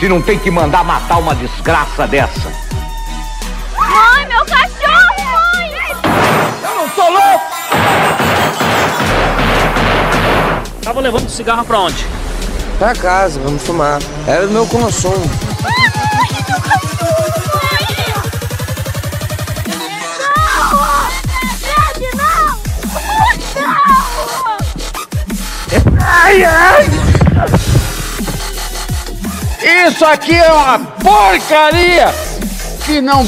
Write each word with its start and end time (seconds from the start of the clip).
se 0.00 0.08
não 0.08 0.22
tem 0.22 0.38
que 0.38 0.50
mandar 0.50 0.82
matar 0.82 1.18
uma 1.18 1.34
desgraça 1.34 2.06
dessa. 2.06 2.50
Mãe, 3.76 4.26
meu 4.26 4.42
cachorro, 4.46 5.14
mãe! 5.18 5.70
Eu 6.62 6.74
não 6.74 6.88
sou 6.94 7.12
louco! 7.12 7.44
Tava 10.82 11.00
levando 11.00 11.28
cigarro 11.28 11.66
pra 11.66 11.80
onde? 11.80 12.06
Pra 12.78 12.94
casa, 12.94 13.38
vamos 13.44 13.62
fumar. 13.62 14.00
Era 14.26 14.46
o 14.46 14.50
meu 14.50 14.66
consumo. 14.66 15.30
Ai, 26.02 26.44
ai! 26.44 27.19
Isso 29.62 30.04
aqui 30.06 30.34
é 30.34 30.52
uma 30.52 30.78
porcaria 30.78 32.06
que 32.86 33.00
não 33.00 33.24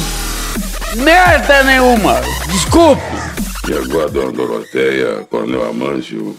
merda 0.97 1.62
nenhuma. 1.62 2.20
Desculpe. 2.51 3.03
E 3.69 3.73
agora, 3.75 4.11
dona 4.11 4.33
Doroteia, 4.33 5.25
Coronel 5.31 5.69
Amâncio, 5.69 6.37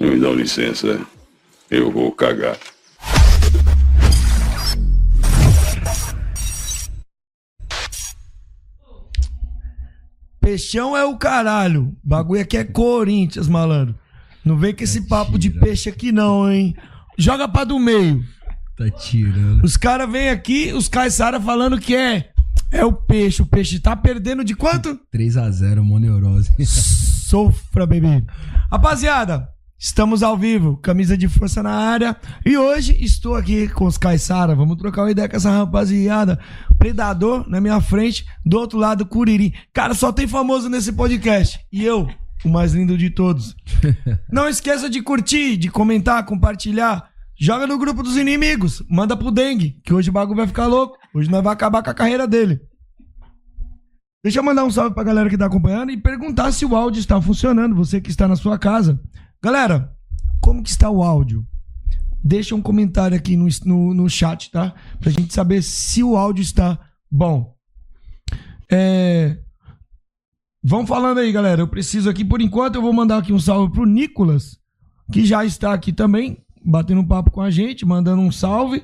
me 0.00 0.18
dão 0.18 0.34
licença, 0.34 1.00
eu 1.70 1.90
vou 1.92 2.10
cagar. 2.12 2.58
Peixão 10.40 10.96
é 10.96 11.04
o 11.04 11.16
caralho. 11.16 11.96
Bagulho 12.02 12.42
aqui 12.42 12.56
é 12.56 12.64
Corinthians, 12.64 13.48
malandro. 13.48 13.94
Não 14.44 14.58
vem 14.58 14.74
com 14.74 14.84
esse 14.84 15.08
papo 15.08 15.38
de 15.38 15.48
peixe 15.48 15.88
aqui 15.88 16.12
não, 16.12 16.50
hein? 16.50 16.76
Joga 17.16 17.48
pra 17.48 17.64
do 17.64 17.78
meio. 17.78 18.22
Tá 18.76 18.90
tirando. 18.90 19.62
Os 19.62 19.76
caras 19.76 20.10
vêm 20.10 20.30
aqui, 20.30 20.72
os 20.72 20.88
Caissara 20.88 21.40
falando 21.40 21.78
que 21.78 21.94
é 21.94 22.34
é 22.74 22.84
o 22.84 22.92
peixe. 22.92 23.40
O 23.40 23.46
peixe 23.46 23.78
tá 23.78 23.94
perdendo 23.94 24.44
de 24.44 24.54
quanto? 24.54 24.98
3x0, 25.14 25.80
moneurose. 25.80 26.50
Sofra, 26.66 27.86
bebê. 27.86 28.24
Rapaziada, 28.70 29.48
estamos 29.78 30.22
ao 30.22 30.36
vivo, 30.36 30.76
camisa 30.78 31.16
de 31.16 31.28
força 31.28 31.62
na 31.62 31.70
área. 31.70 32.16
E 32.44 32.58
hoje 32.58 32.96
estou 33.00 33.36
aqui 33.36 33.68
com 33.68 33.86
os 33.86 33.96
Caissara. 33.96 34.56
Vamos 34.56 34.76
trocar 34.76 35.02
uma 35.02 35.10
ideia 35.10 35.28
com 35.28 35.36
essa 35.36 35.50
rapaziada. 35.50 36.38
Predador 36.76 37.48
na 37.48 37.60
minha 37.60 37.80
frente, 37.80 38.26
do 38.44 38.58
outro 38.58 38.78
lado, 38.78 39.06
Curirim. 39.06 39.52
Cara, 39.72 39.94
só 39.94 40.12
tem 40.12 40.26
famoso 40.26 40.68
nesse 40.68 40.92
podcast. 40.92 41.60
E 41.72 41.84
eu, 41.84 42.08
o 42.44 42.48
mais 42.48 42.74
lindo 42.74 42.98
de 42.98 43.08
todos. 43.08 43.54
Não 44.30 44.48
esqueça 44.48 44.90
de 44.90 45.00
curtir, 45.00 45.56
de 45.56 45.70
comentar, 45.70 46.24
compartilhar. 46.26 47.13
Joga 47.36 47.66
no 47.66 47.78
grupo 47.78 48.02
dos 48.02 48.16
inimigos. 48.16 48.82
Manda 48.88 49.16
pro 49.16 49.30
Dengue, 49.30 49.80
que 49.84 49.92
hoje 49.92 50.10
o 50.10 50.12
bagulho 50.12 50.36
vai 50.36 50.46
ficar 50.46 50.66
louco. 50.66 50.96
Hoje 51.14 51.30
nós 51.30 51.42
vamos 51.42 51.52
acabar 51.52 51.82
com 51.82 51.90
a 51.90 51.94
carreira 51.94 52.26
dele. 52.26 52.60
Deixa 54.22 54.38
eu 54.38 54.42
mandar 54.42 54.64
um 54.64 54.70
salve 54.70 54.94
pra 54.94 55.04
galera 55.04 55.28
que 55.28 55.36
tá 55.36 55.46
acompanhando 55.46 55.90
e 55.90 56.00
perguntar 56.00 56.50
se 56.50 56.64
o 56.64 56.74
áudio 56.74 56.98
está 56.98 57.20
funcionando, 57.20 57.74
você 57.74 58.00
que 58.00 58.08
está 58.08 58.26
na 58.26 58.36
sua 58.36 58.58
casa. 58.58 58.98
Galera, 59.42 59.92
como 60.40 60.62
que 60.62 60.70
está 60.70 60.88
o 60.88 61.02
áudio? 61.02 61.46
Deixa 62.22 62.54
um 62.54 62.62
comentário 62.62 63.14
aqui 63.14 63.36
no, 63.36 63.46
no, 63.66 63.92
no 63.92 64.08
chat, 64.08 64.50
tá? 64.50 64.74
Pra 64.98 65.10
gente 65.10 65.34
saber 65.34 65.62
se 65.62 66.02
o 66.02 66.16
áudio 66.16 66.40
está 66.40 66.78
bom. 67.10 67.54
É... 68.72 69.36
Vão 70.62 70.86
falando 70.86 71.18
aí, 71.18 71.30
galera. 71.30 71.60
Eu 71.60 71.68
preciso 71.68 72.08
aqui, 72.08 72.24
por 72.24 72.40
enquanto, 72.40 72.76
eu 72.76 72.82
vou 72.82 72.94
mandar 72.94 73.18
aqui 73.18 73.30
um 73.30 73.38
salve 73.38 73.74
pro 73.74 73.84
Nicolas, 73.84 74.58
que 75.12 75.26
já 75.26 75.44
está 75.44 75.74
aqui 75.74 75.92
também, 75.92 76.42
batendo 76.64 77.00
um 77.00 77.06
papo 77.06 77.30
com 77.30 77.40
a 77.40 77.50
gente, 77.50 77.84
mandando 77.84 78.22
um 78.22 78.32
salve. 78.32 78.82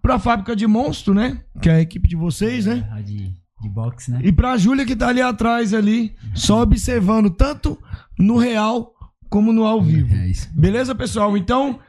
Pra 0.00 0.18
Fábrica 0.18 0.54
de 0.54 0.66
Monstro, 0.66 1.12
né? 1.12 1.40
Que 1.60 1.68
é 1.68 1.74
a 1.74 1.80
equipe 1.80 2.06
de 2.06 2.14
vocês, 2.14 2.66
né? 2.66 2.88
A 2.92 3.00
de, 3.00 3.34
de 3.60 3.68
boxe, 3.68 4.10
né? 4.10 4.20
E 4.22 4.30
pra 4.30 4.56
Júlia 4.56 4.86
que 4.86 4.94
tá 4.94 5.08
ali 5.08 5.20
atrás 5.20 5.74
ali, 5.74 6.14
só 6.32 6.62
observando 6.62 7.28
tanto 7.28 7.76
no 8.16 8.36
real 8.36 8.92
como 9.28 9.52
no 9.52 9.64
ao 9.64 9.82
vivo. 9.82 10.14
É 10.14 10.28
isso. 10.28 10.48
Beleza, 10.54 10.94
pessoal? 10.94 11.36
Então, 11.36 11.80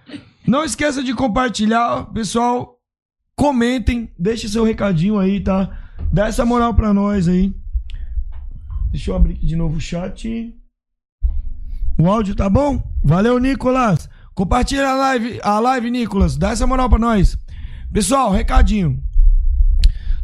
não 0.47 0.63
esqueça 0.63 1.03
de 1.03 1.13
compartilhar, 1.13 2.05
pessoal. 2.11 2.79
Comentem, 3.35 4.09
deixe 4.17 4.49
seu 4.49 4.63
recadinho 4.63 5.19
aí, 5.19 5.39
tá? 5.39 5.69
Dá 6.11 6.27
essa 6.27 6.43
moral 6.43 6.73
pra 6.73 6.93
nós 6.93 7.27
aí. 7.27 7.53
Deixa 8.89 9.11
eu 9.11 9.15
abrir 9.15 9.33
aqui 9.33 9.45
de 9.45 9.55
novo 9.55 9.77
o 9.77 9.81
chat. 9.81 10.55
O 11.99 12.09
áudio 12.09 12.35
tá 12.35 12.49
bom? 12.49 12.81
Valeu, 13.03 13.37
Nicolas. 13.39 14.09
Compartilha 14.37 14.87
a 14.87 14.93
live, 14.93 15.39
a 15.41 15.59
live, 15.59 15.89
Nicolas. 15.89 16.37
Dá 16.37 16.51
essa 16.51 16.67
moral 16.67 16.87
pra 16.87 16.99
nós. 16.99 17.35
Pessoal, 17.91 18.31
recadinho. 18.31 19.03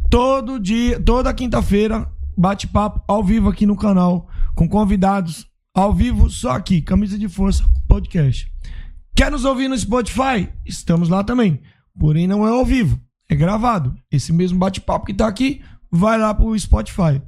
Todo 0.08 0.60
dia, 0.60 1.00
toda 1.00 1.34
quinta-feira, 1.34 2.08
bate-papo 2.38 3.02
ao 3.08 3.24
vivo 3.24 3.48
aqui 3.48 3.66
no 3.66 3.74
canal, 3.76 4.28
com 4.54 4.68
convidados 4.68 5.48
ao 5.74 5.92
vivo, 5.92 6.30
só 6.30 6.52
aqui, 6.52 6.80
Camisa 6.80 7.18
de 7.18 7.28
Força 7.28 7.64
Podcast. 7.88 8.48
Quer 9.16 9.32
nos 9.32 9.44
ouvir 9.44 9.66
no 9.66 9.76
Spotify? 9.76 10.48
Estamos 10.64 11.08
lá 11.08 11.24
também. 11.24 11.60
Porém, 11.98 12.28
não 12.28 12.46
é 12.46 12.50
ao 12.52 12.64
vivo, 12.64 13.00
é 13.28 13.34
gravado. 13.34 13.96
Esse 14.12 14.32
mesmo 14.32 14.60
bate-papo 14.60 15.06
que 15.06 15.14
tá 15.14 15.26
aqui, 15.26 15.60
vai 15.90 16.16
lá 16.18 16.32
pro 16.32 16.56
Spotify. 16.56 17.20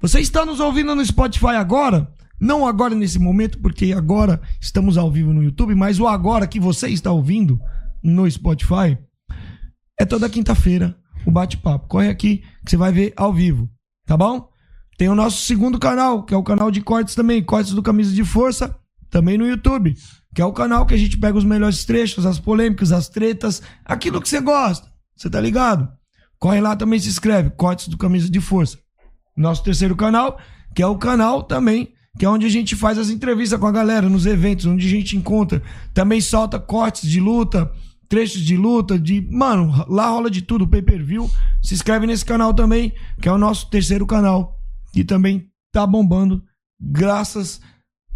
Você 0.00 0.18
está 0.18 0.44
nos 0.44 0.58
ouvindo 0.58 0.96
no 0.96 1.06
Spotify 1.06 1.54
agora? 1.54 2.12
Não 2.44 2.66
agora 2.66 2.94
nesse 2.94 3.18
momento, 3.18 3.58
porque 3.58 3.94
agora 3.94 4.38
estamos 4.60 4.98
ao 4.98 5.10
vivo 5.10 5.32
no 5.32 5.42
YouTube, 5.42 5.74
mas 5.74 5.98
o 5.98 6.06
agora 6.06 6.46
que 6.46 6.60
você 6.60 6.88
está 6.90 7.10
ouvindo 7.10 7.58
no 8.02 8.30
Spotify 8.30 8.98
é 9.98 10.04
toda 10.04 10.28
quinta-feira 10.28 10.94
o 11.24 11.30
bate-papo. 11.30 11.88
Corre 11.88 12.10
aqui 12.10 12.44
que 12.62 12.70
você 12.70 12.76
vai 12.76 12.92
ver 12.92 13.14
ao 13.16 13.32
vivo, 13.32 13.66
tá 14.04 14.14
bom? 14.14 14.46
Tem 14.98 15.08
o 15.08 15.14
nosso 15.14 15.40
segundo 15.40 15.78
canal, 15.78 16.22
que 16.22 16.34
é 16.34 16.36
o 16.36 16.42
canal 16.42 16.70
de 16.70 16.82
cortes 16.82 17.14
também, 17.14 17.42
cortes 17.42 17.72
do 17.72 17.82
Camisa 17.82 18.14
de 18.14 18.22
Força, 18.22 18.78
também 19.08 19.38
no 19.38 19.48
YouTube, 19.48 19.94
que 20.34 20.42
é 20.42 20.44
o 20.44 20.52
canal 20.52 20.84
que 20.84 20.92
a 20.92 20.98
gente 20.98 21.16
pega 21.16 21.38
os 21.38 21.44
melhores 21.44 21.86
trechos, 21.86 22.26
as 22.26 22.38
polêmicas, 22.38 22.92
as 22.92 23.08
tretas, 23.08 23.62
aquilo 23.86 24.20
que 24.20 24.28
você 24.28 24.42
gosta. 24.42 24.86
Você 25.16 25.30
tá 25.30 25.40
ligado? 25.40 25.88
Corre 26.38 26.60
lá 26.60 26.76
também 26.76 27.00
se 27.00 27.08
inscreve, 27.08 27.48
cortes 27.48 27.88
do 27.88 27.96
Camisa 27.96 28.28
de 28.28 28.38
Força. 28.38 28.78
Nosso 29.34 29.64
terceiro 29.64 29.96
canal, 29.96 30.38
que 30.74 30.82
é 30.82 30.86
o 30.86 30.98
canal 30.98 31.42
também, 31.42 31.94
que 32.18 32.24
é 32.24 32.28
onde 32.28 32.46
a 32.46 32.50
gente 32.50 32.76
faz 32.76 32.96
as 32.98 33.10
entrevistas 33.10 33.58
com 33.58 33.66
a 33.66 33.72
galera 33.72 34.08
nos 34.08 34.26
eventos, 34.26 34.66
onde 34.66 34.86
a 34.86 34.90
gente 34.90 35.16
encontra, 35.16 35.62
também 35.92 36.20
solta 36.20 36.58
cortes 36.58 37.08
de 37.08 37.18
luta, 37.18 37.72
trechos 38.08 38.42
de 38.42 38.56
luta, 38.56 38.98
de. 38.98 39.26
Mano, 39.30 39.84
lá 39.88 40.08
rola 40.08 40.30
de 40.30 40.42
tudo, 40.42 40.68
pay-per-view. 40.68 41.28
Se 41.60 41.74
inscreve 41.74 42.06
nesse 42.06 42.24
canal 42.24 42.54
também, 42.54 42.92
que 43.20 43.28
é 43.28 43.32
o 43.32 43.38
nosso 43.38 43.68
terceiro 43.68 44.06
canal. 44.06 44.56
Que 44.92 45.02
também 45.02 45.50
tá 45.72 45.84
bombando, 45.84 46.42
graças 46.80 47.60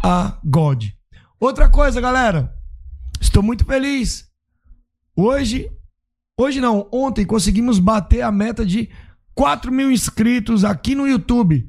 a 0.01 0.39
God. 0.43 0.85
Outra 1.39 1.67
coisa, 1.67 1.99
galera. 1.99 2.53
Estou 3.19 3.43
muito 3.43 3.65
feliz. 3.65 4.27
Hoje. 5.15 5.69
Hoje 6.39 6.61
não, 6.61 6.87
ontem 6.89 7.25
conseguimos 7.25 7.79
bater 7.79 8.21
a 8.21 8.31
meta 8.31 8.65
de 8.65 8.89
4 9.35 9.69
mil 9.73 9.91
inscritos 9.91 10.63
aqui 10.63 10.95
no 10.95 11.05
YouTube. 11.05 11.67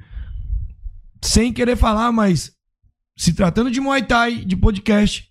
Sem 1.23 1.53
querer 1.53 1.77
falar, 1.77 2.11
mas 2.13 2.53
se 3.17 3.33
tratando 3.35 3.71
de 3.71 3.81
Muay 3.81 4.03
Thai, 4.03 4.37
de 4.37 4.57
podcast, 4.57 5.29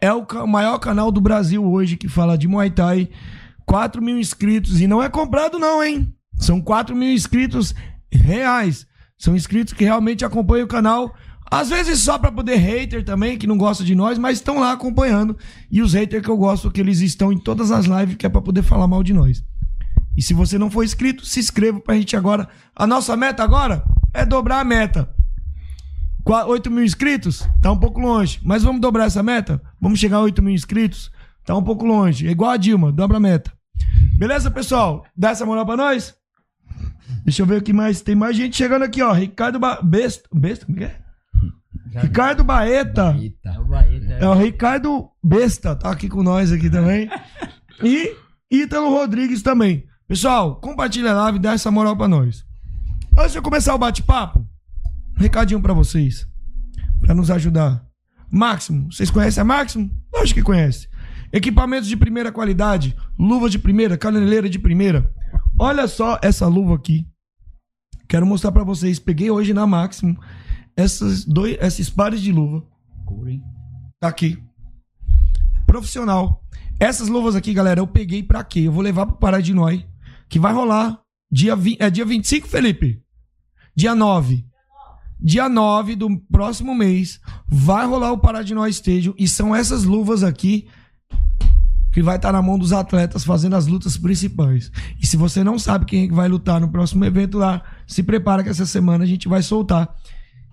é 0.00 0.12
o 0.12 0.46
maior 0.46 0.78
canal 0.78 1.10
do 1.10 1.20
Brasil 1.20 1.64
hoje 1.64 1.96
que 1.96 2.08
fala 2.08 2.38
de 2.38 2.46
Muay 2.48 2.70
Thai. 2.70 3.08
4 3.66 4.02
mil 4.02 4.18
inscritos. 4.18 4.80
E 4.80 4.86
não 4.86 5.02
é 5.02 5.08
comprado, 5.08 5.58
não, 5.58 5.82
hein? 5.82 6.12
São 6.36 6.60
4 6.60 6.94
mil 6.94 7.12
inscritos 7.12 7.74
reais. 8.10 8.86
São 9.18 9.36
inscritos 9.36 9.72
que 9.72 9.84
realmente 9.84 10.24
acompanham 10.24 10.64
o 10.64 10.68
canal. 10.68 11.14
Às 11.50 11.68
vezes 11.68 12.00
só 12.00 12.18
pra 12.18 12.32
poder 12.32 12.56
hater 12.56 13.04
também, 13.04 13.38
que 13.38 13.46
não 13.46 13.58
gosta 13.58 13.84
de 13.84 13.94
nós, 13.94 14.18
mas 14.18 14.38
estão 14.38 14.58
lá 14.58 14.72
acompanhando. 14.72 15.36
E 15.70 15.82
os 15.82 15.92
haters 15.92 16.22
que 16.22 16.30
eu 16.30 16.36
gosto, 16.36 16.70
que 16.70 16.80
eles 16.80 17.00
estão 17.00 17.32
em 17.32 17.38
todas 17.38 17.70
as 17.70 17.86
lives, 17.86 18.16
que 18.16 18.26
é 18.26 18.28
pra 18.28 18.40
poder 18.40 18.62
falar 18.62 18.88
mal 18.88 19.02
de 19.02 19.12
nós. 19.12 19.44
E 20.16 20.22
se 20.22 20.34
você 20.34 20.58
não 20.58 20.70
for 20.70 20.84
inscrito, 20.84 21.24
se 21.24 21.40
inscreva 21.40 21.80
pra 21.80 21.94
gente 21.94 22.16
agora. 22.16 22.48
A 22.74 22.86
nossa 22.86 23.16
meta 23.16 23.42
agora 23.42 23.84
é 24.12 24.26
dobrar 24.26 24.60
a 24.60 24.64
meta. 24.64 25.14
Qua- 26.24 26.46
8 26.46 26.70
mil 26.70 26.84
inscritos? 26.84 27.48
Tá 27.60 27.70
um 27.72 27.78
pouco 27.78 28.00
longe. 28.00 28.40
Mas 28.42 28.62
vamos 28.62 28.80
dobrar 28.80 29.06
essa 29.06 29.22
meta? 29.22 29.60
Vamos 29.80 29.98
chegar 29.98 30.18
a 30.18 30.20
8 30.20 30.42
mil 30.42 30.54
inscritos? 30.54 31.10
Tá 31.44 31.56
um 31.56 31.62
pouco 31.62 31.84
longe. 31.84 32.26
É 32.28 32.30
igual 32.30 32.50
a 32.52 32.56
Dilma, 32.56 32.92
dobra 32.92 33.16
a 33.16 33.20
meta. 33.20 33.52
Beleza, 34.16 34.50
pessoal? 34.50 35.04
Dá 35.16 35.30
essa 35.30 35.44
moral 35.44 35.66
pra 35.66 35.76
nós? 35.76 36.14
Deixa 37.24 37.42
eu 37.42 37.46
ver 37.46 37.58
o 37.58 37.62
que 37.62 37.72
mais. 37.72 38.00
Tem 38.00 38.14
mais 38.14 38.36
gente 38.36 38.56
chegando 38.56 38.82
aqui, 38.84 39.02
ó. 39.02 39.12
Ricardo 39.12 39.58
ba... 39.58 39.80
Besta. 39.82 40.28
Besta? 40.32 40.66
Como 40.66 40.78
que 40.78 40.84
é? 40.84 40.96
Ricardo 41.94 42.42
Baeta. 42.44 43.16
É 43.44 43.58
o 43.58 43.64
Baeta. 43.64 44.12
É 44.14 44.28
o 44.28 44.34
Ricardo 44.34 45.10
Besta, 45.22 45.76
tá 45.76 45.90
aqui 45.90 46.08
com 46.08 46.22
nós 46.22 46.52
aqui 46.52 46.70
também. 46.70 47.08
E 47.84 48.14
Ítalo 48.48 48.90
Rodrigues 48.90 49.42
também. 49.42 49.84
Pessoal, 50.06 50.56
compartilha 50.60 51.10
a 51.10 51.14
live 51.24 51.38
e 51.38 51.40
dá 51.42 51.52
essa 51.52 51.68
moral 51.70 51.96
pra 51.96 52.06
nós. 52.06 52.44
Antes 53.18 53.32
de 53.32 53.38
eu 53.38 53.42
começar 53.42 53.74
o 53.74 53.78
bate-papo, 53.78 54.41
um 55.22 55.28
recadinho 55.30 55.62
pra 55.62 55.72
vocês. 55.72 56.26
Pra 57.00 57.14
nos 57.14 57.30
ajudar. 57.30 57.86
Máximo, 58.30 58.92
vocês 58.92 59.10
conhecem 59.10 59.40
a 59.40 59.44
Máximo? 59.44 59.90
Acho 60.16 60.34
que 60.34 60.42
conhece. 60.42 60.88
Equipamentos 61.32 61.88
de 61.88 61.96
primeira 61.96 62.32
qualidade, 62.32 62.96
luvas 63.18 63.52
de 63.52 63.58
primeira, 63.58 63.96
caneleira 63.96 64.48
de 64.50 64.58
primeira. 64.58 65.10
Olha 65.58 65.86
só 65.86 66.18
essa 66.22 66.46
luva 66.46 66.74
aqui. 66.74 67.06
Quero 68.08 68.26
mostrar 68.26 68.52
pra 68.52 68.64
vocês. 68.64 68.98
Peguei 68.98 69.30
hoje 69.30 69.54
na 69.54 69.66
Máximo 69.66 70.18
essas 70.76 71.24
dois, 71.24 71.56
esses 71.60 71.88
pares 71.88 72.20
de 72.20 72.32
luva. 72.32 72.64
Tá 74.00 74.08
aqui. 74.08 74.42
Profissional. 75.66 76.42
Essas 76.80 77.08
luvas 77.08 77.36
aqui, 77.36 77.54
galera, 77.54 77.80
eu 77.80 77.86
peguei 77.86 78.22
pra 78.22 78.42
quê? 78.42 78.60
Eu 78.60 78.72
vou 78.72 78.82
levar 78.82 79.06
pro 79.06 79.16
Pará 79.16 79.40
de 79.40 79.54
Noi, 79.54 79.86
que 80.28 80.38
vai 80.38 80.52
rolar 80.52 81.00
dia, 81.30 81.54
20, 81.54 81.80
é 81.80 81.88
dia 81.90 82.04
25, 82.04 82.48
Felipe? 82.48 83.00
Dia 83.74 83.94
9. 83.94 84.51
Dia 85.24 85.48
9 85.48 85.94
do 85.94 86.18
próximo 86.32 86.74
mês 86.74 87.20
vai 87.46 87.86
rolar 87.86 88.10
o 88.10 88.18
Pará 88.18 88.42
de 88.42 88.54
Noi 88.54 88.70
Stadium 88.70 89.14
e 89.16 89.28
são 89.28 89.54
essas 89.54 89.84
luvas 89.84 90.24
aqui 90.24 90.66
que 91.92 92.02
vai 92.02 92.16
estar 92.16 92.32
na 92.32 92.42
mão 92.42 92.58
dos 92.58 92.72
atletas 92.72 93.22
fazendo 93.22 93.54
as 93.54 93.68
lutas 93.68 93.96
principais. 93.96 94.72
E 95.00 95.06
se 95.06 95.16
você 95.16 95.44
não 95.44 95.60
sabe 95.60 95.84
quem 95.84 96.08
é 96.08 96.12
vai 96.12 96.28
lutar 96.28 96.60
no 96.60 96.68
próximo 96.68 97.04
evento 97.04 97.38
lá, 97.38 97.62
se 97.86 98.02
prepara 98.02 98.42
que 98.42 98.48
essa 98.48 98.66
semana 98.66 99.04
a 99.04 99.06
gente 99.06 99.28
vai 99.28 99.42
soltar. 99.42 99.94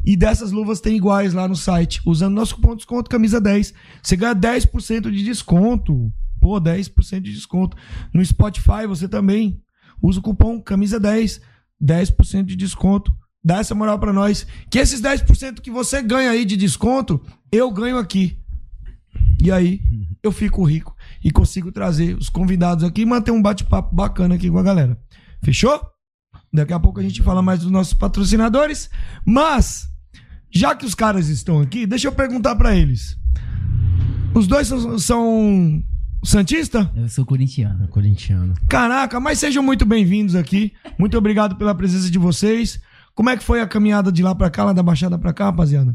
E 0.05 0.15
dessas 0.15 0.51
luvas 0.51 0.79
tem 0.79 0.95
iguais 0.95 1.33
lá 1.33 1.47
no 1.47 1.55
site. 1.55 1.99
Usando 2.05 2.35
nosso 2.35 2.53
cupom 2.53 2.71
de 2.71 2.77
desconto 2.77 3.09
camisa 3.09 3.41
10, 3.41 3.73
você 4.03 4.15
ganha 4.15 4.35
10% 4.35 5.09
de 5.09 5.23
desconto. 5.23 6.13
Pô, 6.39 6.61
10% 6.61 7.21
de 7.21 7.33
desconto. 7.33 7.75
No 8.13 8.23
Spotify 8.23 8.85
você 8.87 9.07
também 9.07 9.59
usa 9.99 10.19
o 10.19 10.23
cupom 10.23 10.61
camisa 10.61 10.99
10, 10.99 11.41
10% 11.81 12.43
de 12.43 12.55
desconto. 12.55 13.11
Dá 13.43 13.59
essa 13.59 13.73
moral 13.73 13.97
pra 13.99 14.13
nós. 14.13 14.45
Que 14.69 14.79
esses 14.79 15.01
10% 15.01 15.61
que 15.61 15.71
você 15.71 16.01
ganha 16.01 16.31
aí 16.31 16.45
de 16.45 16.57
desconto, 16.57 17.21
eu 17.51 17.71
ganho 17.71 17.97
aqui. 17.97 18.37
E 19.41 19.51
aí, 19.51 19.81
eu 20.21 20.31
fico 20.31 20.63
rico 20.63 20.95
e 21.23 21.31
consigo 21.31 21.71
trazer 21.71 22.15
os 22.15 22.29
convidados 22.29 22.83
aqui 22.83 23.01
e 23.01 23.05
manter 23.05 23.31
um 23.31 23.41
bate-papo 23.41 23.95
bacana 23.95 24.35
aqui 24.35 24.49
com 24.49 24.59
a 24.59 24.63
galera. 24.63 24.99
Fechou? 25.41 25.79
Daqui 26.51 26.73
a 26.73 26.79
pouco 26.79 26.99
a 26.99 27.03
gente 27.03 27.21
fala 27.21 27.41
mais 27.41 27.61
dos 27.61 27.71
nossos 27.71 27.93
patrocinadores. 27.93 28.89
Mas, 29.25 29.87
já 30.51 30.75
que 30.75 30.85
os 30.85 30.93
caras 30.93 31.29
estão 31.29 31.61
aqui, 31.61 31.85
deixa 31.85 32.07
eu 32.07 32.11
perguntar 32.11 32.55
pra 32.55 32.75
eles. 32.75 33.17
Os 34.33 34.47
dois 34.47 34.67
são, 34.67 34.99
são 34.99 35.83
Santista? 36.23 36.91
Eu 36.95 37.07
sou 37.07 37.25
corintiano. 37.25 37.87
Corintiano. 37.87 38.53
Caraca, 38.67 39.19
mas 39.19 39.39
sejam 39.39 39.63
muito 39.63 39.85
bem-vindos 39.85 40.35
aqui. 40.35 40.73
Muito 40.97 41.17
obrigado 41.17 41.55
pela 41.55 41.73
presença 41.73 42.11
de 42.11 42.19
vocês. 42.19 42.81
Como 43.19 43.29
é 43.29 43.35
que 43.35 43.43
foi 43.43 43.59
a 43.59 43.67
caminhada 43.67 44.13
de 44.13 44.23
lá 44.23 44.33
pra 44.33 44.49
cá, 44.49 44.63
lá 44.63 44.71
da 44.71 44.81
Baixada 44.81 45.17
pra 45.19 45.33
cá, 45.33 45.43
rapaziada? 45.47 45.93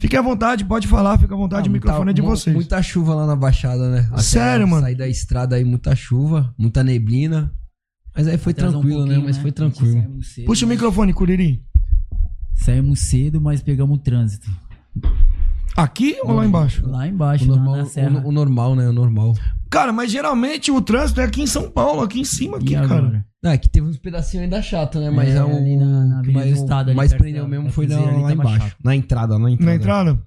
Fique 0.00 0.16
à 0.16 0.22
vontade, 0.22 0.64
pode 0.64 0.88
falar, 0.88 1.18
fica 1.18 1.34
à 1.34 1.36
vontade, 1.36 1.68
o 1.68 1.72
microfone 1.72 2.08
é 2.08 2.14
de 2.14 2.22
vocês. 2.22 2.56
Muita 2.56 2.80
chuva 2.82 3.14
lá 3.14 3.26
na 3.26 3.36
Baixada, 3.36 3.90
né? 3.90 4.08
Até 4.10 4.22
Sério, 4.22 4.66
mano? 4.66 4.80
Sair 4.80 4.94
da 4.94 5.06
estrada 5.06 5.56
aí, 5.56 5.62
muita 5.64 5.94
chuva, 5.94 6.54
muita 6.58 6.82
neblina. 6.82 7.52
Mas 8.16 8.26
aí 8.26 8.38
foi 8.38 8.52
Atrasou 8.52 8.78
um 8.78 8.80
tranquilo, 8.80 9.00
né? 9.00 9.06
pouquinho, 9.08 9.26
Mas 9.26 9.36
foi 9.36 9.44
gente 9.50 9.54
tranquilo. 9.56 10.22
cedo, 10.22 10.46
Puxa 10.46 10.64
o 10.64 10.68
mas- 10.68 10.74
microfone, 10.78 11.12
Curirim. 11.12 11.60
Saímos 12.54 13.00
cedo, 13.00 13.42
mas 13.42 13.62
pegamos 13.62 13.98
o 13.98 14.00
trânsito. 14.00 14.50
Aqui 15.76 16.16
ou 16.22 16.32
lá 16.32 16.46
embaixo? 16.46 16.88
Lá 16.88 17.06
embaixo, 17.06 17.44
O 17.44 17.48
normal, 17.48 17.76
na 17.76 17.84
serra. 17.84 18.22
o, 18.24 18.28
o 18.28 18.32
normal, 18.32 18.74
né? 18.74 18.88
O 18.88 18.92
normal. 18.94 19.34
Cara, 19.70 19.92
mas 19.92 20.10
geralmente 20.10 20.70
o 20.70 20.80
trânsito 20.80 21.20
é 21.20 21.24
aqui 21.24 21.42
em 21.42 21.46
São 21.46 21.70
Paulo, 21.70 22.00
aqui 22.00 22.20
em 22.20 22.24
cima, 22.24 22.56
aqui, 22.56 22.72
E 22.74 22.88
cara. 22.88 23.22
Não, 23.44 23.50
é 23.50 23.58
que 23.58 23.68
teve 23.68 23.86
uns 23.86 23.98
pedacinhos 23.98 24.44
ainda 24.44 24.62
chato, 24.62 24.98
né? 24.98 25.10
Mas 25.10 25.28
É, 25.34 25.36
é, 25.36 25.44
o. 25.44 25.54
ali 25.54 25.76
na- 25.76 26.04
na 26.06 26.22
mas 26.32 26.46
do 26.46 26.52
Estado, 26.54 26.88
ali 26.88 26.96
mais 26.96 27.12
prendeu 27.12 27.42
da- 27.42 27.48
mesmo 27.50 27.66
da 27.66 27.70
foi 27.70 27.86
na- 27.86 28.00
lá 28.00 28.32
embaixo. 28.32 28.58
chato. 28.68 28.76
Na 28.82 28.96
entrada, 28.96 29.38
na 29.38 29.50
entrada. 29.50 29.70
Na 29.70 29.76
entrada? 29.76 30.22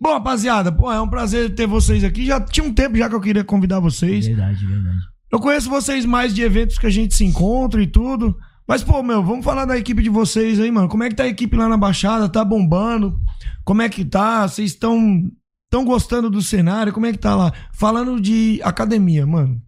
Bom, 0.00 0.12
rapaziada, 0.14 0.72
pô, 0.72 0.90
é 0.92 1.00
um 1.00 1.08
prazer 1.08 1.54
ter 1.54 1.66
vocês 1.68 2.02
aqui. 2.02 2.26
Já 2.26 2.40
tinha 2.40 2.66
um 2.66 2.74
tempo 2.74 2.96
já 2.96 3.08
que 3.08 3.14
eu 3.14 3.20
queria 3.20 3.44
convidar 3.44 3.78
vocês. 3.78 4.26
Verdade, 4.26 4.66
verdade. 4.66 4.98
Eu 5.32 5.38
conheço 5.38 5.70
vocês 5.70 6.04
mais 6.04 6.34
de 6.34 6.42
eventos 6.42 6.76
que 6.76 6.86
a 6.86 6.90
gente 6.90 7.14
se 7.14 7.24
encontra 7.24 7.80
e 7.80 7.86
tudo. 7.86 8.36
Mas, 8.66 8.82
pô, 8.82 9.00
meu, 9.02 9.22
vamos 9.22 9.44
falar 9.44 9.64
da 9.64 9.78
equipe 9.78 10.02
de 10.02 10.08
vocês 10.10 10.58
aí, 10.60 10.70
mano. 10.72 10.88
Como 10.88 11.04
é 11.04 11.08
que 11.08 11.14
tá 11.14 11.22
a 11.22 11.28
equipe 11.28 11.56
lá 11.56 11.68
na 11.68 11.76
Baixada? 11.76 12.28
Tá 12.28 12.44
bombando? 12.44 13.16
Como 13.64 13.80
é 13.80 13.88
que 13.88 14.04
tá? 14.04 14.46
Vocês 14.46 14.72
estão 14.72 15.22
tão 15.70 15.84
gostando 15.84 16.28
do 16.28 16.42
cenário? 16.42 16.92
Como 16.92 17.06
é 17.06 17.12
que 17.12 17.18
tá 17.18 17.34
lá? 17.36 17.52
Falando 17.72 18.20
de 18.20 18.60
academia, 18.64 19.24
mano. 19.24 19.60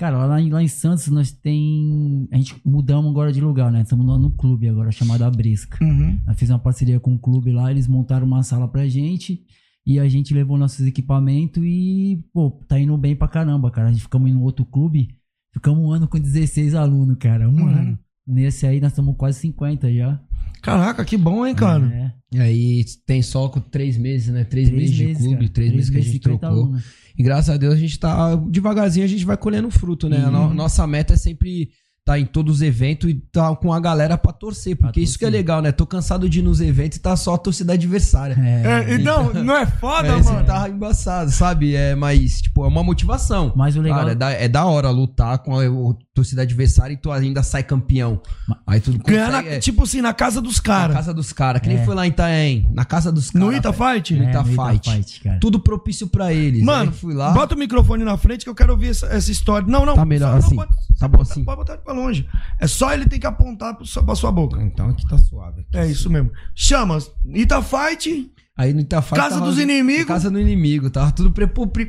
Cara, 0.00 0.24
lá, 0.24 0.40
em- 0.40 0.48
lá 0.48 0.62
em 0.62 0.66
Santos 0.68 1.08
nós 1.08 1.30
tem. 1.30 2.26
A 2.32 2.36
gente 2.38 2.56
mudamos 2.64 3.10
agora 3.10 3.30
de 3.30 3.38
lugar, 3.38 3.70
né? 3.70 3.82
Estamos 3.82 4.06
lá 4.06 4.16
no 4.18 4.30
clube 4.30 4.66
agora, 4.66 4.90
chamado 4.90 5.22
Abrisca. 5.24 5.76
Uhum. 5.84 6.18
Nós 6.26 6.38
fizemos 6.38 6.58
uma 6.58 6.64
parceria 6.64 6.98
com 6.98 7.14
o 7.14 7.18
clube 7.18 7.52
lá, 7.52 7.70
eles 7.70 7.86
montaram 7.86 8.26
uma 8.26 8.42
sala 8.42 8.66
pra 8.66 8.88
gente. 8.88 9.42
E 9.86 9.98
a 9.98 10.08
gente 10.08 10.32
levou 10.32 10.56
nossos 10.56 10.86
equipamentos 10.86 11.62
e, 11.62 12.24
pô, 12.32 12.50
tá 12.66 12.80
indo 12.80 12.96
bem 12.96 13.14
pra 13.14 13.28
caramba, 13.28 13.70
cara. 13.70 13.88
A 13.88 13.92
gente 13.92 14.00
ficamos 14.02 14.30
em 14.30 14.34
um 14.34 14.40
outro 14.42 14.64
clube, 14.64 15.08
ficamos 15.52 15.84
um 15.84 15.92
ano 15.92 16.08
com 16.08 16.18
16 16.18 16.74
alunos, 16.74 17.18
cara. 17.18 17.46
Um 17.46 17.56
Uhum. 17.60 17.68
ano. 17.68 17.98
Nesse 18.30 18.66
aí 18.66 18.80
nós 18.80 18.92
estamos 18.92 19.14
quase 19.16 19.38
50 19.40 19.92
já. 19.92 20.20
Caraca, 20.62 21.04
que 21.04 21.16
bom, 21.16 21.46
hein, 21.46 21.54
cara? 21.54 21.86
É, 22.32 22.36
E 22.36 22.40
aí 22.40 22.84
tem 23.06 23.22
só 23.22 23.48
com 23.48 23.60
três 23.60 23.96
meses, 23.96 24.28
né? 24.28 24.44
Três, 24.44 24.70
meses 24.70 24.94
de 24.94 25.14
clube, 25.14 25.36
cara. 25.36 25.48
três, 25.52 25.72
meses 25.72 25.90
que 25.90 25.96
a 25.96 26.00
gente 26.02 26.12
50 26.12 26.38
trocou. 26.38 26.64
alunos. 26.64 26.84
E 27.18 27.22
graças 27.22 27.48
a 27.54 27.56
Deus 27.56 27.74
a 27.74 27.78
gente 27.78 27.98
tá. 27.98 28.36
Devagarzinho 28.36 29.04
a 29.04 29.08
gente 29.08 29.24
vai 29.24 29.36
colhendo 29.36 29.70
fruto, 29.70 30.08
né? 30.08 30.18
A 30.24 30.26
Uhum. 30.30 30.48
no- 30.48 30.54
nossa 30.54 30.86
meta 30.86 31.14
é 31.14 31.16
sempre 31.16 31.70
tá 32.10 32.18
em 32.18 32.24
todos 32.26 32.56
os 32.56 32.62
eventos 32.62 33.08
e 33.08 33.14
tá 33.14 33.54
com 33.54 33.72
a 33.72 33.78
galera 33.78 34.18
pra 34.18 34.32
torcer. 34.32 34.74
Porque 34.76 34.94
Pra 35.00 35.02
isso 35.02 35.16
que 35.16 35.24
é 35.24 35.30
legal, 35.30 35.62
né? 35.62 35.70
Tô 35.70 35.86
cansado 35.86 36.28
de 36.28 36.40
ir 36.40 36.42
nos 36.42 36.60
eventos 36.60 36.98
e 36.98 37.00
tá 37.00 37.14
só 37.16 37.34
a 37.34 37.38
torcida 37.38 37.74
adversária. 37.74 38.36
É, 38.36 38.94
e 38.94 38.98
não, 38.98 39.32
não 39.32 39.56
é 39.56 39.64
foda, 39.66 40.08
É, 40.18 40.22
mano? 40.22 40.44
tá 40.44 40.68
embaçado, 40.68 41.30
sabe? 41.30 41.76
É, 41.76 41.94
mas, 41.94 42.40
tipo, 42.42 42.64
é 42.64 42.68
uma 42.68 42.82
motivação. 42.82 43.52
Mas 43.54 43.76
o 43.76 43.80
legal. 43.80 44.00
Cara, 44.00 44.12
é 44.12 44.14
da, 44.16 44.30
é 44.32 44.48
da 44.48 44.64
hora 44.64 44.90
lutar 44.90 45.38
com 45.38 45.56
a, 45.58 45.68
o 45.70 45.96
torcida 46.12 46.42
adversária 46.42 46.94
e 46.94 46.96
tu 46.96 47.12
ainda 47.12 47.42
sai 47.44 47.62
campeão. 47.62 48.20
Aí 48.66 48.80
tu 48.80 48.90
Ganhar, 48.98 49.26
consegue, 49.26 49.48
na- 49.48 49.54
é, 49.54 49.58
tipo 49.60 49.84
assim, 49.84 50.00
na 50.00 50.12
casa 50.12 50.40
dos 50.40 50.56
na 50.56 50.62
caras. 50.62 50.96
casa 50.96 51.14
dos 51.14 51.32
caras. 51.32 51.62
Que 51.62 51.68
nem 51.68 51.78
É. 51.78 51.84
foi 51.84 51.94
lá 51.94 52.06
em 52.06 52.10
Itaém. 52.10 52.68
Na 52.74 52.84
casa 52.84 53.12
dos 53.12 53.30
caras. 53.30 53.48
No 53.48 53.54
Ita 53.54 53.72
Fight? 53.72 54.14
No 54.14 54.24
é, 54.24 54.30
Ita 54.30 54.42
no 54.42 54.52
Ita 54.52 54.64
Fight. 54.72 54.90
Fight, 54.90 55.20
cara. 55.22 55.38
Tudo 55.40 55.60
propício 55.60 56.08
pra 56.08 56.32
eles. 56.32 56.62
Mano, 56.64 56.90
fui 56.92 57.14
lá. 57.14 57.30
bota 57.30 57.54
o 57.54 57.58
microfone 57.58 58.02
na 58.04 58.16
frente 58.16 58.44
que 58.44 58.50
eu 58.50 58.54
quero 58.54 58.72
ouvir 58.72 58.88
essa, 58.88 59.06
essa 59.06 59.30
história. 59.30 59.66
Não, 59.68 59.86
não. 59.86 59.94
Tá 59.94 60.04
melhor 60.04 60.32
não, 60.32 60.38
assim. 60.38 60.56
pode- 60.56 60.70
Tá 60.98 61.08
bom 61.08 61.18
pode- 61.18 61.30
assim. 61.30 61.44
Pode 61.44 61.56
botar 61.58 61.78
pra 61.78 61.94
longe. 62.00 62.26
É 62.60 62.66
só 62.66 62.92
ele 62.92 63.06
ter 63.06 63.18
que 63.18 63.26
apontar 63.26 63.74
pro 63.76 63.86
sua- 63.86 64.02
pra 64.02 64.14
sua 64.14 64.32
boca. 64.32 64.60
Então 64.62 64.88
aqui 64.88 65.06
tá 65.08 65.18
suave. 65.18 65.64
É 65.74 65.86
isso 65.86 66.08
mesmo. 66.10 66.30
Chama 66.54 66.98
Ita 67.34 67.62
Fight, 67.62 68.30
Aí 68.58 68.74
no 68.74 68.80
Ita 68.80 69.00
Fight 69.00 69.16
Casa 69.16 69.36
tava- 69.36 69.46
dos 69.46 69.58
Inimigos. 69.58 70.04
Casa 70.06 70.30
do 70.30 70.38
inimigo. 70.38 70.90
Tava 70.90 71.10
tudo 71.12 71.32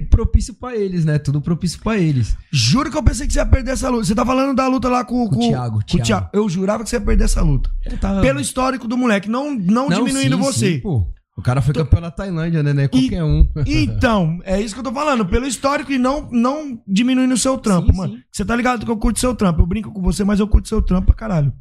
propício 0.10 0.53
pra 0.53 0.74
eles, 0.74 1.03
né? 1.03 1.20
Tudo 1.20 1.41
propício 1.41 1.82
pra 1.82 1.98
eles. 1.98 2.38
Juro 2.50 2.89
que 2.89 2.96
eu 2.98 3.03
pensei 3.03 3.27
que 3.27 3.34
você 3.34 3.39
ia 3.39 3.46
perder 3.46 3.72
essa 3.72 3.89
luta. 3.89 4.06
Você 4.06 4.15
tá 4.15 4.25
falando 4.25 4.56
da 4.56 4.68
luta 4.70 4.88
lá 4.88 5.03
com, 5.03 5.27
Com 5.27 5.36
o 5.36 5.39
Thiago, 5.50 5.80
com 5.86 5.98
o 5.98 6.01
Thiago. 6.01 6.30
Eu 6.32 6.48
jurava 6.48 6.84
que 6.84 6.89
você 6.89 6.96
ia 6.96 7.01
perder 7.01 7.25
essa 7.25 7.41
luta. 7.41 7.70
Tava- 8.00 8.22
Pelo 8.22 8.39
histórico 8.39 8.88
do 8.88 8.96
moleque, 8.98 9.30
não, 9.30 9.53
não, 9.53 9.89
Não, 9.89 9.98
diminuindo 9.98 10.38
sim, 10.38 10.41
você. 10.44 10.72
sim, 10.75 10.80
pô. 10.80 11.08
O 11.42 11.44
cara 11.44 11.60
foi 11.60 11.74
campeão 11.74 12.00
na 12.02 12.12
Tailândia, 12.12 12.62
né? 12.62 12.72
Não 12.72 12.84
é 12.84 12.88
qualquer 12.88 13.24
um. 13.24 13.44
Então, 13.66 14.40
é 14.44 14.62
isso 14.62 14.76
que 14.76 14.80
eu 14.80 14.84
tô 14.84 14.94
falando. 14.94 15.26
Pelo 15.26 15.48
histórico 15.48 15.92
e 15.92 15.98
não, 15.98 16.30
não 16.32 16.80
diminuindo 16.88 17.34
o 17.34 17.38
seu 17.38 17.58
trampo, 17.58 17.92
Sim, 17.92 17.98
mano. 17.98 18.14
sim. 18.14 18.20
Você 18.32 18.46
tá 18.46 18.56
ligado 18.56 18.86
que 18.86 18.92
eu 18.92 18.98
curto 18.98 19.20
seu 19.20 19.34
trampo. 19.34 19.60
Eu 19.62 19.66
brinco 19.66 19.92
com 19.92 20.02
você, 20.04 20.24
mas 20.24 20.40
eu 20.40 20.48
curto 20.48 20.68
seu 20.70 20.84
trampo 20.84 21.08
pra 21.08 21.16
caralho. 21.16 21.52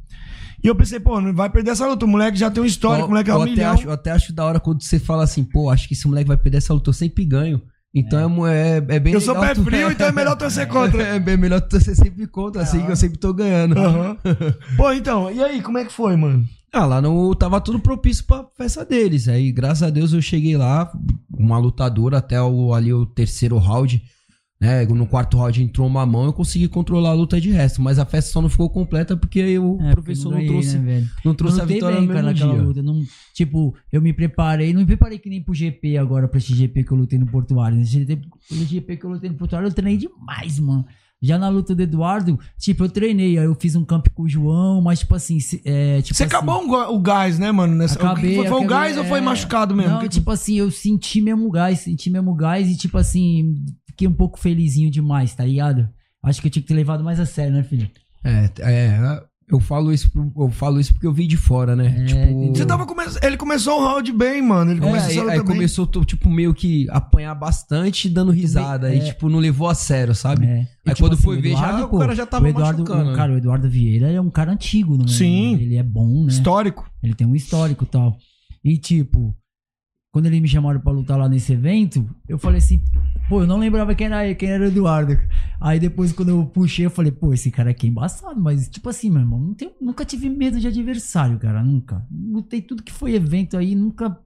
E 0.63 0.67
eu 0.67 0.75
pensei, 0.75 0.99
pô, 0.99 1.19
não 1.19 1.33
vai 1.33 1.49
perder 1.49 1.71
essa 1.71 1.87
luta. 1.87 2.05
O 2.05 2.07
moleque 2.07 2.37
já 2.37 2.51
tem 2.51 2.61
um 2.61 2.65
histórico, 2.67 3.07
o 3.07 3.09
moleque 3.09 3.31
é 3.31 3.33
eu, 3.33 3.39
um 3.39 3.41
até 3.41 3.51
milhão. 3.51 3.73
acho, 3.73 3.83
eu 3.87 3.91
até 3.91 4.11
acho 4.11 4.31
da 4.33 4.45
hora 4.45 4.59
quando 4.59 4.83
você 4.83 4.99
fala 4.99 5.23
assim, 5.23 5.43
pô, 5.43 5.71
acho 5.71 5.87
que 5.87 5.95
esse 5.95 6.07
moleque 6.07 6.27
vai 6.27 6.37
perder 6.37 6.59
essa 6.59 6.73
luta, 6.75 6.91
eu 6.91 6.93
sempre 6.93 7.25
ganho. 7.25 7.59
Então 7.93 8.19
é, 8.19 8.27
mo- 8.27 8.45
é, 8.47 8.77
é 8.77 8.99
bem 8.99 9.13
Eu 9.13 9.19
sou 9.19 9.35
pé 9.35 9.55
tu- 9.55 9.63
frio, 9.63 9.91
então 9.91 10.07
é 10.07 10.11
melhor 10.11 10.35
torcer 10.37 10.67
contra. 10.67 11.01
É 11.03 11.19
bem 11.19 11.35
melhor 11.37 11.59
torcer 11.59 11.95
sempre 11.95 12.27
contra, 12.27 12.61
assim, 12.61 12.85
que 12.85 12.91
eu 12.91 12.95
sempre 12.95 13.17
tô 13.17 13.33
ganhando. 13.33 13.77
Aham. 13.79 14.15
Pô, 14.77 14.91
então, 14.93 15.31
e 15.31 15.43
aí, 15.43 15.59
como 15.61 15.79
é 15.79 15.83
que 15.85 15.91
foi, 15.91 16.15
mano? 16.15 16.45
Ah, 16.73 16.85
lá 16.85 17.01
no, 17.01 17.35
tava 17.35 17.59
tudo 17.59 17.79
propício 17.79 18.23
pra 18.25 18.45
festa 18.57 18.85
deles. 18.85 19.27
Aí, 19.27 19.51
graças 19.51 19.83
a 19.83 19.89
Deus, 19.89 20.13
eu 20.13 20.21
cheguei 20.21 20.55
lá, 20.55 20.89
uma 21.29 21.57
lutadora 21.57 22.17
até 22.19 22.41
o, 22.41 22.73
ali 22.73 22.93
o 22.93 23.05
terceiro 23.05 23.57
round. 23.57 24.01
Né? 24.59 24.85
No 24.85 25.07
quarto 25.07 25.37
round 25.37 25.61
entrou 25.61 25.85
uma 25.87 26.05
mão, 26.05 26.23
eu 26.25 26.31
consegui 26.33 26.67
controlar 26.69 27.09
a 27.09 27.13
luta 27.13 27.41
de 27.41 27.49
resto. 27.49 27.81
Mas 27.81 27.99
a 27.99 28.05
festa 28.05 28.31
só 28.31 28.41
não 28.41 28.47
ficou 28.47 28.69
completa 28.69 29.17
porque 29.17 29.57
o 29.59 29.81
É, 29.81 29.91
professor 29.91 30.31
porque 30.31 30.45
não, 30.45 30.53
trouxe, 30.53 30.77
né, 30.77 30.85
velho? 30.93 31.09
não 31.25 31.33
trouxe 31.33 31.57
Eu 31.57 31.63
a 31.63 31.65
vitória 31.65 31.97
bem, 31.97 32.07
no 32.07 32.13
cara, 32.13 32.27
mesmo 32.31 32.53
dia. 32.53 32.61
luta. 32.61 32.83
Não, 32.83 33.01
tipo, 33.33 33.75
eu 33.91 34.01
me 34.01 34.13
preparei, 34.13 34.71
não 34.71 34.79
me 34.81 34.85
preparei 34.87 35.17
que 35.19 35.29
nem 35.29 35.43
pro 35.43 35.53
GP 35.53 35.97
agora, 35.97 36.27
pra 36.27 36.37
esse 36.37 36.53
GP 36.55 36.83
que 36.85 36.91
eu 36.91 36.97
lutei 36.97 37.19
no 37.19 37.25
Portuário. 37.25 37.75
Nesse 37.75 37.99
no 38.51 38.65
GP 38.65 38.95
que 38.97 39.03
eu 39.05 39.09
lutei 39.09 39.29
no 39.29 39.35
Portuário, 39.35 39.67
eu 39.67 39.73
treinei 39.73 39.97
demais, 39.97 40.57
mano. 40.59 40.85
Já 41.21 41.37
na 41.37 41.49
luta 41.49 41.75
do 41.75 41.81
Eduardo, 41.83 42.39
tipo, 42.57 42.83
eu 42.83 42.89
treinei, 42.89 43.37
aí 43.37 43.45
eu 43.45 43.53
fiz 43.53 43.75
um 43.75 43.85
camp 43.85 44.07
com 44.13 44.23
o 44.23 44.29
João, 44.29 44.81
mas 44.81 44.99
tipo 44.99 45.13
assim, 45.13 45.39
se- 45.39 45.61
é, 45.63 46.01
tipo 46.01 46.15
Você 46.17 46.23
assim, 46.23 46.35
acabou 46.35 46.63
um 46.63 46.71
o 46.95 46.99
gás, 46.99 47.37
né, 47.37 47.51
mano? 47.51 47.75
Nessa, 47.75 47.95
Acabei, 47.95 48.35
foi, 48.35 48.47
foi 48.47 48.53
o 48.57 48.63
acabei, 48.63 48.67
gás 48.67 48.97
ou 48.97 49.03
foi 49.05 49.19
é. 49.19 49.21
machucado 49.21 49.75
mesmo? 49.75 49.91
Não, 49.93 49.99
Que- 49.99 50.09
tipo 50.09 50.31
assim, 50.31 50.55
eu 50.55 50.71
senti 50.71 51.21
mesmo 51.21 51.47
o 51.47 51.51
gás, 51.51 51.79
senti 51.79 52.09
mesmo 52.09 52.31
o 52.31 52.35
gás 52.35 52.67
e 52.69 52.75
tipo 52.75 52.97
assim, 52.97 53.55
fiquei 53.87 54.07
um 54.07 54.13
pouco 54.13 54.39
felizinho 54.39 54.89
demais, 54.89 55.35
tá 55.35 55.45
ligado? 55.45 55.87
Acho 56.23 56.41
que 56.41 56.47
eu 56.47 56.51
tinha 56.51 56.61
que 56.63 56.67
ter 56.67 56.73
levado 56.75 57.03
mais 57.03 57.19
a 57.19 57.25
sério, 57.25 57.53
né, 57.53 57.61
filho? 57.63 57.89
É, 58.23 58.49
é, 58.59 59.23
eu 59.51 59.59
falo 59.59 59.91
isso, 59.93 60.09
eu 60.37 60.49
falo 60.49 60.79
isso 60.79 60.93
porque 60.93 61.05
eu 61.05 61.13
vi 61.13 61.27
de 61.27 61.37
fora, 61.37 61.75
né? 61.75 62.05
tipo, 62.05 62.55
Você 62.55 62.65
tava 62.65 62.85
come... 62.85 63.03
Ele 63.21 63.37
começou 63.37 63.79
o 63.81 63.85
round 63.85 64.11
bem, 64.13 64.41
mano. 64.41 64.71
Ele 64.71 64.79
É, 64.79 64.83
começou 64.83 65.09
aí, 65.09 65.19
luta 65.19 65.31
aí 65.31 65.37
bem. 65.39 65.47
começou, 65.47 65.87
tipo, 66.05 66.29
meio 66.29 66.53
que 66.53 66.87
apanhar 66.89 67.35
bastante, 67.35 68.09
dando 68.09 68.31
risada. 68.31 68.87
Aí, 68.87 68.99
é. 68.99 69.03
tipo, 69.03 69.29
não 69.29 69.39
levou 69.39 69.67
a 69.67 69.73
sério, 69.75 70.15
sabe? 70.15 70.45
É. 70.45 70.49
Aí 70.59 70.67
E, 70.85 70.89
tipo 70.93 70.99
quando 71.01 71.13
assim, 71.13 71.23
foi 71.23 71.37
o 71.37 71.41
ver, 71.41 71.51
já, 71.51 71.57
Eduardo, 71.57 71.83
o 71.85 71.89
pô, 71.89 71.99
cara 71.99 72.15
já 72.15 72.25
tava 72.25 72.45
o 72.45 72.47
Eduardo, 72.47 72.81
machucando. 72.83 73.03
o, 73.07 73.11
né? 73.11 73.15
cara, 73.17 73.33
o 73.33 73.37
Eduardo 73.37 73.69
Vieira 73.69 74.09
é 74.11 74.21
um 74.21 74.29
cara 74.29 74.51
antigo, 74.51 74.97
né? 74.97 75.05
Sim. 75.07 75.55
Ele 75.55 75.75
é 75.77 75.83
bom, 75.83 76.23
né? 76.23 76.29
Histórico. 76.29 76.89
Ele 77.03 77.13
tem 77.13 77.27
um 77.27 77.35
histórico 77.35 77.83
e 77.83 77.87
tal. 77.87 78.17
E 78.63 78.77
tipo, 78.77 79.35
quando 80.13 80.25
eles 80.25 80.41
me 80.41 80.47
chamaram 80.47 80.79
pra 80.79 80.91
lutar 80.91 81.17
lá 81.17 81.27
nesse 81.29 81.53
evento, 81.53 82.05
eu 82.27 82.37
falei 82.37 82.57
assim, 82.57 82.81
pô, 83.29 83.41
eu 83.41 83.47
não 83.47 83.57
lembrava 83.57 83.95
quem 83.95 84.07
era, 84.07 84.35
quem 84.35 84.49
era 84.49 84.63
o 84.63 84.67
Eduardo. 84.67 85.17
Aí 85.63 85.79
depois, 85.79 86.11
quando 86.11 86.29
eu 86.29 86.43
puxei, 86.47 86.87
eu 86.87 86.89
falei, 86.89 87.11
pô, 87.11 87.31
esse 87.33 87.51
cara 87.51 87.69
aqui 87.69 87.85
é 87.85 87.89
embaçado, 87.91 88.41
mas 88.41 88.67
tipo 88.67 88.89
assim, 88.89 89.11
meu 89.11 89.19
irmão, 89.21 89.39
não 89.39 89.53
tenho- 89.53 89.71
nunca 89.79 90.03
tive 90.03 90.27
medo 90.27 90.59
de 90.59 90.67
adversário, 90.67 91.37
cara, 91.37 91.63
nunca. 91.63 92.03
Lutei 92.11 92.61
tudo 92.63 92.81
que 92.81 92.91
foi 92.91 93.13
evento 93.13 93.55
aí, 93.55 93.75
nunca. 93.75 94.19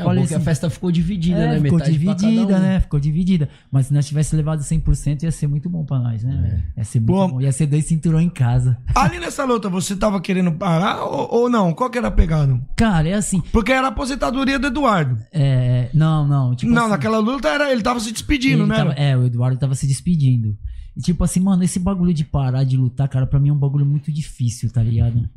É, 0.00 0.04
Falei 0.04 0.22
bom 0.22 0.28
que 0.28 0.34
a 0.34 0.36
assim, 0.38 0.44
festa 0.44 0.70
ficou 0.70 0.90
dividida, 0.90 1.38
é, 1.38 1.46
né? 1.48 1.60
Ficou 1.60 1.78
Metade 1.78 1.92
dividida, 1.92 2.56
um. 2.56 2.60
né? 2.60 2.80
Ficou 2.80 3.00
dividida. 3.00 3.48
Mas 3.70 3.86
se 3.86 3.94
nós 3.94 4.06
tivesse 4.06 4.34
levado 4.34 4.60
100%, 4.60 5.22
ia 5.22 5.30
ser 5.30 5.46
muito 5.46 5.68
bom 5.68 5.84
pra 5.84 5.98
nós, 5.98 6.22
né? 6.24 6.36
velho? 6.42 6.62
Ia 6.76 6.84
ser 6.84 7.00
muito 7.00 7.12
Pô. 7.12 7.28
bom. 7.28 7.40
Ia 7.40 7.52
ser 7.52 7.66
dois 7.66 7.84
cinturões 7.84 8.26
em 8.26 8.30
casa. 8.30 8.78
Ali 8.94 9.18
nessa 9.18 9.44
luta, 9.44 9.68
você 9.68 9.94
tava 9.94 10.20
querendo 10.20 10.52
parar 10.52 11.04
ou, 11.04 11.42
ou 11.42 11.50
não? 11.50 11.72
Qual 11.72 11.90
que 11.90 11.98
era 11.98 12.08
a 12.08 12.12
pegada? 12.12 12.60
Cara, 12.76 13.08
é 13.08 13.14
assim. 13.14 13.40
Porque 13.52 13.72
era 13.72 13.86
a 13.86 13.90
aposentadoria 13.90 14.58
do 14.58 14.66
Eduardo. 14.68 15.16
É. 15.32 15.90
Não, 15.94 16.26
não. 16.26 16.54
Tipo 16.54 16.72
não, 16.72 16.82
assim, 16.82 16.90
naquela 16.90 17.18
luta 17.18 17.48
era, 17.48 17.70
ele 17.70 17.82
tava 17.82 18.00
se 18.00 18.12
despedindo, 18.12 18.66
né? 18.66 18.76
tava- 18.76 18.92
é, 18.94 19.16
o 19.16 19.24
Eduardo 19.26 19.58
tava 19.58 19.74
se 19.74 19.86
despedindo. 19.86 20.56
E 20.96 21.00
tipo 21.00 21.22
assim, 21.22 21.40
mano, 21.40 21.62
esse 21.62 21.78
bagulho 21.78 22.12
de 22.12 22.24
parar 22.24 22.64
de 22.64 22.76
lutar, 22.76 23.08
cara, 23.08 23.26
pra 23.26 23.38
mim 23.38 23.48
é 23.48 23.52
um 23.52 23.58
bagulho 23.58 23.86
muito 23.86 24.10
difícil, 24.12 24.70
tá 24.72 24.82
ligado? 24.82 25.28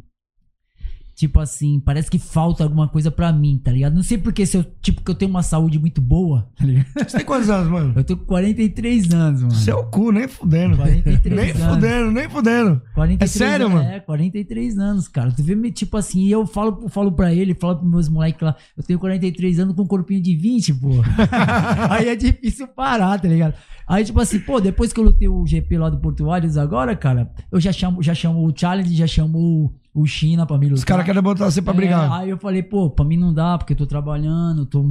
Tipo 1.16 1.40
assim, 1.40 1.80
parece 1.80 2.10
que 2.10 2.18
falta 2.18 2.64
alguma 2.64 2.88
coisa 2.88 3.12
pra 3.12 3.32
mim, 3.32 3.62
tá 3.64 3.72
ligado? 3.72 3.94
Não 3.94 4.02
sei 4.02 4.18
porque 4.18 4.46
se 4.48 4.58
eu, 4.58 4.66
tipo, 4.82 5.02
que 5.04 5.12
eu 5.12 5.16
tenho 5.16 5.30
uma 5.30 5.44
saúde 5.44 5.78
muito 5.78 6.02
boa, 6.02 6.50
tá 6.58 6.66
ligado? 6.66 6.88
Você 7.08 7.18
tem 7.18 7.26
quantos 7.26 7.50
anos, 7.52 7.70
mano? 7.70 7.94
Eu 7.96 8.04
tô 8.04 8.18
com 8.18 8.26
43 8.26 9.14
anos, 9.14 9.42
mano. 9.44 9.54
Seu 9.56 9.84
cu, 9.86 10.12
nem 10.12 10.28
fudendo. 10.28 10.76
43 10.76 11.36
nem 11.36 11.52
anos. 11.64 11.76
fudendo, 11.76 12.12
nem 12.12 12.28
fudendo. 12.30 12.82
43 12.96 13.22
É 13.22 13.28
sério, 13.38 13.66
anos, 13.68 13.78
mano? 13.78 13.90
É, 13.92 14.00
43 14.00 14.78
anos, 14.80 15.08
cara. 15.08 15.32
Tu 15.32 15.44
vê, 15.44 15.54
me- 15.56 15.72
tipo 15.72 15.96
assim, 15.98 16.22
e 16.22 16.32
eu 16.32 16.48
falo, 16.48 16.80
eu 16.82 16.90
falo 16.90 17.12
pra 17.12 17.32
ele, 17.32 17.54
falo 17.54 17.78
pros 17.78 17.92
meus 17.92 18.10
moleques 18.10 18.42
lá, 18.42 18.56
eu 18.76 18.84
tenho 18.84 18.98
43 18.98 19.60
anos 19.60 19.76
com 19.76 19.84
um 19.84 19.88
corpinho 19.88 20.22
de 20.22 20.36
20, 20.36 20.74
pô. 20.74 20.90
Aí 21.90 22.10
é 22.10 22.16
difícil 22.16 22.68
parar, 22.68 23.20
tá 23.20 23.28
ligado? 23.28 23.54
Aí, 23.88 24.04
tipo 24.06 24.20
assim, 24.20 24.40
pô, 24.40 24.60
depois 24.62 24.94
que 24.94 25.00
eu 25.00 25.04
lutei 25.04 25.28
o 25.28 25.46
GP 25.46 25.78
lá 25.78 25.90
do 25.90 26.00
Portuários 26.00 26.58
agora, 26.58 26.96
cara, 26.96 27.32
eu 27.52 27.60
já 27.60 27.72
chamo, 27.72 28.02
já 28.02 28.14
chamo 28.16 28.46
o 28.48 28.54
Challenge, 28.56 28.96
já 28.96 29.06
chamo 29.08 29.38
o, 29.38 30.02
o 30.02 30.06
China 30.06 30.46
pra 30.46 30.58
me 30.58 30.66
lutar. 30.66 30.78
Os 30.78 30.84
caras 30.84 31.06
querem 31.06 31.22
botar 31.22 31.46
você 31.50 31.62
pra 31.62 31.74
É, 31.74 31.76
brigar. 31.76 32.12
Aí 32.12 32.30
eu 32.30 32.38
falei, 32.38 32.64
pô, 32.64 32.90
pra 32.90 33.04
mim 33.06 33.18
não 33.18 33.34
dá, 33.34 33.58
porque 33.58 33.74
eu 33.74 33.78
tô 33.78 33.86
trabalhando, 33.86 34.66
tô 34.66 34.86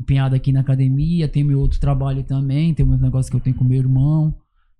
empenhado 0.00 0.34
aqui 0.34 0.50
na 0.52 0.60
academia, 0.60 1.28
tem 1.28 1.44
meu 1.44 1.60
outro 1.60 1.78
trabalho 1.78 2.22
também, 2.22 2.72
tem 2.72 2.86
meus 2.86 3.00
negócios 3.00 3.28
que 3.28 3.36
eu 3.36 3.40
tenho 3.40 3.56
com 3.56 3.64
meu 3.64 3.78
irmão, 3.78 4.34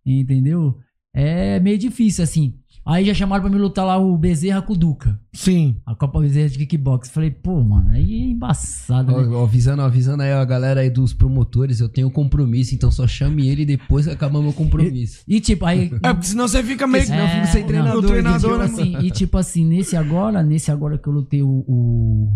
entendeu? 0.04 0.78
É 1.14 1.58
meio 1.60 1.78
difícil, 1.78 2.24
assim. 2.24 2.54
Aí 2.86 3.04
já 3.04 3.12
chamaram 3.12 3.42
pra 3.42 3.50
me 3.50 3.58
lutar 3.58 3.84
lá 3.84 3.98
o 3.98 4.16
Bezerra 4.16 4.62
com 4.62 4.72
o 4.72 4.76
Duca. 4.76 5.20
Sim. 5.32 5.76
A 5.84 5.94
Copa 5.94 6.20
Bezerra 6.20 6.48
de 6.48 6.58
Kickbox. 6.58 7.10
Falei, 7.10 7.30
pô, 7.30 7.62
mano, 7.62 7.90
aí 7.90 8.14
é 8.14 8.30
embaçado, 8.30 9.12
né? 9.12 9.28
Ó, 9.28 9.40
ó, 9.40 9.44
avisando, 9.44 9.82
avisando 9.82 10.22
aí 10.22 10.32
a 10.32 10.44
galera 10.44 10.80
aí 10.80 10.88
dos 10.88 11.12
promotores, 11.12 11.80
eu 11.80 11.88
tenho 11.88 12.10
compromisso, 12.10 12.74
então 12.74 12.90
só 12.90 13.06
chame 13.06 13.46
ele 13.48 13.66
depois 13.66 14.06
que 14.06 14.12
acabar 14.12 14.40
meu 14.40 14.52
compromisso. 14.52 15.22
E 15.28 15.40
tipo, 15.40 15.64
aí. 15.66 15.90
É, 16.02 16.12
porque 16.14 16.28
senão 16.28 16.48
você 16.48 16.62
fica 16.62 16.86
meio. 16.86 17.04
senão 17.04 17.24
eu 17.24 17.28
fico 17.28 17.46
sem 17.48 17.60
não, 17.60 17.68
treinador, 17.68 18.04
o 18.04 18.06
treinador, 18.06 18.40
tipo 18.40 18.58
né, 18.58 18.64
assim, 18.64 19.06
e 19.06 19.10
tipo 19.10 19.36
assim, 19.36 19.64
nesse 19.64 19.96
agora, 19.96 20.42
nesse 20.42 20.70
agora 20.70 20.96
que 20.96 21.08
eu 21.08 21.12
lutei 21.12 21.42
o, 21.42 21.64
o, 21.68 22.30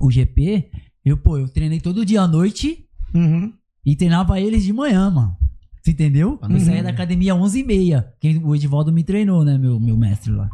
o 0.00 0.10
GP, 0.10 0.70
eu, 1.04 1.16
pô, 1.16 1.38
eu 1.38 1.48
treinei 1.48 1.80
todo 1.80 2.04
dia 2.04 2.22
à 2.22 2.28
noite 2.28 2.84
Uhum. 3.14 3.52
e 3.86 3.96
treinava 3.96 4.38
eles 4.40 4.64
de 4.64 4.72
manhã, 4.72 5.10
mano. 5.10 5.36
Você 5.88 5.92
entendeu? 5.92 6.38
Eu 6.48 6.60
saía 6.60 6.82
da 6.82 6.90
academia 6.90 7.32
às 7.34 7.40
11h30. 7.40 8.04
Quem 8.20 8.38
o 8.44 8.54
Edivaldo 8.54 8.92
me 8.92 9.02
treinou, 9.02 9.44
né, 9.44 9.56
meu, 9.56 9.80
meu 9.80 9.96
mestre 9.96 10.30
lá. 10.32 10.48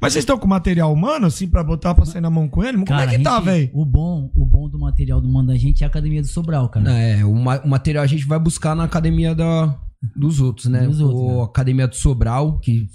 Mas 0.00 0.12
vocês 0.12 0.22
estão 0.22 0.36
com 0.38 0.46
material 0.46 0.92
humano, 0.92 1.26
assim, 1.26 1.46
pra 1.46 1.62
botar 1.62 1.94
pra 1.94 2.04
sair 2.04 2.20
na 2.20 2.28
mão 2.28 2.48
com 2.48 2.62
ele? 2.64 2.72
Como 2.74 2.86
Cara, 2.86 3.12
é 3.14 3.16
que 3.16 3.22
tá, 3.22 3.36
gente- 3.36 3.44
velho? 3.44 3.70
O 3.72 3.84
bom, 3.84 4.30
o 4.34 4.44
bom 4.44 4.68
do 4.68 4.78
material 4.78 5.20
do 5.20 5.28
mano 5.28 5.48
da 5.48 5.56
gente 5.56 5.82
é 5.82 5.86
a 5.86 5.88
academia 5.88 6.20
do 6.20 6.26
Sobral, 6.26 6.68
cara. 6.68 6.90
É, 6.92 7.24
o, 7.24 7.32
ma- 7.34 7.60
o 7.64 7.68
material 7.68 8.02
a 8.02 8.06
gente 8.06 8.26
vai 8.26 8.38
buscar 8.40 8.74
na 8.74 8.84
academia 8.84 9.34
da, 9.36 9.78
dos 10.16 10.40
outros, 10.40 10.66
né? 10.66 10.84
Dos 10.84 11.00
outros, 11.00 11.20
o 11.22 11.36
né? 11.38 11.44
Academia 11.44 11.86
do 11.86 11.94
Sobral, 11.94 12.58
que 12.58 12.88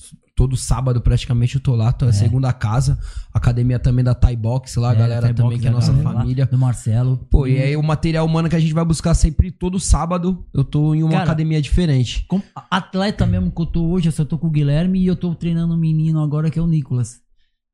todo 0.44 0.58
sábado 0.58 1.00
praticamente 1.00 1.56
eu 1.56 1.62
tô 1.62 1.74
lá, 1.74 1.94
tô 1.94 2.06
é 2.06 2.10
a 2.10 2.14
segunda 2.14 2.52
casa. 2.52 3.00
Academia 3.34 3.80
também 3.80 4.04
da 4.04 4.14
Thai 4.14 4.36
Box 4.36 4.76
lá, 4.78 4.90
a 4.90 4.94
É, 4.94 4.96
galera 4.98 5.22
Thai 5.22 5.34
também 5.34 5.52
Box 5.52 5.62
que 5.62 5.68
é 5.68 5.70
da 5.70 5.76
nossa 5.76 5.92
galera 5.94 6.10
lá, 6.10 6.20
família. 6.20 6.46
Do 6.46 6.58
Marcelo. 6.58 7.18
Pô, 7.30 7.48
e 7.48 7.58
aí 7.62 7.78
o 7.78 7.82
material 7.82 8.26
humano 8.26 8.50
que 8.50 8.56
a 8.58 8.60
gente 8.60 8.74
vai 8.74 8.84
buscar 8.84 9.14
sempre 9.14 9.52
todo 9.52 9.80
sábado, 9.80 10.46
eu 10.54 10.66
tô 10.66 10.94
em 10.94 11.02
uma 11.02 11.12
Cara, 11.14 11.24
academia 11.24 11.62
diferente. 11.62 12.26
Atleta 12.70 13.26
mesmo 13.26 13.52
que 13.52 13.62
eu 13.62 13.66
tô 13.66 13.86
hoje, 13.86 14.10
eu 14.10 14.12
só 14.12 14.26
tô 14.26 14.38
com 14.38 14.48
o 14.48 14.52
Guilherme 14.52 15.00
e 15.00 15.08
eu 15.08 15.16
tô 15.16 15.34
treinando 15.34 15.74
um 15.74 15.78
menino 15.78 16.22
agora 16.22 16.52
que 16.52 16.60
é 16.60 16.62
o 16.62 16.68
Nicolas. 16.68 17.22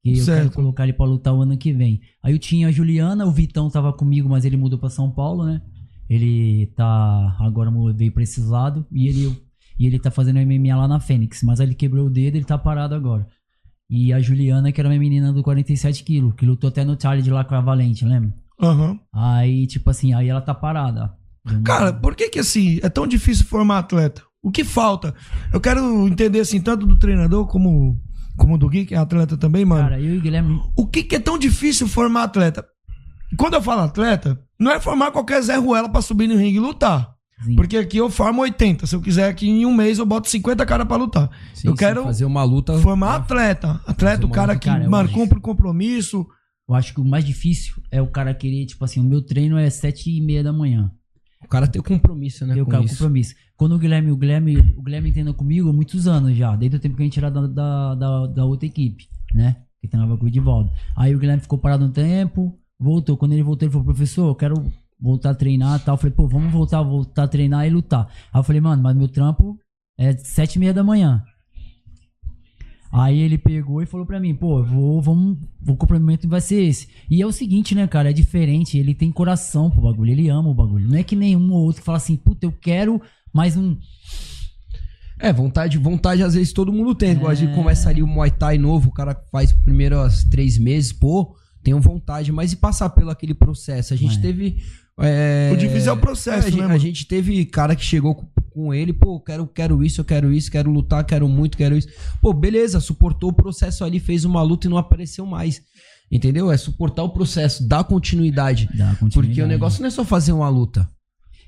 Que 0.04 0.12
eu 0.12 0.24
Certo. 0.24 0.38
quero 0.44 0.52
colocar 0.52 0.84
ele 0.84 0.94
pra 0.94 1.08
lutar 1.08 1.34
o 1.34 1.42
ano 1.42 1.58
que 1.58 1.74
vem. 1.74 2.00
Aí 2.22 2.32
eu 2.34 2.38
tinha 2.40 2.68
a 2.68 2.72
Juliana, 2.72 3.26
o 3.26 3.32
Vitão 3.32 3.68
tava 3.70 3.92
comigo, 3.92 4.30
mas 4.30 4.46
ele 4.46 4.58
mudou 4.58 4.78
pra 4.78 4.90
São 4.90 5.10
Paulo, 5.10 5.44
né? 5.44 5.60
Ele 6.08 6.68
tá. 6.76 7.36
Agora 7.40 7.72
veio 7.96 8.12
pra 8.12 8.22
esses 8.24 8.46
lados 8.46 8.84
e 8.92 9.08
ele, 9.08 9.36
e 9.80 9.88
ele 9.88 9.98
tá 9.98 10.12
fazendo 10.12 10.40
MMA 10.40 10.76
lá 10.76 10.88
na 10.88 11.00
Fênix. 11.00 11.42
Mas 11.44 11.60
ele 11.60 11.74
quebrou 11.74 12.08
o 12.08 12.10
dedo 12.10 12.36
ele 12.36 12.46
tá 12.46 12.58
parado 12.58 12.94
agora. 12.94 13.26
E 13.90 14.14
a 14.14 14.20
Juliana, 14.20 14.72
que 14.72 14.80
era 14.80 14.88
minha 14.90 15.00
menina 15.00 15.34
do 15.34 15.42
47 15.42 16.04
quilos, 16.04 16.34
que 16.36 16.46
lutou 16.46 16.68
até 16.68 16.84
no 16.86 17.00
Challenge 17.02 17.32
lá 17.32 17.44
com 17.44 17.56
a 17.56 17.62
Valente, 17.62 18.06
lembra? 18.06 18.34
Aham. 18.62 19.00
Aí, 19.14 19.66
tipo 19.66 19.90
assim, 19.90 20.14
aí 20.14 20.28
ela 20.30 20.42
tá 20.42 20.54
parada. 20.54 21.12
Uma- 21.50 21.62
Cara, 21.64 21.94
por 21.94 22.16
que 22.16 22.30
que 22.30 22.40
assim, 22.40 22.80
é 22.84 22.90
tão 22.90 23.08
difícil 23.08 23.46
formar 23.46 23.80
atleta? 23.80 24.22
O 24.44 24.52
que 24.52 24.64
falta? 24.64 25.16
Eu 25.52 25.60
quero 25.60 26.08
entender 26.08 26.40
assim, 26.42 26.62
tanto 26.62 26.86
do 26.86 26.98
treinador 27.00 27.48
como, 27.48 28.00
como 28.38 28.58
do 28.58 28.70
Gui, 28.70 28.86
que 28.86 28.94
é 28.94 28.98
atleta 28.98 29.36
também, 29.38 29.66
mano. 29.66 29.82
Cara, 29.82 30.00
eu 30.00 30.16
e 30.16 30.18
o 30.18 30.22
Guilherme. 30.22 30.62
O 30.78 30.86
que 30.86 31.04
que 31.04 31.16
é 31.16 31.20
tão 31.20 31.38
difícil 31.38 31.88
formar 31.88 32.24
atleta? 32.24 32.64
Quando 33.38 33.56
eu 33.56 33.62
falo 33.62 33.82
atleta, 33.82 34.40
não 34.60 34.72
é 34.72 34.80
formar 34.80 35.12
qualquer 35.12 35.42
Zé 35.42 35.56
Ruela 35.58 35.90
pra 35.90 36.02
subir 36.02 36.28
no 36.28 36.36
ringue 36.38 36.58
e 36.58 36.60
lutar. 36.60 37.10
Sim. 37.44 37.56
Porque 37.56 37.78
aqui 37.78 37.98
eu 37.98 38.10
formo 38.10 38.42
80. 38.42 38.86
Se 38.86 38.96
eu 38.96 39.02
quiser 39.02 39.30
aqui 39.30 39.48
em 39.48 39.66
um 39.66 39.74
mês 39.74 39.98
eu 39.98 40.06
boto 40.06 40.30
50 40.30 40.66
caras 40.66 40.88
pra 40.88 40.98
lutar. 40.98 41.30
Sim, 41.54 41.70
eu 41.70 41.76
quero 41.76 42.04
fazer 42.04 42.26
uma 42.26 42.44
luta. 42.44 42.78
formar 42.80 43.16
atleta. 43.16 43.80
Atleta, 43.88 44.26
o 44.26 44.30
cara 44.30 44.54
luta, 44.54 44.60
que, 44.60 44.70
cara, 44.70 44.90
mano, 44.90 45.10
cumpre 45.10 45.38
o 45.38 45.42
compromisso. 45.42 46.28
Eu 46.68 46.76
acho 46.76 46.94
que 46.94 47.02
o 47.02 47.06
mais 47.06 47.26
difícil 47.26 47.82
é 47.90 48.02
o 48.02 48.08
cara 48.08 48.34
querer, 48.34 48.66
tipo 48.66 48.84
assim, 48.84 49.00
o 49.00 49.04
meu 49.04 49.22
treino 49.22 49.58
é 49.58 49.70
sete 49.70 50.16
e 50.16 50.22
meia 50.22 50.44
da 50.44 50.54
manhã. 50.54 50.92
O 51.44 51.48
cara 51.48 51.68
tem 51.68 51.80
o 51.80 51.84
compromisso, 51.84 52.46
né? 52.46 52.60
Eu 52.60 52.66
com 52.66 52.72
quero 52.72 52.84
isso. 52.84 52.96
compromisso. 52.96 53.34
Quando 53.56 53.76
o 53.76 53.80
Guilherme, 53.80 54.12
o 54.12 54.18
Guilherme, 54.18 54.58
o 54.78 54.84
Guilherme 54.84 55.12
treina 55.12 55.34
comigo 55.34 55.70
há 55.70 55.74
muitos 55.74 56.08
anos 56.08 56.36
já, 56.36 56.56
desde 56.56 56.78
o 56.78 56.80
tempo 56.80 56.96
que 56.96 57.02
a 57.02 57.06
gente 57.06 57.18
era 57.18 57.32
da, 57.32 57.48
da, 57.48 57.96
da, 57.96 58.28
da 58.28 58.46
outra 58.46 58.68
equipe, 58.68 59.08
né? 59.34 59.56
Que 59.82 59.88
treinava 59.88 60.18
com 60.18 60.26
o 60.26 60.28
Edivaldo. 60.28 60.72
Aí 60.96 61.16
o 61.16 61.20
Guilherme 61.20 61.42
ficou 61.42 61.58
parado 61.58 61.86
um 61.86 61.92
tempo, 61.92 62.60
voltou. 62.78 63.18
Quando 63.18 63.32
ele 63.32 63.44
voltou, 63.44 63.66
ele 63.66 63.72
falou, 63.72 63.86
professor, 63.86 64.28
eu 64.28 64.36
quero 64.36 64.72
voltar 65.00 65.32
a 65.32 65.36
treinar 65.36 65.80
e 65.80 65.84
tal. 65.84 65.94
Eu 65.96 65.98
falei, 66.00 66.14
pô, 66.16 66.28
vamos 66.28 66.52
voltar, 66.52 66.82
voltar 66.82 67.24
a 67.24 67.28
treinar 67.28 67.66
e 67.66 67.70
lutar. 67.70 68.08
Aí 68.34 68.40
eu 68.40 68.44
falei, 68.44 68.62
mano, 68.62 68.82
mas 68.84 68.96
meu 68.96 69.08
trampo 69.08 69.58
é 69.98 70.14
sete 70.18 70.56
e 70.56 70.60
meia 70.60 70.74
da 70.74 70.84
manhã. 70.84 71.24
Aí 72.92 73.20
ele 73.20 73.38
pegou 73.38 73.84
e 73.84 73.86
falou 73.86 74.04
pra 74.06 74.20
mim, 74.20 74.34
pô, 74.34 74.64
vou, 74.64 75.00
vamos, 75.00 75.38
o 75.68 75.76
complemento 75.76 76.28
vai 76.28 76.42
ser 76.42 76.64
esse. 76.64 76.88
E 77.10 77.22
é 77.22 77.26
o 77.26 77.32
seguinte, 77.32 77.76
né, 77.76 77.86
cara, 77.88 78.10
é 78.10 78.14
diferente, 78.14 78.80
ele 78.80 78.96
tem 78.96 79.12
coração 79.12 79.70
pro 79.70 79.82
bagulho, 79.82 80.12
ele 80.12 80.28
ama 80.28 80.50
o 80.50 80.56
bagulho. 80.56 80.88
Não 80.90 80.98
é 80.98 81.04
que 81.04 81.16
nenhum 81.16 81.52
ou 81.52 81.66
outro 81.66 81.82
que 81.82 81.86
fala 81.86 81.98
assim, 82.00 82.16
puta, 82.16 82.48
eu 82.48 82.52
quero 82.52 83.00
mais 83.32 83.56
um. 83.56 83.78
É, 85.20 85.32
vontade, 85.32 85.78
vontade 85.78 86.24
às 86.24 86.34
vezes 86.34 86.52
todo 86.52 86.74
mundo 86.74 86.96
tem. 86.96 87.12
Igual 87.12 87.30
a 87.30 87.34
É. 87.34 87.36
gente 87.36 87.54
começa 87.54 87.90
ali 87.90 88.02
o 88.02 88.08
Muay 88.08 88.32
Thai 88.32 88.58
novo, 88.58 88.90
o 88.90 88.94
cara 88.94 89.14
faz 89.32 89.54
primeiro 89.54 90.00
as 90.00 90.24
três 90.24 90.58
meses, 90.58 90.92
pô, 90.92 91.36
tenho 91.62 91.80
vontade, 91.80 92.32
mas 92.32 92.54
e 92.54 92.56
passar 92.56 92.90
pelo 92.90 93.12
aquele 93.12 93.36
processo? 93.36 93.94
A 93.94 93.98
gente 93.98 94.18
É. 94.18 94.22
teve. 94.22 94.58
É, 95.02 95.52
O 95.54 95.58
difícil 95.58 95.90
é 95.90 95.94
o 95.94 95.98
processo, 95.98 96.48
a, 96.48 96.50
gente, 96.50 96.60
né, 96.60 96.66
a 96.66 96.68
mano? 96.70 96.80
gente 96.80 97.06
teve 97.08 97.46
cara 97.46 97.76
que 97.76 97.84
chegou 97.84 98.16
com, 98.16 98.28
com 98.50 98.74
ele, 98.74 98.92
pô, 98.94 99.20
quero, 99.20 99.48
quero 99.48 99.84
isso, 99.84 100.02
eu 100.02 100.06
quero 100.06 100.32
isso, 100.34 100.52
quero 100.52 100.70
lutar, 100.72 101.04
quero 101.06 101.28
muito, 101.28 101.58
quero 101.58 101.78
isso. 101.78 101.88
Pô, 102.22 102.34
beleza, 102.34 102.80
suportou 102.80 103.30
o 103.30 103.34
processo 103.34 103.84
ali, 103.84 104.00
fez 104.00 104.26
uma 104.26 104.42
luta 104.42 104.68
e 104.68 104.70
não 104.70 104.78
apareceu 104.78 105.26
mais. 105.26 105.62
Entendeu? 106.12 106.52
É 106.52 106.58
suportar 106.58 107.04
o 107.04 107.10
processo, 107.10 107.68
dar 107.68 107.84
continuidade. 107.84 108.68
Dá 108.76 108.88
Porque 108.88 108.96
o 108.96 109.10
continuidade. 109.12 109.48
negócio 109.50 109.82
não 109.82 109.88
é 109.88 109.92
só 109.92 110.04
fazer 110.04 110.32
uma 110.32 110.50
luta. 110.50 110.90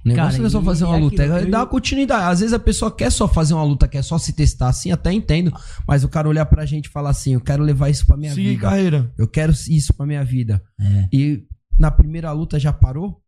O 0.03 0.07
negócio 0.09 0.29
Cara, 0.31 0.37
não 0.39 0.45
é 0.47 0.49
só 0.49 0.61
fazer 0.63 0.85
uma 0.85 0.97
e 0.97 1.01
luta, 1.01 1.23
é 1.23 1.45
dar 1.45 1.65
continuidade. 1.67 2.23
Às 2.31 2.39
vezes 2.39 2.53
a 2.53 2.59
pessoa 2.59 2.89
quer 2.91 3.11
só 3.11 3.27
fazer 3.27 3.53
uma 3.53 3.63
luta, 3.63 3.87
quer 3.87 4.03
só 4.03 4.17
se 4.17 4.33
testar 4.33 4.69
assim, 4.69 4.91
até 4.91 5.11
entendo. 5.13 5.51
Mas 5.87 6.03
o 6.03 6.09
cara 6.09 6.27
olhar 6.27 6.45
pra 6.47 6.65
gente 6.65 6.85
e 6.85 6.89
falar 6.89 7.09
assim: 7.11 7.33
eu 7.33 7.41
quero 7.41 7.63
levar 7.63 7.89
isso 7.89 8.05
pra 8.05 8.17
minha 8.17 8.33
Seguir 8.33 8.49
vida. 8.51 8.61
carreira. 8.61 9.11
Eu 9.17 9.27
quero 9.27 9.51
isso 9.51 9.93
pra 9.93 10.05
minha 10.05 10.23
vida. 10.23 10.61
É. 10.79 11.07
E 11.13 11.43
na 11.77 11.91
primeira 11.91 12.31
luta 12.31 12.59
já 12.59 12.71
parou? 12.73 13.19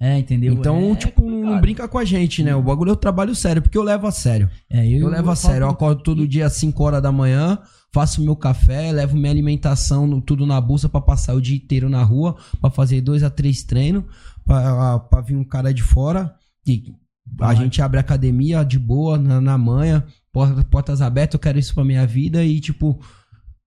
É, 0.00 0.16
entendeu? 0.18 0.52
Então, 0.54 0.92
É 0.92 0.94
tipo, 0.96 1.28
não 1.28 1.60
brinca 1.60 1.88
com 1.88 1.98
a 1.98 2.04
gente, 2.04 2.42
né? 2.42 2.54
O 2.54 2.62
bagulho 2.62 2.90
eu 2.92 2.96
trabalho 2.96 3.34
sério, 3.34 3.60
porque 3.60 3.76
eu 3.76 3.82
levo 3.82 4.06
a 4.06 4.12
sério. 4.12 4.48
É, 4.70 4.86
eu, 4.86 5.00
Eu, 5.00 5.08
levo 5.08 5.30
a 5.30 5.34
sério. 5.36 5.64
Eu 5.64 5.70
acordo 5.70 6.02
todo 6.02 6.26
dia 6.28 6.46
às 6.46 6.52
5 6.52 6.84
horas 6.84 7.02
da 7.02 7.10
manhã, 7.10 7.58
faço 7.92 8.22
meu 8.22 8.36
café, 8.36 8.92
levo 8.92 9.16
minha 9.16 9.30
alimentação, 9.30 10.06
no- 10.06 10.20
tudo 10.20 10.46
na 10.46 10.60
bolsa 10.60 10.88
pra 10.88 11.00
passar 11.00 11.34
o 11.34 11.40
dia 11.40 11.56
inteiro 11.56 11.88
na 11.88 12.02
rua, 12.04 12.36
pra 12.60 12.70
fazer 12.70 13.00
dois 13.00 13.24
a 13.24 13.30
três 13.30 13.64
treinos, 13.64 14.04
pra, 14.44 15.00
pra 15.00 15.20
vir 15.20 15.34
um 15.36 15.42
cara 15.44 15.74
de 15.74 15.82
fora. 15.82 16.32
E 16.66 16.94
a 17.40 17.54
gente 17.54 17.82
abre 17.82 17.98
a 17.98 18.00
academia 18.00 18.62
de 18.64 18.78
boa, 18.78 19.18
na, 19.18 19.40
na 19.40 19.58
manha, 19.58 20.04
porta- 20.32 20.62
portas 20.64 21.02
abertas, 21.02 21.34
eu 21.34 21.40
quero 21.40 21.58
isso 21.58 21.74
pra 21.74 21.84
minha 21.84 22.06
vida 22.06 22.44
e, 22.44 22.60
tipo, 22.60 23.00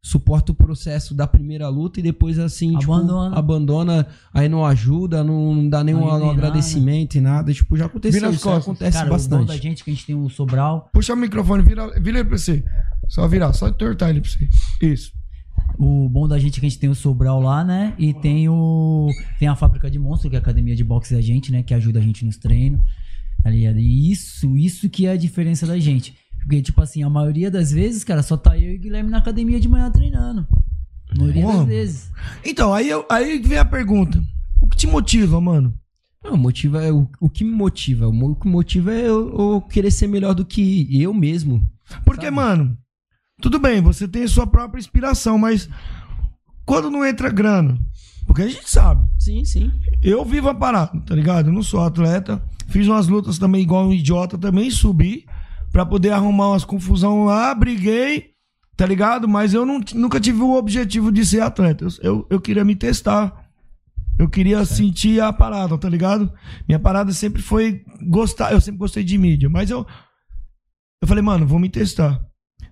suporta 0.03 0.51
o 0.51 0.55
processo 0.55 1.13
da 1.13 1.27
primeira 1.27 1.69
luta 1.69 1.99
e 1.99 2.03
depois, 2.03 2.39
assim, 2.39 2.75
Abandona. 2.75 3.27
tipo, 3.29 3.39
abandona, 3.39 4.07
aí 4.33 4.49
não 4.49 4.65
ajuda, 4.65 5.23
não, 5.23 5.53
não 5.53 5.69
dá 5.69 5.83
nenhum 5.83 5.99
Não 5.99 6.29
agradecimento 6.31 7.15
e 7.15 7.21
nada. 7.21 7.53
Tipo, 7.53 7.77
já 7.77 7.85
aconteceu. 7.85 8.19
Vira 8.19 8.33
Isso 8.33 8.49
acontece 8.49 8.97
Cara, 8.97 9.07
o 9.07 9.17
bom 9.17 9.29
da 9.29 9.37
bastante. 9.37 9.61
gente 9.63 9.81
é 9.81 9.85
que 9.85 9.91
a 9.91 9.93
gente 9.93 10.05
tem 10.05 10.15
o 10.15 10.27
Sobral. 10.29 10.89
Puxa 10.91 11.13
o 11.13 11.17
microfone, 11.17 11.63
vira, 11.63 11.87
vira 12.01 12.19
ele 12.19 12.27
pra 12.29 12.37
você. 12.37 12.63
Só 13.07 13.27
virar, 13.27 13.53
só 13.53 13.67
entortar 13.67 14.09
ele 14.09 14.21
pra 14.21 14.29
você. 14.29 14.49
Isso. 14.81 15.11
O 15.77 16.09
bom 16.09 16.27
da 16.27 16.37
gente 16.39 16.57
é 16.57 16.59
que 16.59 16.65
a 16.65 16.69
gente 16.69 16.79
tem 16.79 16.89
o 16.89 16.95
Sobral 16.95 17.39
lá, 17.41 17.63
né? 17.63 17.93
E 17.97 18.13
tem 18.13 18.49
o. 18.49 19.07
Tem 19.39 19.47
a 19.47 19.55
fábrica 19.55 19.89
de 19.89 19.99
monstro, 19.99 20.29
que 20.29 20.35
é 20.35 20.39
a 20.39 20.41
academia 20.41 20.75
de 20.75 20.83
boxe 20.83 21.13
da 21.13 21.21
gente, 21.21 21.51
né? 21.51 21.61
Que 21.63 21.73
ajuda 21.73 21.99
a 21.99 22.01
gente 22.01 22.25
nos 22.25 22.37
treinos. 22.37 22.81
Ligado? 23.45 23.79
E 23.79 24.11
isso, 24.11 24.55
isso 24.57 24.89
que 24.89 25.05
é 25.07 25.11
a 25.11 25.17
diferença 25.17 25.65
da 25.65 25.79
gente. 25.79 26.15
Porque, 26.41 26.61
tipo 26.61 26.81
assim, 26.81 27.03
a 27.03 27.09
maioria 27.09 27.49
das 27.51 27.71
vezes, 27.71 28.03
cara, 28.03 28.21
só 28.23 28.35
tá 28.35 28.57
eu 28.57 28.73
e 28.73 28.75
o 28.75 28.79
Guilherme 28.79 29.09
na 29.09 29.19
academia 29.19 29.59
de 29.59 29.67
manhã 29.67 29.89
treinando. 29.91 30.45
A 31.09 31.15
maioria 31.17 31.43
Porra. 31.43 31.57
das 31.59 31.67
vezes. 31.67 32.11
Então, 32.45 32.73
aí, 32.73 32.89
eu- 32.89 33.05
aí 33.09 33.39
vem 33.39 33.57
a 33.57 33.65
pergunta. 33.65 34.21
O 34.59 34.67
que 34.67 34.77
te 34.77 34.87
motiva, 34.87 35.39
mano? 35.39 35.73
Não, 36.23 36.37
motiva 36.37 36.83
é 36.83 36.91
o, 36.91 37.07
o 37.19 37.29
que 37.29 37.43
me 37.43 37.51
motiva. 37.51 38.07
O 38.07 38.35
que 38.35 38.47
motiva 38.47 38.93
é 38.93 39.07
eu, 39.07 39.29
eu 39.55 39.61
querer 39.61 39.91
ser 39.91 40.07
melhor 40.07 40.33
do 40.33 40.45
que 40.45 40.87
eu 41.01 41.13
mesmo. 41.13 41.63
Porque, 42.05 42.29
mano, 42.29 42.77
tudo 43.41 43.59
bem, 43.59 43.81
você 43.81 44.07
tem 44.07 44.27
sua 44.27 44.45
própria 44.47 44.79
inspiração, 44.79 45.37
mas 45.37 45.67
quando 46.65 46.89
não 46.91 47.05
entra 47.05 47.29
grana, 47.29 47.77
porque 48.25 48.43
a 48.43 48.47
gente 48.47 48.69
sabe, 48.69 49.05
Sim, 49.19 49.43
sim. 49.43 49.71
eu 50.01 50.23
vivo 50.23 50.47
a 50.49 50.53
parada, 50.53 50.99
tá 51.01 51.15
ligado? 51.15 51.47
Eu 51.49 51.53
não 51.53 51.63
sou 51.63 51.81
atleta, 51.81 52.41
fiz 52.67 52.87
umas 52.87 53.07
lutas 53.07 53.37
também 53.39 53.61
igual 53.61 53.87
um 53.87 53.91
idiota, 53.93 54.37
também 54.37 54.69
subi 54.69 55.25
pra 55.71 55.85
poder 55.85 56.11
arrumar 56.11 56.49
umas 56.49 56.65
confusão 56.65 57.25
lá, 57.25 57.53
briguei, 57.55 58.31
tá 58.75 58.85
ligado? 58.85 59.27
Mas 59.27 59.53
eu 59.53 59.65
não- 59.65 59.81
nunca 59.95 60.19
tive 60.19 60.41
o 60.41 60.55
objetivo 60.55 61.11
de 61.11 61.25
ser 61.25 61.41
atleta. 61.41 61.85
Eu, 61.85 61.91
eu, 62.03 62.27
eu 62.31 62.41
queria 62.41 62.65
me 62.65 62.75
testar. 62.75 63.49
Eu 64.19 64.29
queria 64.29 64.63
sentir 64.65 65.19
a 65.21 65.33
parada, 65.33 65.77
tá 65.77 65.89
ligado? 65.89 66.31
Minha 66.67 66.77
parada 66.79 67.11
sempre 67.11 67.41
foi 67.41 67.83
gostar, 68.07 68.51
eu 68.51 68.61
sempre 68.61 68.77
gostei 68.77 69.03
de 69.03 69.17
mídia, 69.17 69.49
mas 69.49 69.69
eu 69.71 69.85
eu 71.01 71.07
falei, 71.07 71.23
mano, 71.23 71.47
vou 71.47 71.57
me 71.57 71.69
testar. 71.69 72.23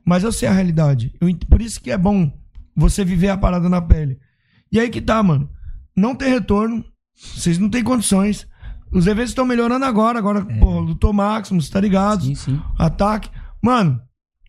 Mas 0.06 0.24
eu 0.24 0.32
sei 0.32 0.48
a 0.48 0.52
realidade. 0.54 1.12
Eu 1.20 1.28
por 1.50 1.60
isso 1.62 1.82
que 1.82 1.90
é 1.90 1.98
bom 1.98 2.32
você 2.76 3.04
viver 3.04 3.30
a 3.30 3.38
parada 3.38 3.68
na 3.68 3.82
pele. 3.82 4.20
E 4.72 4.80
aí 4.80 4.90
que 4.90 5.02
tá, 5.02 5.24
mano. 5.24 5.50
Não 5.98 6.14
tem 6.14 6.30
retorno. 6.30 6.86
Vocês 7.16 7.58
não 7.58 7.70
têm 7.70 7.84
condições. 7.84 8.48
Os 8.92 9.08
eventos 9.08 9.32
estão 9.32 9.46
melhorando 9.46 9.86
agora. 9.86 10.18
Agora, 10.18 10.46
pô, 10.60 10.80
lutou 10.80 11.14
Maximus, 11.14 11.70
tá 11.70 11.80
ligado? 11.80 12.24
Sim, 12.26 12.36
sim. 12.36 12.62
Ataque. 12.78 13.30
Mano, 13.62 14.02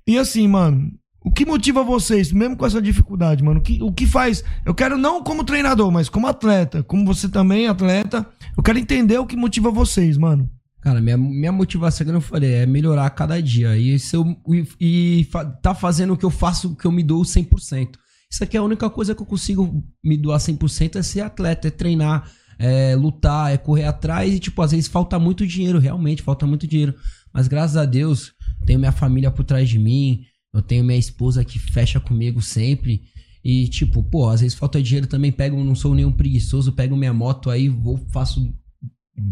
e 0.06 0.18
assim, 0.18 0.46
mano, 0.48 0.90
o 1.22 1.30
que 1.30 1.44
motiva 1.44 1.82
vocês, 1.82 2.32
mesmo 2.32 2.56
com 2.56 2.64
essa 2.64 2.80
dificuldade, 2.80 3.44
mano? 3.44 3.60
O 3.60 3.62
que, 3.62 3.82
o 3.82 3.92
que 3.92 4.06
faz? 4.06 4.42
Eu 4.64 4.74
quero 4.74 4.96
não 4.96 5.22
como 5.22 5.44
treinador, 5.44 5.90
mas 5.90 6.08
como 6.08 6.26
atleta. 6.26 6.82
Como 6.82 7.04
você 7.04 7.28
também, 7.28 7.68
atleta. 7.68 8.26
Eu 8.56 8.62
quero 8.62 8.78
entender 8.78 9.18
o 9.18 9.26
que 9.26 9.36
motiva 9.36 9.70
vocês, 9.70 10.16
mano. 10.16 10.50
Cara, 10.80 11.00
minha, 11.00 11.18
minha 11.18 11.52
motivação, 11.52 12.06
como 12.06 12.16
eu 12.16 12.22
falei, 12.22 12.54
é 12.54 12.66
melhorar 12.66 13.04
a 13.04 13.10
cada 13.10 13.40
dia. 13.40 13.76
E, 13.76 13.98
se 13.98 14.16
eu, 14.16 14.24
e, 14.48 14.66
e 14.80 15.28
tá 15.60 15.74
fazendo 15.74 16.14
o 16.14 16.16
que 16.16 16.24
eu 16.24 16.30
faço, 16.30 16.74
que 16.74 16.86
eu 16.86 16.92
me 16.92 17.02
dou 17.02 17.22
100%. 17.22 17.90
Isso 18.32 18.44
aqui 18.44 18.56
é 18.56 18.60
a 18.60 18.62
única 18.62 18.88
coisa 18.88 19.14
que 19.14 19.20
eu 19.20 19.26
consigo 19.26 19.84
me 20.02 20.16
doar 20.16 20.38
100% 20.38 20.96
é 20.96 21.02
ser 21.02 21.20
atleta, 21.20 21.68
é 21.68 21.70
treinar, 21.70 22.30
é 22.60 22.94
lutar, 22.94 23.52
é 23.52 23.56
correr 23.56 23.84
atrás. 23.84 24.32
E, 24.32 24.38
tipo, 24.38 24.60
às 24.60 24.70
vezes 24.70 24.86
falta 24.86 25.18
muito 25.18 25.46
dinheiro, 25.46 25.78
realmente, 25.78 26.22
falta 26.22 26.46
muito 26.46 26.66
dinheiro. 26.66 26.94
Mas 27.32 27.48
graças 27.48 27.76
a 27.78 27.86
Deus, 27.86 28.32
tenho 28.66 28.78
minha 28.78 28.92
família 28.92 29.30
por 29.30 29.44
trás 29.44 29.68
de 29.68 29.78
mim, 29.78 30.24
eu 30.52 30.60
tenho 30.60 30.84
minha 30.84 30.98
esposa 30.98 31.42
que 31.42 31.58
fecha 31.58 31.98
comigo 31.98 32.42
sempre. 32.42 33.02
E, 33.42 33.66
tipo, 33.68 34.02
pô, 34.02 34.28
às 34.28 34.42
vezes 34.42 34.56
falta 34.56 34.82
dinheiro 34.82 35.06
também, 35.06 35.32
pego, 35.32 35.64
não 35.64 35.74
sou 35.74 35.94
nenhum 35.94 36.12
preguiçoso, 36.12 36.72
pego 36.72 36.94
minha 36.94 37.14
moto 37.14 37.48
aí, 37.48 37.70
vou, 37.70 37.96
faço 38.10 38.54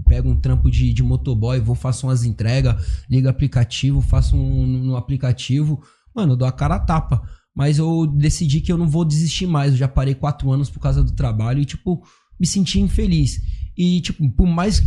pego 0.06 0.30
um 0.30 0.40
trampo 0.40 0.70
de, 0.70 0.92
de 0.92 1.02
motoboy, 1.02 1.60
vou, 1.60 1.74
faço 1.74 2.06
umas 2.06 2.24
entregas, 2.24 3.04
ligo 3.10 3.28
aplicativo, 3.28 4.00
faço 4.00 4.36
um 4.36 4.66
no 4.66 4.96
aplicativo. 4.96 5.82
Mano, 6.14 6.34
dou 6.34 6.48
a 6.48 6.52
cara 6.52 6.76
a 6.76 6.80
tapa. 6.80 7.22
Mas 7.54 7.78
eu 7.78 8.06
decidi 8.06 8.60
que 8.60 8.70
eu 8.70 8.78
não 8.78 8.88
vou 8.88 9.04
desistir 9.04 9.46
mais. 9.46 9.72
Eu 9.72 9.78
já 9.78 9.88
parei 9.88 10.14
quatro 10.14 10.50
anos 10.50 10.70
por 10.70 10.80
causa 10.80 11.02
do 11.02 11.12
trabalho 11.12 11.60
e, 11.60 11.64
tipo, 11.64 12.02
me 12.38 12.46
senti 12.46 12.80
infeliz. 12.80 13.40
E, 13.76 14.00
tipo, 14.00 14.28
por 14.30 14.46
mais. 14.46 14.82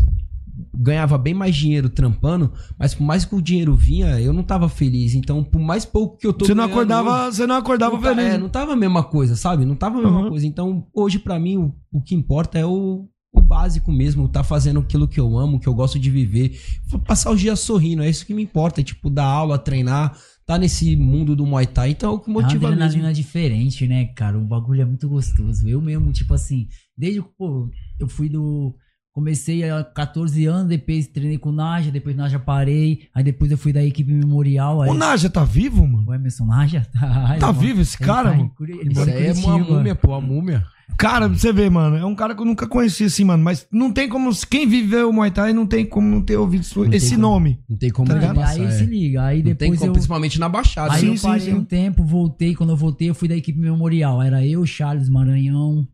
Ganhava 0.76 1.18
bem 1.18 1.34
mais 1.34 1.56
dinheiro 1.56 1.90
trampando, 1.90 2.52
mas 2.78 2.94
por 2.94 3.04
mais 3.04 3.26
que 3.26 3.34
o 3.34 3.42
dinheiro 3.42 3.74
vinha, 3.76 4.20
eu 4.20 4.32
não 4.32 4.44
tava 4.44 4.70
feliz. 4.70 5.16
Então, 5.16 5.44
por 5.44 5.60
mais 5.60 5.86
pouco 5.86 6.18
que 6.18 6.28
eu 6.28 6.34
tô 6.34 6.46
Você 6.46 6.54
não 6.54 6.66
acordava, 6.66 7.28
hoje- 7.28 7.36
você 7.38 7.48
não 7.48 7.56
acordava 7.56 7.96
não, 7.96 8.02
tá- 8.02 8.10
feliz. 8.16 8.34
é, 8.34 8.38
não 8.38 8.50
tava 8.50 8.74
a 8.74 8.76
mesma 8.76 9.04
coisa, 9.04 9.36
sabe? 9.36 9.66
Não 9.66 9.76
tava 9.76 9.98
a 9.98 10.02
mesma 10.02 10.22
Uhum. 10.24 10.30
coisa. 10.30 10.46
Então, 10.46 10.86
hoje, 10.94 11.18
pra 11.20 11.40
mim, 11.40 11.58
o, 11.58 11.74
o 11.92 12.02
que 12.02 12.14
importa 12.14 12.60
é 12.60 12.66
o, 12.66 13.08
o 13.34 13.42
básico 13.42 13.92
mesmo. 13.92 14.28
Tá 14.28 14.44
fazendo 14.44 14.80
aquilo 14.82 15.08
que 15.08 15.20
eu 15.20 15.38
amo, 15.38 15.60
que 15.60 15.68
eu 15.68 15.74
gosto 15.74 15.98
de 15.98 16.10
viver. 16.12 16.60
Vou 16.88 17.00
Passar 17.00 17.32
os 17.32 17.40
dias 17.40 17.60
sorrindo, 17.60 18.04
é 18.04 18.10
isso 18.10 18.26
que 18.26 18.34
me 18.34 18.44
importa. 18.44 18.82
É, 18.82 18.84
tipo, 18.84 19.10
dar 19.10 19.26
aula, 19.26 19.58
treinar, 19.58 20.16
tá 20.46 20.58
nesse 20.58 20.96
mundo 20.96 21.36
do 21.36 21.46
Muay 21.46 21.68
Thai. 21.68 21.92
Então, 21.92 22.12
é 22.12 22.16
o 22.16 22.20
que 22.20 22.30
É 22.30 22.34
uma 22.34 22.42
motiva 22.42 22.68
adrenalina 22.68 23.08
mesmo. 23.08 23.24
diferente, 23.24 23.88
né, 23.88 24.06
cara? 24.08 24.38
O 24.38 24.46
bagulho 24.46 24.82
é 24.82 24.86
muito 24.86 25.08
gostoso. 25.08 25.68
Eu 25.68 25.82
mesmo, 25.82 26.12
tipo 26.12 26.34
assim, 26.34 26.68
desde 26.98 27.22
que, 27.22 27.30
pô, 27.38 27.70
eu 28.00 28.08
fui 28.08 28.30
do. 28.30 28.76
Comecei 29.14 29.70
há 29.70 29.84
14 29.84 30.46
anos, 30.46 30.68
depois 30.70 31.06
treinei 31.08 31.38
com 31.38 31.50
o 31.50 31.52
Naja, 31.52 31.92
depois 31.92 32.16
Naja 32.16 32.40
parei, 32.40 33.02
aí 33.14 33.24
depois 33.24 33.52
eu 33.52 33.58
fui 33.58 33.74
da 33.74 33.84
equipe 33.84 34.12
memorial. 34.14 34.82
Aí... 34.82 34.90
O 34.90 34.94
Naja 34.94 35.30
tá 35.30 35.44
vivo, 35.44 35.86
mano? 35.86 36.10
O 36.10 36.14
Emerson 36.14 36.46
Naja? 36.46 36.88
Tá, 36.98 37.36
Tá 37.40 37.52
vivo 37.52 37.82
esse 37.82 37.98
ele 38.02 38.06
cara, 38.08 38.30
tá 38.30 38.36
em 38.36 38.40
mano? 38.40 38.54
Ele 38.62 38.92
Isso 38.94 39.10
em 39.10 39.14
aí 39.14 39.28
é 39.28 39.34
uma 39.34 39.58
múmia, 39.58 39.96
pô, 39.96 40.14
a 40.14 40.22
múmia. 40.22 40.66
Cara, 40.98 41.28
pra 41.28 41.38
você 41.38 41.52
ver, 41.52 41.70
mano, 41.72 41.96
é 41.98 42.06
um 42.06 42.14
cara 42.14 42.36
que 42.36 42.42
eu 42.42 42.46
nunca 42.46 42.68
conheci 42.68 43.06
assim, 43.06 43.24
mano. 43.24 43.44
Mas 43.44 43.66
não 43.72 43.92
tem 43.92 44.08
como. 44.08 44.30
Quem 44.50 44.68
viveu 44.68 45.10
o 45.10 45.14
Muay 45.14 45.32
Thai 45.32 45.54
não 45.54 45.66
tem 45.66 45.86
como 45.86 46.08
não 46.08 46.22
ter 46.22 46.38
ouvido 46.38 46.64
tem 46.64 46.94
esse 46.96 47.12
como. 47.16 47.22
nome. 47.22 47.60
Não 47.68 47.78
tem 47.78 47.90
como 47.90 48.08
Tá 48.08 48.16
não 48.16 48.36
passar, 48.36 48.60
Aí 48.60 48.64
é. 48.66 48.72
se 48.72 48.86
liga, 48.86 49.24
aí 49.24 49.38
Não 49.38 49.44
tem 49.44 49.54
depois 49.56 49.80
como, 49.80 49.90
eu. 49.90 49.94
principalmente 49.94 50.40
na 50.40 50.48
Baixada. 50.50 50.94
Aí 50.94 51.02
Sim, 51.02 51.08
eu 51.08 51.18
sim, 51.18 51.28
parei 51.28 51.46
sim. 51.46 51.54
um 51.54 51.64
tempo, 51.64 52.04
voltei. 52.04 52.54
Quando 52.56 52.72
eu 52.72 52.78
voltei, 52.78 53.10
eu 53.10 53.16
fui 53.16 53.28
da 53.28 53.36
equipe 53.36 53.58
memorial. 53.60 54.22
Era 54.22 54.46
eu, 54.46 54.66
Charles 54.66 55.10
Maranhão. 55.10 55.88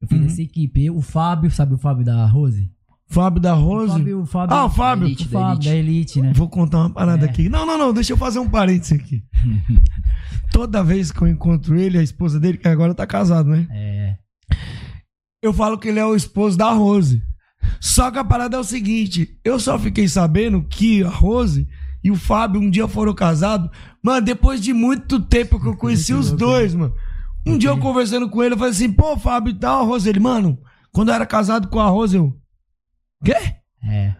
Eu 0.00 0.08
fui 0.08 0.18
Uhum. 0.18 0.24
dessa 0.26 0.42
equipe. 0.42 0.84
Eu, 0.86 0.96
o 0.96 1.02
Fábio, 1.02 1.50
sabe 1.50 1.74
o 1.74 1.78
Fábio 1.78 2.04
da 2.04 2.24
Rose? 2.26 2.70
Fábio 3.06 3.40
da 3.42 3.56
O 3.56 3.60
Rose. 3.64 3.92
Fábio, 3.92 4.20
o 4.20 4.26
Fábio, 4.26 4.56
Ah, 4.56 4.64
o 4.66 4.70
Fábio. 4.70 5.04
O 5.04 5.08
Elite, 5.08 5.24
da 5.28 5.30
Fábio 5.40 5.52
Elite. 5.54 5.68
da 5.68 5.76
Elite, 5.76 6.22
né? 6.22 6.32
Vou 6.34 6.48
contar 6.48 6.78
uma 6.78 6.90
parada 6.90 7.26
É. 7.26 7.28
aqui. 7.28 7.48
Não, 7.48 7.66
não, 7.66 7.76
não, 7.76 7.92
deixa 7.92 8.12
eu 8.12 8.16
fazer 8.16 8.38
um 8.38 8.48
parênteses 8.48 8.92
aqui. 9.00 9.22
Toda 10.52 10.82
vez 10.82 11.10
que 11.12 11.20
eu 11.22 11.28
encontro 11.28 11.76
ele, 11.78 11.98
a 11.98 12.02
esposa 12.02 12.38
dele, 12.40 12.58
que 12.58 12.68
agora 12.68 12.94
tá 12.94 13.06
casado, 13.06 13.48
né? 13.50 13.66
É. 13.70 14.16
Eu 15.42 15.52
falo 15.52 15.78
que 15.78 15.88
ele 15.88 15.98
é 15.98 16.04
o 16.04 16.14
esposo 16.14 16.56
da 16.56 16.70
Rose. 16.72 17.22
Só 17.80 18.10
que 18.10 18.18
a 18.18 18.24
parada 18.24 18.56
é 18.56 18.60
o 18.60 18.64
seguinte: 18.64 19.38
eu 19.44 19.58
só 19.58 19.78
fiquei 19.78 20.06
sabendo 20.08 20.62
que 20.62 21.02
a 21.02 21.08
Rose 21.08 21.66
e 22.02 22.10
o 22.10 22.16
Fábio 22.16 22.60
um 22.60 22.70
dia 22.70 22.86
foram 22.88 23.14
casados. 23.14 23.70
Mano, 24.02 24.24
depois 24.24 24.60
de 24.60 24.72
muito 24.72 25.20
tempo 25.20 25.60
que 25.60 25.66
eu 25.66 25.76
conheci 25.76 26.12
os 26.14 26.30
dois, 26.32 26.74
mano. 26.74 26.94
Um 27.46 27.56
dia 27.56 27.70
eu 27.70 27.78
conversando 27.78 28.28
com 28.28 28.42
ele, 28.42 28.54
eu 28.54 28.58
falei 28.58 28.72
assim: 28.72 28.92
pô, 28.92 29.16
Fábio 29.16 29.50
e 29.52 29.54
tal. 29.54 29.96
Ele, 29.96 30.20
mano, 30.20 30.58
quando 30.92 31.08
eu 31.08 31.14
era 31.14 31.26
casado 31.26 31.68
com 31.68 31.80
a 31.80 31.88
Rose, 31.88 32.16
eu. 32.16 32.36
Quê? 33.24 33.36
É. 33.84 34.14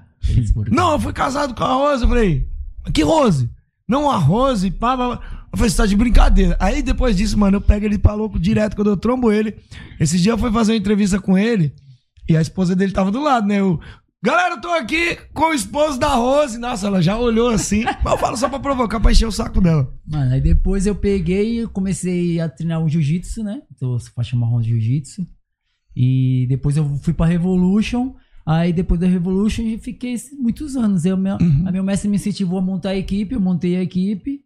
Não, 0.70 0.92
eu 0.92 1.00
fui 1.00 1.12
casado 1.12 1.54
com 1.54 1.64
a 1.64 1.74
Rose. 1.74 2.02
Eu 2.02 2.08
falei, 2.08 2.48
que 2.92 3.02
Rose? 3.02 3.50
Não, 3.88 4.10
a 4.10 4.16
Rose, 4.16 4.70
pá, 4.70 4.96
pá, 4.96 5.16
pá. 5.16 5.40
Eu 5.52 5.58
falei, 5.58 5.70
você 5.70 5.76
tá 5.76 5.86
de 5.86 5.96
brincadeira. 5.96 6.56
Aí 6.60 6.82
depois 6.82 7.16
disso, 7.16 7.36
mano, 7.36 7.56
eu 7.56 7.60
pego 7.60 7.84
ele 7.84 7.98
pra 7.98 8.14
louco 8.14 8.38
direto 8.38 8.76
quando 8.76 8.90
eu 8.90 8.96
trombo 8.96 9.32
ele. 9.32 9.56
Esse 9.98 10.18
dia 10.18 10.32
eu 10.32 10.38
fui 10.38 10.52
fazer 10.52 10.72
uma 10.72 10.78
entrevista 10.78 11.18
com 11.18 11.36
ele 11.36 11.74
e 12.28 12.36
a 12.36 12.40
esposa 12.40 12.76
dele 12.76 12.92
tava 12.92 13.10
do 13.10 13.20
lado, 13.20 13.48
né? 13.48 13.58
Eu, 13.58 13.80
Galera, 14.22 14.56
eu 14.56 14.60
tô 14.60 14.68
aqui 14.68 15.16
com 15.32 15.44
o 15.46 15.54
esposo 15.54 15.98
da 15.98 16.14
Rose. 16.14 16.58
Nossa, 16.58 16.86
ela 16.86 17.00
já 17.00 17.16
olhou 17.18 17.48
assim. 17.48 17.84
Mas 18.04 18.12
eu 18.12 18.18
falo 18.18 18.36
só 18.36 18.50
pra 18.50 18.58
provocar, 18.58 19.00
pra 19.00 19.12
encher 19.12 19.26
o 19.26 19.32
saco 19.32 19.62
dela. 19.62 19.94
Mano, 20.06 20.34
aí 20.34 20.40
depois 20.42 20.86
eu 20.86 20.94
peguei 20.94 21.62
e 21.62 21.66
comecei 21.66 22.38
a 22.38 22.46
treinar 22.48 22.84
o 22.84 22.88
jiu-jitsu, 22.88 23.42
né? 23.42 23.62
Tô 23.78 23.98
faixa 24.14 24.36
marrom 24.36 24.60
de 24.60 24.68
jiu-jitsu. 24.68 25.26
E 25.96 26.44
depois 26.50 26.76
eu 26.76 26.84
fui 26.98 27.14
pra 27.14 27.24
Revolution. 27.24 28.14
Aí 28.44 28.74
depois 28.74 29.00
da 29.00 29.06
Revolution 29.06 29.62
eu 29.62 29.78
fiquei 29.78 30.14
muitos 30.38 30.76
anos. 30.76 31.06
Eu, 31.06 31.16
meu, 31.16 31.38
Uhum. 31.40 31.64
A 31.66 31.72
meu 31.72 31.82
mestre 31.82 32.08
me 32.08 32.16
incentivou 32.16 32.58
a 32.58 32.62
montar 32.62 32.90
a 32.90 32.96
equipe, 32.96 33.34
eu 33.34 33.40
montei 33.40 33.76
a 33.76 33.82
equipe. 33.82 34.40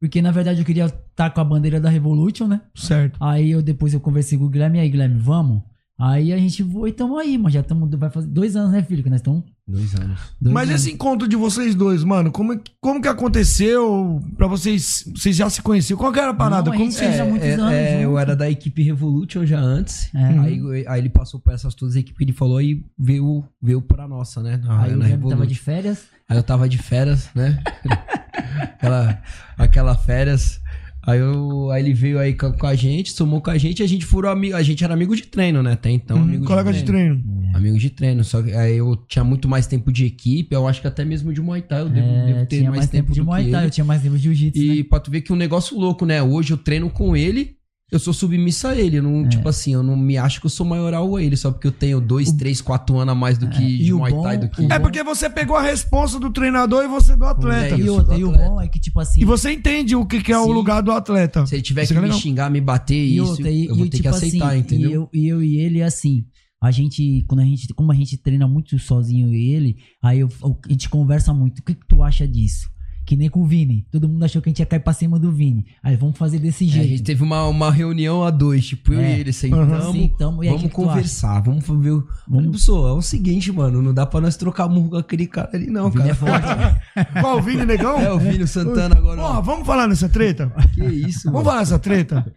Porque 0.00 0.22
na 0.22 0.30
verdade 0.30 0.60
eu 0.60 0.64
queria 0.64 0.86
estar 0.86 1.30
com 1.30 1.40
a 1.40 1.44
bandeira 1.44 1.78
da 1.78 1.90
Revolution, 1.90 2.46
né? 2.46 2.62
Certo. 2.74 3.22
Aí 3.22 3.50
eu 3.50 3.60
depois 3.60 3.92
eu 3.92 4.00
conversei 4.00 4.38
com 4.38 4.44
o 4.46 4.48
Guilherme, 4.48 4.78
e 4.78 4.80
aí 4.80 4.88
Guilherme, 4.88 5.18
vamos? 5.20 5.62
Aí 6.04 6.32
a 6.32 6.36
gente 6.36 6.64
foi 6.64 6.90
e 6.90 6.92
tamo 6.92 7.16
aí, 7.16 7.38
mas 7.38 7.52
já 7.52 7.60
estamos, 7.60 7.88
vai 7.94 8.10
fazer 8.10 8.26
dois 8.26 8.56
anos, 8.56 8.72
né, 8.72 8.82
filho? 8.82 9.04
Que 9.04 9.08
nós 9.08 9.20
estamos. 9.20 9.44
Dois 9.68 9.94
anos. 9.94 10.18
Dois 10.40 10.52
Mas 10.52 10.68
anos. 10.68 10.82
esse 10.82 10.92
encontro 10.92 11.28
de 11.28 11.36
vocês 11.36 11.76
dois, 11.76 12.02
mano, 12.02 12.32
como, 12.32 12.60
como 12.80 13.00
que 13.00 13.06
aconteceu 13.06 14.20
pra 14.36 14.48
vocês? 14.48 15.08
Vocês 15.14 15.36
já 15.36 15.48
se 15.48 15.62
conheciam? 15.62 15.96
Qual 15.96 16.12
que 16.12 16.18
era 16.18 16.30
a 16.30 16.34
parada? 16.34 16.64
Não, 16.64 16.72
a 16.72 16.76
como 16.76 16.90
gente 16.90 16.98
vocês 16.98 17.16
já 17.16 17.24
muitos 17.24 17.46
é, 17.46 17.52
anos 17.52 17.72
é, 17.72 18.04
eu 18.04 18.18
era 18.18 18.34
da 18.34 18.50
equipe 18.50 18.82
Revolution 18.82 19.46
já 19.46 19.60
antes. 19.60 20.12
É. 20.12 20.38
Aí, 20.40 20.84
aí 20.88 21.00
ele 21.00 21.08
passou 21.08 21.38
por 21.38 21.54
essas 21.54 21.72
todas 21.72 21.94
as 21.94 22.00
equipes 22.00 22.18
que 22.18 22.24
ele 22.24 22.32
falou 22.32 22.60
e 22.60 22.84
veio, 22.98 23.44
veio 23.62 23.80
pra 23.80 24.08
nossa, 24.08 24.42
né? 24.42 24.56
Na, 24.56 24.82
Aí 24.82 24.90
na 24.90 25.04
Guilherme 25.04 25.30
tava 25.30 25.46
de 25.46 25.54
férias. 25.54 26.02
Aí 26.28 26.36
eu 26.36 26.42
tava 26.42 26.68
de 26.68 26.78
férias, 26.78 27.30
né? 27.32 27.62
aquela, 28.74 29.22
aquela 29.56 29.94
férias. 29.96 30.60
Aí, 31.04 31.18
eu, 31.18 31.70
aí 31.70 31.82
ele 31.82 31.92
veio 31.92 32.18
aí 32.18 32.32
com, 32.32 32.52
com 32.52 32.66
a 32.66 32.74
gente, 32.76 33.10
somou 33.12 33.40
com 33.40 33.50
a 33.50 33.58
gente 33.58 33.80
e 33.80 33.82
a 33.82 33.86
gente 33.88 34.04
furou 34.06 34.30
amigo. 34.30 34.54
A 34.54 34.62
gente 34.62 34.84
era 34.84 34.94
amigo 34.94 35.16
de 35.16 35.22
treino, 35.24 35.62
né? 35.62 35.72
Até 35.72 35.90
então, 35.90 36.16
Uhum, 36.16 36.22
amigo 36.22 36.44
colega 36.44 36.72
de 36.72 36.84
treino. 36.84 37.20
Amigo 37.54 37.76
de 37.78 37.90
treino. 37.90 38.22
Só 38.22 38.40
que 38.40 38.52
aí 38.52 38.76
eu 38.76 38.94
tinha 39.08 39.24
muito 39.24 39.48
mais 39.48 39.66
tempo 39.66 39.90
de 39.92 40.06
equipe, 40.06 40.54
eu 40.54 40.66
acho 40.68 40.80
que 40.80 40.86
até 40.86 41.04
mesmo 41.04 41.32
de 41.32 41.40
Muay 41.40 41.62
Thai 41.62 41.80
eu 41.80 41.88
devo, 41.88 42.06
É, 42.06 42.26
devo 42.26 42.46
ter 42.46 42.58
tinha 42.58 42.70
mais, 42.70 42.88
tempo, 42.88 43.12
de 43.12 43.20
do 43.20 43.26
Muay 43.26 43.44
que 43.46 43.50
Thai, 43.50 43.60
ele. 43.62 43.66
eu 43.66 43.70
tinha 43.72 43.84
mais 43.84 44.00
tempo 44.02 44.16
de 44.16 44.22
Jiu-Jitsu. 44.22 44.62
E 44.62 44.76
né? 44.78 44.84
pra 44.84 45.00
tu 45.00 45.10
ver 45.10 45.22
que 45.22 45.32
um 45.32 45.36
negócio 45.36 45.76
louco, 45.78 46.06
né? 46.06 46.22
Hoje 46.22 46.52
eu 46.52 46.56
treino 46.56 46.88
com 46.88 47.16
ele, 47.16 47.56
eu 47.92 47.98
sou 47.98 48.12
submisso 48.12 48.66
a 48.66 48.74
ele. 48.74 48.96
Eu 48.96 49.02
É. 49.06 49.06
não, 49.06 49.28
Tipo 49.28 49.48
assim, 49.48 49.74
eu 49.74 49.82
não 49.82 49.94
me 49.96 50.16
acho 50.16 50.40
que 50.40 50.46
eu 50.46 50.50
sou 50.50 50.66
maioral 50.66 51.14
a 51.14 51.22
ele, 51.22 51.36
só 51.36 51.52
porque 51.52 51.66
eu 51.68 51.72
tenho 51.72 52.00
dois, 52.00 52.32
três, 52.32 52.60
quatro 52.60 52.96
anos 52.98 53.12
a 53.12 53.14
mais 53.14 53.38
do 53.38 53.46
que 53.48 53.62
É, 53.62 53.68
e 53.68 53.78
de 53.84 53.92
o 53.92 53.98
Muay 53.98 54.12
bom- 54.12 54.22
Thai 54.22 54.38
do 54.38 54.48
que. 54.48 54.64
É 54.72 54.78
porque 54.78 55.02
você 55.04 55.28
pegou 55.30 55.54
a 55.56 55.62
responsa 55.62 56.18
do 56.18 56.32
treinador 56.32 56.82
e 56.84 56.88
você 56.88 57.14
do 57.14 57.24
atleta. 57.26 57.74
É, 57.74 57.78
E 57.78 57.80
eu 57.82 57.86
sou 57.86 57.96
outra, 57.98 58.14
do 58.14 58.20
e 58.20 58.24
o 58.24 58.30
atleta. 58.30 58.48
bom 58.50 58.60
é 58.60 58.68
que, 58.68 58.80
tipo 58.80 58.98
assim. 58.98 59.20
E 59.20 59.24
você 59.24 59.52
entende 59.52 59.94
o 59.94 60.04
que, 60.06 60.20
que 60.22 60.32
é 60.32 60.38
o 60.38 60.44
Sim. 60.46 60.52
lugar 60.52 60.80
do 60.80 60.90
atleta. 60.90 61.46
Se 61.46 61.54
ele 61.54 61.62
tiver 61.62 61.82
Isso 61.82 61.92
que 61.92 61.98
é 61.98 62.00
me 62.00 62.06
legal. 62.08 62.20
xingar, 62.20 62.50
me 62.50 62.60
bater, 62.60 62.94
E 62.96 63.16
isso, 63.18 63.26
outra, 63.30 63.50
e, 63.50 63.66
eu 63.66 63.76
vou 63.76 63.86
e, 63.86 63.90
ter 63.90 63.96
tipo 63.98 64.08
que 64.10 64.14
aceitar, 64.16 64.48
assim, 64.48 64.58
entendeu? 64.58 64.90
E 64.90 64.94
eu, 64.94 65.08
e 65.12 65.28
eu 65.28 65.42
e 65.42 65.56
ele, 65.58 65.82
assim, 65.82 66.24
a 66.62 66.70
gente, 66.70 67.24
quando 67.28 67.40
a 67.40 67.44
gente, 67.44 67.68
como 67.74 67.92
a 67.92 67.94
gente 67.94 68.16
treina 68.16 68.46
muito 68.48 68.78
sozinho 68.78 69.28
eu 69.28 69.34
e 69.34 69.50
ele, 69.52 69.76
aí 70.02 70.20
eu- 70.20 70.28
a 70.42 70.68
gente 70.72 70.88
conversa 70.88 71.34
muito. 71.34 71.58
O 71.58 71.62
que, 71.62 71.74
que 71.74 71.86
tu 71.88 72.02
acha 72.02 72.26
disso? 72.26 72.70
Que 73.12 73.16
nem 73.18 73.28
com 73.28 73.42
o 73.42 73.46
Vini. 73.46 73.84
Todo 73.92 74.08
mundo 74.08 74.24
achou 74.24 74.40
que 74.40 74.48
a 74.48 74.50
gente 74.50 74.60
ia 74.60 74.64
cair 74.64 74.80
pra 74.80 74.94
cima 74.94 75.18
do 75.18 75.30
Vini. 75.30 75.66
Aí 75.82 75.96
vamos 75.96 76.16
fazer 76.16 76.38
desse 76.38 76.64
É, 76.64 76.68
a 76.68 76.70
jeito. 76.72 76.88
gente 76.88 77.02
teve 77.02 77.22
uma, 77.22 77.46
uma 77.46 77.70
reunião 77.70 78.24
a 78.24 78.30
dois, 78.30 78.64
tipo, 78.66 78.90
eu 78.94 79.00
É. 79.00 79.16
e 79.18 79.20
ele, 79.20 79.34
sentamos, 79.34 79.84
Uhum. 79.84 79.92
Sentamos, 79.92 80.38
e 80.46 80.48
aí, 80.48 80.54
vamos 80.54 80.62
que 80.62 80.68
que 80.70 80.74
conversar, 80.74 81.40
vamos 81.42 81.62
ver 81.84 81.90
o... 81.90 82.08
Vamos... 82.26 82.52
Pessoal, 82.52 82.88
é 82.88 82.92
o 82.94 83.02
seguinte, 83.02 83.52
mano, 83.52 83.82
não 83.82 83.92
dá 83.92 84.06
pra 84.06 84.18
nós 84.22 84.34
trocar 84.34 84.66
murro 84.66 84.88
com 84.88 84.96
aquele 84.96 85.26
cara 85.26 85.50
ali 85.52 85.66
não, 85.66 85.88
O 85.88 85.90
Vini 85.90 86.08
cara. 86.08 86.10
é 86.10 86.14
forte. 86.14 87.12
Qual 87.20 87.36
o 87.36 87.42
Vini 87.42 87.66
Negão? 87.66 88.00
É, 88.00 88.10
o 88.10 88.18
Vini 88.18 88.44
o 88.44 88.48
Santana 88.48 88.96
agora. 88.96 89.20
Porra, 89.20 89.42
vamos 89.42 89.66
falar 89.66 89.86
nessa 89.86 90.08
treta? 90.08 90.50
Que 90.72 90.82
isso, 90.86 91.24
Vamos 91.24 91.32
mano. 91.40 91.44
falar 91.44 91.58
nessa 91.60 91.78
treta? 91.78 92.32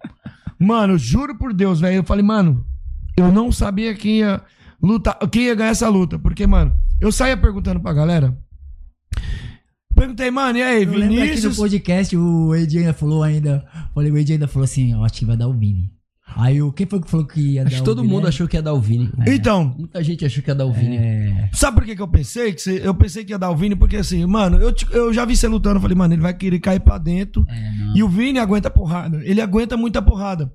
Mano, 0.60 0.96
eu 0.96 0.98
juro 0.98 1.38
por 1.38 1.54
Deus, 1.54 1.80
velho. 1.80 1.96
Eu 1.96 2.04
falei, 2.04 2.26
mano, 2.26 2.66
eu 3.16 3.32
não 3.32 3.50
sabia 3.50 3.94
quem 3.96 4.18
ia 4.20 4.42
lutar, 4.84 5.18
quem 5.32 5.44
ia 5.44 5.56
ganhar 5.56 5.70
essa 5.72 5.88
luta. 5.88 6.20
Porque, 6.20 6.46
mano, 6.46 6.74
eu 7.00 7.14
saía 7.14 7.38
perguntando 7.38 7.80
pra 7.80 7.94
galera. 7.94 8.38
Perguntei, 9.96 10.30
mano, 10.30 10.58
e 10.58 10.62
aí, 10.62 10.84
Eu 10.84 10.92
lembro 10.92 11.06
aqui 11.06 11.16
no 11.16 11.22
Vinícius? 11.26 11.56
podcast, 11.58 12.18
o 12.18 12.54
Ed 12.56 12.78
ainda 12.78 12.94
falou 12.94 13.24
ainda. 13.24 13.66
Falei, 13.94 14.12
o 14.12 14.18
Ed 14.18 14.34
ainda 14.34 14.48
falou 14.48 14.66
assim, 14.66 14.92
eu 14.92 15.04
acho 15.04 15.14
que 15.16 15.26
vai 15.26 15.38
dar 15.38 15.48
o 15.48 15.54
Vini. 15.54 15.90
Aí 16.38 16.62
o 16.62 16.72
quem 16.74 16.86
foi 16.88 17.00
que 17.00 17.10
falou 17.10 17.26
que 17.26 17.40
ia 17.54 17.62
Acho 17.62 17.70
dar 17.72 17.76
que 17.78 17.82
o 17.82 17.86
todo 17.86 17.98
mundo 18.00 18.08
Guilherme? 18.10 18.28
achou 18.30 18.48
que 18.48 18.58
ia 18.58 18.62
dar 18.62 18.74
o 18.74 18.82
Vini. 18.82 19.10
Então, 19.28 19.74
Muita 19.78 20.04
gente 20.04 20.26
achou 20.26 20.44
que 20.44 20.50
ia 20.50 20.56
dar 20.56 20.66
o 20.66 20.74
Vini. 20.74 20.98
É, 20.98 21.50
sabe 21.54 21.78
por 21.78 21.86
que, 21.86 21.96
que 21.96 22.02
eu 22.02 22.08
pensei? 22.08 22.52
Que 22.52 22.62
você- 22.62 22.82
eu 22.84 22.94
pensei 22.96 23.24
que 23.24 23.32
ia 23.32 23.38
dar 23.40 23.52
o 23.52 23.56
Vini, 23.56 23.76
porque 23.76 23.96
assim, 23.98 24.26
mano, 24.26 24.58
eu, 24.58 24.74
eu 24.92 25.14
já 25.14 25.24
vi 25.24 25.38
você 25.38 25.48
lutando. 25.48 25.78
Eu 25.78 25.82
falei, 25.82 25.96
mano, 25.96 26.14
ele 26.14 26.22
vai 26.22 26.34
querer 26.34 26.60
cair 26.60 26.80
pra 26.82 26.98
dentro. 26.98 27.46
é. 27.48 27.72
E 27.96 28.04
o 28.04 28.10
Vini 28.10 28.40
aguenta 28.40 28.70
porrada. 28.70 29.22
Ele 29.24 29.40
aguenta 29.40 29.78
muita 29.78 30.02
porrada. 30.02 30.52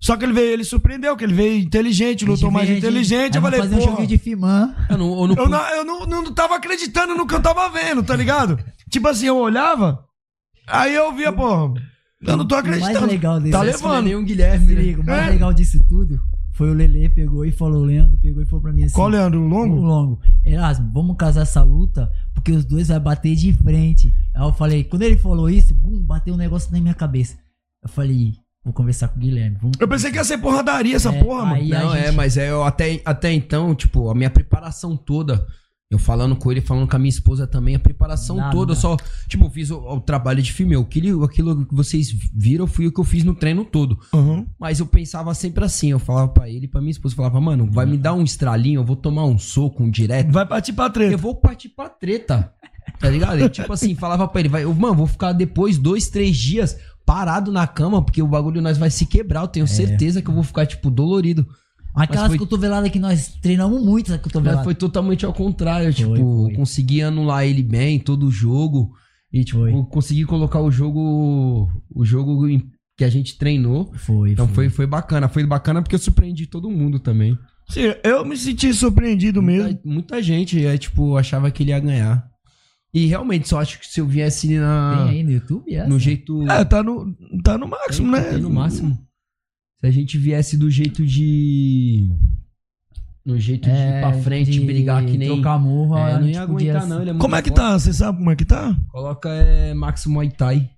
Só 0.00 0.16
que 0.16 0.24
ele 0.24 0.32
veio, 0.34 0.52
ele 0.52 0.64
surpreendeu, 0.64 1.16
que 1.16 1.24
ele 1.24 1.32
veio 1.34 1.58
inteligente, 1.62 2.24
lutou 2.24 2.50
mais 2.50 2.68
Gente, 2.68 2.78
inteligente. 2.78 3.36
Eu 3.36 3.42
falei, 3.42 3.60
fazer 3.60 3.74
um 3.74 3.78
porra. 3.78 3.90
joguinho 3.90 4.08
de 4.08 4.18
Fimã. 4.18 4.74
Eu 4.90 4.98
não, 4.98 5.20
eu 5.22 5.26
não 5.28 5.34
Eu, 5.36 5.48
não, 5.48 5.68
eu 5.70 5.84
não, 5.84 6.06
não 6.06 6.34
tava 6.34 6.54
acreditando 6.56 7.14
no 7.14 7.26
que 7.26 7.34
eu 7.34 7.40
tava 7.42 7.68
vendo, 7.70 8.02
tá 8.02 8.14
ligado? 8.14 8.58
tipo 8.90 9.08
assim, 9.08 9.26
eu 9.26 9.36
olhava, 9.36 10.04
aí 10.68 10.94
eu 10.94 11.12
via, 11.14 11.32
porra, 11.32 11.74
eu 12.22 12.36
não 12.36 12.46
tô 12.46 12.54
O 12.54 12.62
mais 12.62 12.74
acreditando. 12.82 13.06
legal 13.06 13.40
desse 13.40 13.52
Tá 13.52 13.60
é 13.60 13.62
levando. 13.72 14.04
nem 14.04 14.14
um 14.16 14.24
Guilherme, 14.24 14.74
né? 14.74 14.80
liga, 14.82 15.00
o 15.00 15.04
mais 15.06 15.26
É. 15.28 15.30
legal 15.30 15.52
disso 15.52 15.80
tudo 15.88 16.20
foi 16.52 16.70
o 16.70 16.74
Lele 16.74 17.08
pegou 17.10 17.44
e 17.44 17.50
falou, 17.52 17.82
o 17.82 17.84
Leandro 17.84 18.16
pegou 18.18 18.42
e 18.42 18.46
falou 18.46 18.62
pra 18.62 18.72
mim 18.72 18.84
assim. 18.84 18.94
Qual, 18.94 19.08
Leandro? 19.08 19.40
O 19.40 19.44
O 19.44 19.48
longo? 19.48 19.76
longo. 19.76 20.20
Erasmo, 20.44 20.90
vamos 20.92 21.16
casar 21.18 21.42
essa 21.42 21.62
luta, 21.62 22.10
porque 22.34 22.52
os 22.52 22.64
dois 22.64 22.88
vai 22.88 22.98
bater 23.00 23.34
de 23.34 23.52
frente. 23.54 24.14
Aí 24.34 24.42
eu 24.46 24.52
falei, 24.52 24.84
quando 24.84 25.02
ele 25.02 25.16
falou 25.18 25.50
isso, 25.50 25.74
bum, 25.74 26.00
bateu 26.00 26.32
um 26.34 26.38
negócio 26.38 26.70
na 26.72 26.80
minha 26.80 26.94
cabeça. 26.94 27.36
Eu 27.82 27.88
falei, 27.90 28.32
vou 28.66 28.74
conversar 28.74 29.08
com 29.08 29.16
o 29.16 29.20
Guilherme. 29.20 29.56
Vamos 29.60 29.76
Eu 29.80 29.88
pensei 29.88 30.10
que 30.10 30.18
ia 30.18 30.24
ser 30.24 30.38
porradaria 30.38 30.96
essa 30.96 31.10
É, 31.14 31.22
porra, 31.22 31.46
mano. 31.46 31.64
Não, 31.68 31.94
é, 31.94 32.06
gente- 32.06 32.14
mas 32.16 32.36
é, 32.36 32.50
eu 32.50 32.62
até, 32.64 33.00
até 33.04 33.32
então, 33.32 33.74
tipo, 33.74 34.10
a 34.10 34.14
minha 34.14 34.28
preparação 34.28 34.96
toda, 34.96 35.46
eu 35.88 35.98
falando 36.00 36.34
com 36.34 36.50
ele, 36.50 36.60
falando 36.60 36.88
com 36.88 36.96
a 36.96 36.98
minha 36.98 37.08
esposa 37.10 37.46
também, 37.46 37.76
a 37.76 37.78
preparação 37.78 38.36
Nada. 38.36 38.50
toda, 38.50 38.72
eu 38.72 38.76
só, 38.76 38.96
tipo, 39.28 39.44
eu 39.44 39.50
fiz 39.50 39.70
o, 39.70 39.76
o 39.78 40.00
trabalho 40.00 40.42
de 40.42 40.52
filme, 40.52 40.74
aquilo, 40.76 41.22
aquilo 41.22 41.64
que 41.64 41.74
vocês 41.74 42.08
viram 42.34 42.66
foi 42.66 42.88
o 42.88 42.92
que 42.92 42.98
eu 42.98 43.04
fiz 43.04 43.22
no 43.22 43.36
treino 43.36 43.64
todo. 43.64 43.96
Uhum. 44.12 44.44
Mas 44.58 44.80
eu 44.80 44.86
pensava 44.86 45.32
sempre 45.32 45.64
assim, 45.64 45.92
eu 45.92 46.00
falava 46.00 46.26
pra 46.28 46.50
ele 46.50 46.64
e 46.64 46.68
pra 46.68 46.80
minha 46.80 46.90
esposa, 46.90 47.12
eu 47.12 47.16
falava, 47.16 47.40
mano, 47.40 47.68
vai 47.70 47.86
me 47.86 47.96
dar 47.96 48.14
um 48.14 48.24
estralinho, 48.24 48.80
eu 48.80 48.84
vou 48.84 48.96
tomar 48.96 49.24
um 49.26 49.38
soco, 49.38 49.84
um 49.84 49.88
direto, 49.90 50.32
Vai 50.32 50.44
partir 50.44 50.72
pra 50.72 50.86
eu 50.86 50.90
treta. 50.92 51.16
vou 51.16 51.36
partir 51.36 51.68
pra 51.68 51.88
treta. 51.88 52.52
Tá 53.00 53.10
ligado? 53.10 53.34
Ele, 53.38 53.48
tipo 53.48 53.72
assim, 53.72 53.94
falava 53.94 54.26
pra 54.28 54.40
ele, 54.40 54.48
vai, 54.48 54.64
eu, 54.64 54.72
mano, 54.74 54.94
vou 54.94 55.06
ficar 55.06 55.32
depois 55.32 55.76
dois, 55.76 56.08
três 56.08 56.36
dias 56.36 56.76
parado 57.06 57.50
na 57.52 57.66
cama, 57.66 58.02
porque 58.04 58.20
o 58.20 58.26
bagulho 58.26 58.60
nós 58.60 58.76
vai 58.76 58.90
se 58.90 59.06
quebrar. 59.06 59.42
Eu 59.42 59.48
tenho 59.48 59.66
certeza 59.66 60.20
que 60.20 60.28
eu 60.28 60.34
vou 60.34 60.42
ficar, 60.42 60.66
tipo, 60.66 60.90
dolorido. 60.90 61.46
Aquelas 61.94 62.28
foi- 62.28 62.38
cotoveladas 62.38 62.90
que 62.90 62.98
nós 62.98 63.28
treinamos 63.40 63.82
muito, 63.82 64.08
essa 64.08 64.16
Mas 64.16 64.22
cotovelada. 64.24 64.64
foi 64.64 64.74
totalmente 64.74 65.24
ao 65.24 65.32
contrário. 65.32 65.90
Foi, 65.94 66.04
tipo, 66.18 66.44
foi. 66.44 66.52
consegui 66.54 67.00
anular 67.00 67.44
ele 67.46 67.62
bem, 67.62 67.98
todo 67.98 68.26
o 68.26 68.30
jogo. 68.30 68.90
E, 69.32 69.44
tipo, 69.44 69.60
Foi. 69.60 69.72
consegui 69.90 70.24
colocar 70.24 70.60
o 70.60 70.70
jogo. 70.70 71.70
O 71.94 72.04
jogo 72.04 72.46
que 72.98 73.04
a 73.04 73.08
gente 73.08 73.38
treinou. 73.38 73.90
Foi, 73.94 74.32
Então 74.32 74.46
foi, 74.48 74.68
foi 74.68 74.86
bacana. 74.86 75.28
Foi 75.28 75.44
bacana 75.46 75.80
porque 75.80 75.94
eu 75.94 75.98
surpreendi 75.98 76.46
todo 76.46 76.70
mundo 76.70 76.98
também. 76.98 77.38
Sim, 77.68 77.94
eu 78.04 78.24
me 78.24 78.36
senti 78.36 78.72
surpreendido 78.74 79.42
mesmo. 79.42 79.64
Muita, 79.64 79.80
muita 79.88 80.22
gente, 80.22 80.64
é, 80.64 80.76
tipo, 80.78 81.16
achava 81.16 81.50
que 81.50 81.62
ele 81.62 81.70
ia 81.70 81.80
ganhar. 81.80 82.26
E 82.96 83.04
realmente, 83.04 83.46
só 83.46 83.60
acho 83.60 83.78
que 83.78 83.86
se 83.86 84.00
eu 84.00 84.06
viesse 84.06 84.58
na, 84.58 85.04
Tem 85.08 85.18
aí 85.18 85.22
no 85.22 85.30
YouTube 85.30 85.74
essa? 85.74 85.86
no 85.86 85.98
jeito. 85.98 86.50
É, 86.50 86.64
tá 86.64 86.82
no, 86.82 87.14
tá 87.44 87.58
no 87.58 87.68
máximo, 87.68 88.10
né? 88.10 88.22
Tem 88.22 88.40
no 88.40 88.48
máximo. 88.48 88.98
Se 89.78 89.86
a 89.86 89.90
gente 89.90 90.16
viesse 90.16 90.56
do 90.56 90.70
jeito 90.70 91.04
de. 91.04 92.08
No 93.22 93.38
jeito 93.38 93.68
de 93.68 93.76
ir 93.76 94.00
pra 94.00 94.14
frente, 94.14 94.50
de 94.50 94.60
brigar 94.60 95.04
que 95.04 95.18
nem. 95.18 95.28
Trocar 95.28 95.58
murro, 95.58 95.98
É, 95.98 96.18
não 96.18 96.26
ia 96.26 96.40
aguentar, 96.40 96.86
não. 96.86 97.02
Ele 97.02 97.10
é 97.10 97.14
Como 97.18 97.36
é 97.36 97.42
que 97.42 97.50
forte. 97.50 97.60
tá? 97.60 97.78
Você 97.78 97.92
sabe 97.92 98.16
como 98.16 98.30
é 98.30 98.36
que 98.36 98.46
tá? 98.46 98.74
Coloca 98.88 99.28
é, 99.28 99.74
Max 99.74 100.06
Muay 100.06 100.30
Thai. 100.30 100.70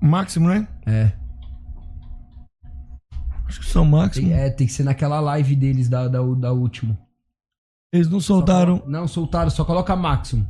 Máximo, 0.00 0.48
né? 0.48 0.66
É. 0.86 1.12
Acho 3.44 3.60
que 3.60 3.66
são 3.66 3.84
máximo. 3.84 4.26
Tem, 4.26 4.38
é, 4.38 4.48
tem 4.48 4.66
que 4.66 4.72
ser 4.72 4.84
naquela 4.84 5.20
live 5.20 5.54
deles 5.54 5.86
da, 5.86 6.08
da, 6.08 6.22
da 6.22 6.50
última. 6.50 6.98
Eles 7.92 8.08
não 8.08 8.20
soltaram. 8.20 8.78
coloca- 8.80 8.90
não, 8.90 9.08
soltaram, 9.08 9.50
só 9.50 9.64
coloca 9.64 9.96
Máximo. 9.96 10.48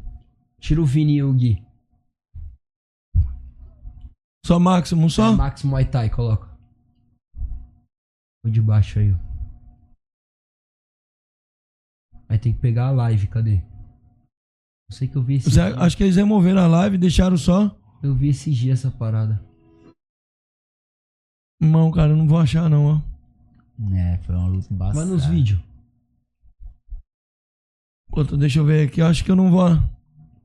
Tira 0.61 0.81
o 0.81 0.85
Vini 0.87 1.17
e 1.17 1.23
o 1.23 1.33
Gui. 1.33 1.65
Só 4.45 4.59
máximo, 4.59 5.09
só? 5.11 5.33
É, 5.33 5.37
Máximo 5.37 5.71
Muay 5.73 5.85
Thai, 5.85 6.09
coloca. 6.11 6.49
O 8.45 8.51
de 8.51 8.61
baixo 8.63 8.99
aí, 8.99 9.13
ó. 9.13 9.17
Aí 12.29 12.39
tem 12.39 12.53
que 12.53 12.59
pegar 12.59 12.89
a 12.89 12.91
live, 12.91 13.27
cadê? 13.29 13.57
Eu 14.91 14.93
sei 14.97 15.07
que 15.07 15.17
eu 15.17 15.23
vi 15.23 15.35
esse 15.35 15.51
Zé- 15.51 15.73
dia. 15.73 15.83
acho 15.83 15.97
que 15.97 16.03
eles 16.03 16.17
removeram 16.17 16.63
a 16.63 16.67
live 16.67 16.97
e 16.97 16.99
deixaram 16.99 17.37
só. 17.37 17.77
Eu 18.03 18.15
vi 18.15 18.29
esses 18.29 18.57
dias 18.57 18.79
essa 18.85 18.91
parada. 18.97 19.43
Não, 21.61 21.91
cara, 21.91 22.13
eu 22.13 22.17
não 22.17 22.27
vou 22.27 22.39
achar, 22.39 22.69
não, 22.71 22.87
ó. 22.87 23.95
É, 23.95 24.17
foi 24.19 24.35
uma 24.35 24.49
luta 24.49 24.73
embaçada. 24.73 25.05
Vai 25.05 25.15
nos 25.15 25.25
vídeos. 25.27 25.61
Puta, 28.19 28.37
deixa 28.37 28.59
eu 28.59 28.65
ver 28.65 28.89
aqui. 28.89 29.01
eu 29.01 29.07
Acho 29.07 29.25
que 29.25 29.31
eu 29.31 29.37
não 29.37 29.49
vou. 29.49 29.69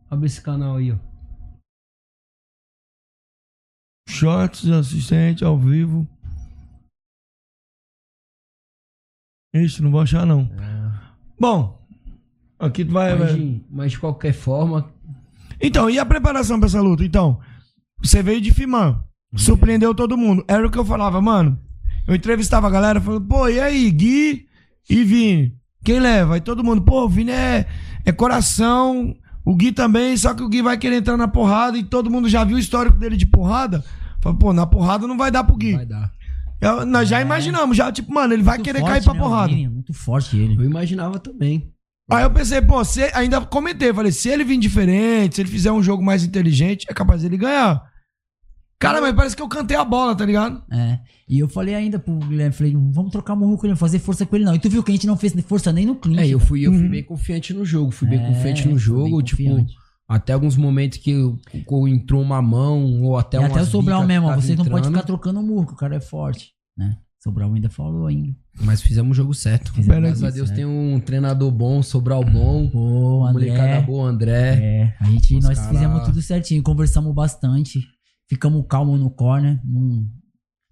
Abre 0.07 0.27
esse 0.27 0.39
canal 0.39 0.75
aí, 0.75 0.91
ó. 0.91 0.97
Shorts, 4.07 4.69
assistente, 4.69 5.43
ao 5.43 5.57
vivo. 5.57 6.07
Ixi, 9.55 9.81
não 9.81 9.89
vou 9.89 10.01
achar, 10.01 10.23
não. 10.23 10.47
Bom, 11.39 11.83
aqui 12.59 12.85
tu 12.85 12.91
vai. 12.91 13.17
Mas 13.17 13.31
vai- 13.31 13.39
de, 13.39 13.65
mas 13.67 13.91
de 13.93 13.99
qualquer 13.99 14.33
forma, 14.33 14.93
Então, 15.59 15.89
e 15.89 15.97
a 15.97 16.05
preparação 16.05 16.59
pra 16.59 16.67
essa 16.67 16.79
luta? 16.79 17.03
Então, 17.03 17.41
você 17.97 18.21
veio 18.21 18.39
de 18.39 18.53
Fimã, 18.53 19.03
surpreendeu 19.35 19.95
todo 19.95 20.15
mundo. 20.15 20.45
Era 20.47 20.67
o 20.67 20.69
que 20.69 20.77
eu 20.77 20.85
falava, 20.85 21.19
mano. 21.19 21.59
Eu 22.07 22.13
entrevistava 22.13 22.67
a 22.67 22.69
galera, 22.69 23.01
falando, 23.01 23.25
pô, 23.27 23.49
e 23.49 23.59
aí, 23.59 23.89
Gui 23.89 24.47
e 24.87 25.03
Vini. 25.03 25.62
Quem 25.83 25.99
leva? 25.99 26.35
Aí 26.35 26.41
todo 26.41 26.63
mundo, 26.63 26.81
pô, 26.81 27.03
o 27.05 27.09
Vini 27.09 27.31
é, 27.31 27.65
é 28.05 28.11
coração, 28.11 29.13
o 29.45 29.55
Gui 29.55 29.71
também, 29.71 30.15
só 30.17 30.33
que 30.33 30.41
o 30.43 30.47
Gui 30.49 30.61
vai 30.61 30.77
querer 30.77 30.97
entrar 30.97 31.17
na 31.17 31.27
porrada 31.27 31.77
e 31.77 31.83
todo 31.83 32.09
mundo 32.09 32.29
já 32.29 32.43
viu 32.43 32.55
o 32.55 32.59
histórico 32.59 32.97
dele 32.97 33.17
de 33.17 33.25
porrada. 33.25 33.83
Fala, 34.21 34.35
pô, 34.35 34.53
na 34.53 34.65
porrada 34.65 35.05
não 35.07 35.17
vai 35.17 35.29
dar 35.29 35.43
pro 35.43 35.57
Gui. 35.57 35.73
Vai 35.73 35.85
dar. 35.85 36.09
Eu- 36.61 36.85
nós 36.85 37.09
já 37.09 37.19
imaginamos, 37.21 37.75
já, 37.75 37.91
tipo, 37.91 38.13
mano, 38.13 38.33
ele 38.33 38.41
vai 38.43 38.57
Muito 38.57 38.65
querer 38.65 38.79
forte, 38.79 38.91
cair 38.91 39.03
pra 39.03 39.13
né, 39.13 39.19
o 39.19 39.23
porrada. 39.23 39.47
Vini, 39.53 39.67
muito 39.67 39.93
forte 39.93 40.37
ele. 40.37 40.55
Eu 40.55 40.63
imaginava 40.63 41.19
também. 41.19 41.69
Aí 42.09 42.23
eu 42.23 42.31
pensei, 42.31 42.61
pô, 42.61 42.83
se, 42.85 43.01
ainda 43.13 43.41
comentei, 43.41 43.93
falei, 43.93 44.11
se 44.11 44.29
ele 44.29 44.43
vir 44.43 44.57
diferente, 44.57 45.35
se 45.35 45.41
ele 45.41 45.49
fizer 45.49 45.71
um 45.71 45.81
jogo 45.83 46.03
mais 46.03 46.23
inteligente, 46.23 46.85
é 46.89 46.93
capaz 46.93 47.21
dele 47.21 47.37
ganhar. 47.37 47.81
Cara, 48.83 49.01
mas 49.01 49.15
parece 49.15 49.35
que 49.35 49.41
eu 49.41 49.47
cantei 49.47 49.75
a 49.77 49.83
bola, 49.85 50.15
tá 50.15 50.25
ligado? 50.25 50.61
É. 50.71 50.99
E 51.27 51.39
eu 51.39 51.47
falei 51.49 51.73
ainda 51.73 51.97
pro 51.97 52.15
Guilherme, 52.19 52.53
falei, 52.53 52.73
vamos 52.75 53.11
trocar 53.11 53.35
murro 53.35 53.57
com 53.57 53.65
ele, 53.65 53.71
não 53.71 53.77
fazer 53.77 53.97
força 53.99 54.25
com 54.25 54.35
ele 54.35 54.45
não. 54.45 54.53
E 54.53 54.59
tu 54.59 54.69
viu 54.69 54.83
que 54.83 54.91
a 54.91 54.95
gente 54.95 55.07
não 55.07 55.17
fez 55.17 55.33
força 55.47 55.71
nem 55.71 55.85
no 55.85 55.95
clinch. 55.95 56.19
É, 56.21 56.27
eu 56.27 56.39
fui, 56.39 56.61
eu 56.67 56.71
fui 56.73 56.87
bem 56.89 57.03
confiante 57.03 57.53
no 57.53 57.63
jogo. 57.65 57.91
Fui 57.91 58.07
bem 58.07 58.19
É, 58.19 58.27
confiante 58.27 58.67
no 58.67 58.77
jogo. 58.77 59.03
bem 59.17 59.23
Tipo, 59.25 59.43
confiante. 59.43 59.73
até 60.07 60.33
alguns 60.33 60.55
momentos 60.57 60.97
que 60.99 61.11
eu- 61.11 61.39
entrou 61.87 62.21
uma 62.21 62.41
mão, 62.41 63.01
ou 63.01 63.17
até 63.17 63.37
e 63.39 63.43
até 63.43 63.61
o 63.61 63.65
Sobral 63.65 64.05
mesmo, 64.05 64.27
vocês 64.35 64.57
não 64.57 64.65
podem 64.65 64.79
entrando, 64.79 64.93
ficar 64.95 65.03
trocando 65.07 65.41
murro, 65.41 65.65
que 65.67 65.73
o 65.73 65.77
cara 65.77 65.95
é 65.95 65.99
forte, 66.01 66.51
né? 66.77 66.97
Sobral 67.23 67.53
ainda 67.53 67.69
falou 67.69 68.05
ainda. 68.07 68.35
Mas 68.61 68.81
fizemos 68.81 69.11
o 69.11 69.13
jogo 69.13 69.33
certo. 69.33 69.71
Fizemos 69.73 69.97
Graças 70.01 70.23
a 70.25 70.29
Deus 70.29 70.49
certo. 70.49 70.57
tem 70.57 70.65
um 70.65 70.99
treinador 70.99 71.49
bom, 71.51 71.81
Sobral 71.81 72.21
bom, 72.23 72.69
Pô, 72.69 73.25
André. 73.25 73.47
molecada 73.47 73.81
boa, 73.85 74.09
André. 74.09 74.59
É, 74.61 74.93
a 74.99 75.05
gente, 75.05 75.37
Os 75.37 75.45
nós 75.45 75.57
cara- 75.57 75.71
fizemos 75.71 76.03
tudo 76.03 76.21
certinho, 76.21 76.61
conversamos 76.61 77.15
bastante, 77.15 77.79
ficamos 78.29 78.65
calmos 78.69 78.99
no 78.99 79.09
corner, 79.09 79.59
não... 79.63 80.05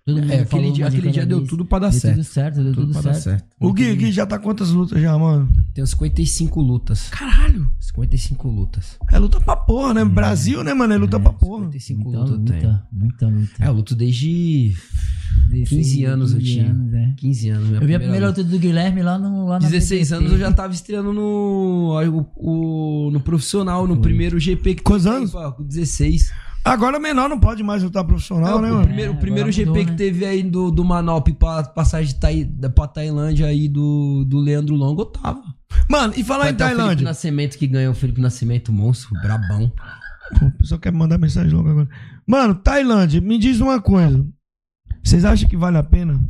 Todo 0.03 0.15
mundo 0.19 0.31
É, 0.31 0.35
aquele 0.39 0.45
falou 0.47 0.71
dia, 0.73 0.87
aquele 0.87 1.11
dia 1.11 1.25
deu 1.27 1.45
tudo 1.45 1.63
pra 1.63 1.77
dar 1.77 1.91
Deu 1.91 1.99
certo. 1.99 2.15
tudo 2.15 2.23
certo, 2.25 2.63
deu 2.63 2.73
tudo, 2.73 2.91
dar 2.91 3.01
certo. 3.03 3.21
certo. 3.21 3.45
O 3.59 3.71
Gui, 3.71 3.95
Gui 3.95 4.11
já 4.11 4.25
tá 4.25 4.39
quantas 4.39 4.71
lutas 4.71 4.99
já, 4.99 5.15
mano? 5.15 5.47
Tem 5.75 5.83
uns 5.83 5.91
55 5.91 6.59
lutas. 6.59 7.07
Caralho! 7.11 7.69
55 7.79 8.47
lutas. 8.49 8.97
É 9.11 9.19
luta 9.19 9.39
pra 9.39 9.55
porra, 9.55 9.93
né? 9.93 10.03
Brasil, 10.03 10.63
né, 10.63 10.73
mano? 10.73 10.91
É 10.95 10.97
luta 10.97 11.19
pra 11.19 11.31
porra. 11.31 11.65
55 11.65 12.01
Muita 12.03 12.17
lutas 12.19 12.33
eu 12.33 12.43
tenho. 12.45 12.71
luta, 12.71 12.87
muita 12.91 13.27
luta. 13.27 13.51
É, 13.59 13.67
eu 13.67 13.73
luto 13.73 13.95
desde 13.95 14.73
15 15.69 16.03
anos 16.05 16.31
eu 16.33 16.39
15 16.39 16.51
tinha. 16.51 16.71
anos, 16.71 16.93
é. 16.93 17.13
15 17.17 17.49
anos. 17.49 17.67
Minha 17.69 17.81
Eu 17.81 17.87
vi 17.87 17.95
a 17.95 17.99
primeira 17.99 18.27
luta. 18.29 18.43
do 18.43 18.57
Guilherme 18.59 19.03
lá, 19.03 19.19
no, 19.19 19.45
lá 19.45 19.59
na 19.59 19.69
16 19.69 20.09
BBT. 20.09 20.15
anos 20.15 20.31
eu 20.31 20.39
já 20.39 20.51
tava 20.51 20.73
estreando 20.73 21.13
no, 21.13 21.93
o, 22.35 23.05
o- 23.07 23.11
no 23.11 23.19
profissional, 23.19 23.85
no 23.87 24.01
primeiro 24.01 24.39
GP 24.39 24.75
que 24.75 24.81
Quantos 24.81 25.05
anos? 25.05 25.31
pô, 25.31 25.51
Com 25.53 25.63
16. 25.63 26.31
Agora 26.63 26.99
menor 26.99 27.27
não 27.27 27.39
pode 27.39 27.63
mais 27.63 27.81
lutar 27.81 28.03
profissional, 28.05 28.59
É, 28.59 28.61
né, 28.61 28.69
o 28.69 28.73
mano? 28.75 28.85
primeiro, 28.85 29.11
o 29.13 29.15
É, 29.15 29.19
primeiro 29.19 29.49
agora 29.49 29.51
GP 29.51 29.69
mudou, 29.69 29.83
que 29.85 29.91
né? 29.91 29.97
teve 29.97 30.25
aí 30.25 30.43
do, 30.43 30.69
do 30.71 30.85
Manop 30.85 31.27
pra 31.33 31.63
passagem 31.63 32.13
de 32.13 32.19
Tai, 32.19 32.43
da, 32.43 32.69
pra 32.69 32.87
Tailândia 32.87 33.47
aí 33.47 33.67
do, 33.67 34.23
do 34.25 34.37
Leandro 34.37 34.75
Longo, 34.75 35.01
eu 35.01 35.05
tava. 35.07 35.41
Mano, 35.89 36.13
e 36.15 36.23
falar 36.23 36.45
em 36.47 36.49
até 36.49 36.63
o 36.65 36.67
Felipe 36.67 36.77
Tailândia. 36.79 37.03
Nascimento 37.05 37.57
que 37.57 37.65
ganhou 37.67 37.91
o 37.93 37.95
Felipe 37.95 38.21
Nascimento, 38.21 38.71
monstro, 38.71 39.19
brabão. 39.21 39.71
Pô, 40.39 40.45
o 40.45 40.51
pessoal 40.51 40.79
quer 40.79 40.91
me 40.91 40.99
mandar 40.99 41.17
mensagem 41.17 41.51
logo 41.51 41.69
agora. 41.69 41.89
Mano, 42.27 42.53
Tailândia, 42.55 43.19
me 43.19 43.37
diz 43.39 43.59
uma 43.59 43.81
coisa. 43.81 44.25
Vocês 45.03 45.25
acham 45.25 45.49
que 45.49 45.57
vale 45.57 45.77
a 45.77 45.83
pena? 45.83 46.21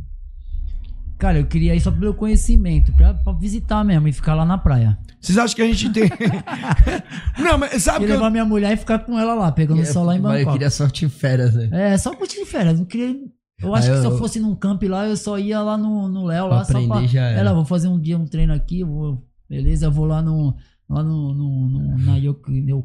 Cara, 1.22 1.38
eu 1.38 1.46
queria 1.46 1.72
ir 1.72 1.80
só 1.80 1.92
pelo 1.92 2.12
conhecimento, 2.14 2.92
pra, 2.94 3.14
pra 3.14 3.32
visitar 3.34 3.84
mesmo 3.84 4.08
e 4.08 4.12
ficar 4.12 4.34
lá 4.34 4.44
na 4.44 4.58
praia. 4.58 4.98
Vocês 5.20 5.38
acham 5.38 5.54
que 5.54 5.62
a 5.62 5.66
gente 5.66 5.88
tem. 5.90 6.10
não, 7.38 7.56
mas 7.58 7.80
sabe 7.82 8.00
Queria 8.00 8.08
que 8.08 8.12
eu... 8.14 8.16
levar 8.16 8.30
minha 8.30 8.44
mulher 8.44 8.72
e 8.72 8.76
ficar 8.76 8.98
com 8.98 9.16
ela 9.16 9.32
lá, 9.34 9.52
pegando 9.52 9.84
sol 9.86 10.04
lá 10.04 10.16
em 10.16 10.18
Mas 10.20 10.32
Eu 10.32 10.38
Bangkok. 10.38 10.52
queria 10.54 10.70
sorte 10.70 11.04
em 11.04 11.08
férias, 11.08 11.54
né? 11.54 11.68
É, 11.92 11.96
só 11.96 12.12
curtir 12.14 12.40
de 12.40 12.44
férias. 12.46 12.76
Não 12.80 12.84
queria. 12.86 13.14
Eu 13.62 13.72
acho 13.72 13.88
Ah, 13.88 13.94
que 13.94 14.00
se 14.00 14.06
eu- 14.06 14.10
eu 14.10 14.18
fosse 14.18 14.40
num 14.40 14.56
camp 14.56 14.82
lá, 14.82 15.06
eu 15.06 15.16
só 15.16 15.38
ia 15.38 15.60
lá 15.62 15.78
no 15.78 16.08
no 16.08 16.24
Léo, 16.24 16.48
Pra 16.48 16.56
lá 16.56 16.64
só 16.64 16.72
pra. 16.72 16.80
aprender 16.82 17.06
já 17.08 17.22
era. 17.22 17.38
Ela, 17.38 17.54
vou 17.54 17.64
fazer 17.64 17.86
um 17.86 18.00
dia 18.00 18.18
um 18.18 18.26
treino 18.26 18.52
aqui, 18.52 18.80
eu 18.80 18.88
vou. 18.88 19.24
Beleza, 19.48 19.86
eu 19.86 19.92
vou 19.92 20.06
lá 20.06 20.20
no. 20.20 20.56
Lá 20.90 21.04
no. 21.04 21.32
no, 21.32 21.68
no 21.68 21.98
na 21.98 22.16
Yoku. 22.16 22.50
No, 22.50 22.84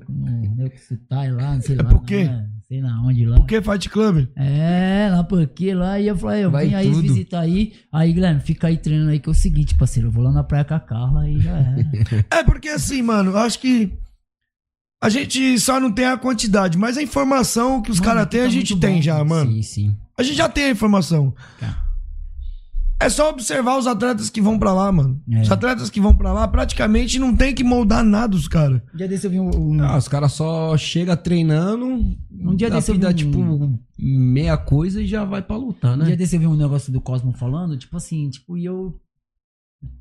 no 0.56 0.64
Yokusutai 0.64 1.32
lá, 1.32 1.60
sei 1.60 1.76
É 1.80 1.82
lá. 1.82 1.90
por 1.90 2.04
quê? 2.04 2.30
Sei 2.68 2.82
lá 2.82 3.02
onde 3.04 3.26
lá. 3.26 3.38
Por 3.38 3.46
que 3.46 3.62
Fight 3.62 3.90
Club? 3.90 4.28
É, 4.36 5.10
lá 5.12 5.24
porque 5.24 5.74
lá. 5.74 6.00
E 6.00 6.08
eu 6.08 6.18
falei, 6.18 6.44
eu 6.46 6.52
Vai 6.52 6.68
vim 6.68 6.76
aí 6.76 6.92
tudo. 6.92 7.02
visitar 7.02 7.40
aí. 7.42 7.74
Aí, 7.92 8.12
Guilherme, 8.14 8.42
fica 8.42 8.68
aí 8.68 8.78
treinando 8.78 9.12
aí 9.12 9.20
que 9.20 9.30
é 9.30 9.32
o 9.32 9.36
seguinte, 9.36 9.76
parceiro. 9.76 10.08
Eu 10.10 10.12
vou 10.12 10.24
lá 10.24 10.32
na 10.32 10.44
praia 10.44 10.66
com 10.66 10.74
a 10.74 10.80
Carla 10.80 11.30
e 11.30 11.40
já 11.40 11.58
é. 11.58 11.76
É 12.40 12.44
porque 12.44 12.70
assim, 12.70 13.02
mano, 13.02 13.32
eu 13.32 13.38
acho 13.38 13.60
que. 13.60 13.92
A 15.02 15.10
gente 15.10 15.60
só 15.60 15.80
não 15.80 15.92
tem 15.92 16.06
a 16.06 16.18
quantidade, 16.18 16.76
mas 16.76 16.98
a 16.98 17.04
informação 17.04 17.84
que 17.84 17.92
os 17.92 18.00
caras 18.00 18.26
têm, 18.28 18.42
a 18.42 18.44
tá 18.46 18.50
gente 18.50 18.72
muito 18.74 18.82
tem 18.82 18.96
bom. 18.96 19.02
já, 19.02 19.24
mano. 19.24 19.52
Sim, 19.52 19.62
sim. 19.62 19.98
A 20.18 20.24
gente 20.24 20.36
já 20.36 20.50
tem 20.50 20.66
a 20.66 20.70
informação. 20.72 21.34
Tá. 21.60 21.87
É 23.00 23.10
só 23.10 23.30
observar 23.30 23.78
os 23.78 23.86
atletas 23.86 24.30
que 24.30 24.42
vão 24.42 24.58
pra 24.58 24.74
lá, 24.74 24.92
mano. 24.92 25.22
É. 25.32 25.42
Os 25.42 25.52
atletas 25.52 25.90
que 25.90 26.02
vão 26.02 26.16
pra 26.16 26.34
lá 26.34 26.48
praticamente 26.48 27.20
não 27.20 27.36
tem 27.36 27.54
que 27.54 27.64
moldar 27.64 28.04
nada 28.04 28.36
os 28.36 28.48
caras. 28.48 28.82
Um 28.94 28.98
dia 28.98 29.08
desse 29.08 29.28
eu 29.28 29.32
vi 29.32 29.40
um. 29.40 29.50
um- 29.56 29.84
Ah, 29.84 29.98
os 29.98 30.08
caras 30.08 30.32
só 30.34 30.76
chegam 30.78 31.16
treinando, 31.16 31.86
Um 31.86 32.56
dia 32.56 32.70
desse 32.72 32.92
eu 32.92 32.98
dá 32.98 33.10
vi 33.10 33.14
um- 33.14 33.18
tipo 33.32 33.80
meia 34.00 34.58
coisa 34.58 35.02
e 35.02 35.06
já 35.08 35.24
vai 35.26 35.42
pra 35.42 35.56
lutar, 35.58 35.94
Um 35.94 35.98
né? 35.98 36.06
dia 36.06 36.18
desse 36.18 36.36
eu 36.36 36.40
vi 36.40 36.48
um 36.48 36.56
negócio 36.56 36.92
do 36.92 37.00
Cosmo 37.02 37.32
falando, 37.34 37.78
tipo 37.78 37.96
assim, 37.98 38.30
tipo, 38.30 38.58
e 38.58 38.66
eu 38.66 38.96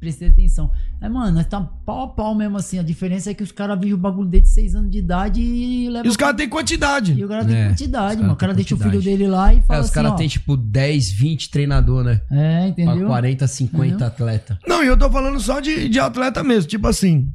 prestei 0.01 0.29
atenção. 0.29 0.71
Aí, 1.01 1.09
mano, 1.09 1.33
nós 1.37 1.47
tá 1.47 1.61
pau 1.61 2.05
a 2.05 2.09
pau 2.09 2.35
mesmo 2.35 2.57
assim. 2.57 2.79
A 2.79 2.83
diferença 2.83 3.31
é 3.31 3.35
que 3.35 3.43
os 3.43 3.53
caras 3.53 3.79
vivem 3.79 3.95
o 3.95 3.99
bagulho 3.99 4.29
desde 4.29 4.49
6 4.51 4.75
anos 4.75 4.91
de 4.91 4.99
idade 4.99 5.41
e 5.41 5.89
levam. 5.89 6.07
E 6.07 6.09
os 6.09 6.17
caras 6.17 6.37
têm 6.37 6.47
E 6.47 6.49
quantidade. 6.49 7.25
o 7.25 7.29
cara 7.29 7.45
tem 7.45 7.57
É, 7.57 7.69
quantidade, 7.69 8.21
mano. 8.21 8.33
O 8.33 8.37
cara 8.37 8.55
deixa 8.55 8.75
o 8.75 8.79
filho 8.79 8.91
quantidade. 8.93 9.17
dele 9.19 9.29
lá 9.31 9.53
e 9.55 9.61
fala 9.63 9.79
É, 9.79 9.81
os 9.81 9.87
assim, 9.87 9.95
caras 9.95 10.15
têm 10.15 10.29
tipo 10.29 10.57
10, 10.57 11.11
20 11.11 11.51
treinador, 11.51 12.03
né? 12.05 12.21
É, 12.31 12.59
Pra 12.59 12.69
entendeu? 12.85 13.07
40, 13.07 13.47
50 13.47 13.87
Entendeu? 13.87 14.07
atleta. 14.07 14.59
Não, 14.67 14.83
e 14.83 14.87
eu 14.87 14.97
tô 14.99 15.11
falando 15.11 15.39
só 15.41 15.61
de, 15.61 15.89
de 15.89 16.01
atleta 16.01 16.43
mesmo. 16.43 16.69
Tipo 16.69 16.89
assim. 16.89 17.29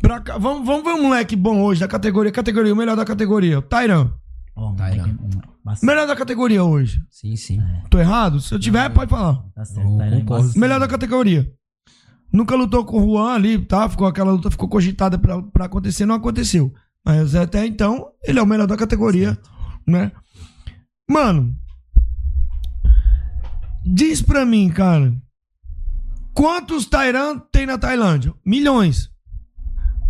Pra, 0.00 0.20
vamos, 0.38 0.64
vamos 0.66 0.84
ver 0.84 0.90
um 0.92 1.02
moleque 1.08 1.34
bom 1.34 1.60
hoje 1.60 1.80
da 1.80 1.88
categoria. 1.88 2.30
Categoria, 2.30 2.72
o 2.72 2.76
melhor 2.76 2.96
da 2.96 3.04
categoria. 3.04 3.58
O 3.58 3.62
Um- 4.56 4.74
bastante. 5.64 5.86
Melhor 5.86 6.06
da 6.06 6.14
categoria 6.16 6.62
hoje. 6.62 7.02
Sim, 7.10 7.36
sim. 7.36 7.60
Tô 7.88 7.98
errado? 7.98 8.40
Se 8.40 8.54
eu 8.54 8.58
tiver, 8.58 8.88
pode 8.90 9.10
falar. 9.10 9.42
Tá 9.54 9.64
certo, 9.64 9.96
Tairan 9.98 10.18
é. 10.18 10.58
Melhor 10.58 10.80
da 10.80 10.88
categoria. 10.88 11.50
Nunca 12.32 12.54
lutou 12.56 12.84
com 12.84 12.98
o 13.02 13.04
Juan 13.12 13.34
ali, 13.34 13.58
tá? 13.58 13.88
Ficou 13.88 14.06
aquela 14.06 14.32
luta, 14.32 14.50
ficou 14.50 14.68
cogitada 14.68 15.18
pra, 15.18 15.42
pra 15.42 15.66
acontecer, 15.66 16.06
não 16.06 16.14
aconteceu. 16.14 16.72
Mas 17.04 17.34
até 17.34 17.66
então, 17.66 18.10
ele 18.24 18.38
é 18.38 18.42
o 18.42 18.46
melhor 18.46 18.66
da 18.66 18.76
categoria, 18.76 19.36
né? 19.86 20.12
Mano, 21.10 21.54
diz 23.84 24.22
pra 24.22 24.46
mim, 24.46 24.70
cara, 24.70 25.14
quantos 26.32 26.86
Tairan 26.86 27.38
tem 27.50 27.66
na 27.66 27.76
Tailândia? 27.76 28.32
Milhões. 28.46 29.10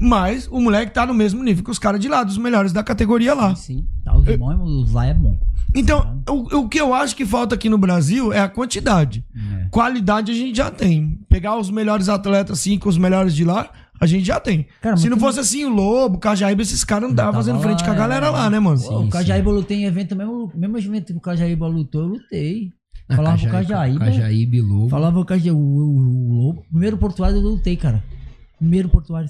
Mas 0.03 0.49
o 0.51 0.61
moleque 0.61 0.93
tá 0.93 1.07
no 1.07 1.15
mesmo 1.15 1.45
nível 1.45 1.63
que 1.63 1.71
os 1.71 1.79
caras 1.79 2.01
de 2.01 2.09
lá, 2.09 2.25
dos 2.25 2.37
melhores 2.37 2.73
da 2.73 2.83
categoria 2.83 3.35
lá. 3.35 3.55
Sim. 3.55 3.87
Tá, 4.05 4.17
os 4.17 4.25
bons, 4.37 4.61
os 4.61 4.93
lá 4.93 5.07
é 5.07 5.15
bom. 5.15 5.39
Então, 5.73 6.21
o, 6.29 6.59
o 6.59 6.69
que 6.69 6.81
eu 6.81 6.93
acho 6.93 7.15
que 7.15 7.25
falta 7.25 7.55
aqui 7.55 7.69
no 7.69 7.79
Brasil 7.79 8.33
é 8.33 8.41
a 8.41 8.49
quantidade. 8.49 9.25
É. 9.33 9.69
Qualidade 9.71 10.33
a 10.33 10.35
gente 10.35 10.57
já 10.57 10.73
tem. 10.73 11.21
Pegar 11.29 11.57
os 11.57 11.71
melhores 11.71 12.09
atletas, 12.09 12.59
assim, 12.59 12.81
com 12.81 12.89
os 12.89 12.99
melhores 12.99 13.33
de 13.33 13.45
lá, 13.45 13.71
a 14.01 14.05
gente 14.05 14.27
já 14.27 14.41
tem. 14.41 14.67
Cara, 14.81 14.97
Se 14.97 15.09
não 15.09 15.17
fosse 15.17 15.39
assim, 15.39 15.65
o 15.65 15.71
Lobo, 15.71 16.17
o 16.17 16.19
Cajaíba, 16.19 16.63
esses 16.63 16.83
caras 16.83 17.05
não 17.05 17.11
estavam 17.11 17.33
tava 17.33 17.45
fazendo 17.45 17.63
frente 17.63 17.81
lá, 17.83 17.87
com 17.87 17.93
a 17.93 17.95
galera 17.95 18.27
é. 18.27 18.31
lá, 18.31 18.51
né, 18.51 18.59
mano? 18.59 18.81
Pô, 18.81 19.03
o 19.03 19.09
Cajaíba 19.09 19.51
eu 19.51 19.55
lutei 19.55 19.77
em 19.77 19.85
evento, 19.85 20.17
mesmo, 20.17 20.51
mesmo 20.53 20.79
evento 20.79 21.13
que 21.13 21.19
o 21.19 21.21
Cajaíba 21.21 21.69
lutou, 21.69 22.03
eu 22.03 22.09
lutei. 22.09 22.73
Falava 23.15 23.39
pro 23.39 23.51
Cajaíba. 23.51 24.05
Cajaíba 24.05 24.57
e 24.57 24.61
Lobo. 24.61 24.89
Falava 24.89 25.21
o 25.21 25.25
Cajaíba, 25.25 25.57
o, 25.57 25.61
o, 25.61 25.99
o 25.99 26.35
Lobo. 26.35 26.65
Primeiro 26.69 26.99
portuário 26.99 27.37
eu 27.37 27.41
lutei, 27.41 27.77
cara. 27.77 28.03
Primeiro 28.59 28.89
portuário. 28.89 29.29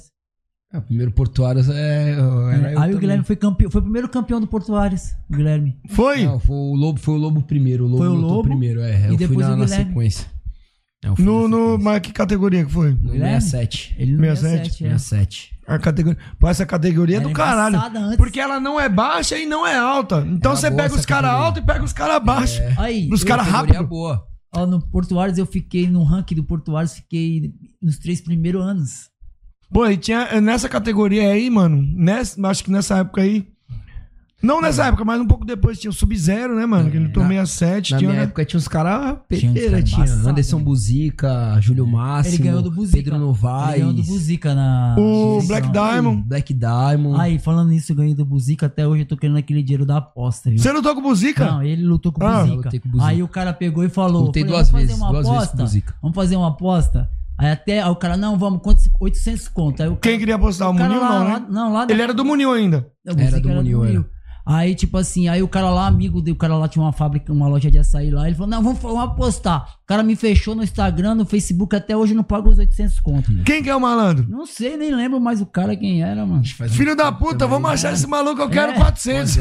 Ah, 0.73 0.81
primeiro 0.81 1.13
Portuários 1.13 1.69
é. 1.69 2.13
era 2.13 2.73
eu 2.73 2.81
aí 2.81 2.95
o. 2.95 2.99
Guilherme 2.99 3.25
foi 3.25 3.37
campeão, 3.37 3.71
foi 3.71 3.81
o 3.81 3.85
primeiro 3.85 4.09
campeão 4.09 4.41
do 4.41 4.47
Portuários, 4.47 5.11
o 5.31 5.37
Guilherme. 5.37 5.77
Foi? 5.91 6.25
Não, 6.25 6.39
foi 6.39 6.57
o 6.57 6.75
Lobo, 6.75 6.99
foi 6.99 7.15
o 7.15 7.19
Lobo 7.19 7.43
primeiro. 7.43 7.85
O 7.85 7.89
Lobo 7.89 7.99
Foi 7.99 8.09
o 8.09 8.15
Lobo, 8.15 8.43
primeiro, 8.49 8.81
é. 8.81 9.09
e 9.09 9.11
Eu 9.11 9.17
depois 9.19 9.47
fui 9.47 9.47
na, 9.49 9.53
o 9.55 9.57
na 9.57 9.69
sequência. 9.69 10.27
É, 11.05 11.09
eu 11.09 11.17
fui 11.17 11.25
No, 11.25 11.47
na 11.47 11.57
no, 11.57 11.79
mas 11.79 12.01
que 12.01 12.11
categoria 12.13 12.65
que 12.65 12.73
foi? 12.73 12.93
No 12.93 13.13
Guilherme? 13.13 13.41
67. 13.43 13.95
Ele 13.99 14.13
no 14.13 14.19
67, 14.25 14.69
67, 14.79 14.85
é. 14.85 14.89
67. 14.99 15.53
A 15.67 15.79
categoria. 15.79 16.19
Pô, 16.39 16.49
essa 16.49 16.65
categoria 16.65 17.17
é 17.19 17.21
do 17.21 17.31
caralho. 17.33 17.77
embaçada 17.77 17.99
antes. 18.01 18.17
Porque 18.17 18.41
ela 18.41 18.59
não 18.59 18.81
é 18.81 18.89
baixa 18.89 19.37
e 19.39 19.45
não 19.47 19.67
é 19.67 19.77
alta. 19.77 20.27
Então 20.27 20.53
Era 20.53 20.61
você 20.61 20.71
pega 20.71 20.95
os 20.95 21.05
caras 21.07 21.31
altos 21.31 21.63
e 21.63 21.67
pega 21.67 21.85
os 21.85 21.93
caras 21.93 22.23
baixos. 22.25 22.61
Aí, 22.79 23.09
Os 23.13 23.23
caras 23.23 23.47
Categoria 23.47 23.75
rápido. 23.75 23.89
boa. 23.89 24.25
ó, 24.55 24.65
no 24.67 24.81
Portuários 24.81 25.37
eu 25.39 25.45
fiquei 25.47 25.87
no 25.89 26.03
ranking 26.03 26.35
do 26.35 26.45
Portuários, 26.45 26.95
fiquei 26.95 27.53
nos 27.81 27.99
três 27.99 28.21
primeiros 28.23 28.63
anos. 28.63 29.12
Pô, 29.73 29.87
e 29.87 29.97
tinha 29.97 30.41
nessa 30.41 30.69
categoria 30.69 31.29
aí, 31.31 31.49
mano, 31.49 31.83
nessa, 31.95 32.47
acho 32.49 32.63
que 32.65 32.71
nessa 32.71 32.99
época 32.99 33.23
aí. 33.23 33.47
Não 34.43 34.61
nessa 34.61 34.87
época, 34.87 35.05
mas 35.05 35.21
um 35.21 35.27
pouco 35.27 35.45
depois 35.45 35.79
tinha 35.79 35.89
o 35.89 35.95
Sub-Zero, 35.95 36.57
né, 36.57 36.67
mano? 36.67 36.91
Que 36.91 36.97
ele 36.97 37.11
tomou 37.11 37.29
67. 37.29 37.93
Na 37.93 37.99
Tinha, 37.99 38.11
minha 38.11 38.21
né? 38.23 38.27
época 38.27 38.45
tinha 38.45 38.59
uns 38.59 38.67
caras 38.67 39.17
Tinha 39.33 39.51
uns 39.53 39.55
peteira, 39.55 39.71
cara 39.71 39.83
tinha. 39.85 40.05
Anderson 40.29 40.59
né? 40.59 40.65
Buzica, 40.65 41.61
Júlio 41.61 41.87
Máximo, 41.87 42.35
Ele 42.35 42.43
ganhou 42.43 42.61
do 42.61 42.69
Buzica. 42.73 42.97
Pedro 42.99 43.15
Ele 43.15 43.25
Novaes, 43.25 43.79
ganhou 43.79 43.93
do 43.93 44.03
Buzica 44.03 44.53
na. 44.53 44.97
O 44.99 45.39
direção. 45.39 45.47
Black 45.47 45.71
Diamond. 45.71 46.23
Black 46.27 46.55
Diamond. 46.55 47.21
Aí, 47.21 47.39
falando 47.39 47.69
nisso, 47.69 47.93
eu 47.93 47.97
ganhei 47.97 48.17
do 48.17 48.25
Buzica. 48.25 48.67
Até 48.67 48.85
hoje 48.85 49.03
eu 49.03 49.07
tô 49.07 49.17
querendo 49.17 49.37
aquele 49.37 49.63
dinheiro 49.63 49.87
da 49.87 49.99
aposta, 49.99 50.51
viu? 50.51 50.59
Você 50.59 50.73
lutou 50.73 50.93
com 50.95 51.01
o 51.01 51.05
Buzica? 51.05 51.45
Não, 51.47 51.63
ele 51.63 51.85
lutou 51.85 52.11
com 52.11 52.21
o 52.21 52.27
Ah, 52.27 52.41
Buzica. 52.41 52.57
lutei 52.65 52.81
com 52.81 52.89
o 52.89 52.91
Buzica. 52.91 53.11
Aí 53.11 53.23
o 53.23 53.29
cara 53.29 53.53
pegou 53.53 53.85
e 53.85 53.89
falou: 53.89 54.25
Lutei 54.25 54.43
falei, 54.43 54.57
duas 54.57 54.71
vamos 54.71 54.87
vezes, 54.89 54.99
fazer 54.99 55.05
uma 55.05 55.13
duas 55.13 55.23
vezes 55.23 55.29
com 55.29 55.39
o 55.39 55.45
aposta. 55.45 55.63
Buzica. 55.63 55.95
Vamos 56.03 56.15
fazer 56.17 56.35
uma 56.37 56.49
aposta. 56.49 57.11
Aí 57.43 57.51
até 57.51 57.83
aí 57.83 57.91
o 57.91 57.97
cara, 57.97 58.17
não, 58.17 58.39
vamos, 58.39 58.61
quantos? 58.63 58.89
800 59.01 59.49
conto. 59.49 59.83
Aí 59.83 59.89
o 59.89 59.97
Quem 59.97 60.19
queria 60.19 60.37
apostar? 60.37 60.71
O 60.71 60.77
cara 60.77 60.89
Munil 60.89 61.03
lá, 61.03 61.09
não, 61.19 61.25
lá- 61.29 61.41
né? 61.41 61.47
não, 61.51 61.73
lá 61.73 61.85
da- 61.85 61.93
Ele 61.93 62.03
era 62.03 62.15
do 62.15 62.25
Munil 62.25 62.53
ainda. 62.53 62.87
Eu 63.05 63.17
pensei 63.17 63.33
Era 63.35 63.41
do 63.41 63.49
Munil, 63.49 63.85
era. 63.85 64.05
Aí, 64.45 64.75
tipo 64.75 64.97
assim, 64.99 65.29
aí 65.29 65.43
o 65.43 65.49
cara 65.49 65.71
lá, 65.71 65.87
amigo 65.87 66.21
dele, 66.21 66.33
o 66.35 66.39
cara 66.39 66.57
lá 66.57 66.67
tinha 66.69 66.83
uma 66.85 66.93
fábrica, 66.93 67.33
uma 67.33 67.47
loja 67.49 67.71
de 67.71 67.79
açaí 67.79 68.11
lá. 68.11 68.27
Ele 68.27 68.35
falou: 68.35 68.51
Não, 68.51 68.63
vamos, 68.63 68.79
vamos 68.81 69.03
apostar. 69.05 69.77
O 69.83 69.87
cara 69.87 70.03
me 70.03 70.17
fechou 70.17 70.55
no 70.55 70.63
Instagram, 70.63 71.15
no 71.15 71.25
Facebook, 71.27 71.77
até 71.77 71.97
hoje 71.97 72.15
não 72.15 72.23
paga 72.25 72.49
os 72.49 72.59
800 72.59 72.99
conto. 73.01 73.31
Quem 73.45 73.63
que 73.63 73.69
é 73.71 73.77
o 73.77 73.81
malandro? 73.81 74.27
Não 74.29 74.47
sei, 74.47 74.77
nem 74.77 74.95
lembro 74.95 75.21
mais 75.21 75.41
o 75.41 75.47
cara 75.47 75.77
quem 75.77 76.03
era, 76.03 76.25
mano. 76.27 76.43
Filho 76.45 76.97
da 76.97 77.13
puta, 77.13 77.47
vamos 77.47 77.71
achar 77.71 77.93
esse 77.93 78.07
maluco, 78.07 78.41
eu 78.41 78.49
quero 78.49 78.73
É. 78.73 78.77
400. 78.77 79.37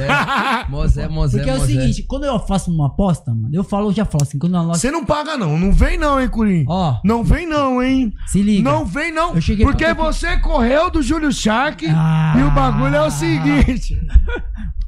Mosé, 0.70 1.08
Mosé, 1.08 1.38
Porque 1.38 1.50
é 1.50 1.56
o 1.56 1.66
seguinte, 1.66 2.04
quando 2.04 2.26
eu 2.26 2.38
faço 2.40 2.70
uma 2.72 2.88
aposta, 2.88 3.34
mano, 3.34 3.50
eu 3.54 3.64
falo, 3.64 3.90
eu 3.90 3.94
já 3.94 4.06
falo 4.06 4.24
assim, 4.24 4.38
quando 4.38 4.56
a 4.56 4.62
loja. 4.62 4.80
Você 4.80 4.92
não 4.92 5.06
paga 5.06 5.38
não, 5.38 5.58
não 5.58 5.72
vem 5.72 5.98
não, 5.98 6.20
hein, 6.20 6.28
Curim? 6.28 6.66
Ó, 6.68 7.00
Não 7.04 7.24
vem 7.24 7.48
não, 7.48 7.82
hein? 7.82 8.14
se 8.28 8.42
liga. 8.42 8.64
Não 8.70 8.86
vem 8.86 9.12
não, 9.12 9.36
Eu 9.36 9.42
cheguei 9.42 9.66
porque 9.66 9.86
pra- 9.86 9.94
você 9.94 10.38
correu 10.38 10.92
do 10.92 11.02
Júlio 11.02 11.32
Shark 11.32 11.88
Ah. 11.90 12.36
e 12.38 12.44
o 12.44 12.52
bagulho 12.52 12.96
é 12.96 13.02
o 13.04 13.12
seguinte. 13.12 13.98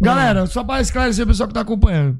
Galera, 0.04 0.46
só 0.46 0.63
pra 0.63 0.82
esclarecer 0.82 1.24
o 1.24 1.28
pessoal 1.28 1.48
que 1.48 1.54
tá 1.54 1.62
acompanhando. 1.62 2.20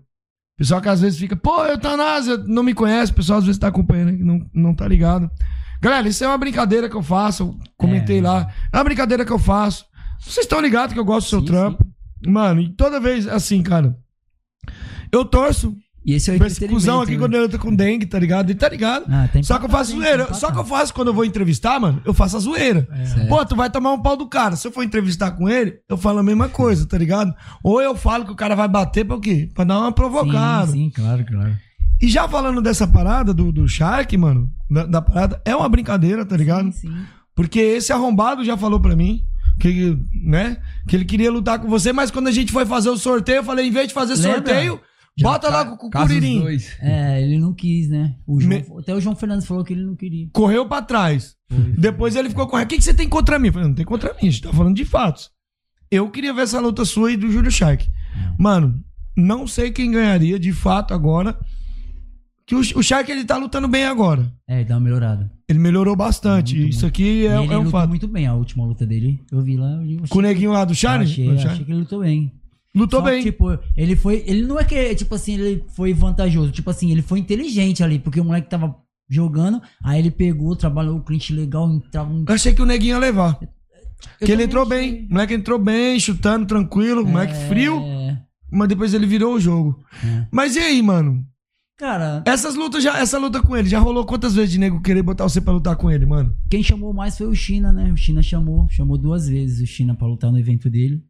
Pessoal 0.58 0.82
que 0.82 0.90
às 0.90 1.02
vezes 1.02 1.18
fica, 1.20 1.36
pô, 1.36 1.66
Eutanásia, 1.66 2.38
não 2.38 2.62
me 2.64 2.74
conhece, 2.74 3.12
o 3.12 3.16
pessoal 3.16 3.40
às 3.40 3.46
vezes 3.46 3.60
tá 3.60 3.68
acompanhando, 3.68 4.16
que 4.18 4.24
não, 4.24 4.46
não 4.54 4.76
tá 4.76 4.88
ligado. 4.88 5.30
Galera, 5.82 6.08
isso 6.08 6.24
é 6.24 6.28
uma 6.28 6.38
brincadeira 6.38 6.88
que 6.90 6.96
eu 6.96 7.02
faço, 7.04 7.44
eu 7.44 7.58
comentei 7.76 8.20
É. 8.20 8.22
lá. 8.22 8.48
É 8.72 8.78
uma 8.78 8.84
brincadeira 8.84 9.26
que 9.26 9.32
eu 9.32 9.40
faço. 9.40 9.86
Vocês 10.20 10.46
estão 10.46 10.62
ligados 10.62 10.94
que 10.94 11.00
eu 11.00 11.04
gosto 11.06 11.26
do 11.26 11.30
seu 11.30 11.40
Sim, 11.42 11.46
trampo. 11.46 11.86
Mano, 12.26 12.62
e 12.62 12.70
toda 12.74 13.00
vez, 13.02 13.28
assim, 13.28 13.62
cara, 13.62 13.98
eu 15.12 15.26
torço 15.26 15.76
E 16.06 16.14
esse 16.14 16.30
é 16.30 16.34
o 16.34 16.46
esse 16.46 16.68
cuzão 16.68 17.02
aqui 17.02 17.14
né? 17.14 17.18
quando 17.18 17.36
eu 17.36 17.48
tô 17.48 17.58
com 17.58 17.74
dengue, 17.74 18.06
tá 18.06 18.20
ligado? 18.20 18.52
E 18.52 18.56
tá 18.56 18.68
ligado? 18.68 19.06
Ah, 19.10 19.30
Só 19.42 19.58
que 19.58 19.66
eu 19.66 19.70
faço 19.70 19.92
zoeira. 19.92 20.34
Só 20.34 20.52
que 20.52 20.60
eu 20.60 20.66
faço 20.66 20.94
quando 20.94 21.08
eu 21.08 21.14
vou 21.14 21.24
entrevistar, 21.24 21.80
mano, 21.80 22.02
eu 22.06 22.14
faço 22.14 22.36
a 22.36 22.40
zoeira. 22.40 22.88
Certo. 23.06 23.30
Pô, 23.30 23.46
tu 23.46 23.56
vai 23.56 23.70
tomar 23.70 23.94
um 23.94 24.02
pau 24.02 24.18
do 24.18 24.28
cara. 24.28 24.56
Se 24.56 24.68
eu 24.68 24.72
for 24.72 24.84
entrevistar 24.84 25.32
com 25.32 25.48
ele, 25.48 25.80
eu 25.90 25.98
falo 25.98 26.20
a 26.20 26.24
mesma 26.24 26.50
coisa, 26.50 26.86
tá 26.86 26.98
ligado? 26.98 27.34
Ou 27.64 27.82
eu 27.82 27.96
falo 27.96 28.26
que 28.26 28.32
o 28.32 28.36
cara 28.36 28.56
vai 28.56 28.68
bater 28.68 29.06
pra 29.06 29.16
o 29.16 29.22
quê? 29.22 29.50
Pra 29.54 29.64
dar 29.64 29.80
uma 29.80 29.92
provocada. 29.92 30.68
Sim, 30.72 30.86
sim, 30.86 30.90
claro, 30.90 31.26
claro. 31.26 31.58
E 32.02 32.10
já 32.10 32.28
falando 32.28 32.62
dessa 32.62 32.86
parada 32.86 33.34
do, 33.34 33.50
do 33.50 33.66
Shark, 33.66 34.18
mano, 34.18 34.52
da, 34.70 34.86
da 34.86 35.02
parada, 35.02 35.42
é 35.46 35.56
uma 35.56 35.70
brincadeira, 35.70 36.26
tá 36.26 36.36
ligado? 36.36 36.72
Sim, 36.74 36.90
sim. 36.90 37.06
Porque 37.34 37.60
esse 37.60 37.94
arrombado 37.94 38.44
já 38.44 38.58
falou 38.58 38.80
pra 38.80 38.96
mim 38.96 39.24
que, 39.60 39.98
né, 40.14 40.58
que 40.88 40.96
ele 40.96 41.06
queria 41.06 41.32
lutar 41.32 41.60
com 41.60 41.68
você, 41.68 41.94
mas 41.94 42.12
quando 42.12 42.28
a 42.28 42.32
gente 42.32 42.52
foi 42.52 42.66
fazer 42.66 42.90
o 42.90 42.98
sorteio, 42.98 43.38
eu 43.38 43.44
falei, 43.44 43.68
em 43.68 43.72
vez 43.72 43.88
de 43.88 43.94
fazer 43.94 44.16
Lembra? 44.16 44.34
sorteio, 44.34 44.82
Já 45.16 45.28
bota 45.28 45.48
ca- 45.48 45.54
lá 45.54 45.66
com 45.78 45.88
o 45.88 45.92
Curirim. 45.92 46.40
dois. 46.40 46.76
É, 46.82 47.22
ele 47.22 47.38
não 47.38 47.54
quis, 47.54 47.88
né? 47.90 48.16
O 48.26 48.40
João- 48.40 48.50
Me- 48.50 48.66
Até 48.80 48.96
o 48.96 49.00
João 49.02 49.16
Fernandes 49.16 49.46
falou 49.46 49.64
que 49.64 49.72
ele 49.74 49.84
não 49.84 49.96
queria. 49.96 50.28
Correu 50.34 50.68
pra 50.68 50.82
trás. 50.82 51.36
Depois 51.78 52.16
ele 52.16 52.30
ficou 52.30 52.48
com. 52.48 52.58
O 52.58 52.66
que, 52.66 52.78
que 52.78 52.84
você 52.84 52.94
tem 52.94 53.08
contra 53.08 53.38
mim? 53.38 53.48
Eu 53.48 53.54
falei, 53.54 53.68
não 53.68 53.76
tem 53.76 53.86
contra 53.86 54.10
mim, 54.14 54.20
a 54.22 54.32
gente 54.32 54.42
tá 54.42 54.52
falando 54.52 54.76
de 54.76 54.86
fatos. 54.86 55.30
Eu 55.92 56.10
queria 56.10 56.34
ver 56.34 56.42
essa 56.42 56.60
luta 56.60 56.84
sua 56.84 57.12
e 57.12 57.18
do 57.18 57.30
Júlio 57.30 57.52
Shark. 57.52 57.88
Mano, 58.40 58.84
não 59.16 59.46
sei 59.46 59.72
quem 59.72 59.92
ganharia 59.92 60.40
de 60.40 60.52
fato 60.52 60.94
agora. 60.96 61.38
Que 62.48 62.56
o, 62.56 62.60
o 62.60 62.82
Shark 62.84 63.10
ele 63.12 63.24
tá 63.24 63.38
lutando 63.38 63.68
bem 63.68 63.86
agora. 63.86 64.30
É, 64.48 64.56
ele 64.62 64.66
dá 64.66 64.76
uma 64.76 64.82
melhorada. 64.82 65.32
Ele 65.48 65.60
melhorou 65.60 65.96
bastante. 65.96 66.56
Muito, 66.58 66.72
Isso 66.74 66.86
aqui 66.86 67.26
é, 67.28 67.38
ele 67.44 67.54
é 67.54 67.58
um 67.58 67.64
lutou 67.64 67.72
fato. 67.72 67.90
muito 67.90 68.08
bem 68.08 68.26
a 68.26 68.34
última 68.34 68.66
luta 68.66 68.86
dele. 68.86 69.22
Eu 69.32 69.42
vi 69.42 69.56
lá. 69.56 69.74
Eu 69.76 69.98
achei, 70.00 70.08
Com 70.10 70.20
o 70.20 70.22
neguinho 70.24 70.52
lá 70.52 70.66
do 70.66 70.74
Charlie? 70.76 71.10
achei, 71.10 71.30
achei 71.52 71.64
que 71.66 71.72
ele 71.72 71.80
lutou 71.82 72.02
bem. 72.02 72.32
Lutou 72.76 73.00
Só 73.02 73.06
bem. 73.06 73.22
tipo, 73.22 73.58
ele 73.78 73.96
foi. 73.96 74.24
Ele 74.26 74.42
não 74.44 74.60
é 74.60 74.64
que, 74.64 74.96
tipo 74.96 75.14
assim, 75.14 75.36
ele 75.36 75.64
foi 75.76 75.94
vantajoso. 75.94 76.52
Tipo 76.52 76.70
assim, 76.72 76.92
ele 76.92 77.02
foi 77.04 77.20
inteligente 77.20 77.84
ali, 77.84 78.00
porque 78.00 78.20
o 78.20 78.26
moleque 78.26 78.50
tava 78.50 78.76
jogando, 79.10 79.62
aí 79.84 80.00
ele 80.00 80.10
pegou, 80.10 80.56
trabalhou 80.56 80.98
o 80.98 81.04
cliente 81.04 81.32
legal, 81.34 81.70
entrava 81.72 82.12
um. 82.12 82.26
Eu 82.28 82.34
achei 82.34 82.54
que 82.54 82.62
o 82.62 82.66
neguinho 82.66 82.96
ia 82.96 83.00
levar. 83.00 83.38
Eu 84.20 84.26
que 84.26 84.32
ele 84.32 84.44
entrou 84.44 84.64
achei. 84.66 84.78
bem. 84.92 85.06
O 85.08 85.14
moleque 85.14 85.34
entrou 85.36 85.60
bem, 85.60 86.00
chutando, 86.00 86.46
tranquilo. 86.48 87.04
O 87.04 87.08
moleque 87.08 87.36
frio. 87.48 87.80
É, 87.80 88.20
Mas 88.52 88.68
depois 88.70 88.94
ele 88.94 89.06
virou 89.06 89.36
o 89.36 89.40
jogo. 89.40 89.80
É. 90.04 90.28
Mas 90.32 90.56
e 90.56 90.60
aí, 90.60 90.82
mano? 90.82 91.24
Cara, 91.78 92.24
Essas 92.26 92.56
lutas 92.56 92.84
já, 92.84 93.00
essa 93.00 93.18
luta 93.18 93.42
com 93.42 93.58
ele, 93.58 93.68
já 93.68 93.80
rolou 93.80 94.06
quantas 94.06 94.36
vezes 94.36 94.52
de 94.52 94.60
nego 94.60 94.80
querer 94.82 95.02
botar 95.02 95.24
você 95.24 95.42
pra 95.42 95.52
lutar 95.54 95.76
com 95.76 95.90
ele, 95.92 96.06
mano? 96.06 96.36
quem 96.50 96.62
chamou 96.64 96.94
mais 96.94 97.18
foi 97.18 97.28
o 97.28 97.36
China, 97.36 97.74
né? 97.74 97.92
O 97.92 97.98
China 97.98 98.22
chamou, 98.22 98.68
chamou 98.70 98.98
duas 98.98 99.28
vezes 99.28 99.60
o 99.60 99.66
China 99.66 99.96
pra 99.96 100.08
lutar 100.08 100.32
no 100.32 100.38
evento 100.40 100.70
dele, 100.70 101.04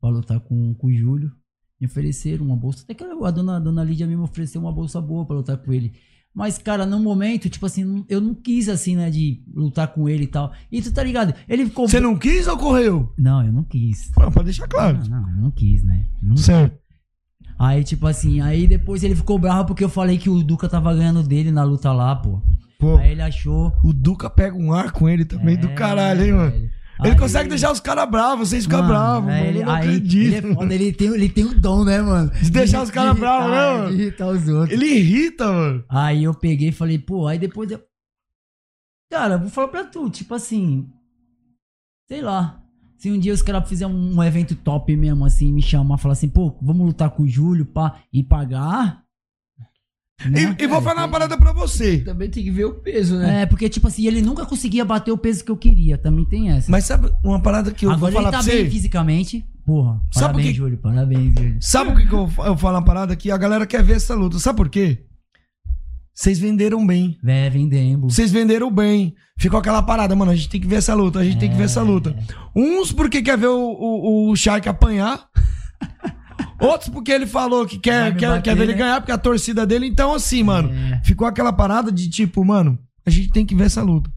Pra 0.00 0.10
lutar 0.10 0.40
com, 0.40 0.74
com 0.74 0.86
o 0.86 0.92
Júlio. 0.92 1.32
Me 1.80 1.86
ofereceram 1.86 2.44
uma 2.46 2.56
bolsa. 2.56 2.82
Até 2.84 2.94
que 2.94 3.04
a 3.04 3.30
dona, 3.30 3.56
a 3.56 3.60
dona 3.60 3.84
Lídia 3.84 4.06
me 4.06 4.16
ofereceu 4.16 4.60
uma 4.60 4.72
bolsa 4.72 5.00
boa 5.00 5.24
pra 5.24 5.36
lutar 5.36 5.56
com 5.58 5.72
ele. 5.72 5.92
Mas, 6.34 6.58
cara, 6.58 6.84
no 6.86 7.00
momento, 7.00 7.48
tipo 7.48 7.66
assim, 7.66 8.04
eu 8.08 8.20
não 8.20 8.34
quis, 8.34 8.68
assim, 8.68 8.94
né, 8.94 9.10
de 9.10 9.42
lutar 9.52 9.88
com 9.88 10.08
ele 10.08 10.24
e 10.24 10.28
tal. 10.28 10.52
E 10.70 10.80
tu 10.80 10.92
tá 10.92 11.02
ligado? 11.02 11.34
Ele 11.48 11.64
ficou. 11.66 11.88
Você 11.88 11.98
não 12.00 12.16
quis 12.16 12.46
ou 12.46 12.56
correu? 12.56 13.12
Não, 13.18 13.44
eu 13.44 13.52
não 13.52 13.64
quis. 13.64 14.10
Não, 14.16 14.30
pode 14.30 14.46
deixar 14.46 14.68
claro. 14.68 14.98
Não, 15.08 15.20
não, 15.22 15.30
eu 15.30 15.36
não 15.42 15.50
quis, 15.50 15.82
né? 15.82 16.06
Não 16.22 16.36
Certo. 16.36 16.78
Aí, 17.58 17.82
tipo 17.82 18.06
assim, 18.06 18.40
aí 18.40 18.68
depois 18.68 19.02
ele 19.02 19.16
ficou 19.16 19.36
bravo 19.38 19.66
porque 19.66 19.82
eu 19.82 19.88
falei 19.88 20.16
que 20.16 20.30
o 20.30 20.44
Duca 20.44 20.68
tava 20.68 20.94
ganhando 20.94 21.24
dele 21.24 21.50
na 21.50 21.64
luta 21.64 21.92
lá, 21.92 22.14
pô. 22.14 22.40
Pô, 22.78 22.96
Aí 22.98 23.10
ele 23.10 23.22
achou. 23.22 23.72
o 23.82 23.92
Duca 23.92 24.30
pega 24.30 24.56
um 24.56 24.72
ar 24.72 24.92
com 24.92 25.08
ele 25.08 25.24
também 25.24 25.56
do 25.56 25.66
É, 25.66 25.74
caralho, 25.74 26.22
hein, 26.24 26.32
mano? 26.32 26.50
velho. 26.52 26.70
Ele 27.00 27.10
Aí- 27.12 27.18
consegue 27.18 27.48
deixar 27.48 27.70
os 27.70 27.78
caras 27.80 28.10
bravos, 28.10 28.48
vocês 28.48 28.64
ficam 28.64 28.86
bravos, 28.86 29.28
mano. 29.30 29.44
ele- 29.46 29.60
Eu 29.60 29.66
não 29.66 29.72
aí 29.72 29.80
acredito. 29.86 30.34
Ele 30.34 30.34
é 30.50 30.54
foda, 30.54 30.74
ele 30.74 30.92
tem, 30.92 31.08
ele 31.14 31.28
tem 31.28 31.44
o 31.44 31.54
dom, 31.60 31.84
né, 31.84 32.00
mano? 32.02 32.30
De 32.30 32.50
deixar 32.50 32.82
os 32.82 32.90
caras 32.90 33.16
bravos, 33.18 33.50
né, 33.50 33.56
mano? 33.56 33.96
De 33.96 34.02
irritar 34.02 34.26
os 34.28 34.48
outros. 34.48 34.70
Ele 34.72 34.86
irrita, 34.86 35.46
mano. 35.52 35.84
Aí 35.88 36.24
eu 36.24 36.34
peguei 36.34 36.68
e 36.70 36.72
falei, 36.72 36.98
pô, 36.98 37.26
aí 37.28 37.38
depois 37.38 37.70
eu. 37.70 37.80
Cara, 39.10 39.38
vou 39.38 39.48
falar 39.48 39.68
pra 39.68 39.84
tu, 39.84 40.10
tipo 40.10 40.34
assim. 40.34 40.88
Sei 42.08 42.20
lá. 42.20 42.62
Se 42.96 43.10
um 43.12 43.18
dia 43.18 43.32
os 43.32 43.42
caras 43.42 43.68
fizerem 43.68 43.94
um 43.94 44.20
evento 44.24 44.56
top 44.56 44.96
mesmo, 44.96 45.24
assim, 45.24 45.52
me 45.52 45.62
chamar, 45.62 45.98
falar 45.98 46.14
assim, 46.14 46.28
pô, 46.28 46.56
vamos 46.60 46.84
lutar 46.84 47.10
com 47.10 47.22
o 47.22 47.28
Júlio, 47.28 47.64
pá, 47.64 48.00
e 48.12 48.24
pagar. 48.24 49.04
Né? 50.26 50.56
E, 50.58 50.64
e 50.64 50.66
vou 50.66 50.80
falar 50.82 51.02
uma 51.02 51.08
parada 51.08 51.36
pra 51.36 51.52
você. 51.52 51.98
Também 51.98 52.28
tem 52.30 52.42
que 52.42 52.50
ver 52.50 52.64
o 52.64 52.74
peso, 52.74 53.16
né? 53.18 53.42
É, 53.42 53.46
porque, 53.46 53.68
tipo 53.68 53.86
assim, 53.86 54.06
ele 54.06 54.20
nunca 54.22 54.44
conseguia 54.46 54.84
bater 54.84 55.12
o 55.12 55.18
peso 55.18 55.44
que 55.44 55.50
eu 55.50 55.56
queria. 55.56 55.96
Também 55.98 56.24
tem 56.24 56.50
essa. 56.50 56.70
Mas 56.70 56.84
sabe 56.84 57.10
uma 57.22 57.40
parada 57.40 57.70
que 57.70 57.86
eu 57.86 57.90
Agora 57.90 58.12
vou 58.12 58.22
falar 58.22 58.28
ele 58.28 58.36
tá 58.38 58.42
pra 58.44 58.52
bem 58.52 58.64
você? 58.64 58.70
fisicamente. 58.70 59.44
Porra, 59.64 59.92
Sabe 59.92 60.02
por 60.10 60.20
parabéns, 60.20 60.46
que- 60.48 60.54
Júlio. 60.54 60.78
Parabéns, 60.78 61.34
Júlio. 61.34 61.56
Sabe 61.60 61.90
o 61.92 61.96
que, 61.96 62.06
que 62.06 62.12
eu, 62.14 62.30
eu 62.46 62.56
falo 62.56 62.76
uma 62.76 62.84
parada 62.84 63.14
que 63.14 63.30
a 63.30 63.36
galera 63.36 63.66
quer 63.66 63.82
ver 63.82 63.96
essa 63.96 64.14
luta? 64.14 64.38
Sabe 64.38 64.56
por 64.56 64.68
quê? 64.68 65.04
Vocês 66.14 66.38
venderam 66.40 66.84
bem. 66.84 67.16
Vé, 67.22 67.48
vendemos. 67.48 68.12
Vocês 68.14 68.32
venderam 68.32 68.72
bem. 68.72 69.14
Ficou 69.38 69.60
aquela 69.60 69.80
parada, 69.82 70.16
mano. 70.16 70.32
A 70.32 70.34
gente 70.34 70.48
tem 70.48 70.60
que 70.60 70.66
ver 70.66 70.76
essa 70.76 70.92
luta. 70.94 71.20
A 71.20 71.24
gente 71.24 71.38
tem 71.38 71.48
que 71.48 71.56
ver 71.56 71.64
essa 71.64 71.80
luta. 71.80 72.16
Uns 72.56 72.90
porque 72.90 73.22
quer 73.22 73.38
ver 73.38 73.46
o, 73.46 73.56
o, 73.56 74.30
o 74.32 74.34
Shark 74.36 74.68
apanhar. 74.68 75.28
Outros 76.60 76.88
porque 76.90 77.10
ele 77.12 77.26
falou 77.26 77.64
que 77.66 77.78
quer, 77.78 78.16
quer, 78.16 78.28
bater, 78.28 78.42
quer 78.42 78.56
ver 78.56 78.62
ele 78.64 78.72
né? 78.72 78.78
ganhar, 78.78 79.00
porque 79.00 79.12
a 79.12 79.18
torcida 79.18 79.66
dele. 79.66 79.86
Então, 79.86 80.12
assim, 80.14 80.42
mano, 80.42 80.70
É. 80.72 81.00
ficou 81.04 81.26
aquela 81.26 81.52
parada 81.52 81.90
de 81.92 82.08
tipo, 82.08 82.44
mano, 82.44 82.78
a 83.06 83.10
gente 83.10 83.30
tem 83.30 83.44
que 83.46 83.54
ver 83.54 83.64
essa 83.64 83.82
luta. 83.82 84.10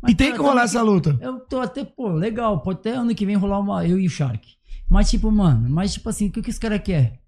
Mas, 0.00 0.12
e 0.12 0.14
tem 0.14 0.28
cara, 0.28 0.38
que 0.38 0.46
rolar 0.48 0.62
essa 0.62 0.82
luta. 0.82 1.18
Eu 1.20 1.40
tô 1.40 1.60
até, 1.60 1.84
pô, 1.84 2.10
legal. 2.12 2.60
Pode 2.60 2.78
até 2.80 2.92
ano 2.92 3.14
que 3.14 3.26
vem 3.26 3.34
rolar 3.36 3.58
uma. 3.60 3.84
Eu 3.86 3.98
e 3.98 4.06
o 4.06 4.10
Shark. 4.10 4.46
Mas, 4.88 5.10
tipo, 5.10 5.30
mano, 5.30 5.68
mas, 5.68 5.94
tipo 5.94 6.08
assim, 6.08 6.28
o 6.28 6.30
que, 6.32 6.40
que 6.42 6.50
os 6.50 6.58
caras 6.58 6.80
querem? 6.82 7.18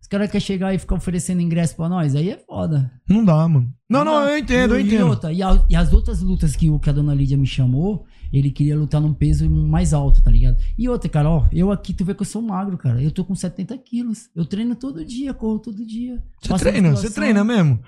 Os 0.00 0.06
caras 0.08 0.30
querem 0.30 0.40
chegar 0.46 0.74
e 0.74 0.78
ficar 0.78 0.94
oferecendo 0.96 1.40
ingresso 1.40 1.74
pra 1.76 1.88
nós? 1.88 2.14
Aí 2.14 2.30
é 2.30 2.36
foda. 2.38 2.90
Não 3.08 3.24
dá, 3.24 3.46
mano. 3.48 3.72
Não, 3.88 4.04
não, 4.04 4.20
dá. 4.24 4.30
eu 4.30 4.38
entendo, 4.38 4.74
eu 4.74 4.80
E- 4.80 4.84
E, 4.84 4.86
entendo. 4.86 5.08
outra, 5.08 5.32
e, 5.32 5.42
a- 5.42 5.64
e 5.68 5.74
as 5.76 5.92
outras 5.92 6.20
lutas 6.22 6.54
que, 6.56 6.70
o, 6.70 6.78
que 6.78 6.88
a 6.88 6.92
dona 6.92 7.14
Lídia 7.14 7.36
me 7.36 7.46
chamou, 7.46 8.06
ele 8.38 8.50
queria 8.50 8.76
lutar 8.76 9.00
num 9.00 9.12
peso 9.12 9.48
mais 9.50 9.92
alto, 9.92 10.22
tá 10.22 10.30
ligado? 10.30 10.56
E 10.78 10.88
outra, 10.88 11.08
cara, 11.08 11.28
ó, 11.30 11.44
eu 11.52 11.70
aqui, 11.70 11.92
tu 11.92 12.04
vê 12.04 12.14
que 12.14 12.22
eu 12.22 12.26
sou 12.26 12.40
magro, 12.42 12.78
cara. 12.78 13.02
Eu 13.02 13.10
tô 13.10 13.24
com 13.24 13.34
70 13.34 13.76
quilos. 13.78 14.28
Eu 14.34 14.44
treino 14.44 14.74
todo 14.74 15.04
dia, 15.04 15.34
corro 15.34 15.58
todo 15.58 15.84
dia. 15.84 16.22
Você 16.40 16.54
treina, 16.58 16.90
você 16.92 17.10
treina 17.10 17.44
mesmo. 17.44 17.80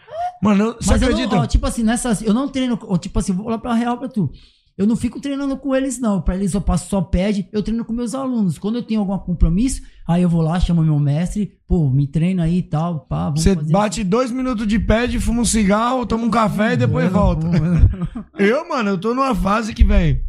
Mano, 0.43 0.65
eu- 0.65 0.73
você 0.75 0.91
Mas 0.91 1.03
eu 1.03 1.09
acredita? 1.09 1.35
não, 1.37 1.43
ó, 1.43 1.47
tipo 1.47 1.67
assim, 1.67 1.83
nessas. 1.83 2.21
Eu 2.23 2.35
não 2.35 2.49
treino. 2.49 2.79
ó, 2.83 2.97
Tipo 2.99 3.19
assim, 3.19 3.33
vou 3.33 3.49
lá 3.49 3.59
pra 3.59 3.75
real 3.75 3.97
pra 3.99 4.09
tu. 4.09 4.31
Eu 4.77 4.89
não 4.89 4.97
fico 4.97 5.21
treinando 5.21 5.57
com 5.57 5.73
eles, 5.73 6.01
não. 6.01 6.21
Pra 6.21 6.35
eles 6.35 6.53
eu 6.53 6.61
passo 6.61 6.89
só 6.91 7.01
pede. 7.01 7.49
Eu 7.53 7.63
treino 7.63 7.85
com 7.85 7.93
meus 7.93 8.13
alunos. 8.13 8.59
Quando 8.59 8.75
eu 8.75 8.83
tenho 8.83 8.99
algum 9.01 9.17
compromisso, 9.19 9.81
aí 10.05 10.23
eu 10.23 10.29
vou 10.29 10.43
lá, 10.43 10.59
chamo 10.59 10.83
meu 10.83 10.99
mestre, 10.99 11.53
pô, 11.69 11.89
me 11.89 12.09
treina 12.09 12.43
aí 12.43 12.59
e 12.59 12.63
tal. 12.63 13.01
Pá, 13.09 13.27
vamos 13.27 13.41
Você 13.45 13.55
bate 13.55 14.03
dois 14.03 14.33
minutos 14.33 14.67
de 14.67 14.77
pad, 14.81 15.17
fuma 15.21 15.43
um 15.43 15.45
cigarro, 15.45 16.05
toma 16.05 16.25
um 16.25 16.31
café 16.31 16.73
e 16.73 16.77
depois 16.77 17.09
volta. 17.11 17.47
Eu, 18.37 18.69
mano, 18.69 18.91
eu 18.91 18.99
tô 18.99 19.15
numa 19.15 19.33
fase 19.33 19.73
que, 19.73 19.85
velho. 19.85 20.21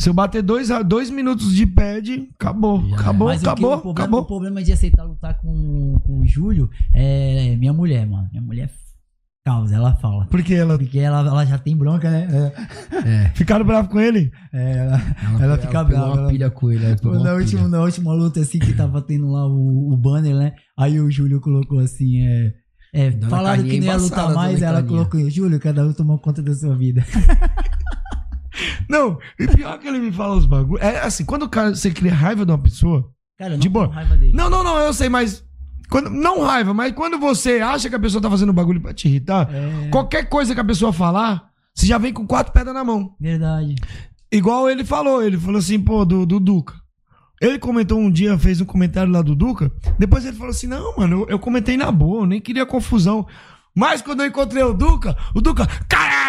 Se 0.00 0.08
eu 0.08 0.14
bater 0.14 0.42
dois, 0.42 0.70
dois 0.86 1.10
minutos 1.10 1.54
de 1.54 1.66
pad, 1.66 2.26
acabou. 2.40 2.82
Acabou, 2.94 3.28
Mas 3.28 3.40
o 3.42 3.44
que- 3.44 3.48
acabou, 3.50 3.74
o, 3.74 3.80
problema, 3.82 4.00
acabou. 4.00 4.20
o 4.20 4.24
problema 4.24 4.62
de 4.62 4.72
aceitar 4.72 5.04
lutar 5.04 5.38
com, 5.38 6.00
com 6.06 6.20
o 6.20 6.26
Júlio 6.26 6.70
é 6.94 7.54
minha 7.56 7.72
mulher, 7.74 8.06
mano. 8.06 8.26
Minha 8.32 8.42
mulher 8.42 8.64
é 8.64 8.70
causa, 9.44 9.74
ela 9.74 9.92
fala. 9.96 10.24
Porque 10.30 10.54
ela. 10.54 10.78
Porque 10.78 10.98
ela, 10.98 11.18
ela 11.20 11.44
já 11.44 11.58
tem 11.58 11.76
bronca, 11.76 12.10
né? 12.10 12.26
É. 13.04 13.28
Ficaram 13.34 13.62
bravos 13.62 13.90
com 13.92 14.00
ele? 14.00 14.32
É, 14.54 14.72
ela, 14.78 15.00
ela 15.38 15.58
fica 15.58 15.84
pegou 15.84 15.98
brava. 16.00 16.06
uma 16.12 16.20
ela- 16.22 16.30
pilha 16.30 16.50
com 16.50 16.70
ele. 16.70 16.84
ela 16.86 16.96
na, 17.22 17.34
última, 17.34 17.60
pilha. 17.64 17.68
na 17.68 17.80
última 17.82 18.12
luta, 18.14 18.40
assim, 18.40 18.58
que 18.58 18.72
tava 18.72 19.02
tendo 19.02 19.30
lá 19.30 19.46
o, 19.46 19.92
o 19.92 19.96
banner, 19.98 20.34
né? 20.34 20.54
Aí 20.78 20.98
o 20.98 21.10
Júlio 21.10 21.42
colocou 21.42 21.78
assim, 21.78 22.22
é. 22.26 22.54
É, 22.92 23.10
Dona 23.10 23.28
falaram 23.30 23.62
que 23.62 23.78
não 23.78 23.86
ia 23.86 23.96
lutar 23.98 24.34
mais, 24.34 24.62
ela 24.62 24.82
colocou, 24.82 25.28
Júlio, 25.30 25.60
cada 25.60 25.86
um 25.86 25.92
tomou 25.92 26.18
conta 26.18 26.42
da 26.42 26.54
sua 26.54 26.74
vida. 26.74 27.04
Não, 28.88 29.18
e 29.38 29.46
pior 29.48 29.78
que 29.78 29.86
ele 29.88 29.98
me 29.98 30.12
fala 30.12 30.34
os 30.36 30.46
bagulhos. 30.46 30.84
É 30.84 31.00
assim, 31.00 31.24
quando 31.24 31.44
o 31.44 31.48
cara, 31.48 31.74
você 31.74 31.90
cria 31.90 32.14
raiva 32.14 32.44
de 32.44 32.52
uma 32.52 32.58
pessoa. 32.58 33.10
Cara, 33.38 33.50
eu 33.52 33.56
não 33.56 33.58
de 33.60 33.68
boa. 33.68 33.86
raiva 33.88 34.16
dele. 34.16 34.32
Não, 34.34 34.50
não, 34.50 34.62
não, 34.64 34.78
eu 34.78 34.92
sei, 34.92 35.08
mas. 35.08 35.44
Quando, 35.88 36.08
não 36.08 36.42
raiva, 36.42 36.72
mas 36.72 36.92
quando 36.92 37.18
você 37.18 37.60
acha 37.60 37.88
que 37.88 37.96
a 37.96 38.00
pessoa 38.00 38.22
tá 38.22 38.30
fazendo 38.30 38.52
bagulho 38.52 38.80
pra 38.80 38.94
te 38.94 39.08
irritar, 39.08 39.48
É. 39.52 39.88
qualquer 39.88 40.28
coisa 40.28 40.54
que 40.54 40.60
a 40.60 40.64
pessoa 40.64 40.92
falar, 40.92 41.48
você 41.74 41.84
já 41.86 41.98
vem 41.98 42.12
com 42.12 42.26
quatro 42.26 42.52
pedras 42.52 42.72
na 42.74 42.84
mão. 42.84 43.14
Verdade. 43.18 43.74
Igual 44.30 44.70
ele 44.70 44.84
falou, 44.84 45.20
ele 45.22 45.36
falou 45.36 45.58
assim, 45.58 45.80
pô, 45.80 46.04
do, 46.04 46.24
do 46.24 46.38
Duca. 46.38 46.74
Ele 47.40 47.58
comentou 47.58 47.98
um 47.98 48.10
dia, 48.10 48.38
fez 48.38 48.60
um 48.60 48.64
comentário 48.66 49.10
lá 49.10 49.22
do 49.22 49.34
Duca. 49.34 49.72
Depois 49.98 50.24
ele 50.26 50.36
falou 50.36 50.50
assim: 50.50 50.66
não, 50.66 50.94
mano, 50.96 51.22
eu, 51.22 51.28
eu 51.30 51.38
comentei 51.38 51.76
na 51.76 51.90
boa, 51.90 52.22
eu 52.22 52.26
nem 52.26 52.40
queria 52.40 52.66
confusão. 52.66 53.26
Mas 53.74 54.02
quando 54.02 54.20
eu 54.20 54.26
encontrei 54.26 54.62
o 54.62 54.74
Duca, 54.74 55.16
o 55.34 55.40
Duca, 55.40 55.66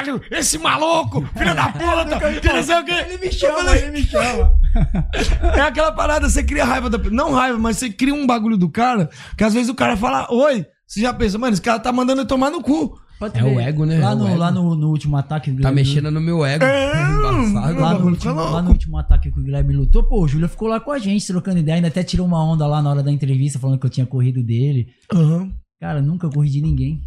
caralho, 0.03 0.21
esse 0.31 0.57
maluco, 0.57 1.21
filho 1.37 1.55
da 1.55 1.69
puta, 1.69 2.39
que 2.41 2.47
não 2.53 2.63
sei 2.63 2.79
o 2.79 2.85
quê. 2.85 2.91
Ele 2.91 3.17
me 3.17 3.31
chama, 3.31 3.77
ele 3.77 3.91
me 3.91 4.03
chama. 4.03 4.51
É 5.55 5.61
aquela 5.61 5.91
parada, 5.91 6.29
você 6.29 6.41
cria 6.43 6.63
raiva 6.63 6.89
da 6.89 6.97
Não 7.09 7.33
raiva, 7.33 7.57
mas 7.59 7.77
você 7.77 7.89
cria 7.89 8.13
um 8.13 8.25
bagulho 8.25 8.57
do 8.57 8.69
cara, 8.69 9.09
que 9.37 9.43
às 9.43 9.53
vezes 9.53 9.69
o 9.69 9.75
cara 9.75 9.97
fala, 9.97 10.27
oi, 10.31 10.65
você 10.87 11.01
já 11.01 11.13
pensa, 11.13 11.37
mano, 11.37 11.53
esse 11.53 11.61
cara 11.61 11.77
tá 11.79 11.91
mandando 11.91 12.21
eu 12.21 12.25
tomar 12.25 12.49
no 12.49 12.61
cu. 12.61 12.97
Pode 13.19 13.37
É 13.37 13.43
ver. 13.43 13.55
o 13.55 13.59
ego, 13.59 13.85
né? 13.85 13.99
Lá, 13.99 14.13
É 14.13 14.15
no, 14.15 14.27
ego. 14.27 14.37
lá 14.37 14.51
no, 14.51 14.75
no 14.75 14.89
último 14.89 15.15
ataque. 15.15 15.51
Tá 15.51 15.55
Guilherme 15.57 15.75
mexendo 15.75 16.09
no 16.09 16.19
meu 16.19 16.43
ego. 16.43 16.63
É, 16.65 16.91
Embaçado. 17.03 17.79
Lá 17.79 17.93
no, 17.99 18.05
último, 18.07 18.33
tá 18.33 18.41
lá 18.49 18.61
no 18.63 18.69
último 18.71 18.97
ataque 18.97 19.29
que 19.31 19.39
o 19.39 19.43
Guilherme 19.43 19.73
lutou, 19.75 20.03
pô, 20.03 20.23
o 20.23 20.27
Júlio 20.27 20.49
ficou 20.49 20.67
lá 20.67 20.79
com 20.79 20.91
a 20.91 20.97
gente, 20.97 21.27
trocando 21.27 21.59
ideia, 21.59 21.75
ainda 21.75 21.89
até 21.89 22.01
tirou 22.01 22.25
uma 22.25 22.43
onda 22.43 22.65
lá 22.65 22.81
na 22.81 22.89
hora 22.89 23.03
da 23.03 23.11
entrevista, 23.11 23.59
falando 23.59 23.77
que 23.79 23.85
eu 23.85 23.89
tinha 23.91 24.05
corrido 24.07 24.41
dele. 24.41 24.87
Aham. 25.13 25.51
Cara, 25.79 26.01
nunca 26.01 26.29
corri 26.29 26.49
de 26.49 26.61
ninguém. 26.61 27.01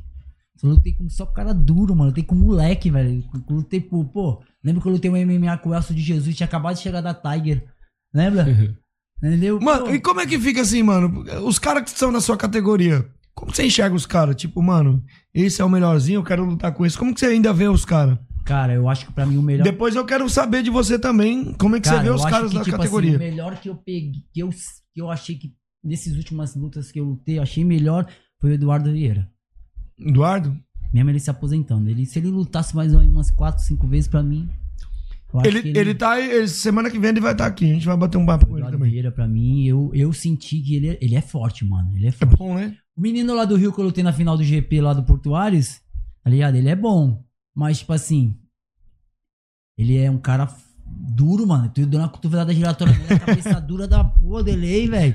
Só 0.57 0.69
lutei 0.69 0.93
com 0.95 1.09
só 1.09 1.27
cara 1.27 1.53
duro, 1.53 1.95
mano. 1.95 2.11
Lutei 2.11 2.25
com 2.25 2.35
moleque, 2.35 2.91
velho. 2.91 3.25
Lutei 3.49 3.81
por, 3.81 4.05
pô. 4.07 4.43
Lembra 4.63 4.81
que 4.83 4.89
eu 4.89 4.93
lutei 4.93 5.11
um 5.11 5.15
MMA 5.15 5.59
com 5.59 5.71
o 5.71 5.75
Elcio 5.75 5.95
de 5.95 6.01
Jesus, 6.01 6.37
tinha 6.37 6.47
acabado 6.47 6.77
de 6.77 6.83
chegar 6.83 7.01
da 7.01 7.15
Tiger. 7.15 7.65
Lembra? 8.13 8.47
Entendeu? 9.23 9.61
Mano, 9.61 9.87
Pô, 9.87 9.95
e 9.95 10.01
como 10.01 10.21
é 10.21 10.27
que 10.27 10.39
fica 10.39 10.61
assim, 10.61 10.83
mano? 10.83 11.25
Os 11.47 11.59
caras 11.59 11.85
que 11.85 11.99
são 11.99 12.11
na 12.11 12.21
sua 12.21 12.37
categoria, 12.37 13.09
como 13.35 13.55
você 13.55 13.65
enxerga 13.65 13.95
os 13.95 14.07
caras? 14.07 14.37
Tipo, 14.37 14.63
mano, 14.63 15.03
esse 15.33 15.61
é 15.61 15.65
o 15.65 15.69
melhorzinho, 15.69 16.19
eu 16.19 16.25
quero 16.25 16.45
lutar 16.45 16.73
com 16.73 16.85
esse. 16.85 16.97
Como 16.97 17.15
que 17.15 17.21
você 17.21 17.27
ainda 17.27 17.53
vê 17.53 17.67
os 17.69 17.85
caras? 17.85 18.19
Cara, 18.45 18.75
eu 18.75 18.89
acho 18.89 19.07
que 19.07 19.13
pra 19.13 19.25
mim 19.25 19.39
o 19.39 19.43
melhor. 19.43 19.65
Depois 19.65 19.97
eu 19.97 20.05
quero 20.05 20.29
saber 20.29 20.63
de 20.63 20.71
você 20.71 20.99
também, 20.99 21.55
como 21.55 21.77
é 21.77 21.81
que 21.81 21.89
você 21.89 21.99
vê 22.01 22.11
os 22.11 22.25
caras 22.25 22.51
que, 22.51 22.59
da 22.59 22.65
tipo 22.65 22.77
categoria. 22.77 23.17
Assim, 23.17 23.25
o 23.25 23.31
melhor 23.31 23.59
que 23.59 23.69
eu 23.71 23.77
peguei, 23.77 24.23
que 24.33 24.41
eu, 24.41 24.51
que 24.51 25.01
eu 25.01 25.11
achei 25.11 25.37
que 25.37 25.55
nesses 25.83 26.17
últimas 26.17 26.55
lutas 26.55 26.93
que 26.93 27.01
eu 27.01 27.05
lutei, 27.05 27.39
eu 27.39 27.43
achei 27.43 27.65
melhor 27.65 28.07
foi 28.41 28.51
o 28.51 28.55
Eduardo 28.55 28.93
Vieira. 28.93 29.29
Eduardo? 29.99 30.57
Mesmo 30.93 31.11
ele 31.11 31.21
se 31.21 31.31
aposentando. 31.31 31.89
Ele, 31.91 32.07
se 32.07 32.19
ele 32.19 32.29
lutasse 32.29 32.75
mais 32.77 32.95
umas 32.95 33.31
4, 33.31 33.63
5 33.65 33.87
vezes 33.89 34.09
pra 34.09 34.23
mim. 34.23 34.49
Ele, 35.45 35.63
que 35.63 35.77
ele... 35.77 35.95
tá 35.97 36.13
aí, 36.13 36.31
ele- 36.31 36.47
semana 36.47 36.89
que 36.89 36.97
vem 36.99 37.11
ele 37.11 37.21
vai 37.21 37.33
estar 37.33 37.47
aqui, 37.47 37.65
a 37.69 37.75
gente 37.75 37.85
vai 37.87 37.97
bater 37.97 38.17
um 38.19 38.25
papo 38.25 38.47
com 38.47 38.57
ele 38.57 38.71
também. 38.71 38.91
Vieira, 38.93 39.11
pra 39.11 39.27
mim, 39.27 39.65
eu, 39.67 39.91
eu 39.93 40.13
senti 40.13 40.61
que 40.61 40.77
ele, 40.77 40.91
é- 40.91 40.99
ele 41.01 41.17
é 41.17 41.21
forte, 41.21 41.65
mano. 41.65 41.91
Ele 41.97 42.05
é 42.07 42.09
É 42.09 42.13
forte. 42.13 42.37
bom, 42.37 42.55
né? 42.55 42.77
O 42.97 43.01
menino 43.01 43.35
lá 43.35 43.45
do 43.45 43.57
Rio 43.57 43.73
que 43.73 43.81
eu 43.81 43.85
lutei 43.85 44.05
na 44.05 44.13
final 44.13 44.37
do 44.37 44.45
GP 44.45 44.81
lá 44.81 44.93
do 44.93 45.03
Portuários, 45.03 45.81
tá 46.23 46.31
ligado? 46.31 46.55
Ele 46.55 46.69
é 46.69 46.77
bom. 46.77 47.25
Mas, 47.53 47.81
tipo 47.81 47.93
assim. 47.93 48.39
Ele 49.77 49.97
é 49.97 50.09
um 50.09 50.19
cara 50.19 50.47
duro, 50.87 51.47
mano. 51.47 51.71
Tu 51.75 51.87
deu 51.87 52.01
uma 52.01 52.09
cotovelada 52.09 52.53
giratória 52.53 52.95
nele, 52.95 53.15
a 53.15 53.19
cabeça 53.19 53.61
dura 53.61 53.87
da 53.87 54.05
porra 54.05 54.45
dele 54.45 54.67
aí, 54.67 54.89
velho. 54.89 55.15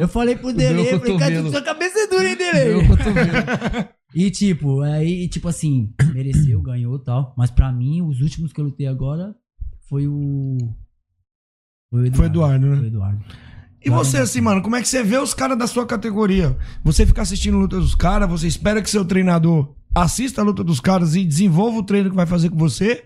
Eu 0.00 0.08
falei 0.08 0.36
pro 0.36 0.50
eu 0.50 0.98
falei, 1.00 1.18
cara, 1.18 1.50
sua 1.50 1.62
cabeça 1.62 1.98
é 1.98 2.06
dura, 2.06 2.28
hein, 2.28 2.86
cotovelo. 2.86 3.88
E 4.14 4.30
tipo, 4.30 4.82
aí, 4.82 5.26
tipo 5.26 5.48
assim, 5.48 5.94
mereceu, 6.12 6.60
ganhou 6.60 6.96
e 6.96 7.02
tal. 7.02 7.34
Mas 7.36 7.50
pra 7.50 7.72
mim, 7.72 8.02
os 8.02 8.20
últimos 8.20 8.52
que 8.52 8.60
eu 8.60 8.66
lutei 8.66 8.86
agora 8.86 9.34
foi 9.88 10.06
o. 10.06 10.58
Foi 11.90 12.02
o 12.02 12.06
Eduardo. 12.06 12.16
Foi 12.16 12.26
Eduardo, 12.26 12.66
né? 12.66 12.76
Foi 12.76 12.84
o 12.84 12.88
Eduardo. 12.88 13.24
E 13.84 13.90
você, 13.90 14.18
assim, 14.18 14.40
mano, 14.40 14.62
como 14.62 14.76
é 14.76 14.82
que 14.82 14.88
você 14.88 15.02
vê 15.02 15.18
os 15.18 15.34
caras 15.34 15.58
da 15.58 15.66
sua 15.66 15.84
categoria? 15.84 16.56
Você 16.84 17.04
fica 17.04 17.22
assistindo 17.22 17.56
a 17.56 17.60
luta 17.60 17.80
dos 17.80 17.94
caras, 17.94 18.28
você 18.28 18.46
espera 18.46 18.80
que 18.80 18.88
seu 18.88 19.04
treinador 19.04 19.74
assista 19.94 20.40
a 20.40 20.44
luta 20.44 20.62
dos 20.62 20.78
caras 20.78 21.16
e 21.16 21.24
desenvolva 21.24 21.78
o 21.78 21.82
treino 21.82 22.10
que 22.10 22.16
vai 22.16 22.26
fazer 22.26 22.50
com 22.50 22.56
você? 22.56 23.04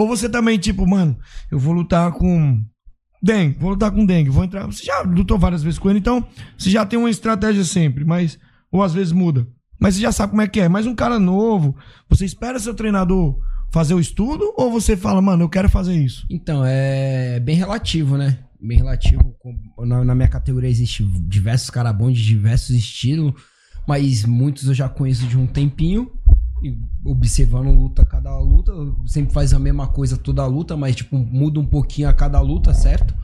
Ou 0.00 0.08
você 0.08 0.30
também, 0.30 0.58
tipo, 0.58 0.86
mano, 0.86 1.14
eu 1.50 1.58
vou 1.58 1.74
lutar 1.74 2.10
com 2.12 2.58
Dengue, 3.22 3.58
vou 3.58 3.68
lutar 3.72 3.90
com 3.90 4.06
Dengue, 4.06 4.30
vou 4.30 4.42
entrar. 4.42 4.64
Você 4.64 4.82
já 4.82 5.02
lutou 5.02 5.38
várias 5.38 5.62
vezes 5.62 5.78
com 5.78 5.90
ele, 5.90 5.98
então 5.98 6.26
você 6.56 6.70
já 6.70 6.86
tem 6.86 6.98
uma 6.98 7.10
estratégia 7.10 7.62
sempre, 7.64 8.02
mas. 8.02 8.38
Ou 8.72 8.82
às 8.82 8.94
vezes 8.94 9.12
muda. 9.12 9.46
Mas 9.78 9.96
você 9.96 10.00
já 10.00 10.10
sabe 10.10 10.30
como 10.30 10.40
é 10.40 10.48
que 10.48 10.58
é. 10.58 10.70
Mas 10.70 10.86
um 10.86 10.94
cara 10.94 11.18
novo, 11.18 11.76
você 12.08 12.24
espera 12.24 12.58
seu 12.58 12.72
treinador 12.72 13.38
fazer 13.70 13.92
o 13.92 14.00
estudo 14.00 14.54
ou 14.56 14.70
você 14.70 14.96
fala, 14.96 15.20
mano, 15.20 15.44
eu 15.44 15.50
quero 15.50 15.68
fazer 15.68 15.94
isso? 15.94 16.24
Então, 16.30 16.62
é 16.64 17.38
bem 17.38 17.56
relativo, 17.56 18.16
né? 18.16 18.38
Bem 18.58 18.78
relativo. 18.78 19.36
Na, 19.80 20.02
na 20.02 20.14
minha 20.14 20.28
categoria 20.28 20.70
existe 20.70 21.04
diversos 21.28 21.68
caras 21.68 21.94
bons 21.94 22.16
de 22.16 22.24
diversos 22.24 22.70
estilos, 22.70 23.34
mas 23.86 24.24
muitos 24.24 24.66
eu 24.66 24.72
já 24.72 24.88
conheço 24.88 25.26
de 25.26 25.36
um 25.36 25.46
tempinho. 25.46 26.10
Observando 27.04 27.70
luta 27.70 28.02
a 28.02 28.06
cada 28.06 28.38
luta, 28.38 28.72
sempre 29.06 29.32
faz 29.32 29.52
a 29.52 29.58
mesma 29.58 29.86
coisa 29.86 30.16
toda 30.16 30.42
a 30.42 30.46
luta, 30.46 30.76
mas 30.76 30.96
tipo, 30.96 31.16
muda 31.16 31.60
um 31.60 31.66
pouquinho 31.66 32.08
a 32.08 32.12
cada 32.12 32.40
luta, 32.40 32.74
certo? 32.74 33.14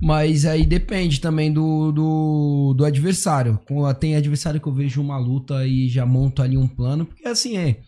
Mas 0.00 0.44
aí 0.44 0.66
depende 0.66 1.20
também 1.20 1.52
do, 1.52 1.90
do, 1.90 2.74
do 2.76 2.84
adversário. 2.84 3.58
Tem 3.98 4.16
adversário 4.16 4.60
que 4.60 4.66
eu 4.66 4.74
vejo 4.74 5.00
uma 5.00 5.18
luta 5.18 5.66
e 5.66 5.88
já 5.88 6.04
monto 6.04 6.42
ali 6.42 6.56
um 6.56 6.68
plano, 6.68 7.06
porque 7.06 7.26
assim 7.26 7.56
é. 7.56 7.80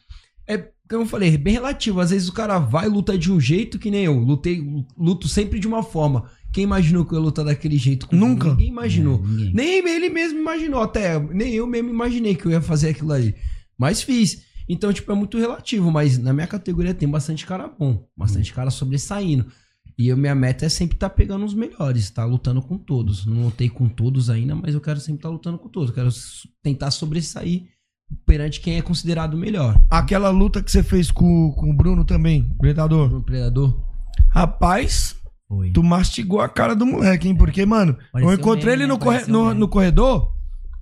É, 0.46 0.57
como 0.88 1.03
eu 1.03 1.07
falei, 1.07 1.34
é 1.34 1.36
bem 1.36 1.53
relativo. 1.53 2.01
Às 2.01 2.11
vezes 2.11 2.28
o 2.28 2.32
cara 2.32 2.59
vai 2.59 2.86
e 2.86 2.88
luta 2.88 3.18
de 3.18 3.30
um 3.30 3.38
jeito 3.38 3.78
que 3.78 3.90
nem 3.90 4.05
eu. 4.05 4.18
Lutei, 4.18 4.64
luto 4.96 5.28
sempre 5.28 5.59
de 5.59 5.68
uma 5.68 5.82
forma. 5.82 6.30
Quem 6.51 6.64
imaginou 6.64 7.05
que 7.05 7.12
eu 7.12 7.18
ia 7.18 7.24
lutar 7.24 7.44
daquele 7.44 7.76
jeito? 7.76 8.09
Nunca. 8.11 8.51
Ninguém 8.51 8.68
imaginou. 8.68 9.16
É, 9.16 9.28
ninguém. 9.28 9.53
Nem 9.53 9.88
ele 9.88 10.09
mesmo 10.09 10.38
imaginou, 10.38 10.80
até. 10.80 11.18
Nem 11.20 11.53
eu 11.53 11.66
mesmo 11.66 11.90
imaginei 11.90 12.34
que 12.34 12.46
eu 12.46 12.53
ia 12.53 12.62
fazer 12.62 12.90
aquilo 12.90 13.12
ali. 13.12 13.34
Mas 13.78 14.03
fiz. 14.03 14.47
Então, 14.69 14.93
tipo, 14.93 15.11
é 15.11 15.14
muito 15.14 15.39
relativo. 15.39 15.91
Mas 15.91 16.19
na 16.19 16.33
minha 16.33 16.47
categoria 16.47 16.93
tem 16.95 17.09
bastante 17.09 17.47
cara 17.47 17.66
bom. 17.69 18.07
Bastante 18.16 18.53
cara 18.53 18.71
sobressaindo. 18.71 19.47
E 19.99 20.11
a 20.12 20.16
minha 20.16 20.35
meta 20.35 20.64
é 20.64 20.69
sempre 20.69 20.95
estar 20.95 21.11
pegando 21.11 21.45
os 21.45 21.55
melhores, 21.55 22.09
tá 22.11 22.25
lutando 22.25 22.62
com 22.62 22.79
todos. 22.79 23.27
Não 23.27 23.45
lutei 23.47 23.69
com 23.69 23.89
todos 23.89 24.31
ainda, 24.31 24.55
mas 24.55 24.73
eu 24.75 24.81
quero 24.81 25.01
sempre 25.01 25.19
estar 25.19 25.29
lutando 25.29 25.59
com 25.59 25.69
todos. 25.69 25.89
Eu 25.89 25.95
quero 25.95 26.09
tentar 26.62 26.93
sobressair 26.93 27.64
perante 28.25 28.61
quem 28.61 28.77
é 28.77 28.83
considerado 28.83 29.37
melhor. 29.37 29.83
Aquela 29.91 30.31
luta 30.31 30.62
que 30.62 30.71
você 30.71 30.85
fez 30.85 31.11
com, 31.11 31.51
com 31.53 31.71
o 31.71 31.75
Bruno 31.77 32.05
também, 32.05 32.49
Predador. 32.59 33.12
Um 33.12 33.23
predador. 33.23 33.77
Rapaz, 34.31 35.16
Foi. 35.49 35.71
tu 35.73 35.83
mastigou 35.83 36.41
a 36.41 36.49
cara 36.49 36.77
do 36.77 36.87
moleque, 36.87 37.27
hein? 37.29 37.35
Porque, 37.35 37.66
mano, 37.66 37.97
Pareceu 38.12 38.31
eu 38.33 38.39
encontrei 38.39 38.77
meme, 38.77 38.83
ele 38.85 38.87
né? 38.87 38.95
no, 38.95 38.99
corre- 38.99 39.27
no, 39.27 39.53
no 39.55 39.66
corredor, 39.69 40.33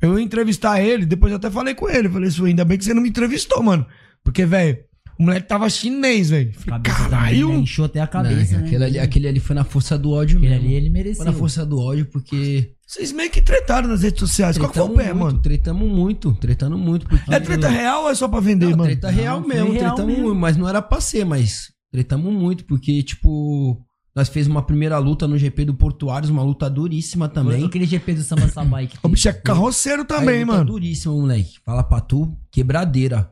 eu 0.00 0.18
ia 0.18 0.24
entrevistar 0.24 0.80
ele, 0.80 1.06
depois 1.06 1.30
eu 1.32 1.36
até 1.38 1.50
falei 1.50 1.74
com 1.74 1.88
ele. 1.88 2.08
Falei 2.08 2.28
assim, 2.28 2.46
ainda 2.46 2.64
bem 2.64 2.76
que 2.78 2.84
você 2.84 2.94
não 2.94 3.02
me 3.02 3.08
entrevistou, 3.08 3.62
mano. 3.62 3.86
Porque, 4.24 4.44
velho, 4.44 4.78
o 5.18 5.22
moleque 5.22 5.48
tava 5.48 5.68
chinês, 5.70 6.30
velho. 6.30 6.52
Também, 6.64 6.82
Caralho! 6.82 7.48
né? 7.48 7.54
Inchou 7.56 7.84
até 7.86 8.00
a 8.00 8.06
cabeça, 8.06 8.54
Não, 8.54 8.60
né? 8.60 8.66
aquele, 8.66 8.84
ali, 8.84 8.98
aquele 8.98 9.28
ali 9.28 9.40
foi 9.40 9.54
na 9.56 9.64
força 9.64 9.96
do 9.98 10.10
ódio 10.10 10.38
Aquele 10.38 10.52
mesmo. 10.54 10.66
ali 10.66 10.74
ele 10.74 10.90
mereceu. 10.90 11.16
Foi 11.24 11.26
na 11.26 11.32
força 11.32 11.64
do 11.64 11.78
ódio, 11.80 12.06
porque. 12.06 12.72
Vocês 12.86 13.10
meio 13.12 13.30
que 13.30 13.40
tretaram 13.42 13.88
nas 13.88 14.02
redes 14.02 14.20
sociais. 14.20 14.56
Qual 14.58 14.68
que 14.70 14.74
foi 14.78 14.84
o 14.84 14.88
tretamos 14.88 15.06
pé, 15.08 15.12
muito, 15.14 15.24
mano? 15.26 15.42
Tretamos 15.42 15.88
muito, 15.90 16.34
tretando 16.34 16.78
muito. 16.78 17.06
Porque 17.08 17.34
É 17.34 17.40
treta 17.40 17.68
real 17.68 18.02
ou 18.04 18.10
é 18.10 18.14
só 18.14 18.28
pra 18.28 18.38
vender, 18.40 18.66
Não, 18.66 18.76
mano? 18.78 18.84
treta 18.84 19.10
real 19.10 19.40
foi 19.42 19.54
mesmo, 19.54 19.72
real 19.72 19.86
tretamos 19.94 20.06
mesmo. 20.12 20.24
muito, 20.28 20.40
mas 20.40 20.56
não 20.56 20.68
era 20.68 20.80
pra 20.82 21.00
ser, 21.00 21.24
mas 21.24 21.72
tretamos 21.90 22.32
muito, 22.32 22.64
porque, 22.64 23.02
tipo, 23.02 23.80
nós 24.16 24.28
fez 24.30 24.46
uma 24.46 24.62
primeira 24.62 24.96
luta 24.98 25.28
no 25.28 25.36
GP 25.36 25.66
do 25.66 25.74
Portuários, 25.74 26.30
uma 26.30 26.42
luta 26.42 26.70
duríssima 26.70 27.28
também. 27.28 27.64
Aquele 27.66 27.84
GP 27.84 28.14
do 28.14 28.22
Samba 28.22 28.48
Sabai 28.48 28.86
que 28.86 28.96
O 29.02 29.08
bicho 29.08 29.28
é 29.28 29.32
carroceiro 29.34 30.06
também, 30.06 30.36
Aí, 30.38 30.40
luta 30.44 30.52
mano. 30.54 30.64
duríssima, 30.64 31.12
moleque. 31.14 31.58
Fala 31.64 31.82
pra 31.84 32.00
tu, 32.00 32.34
quebradeira. 32.50 33.30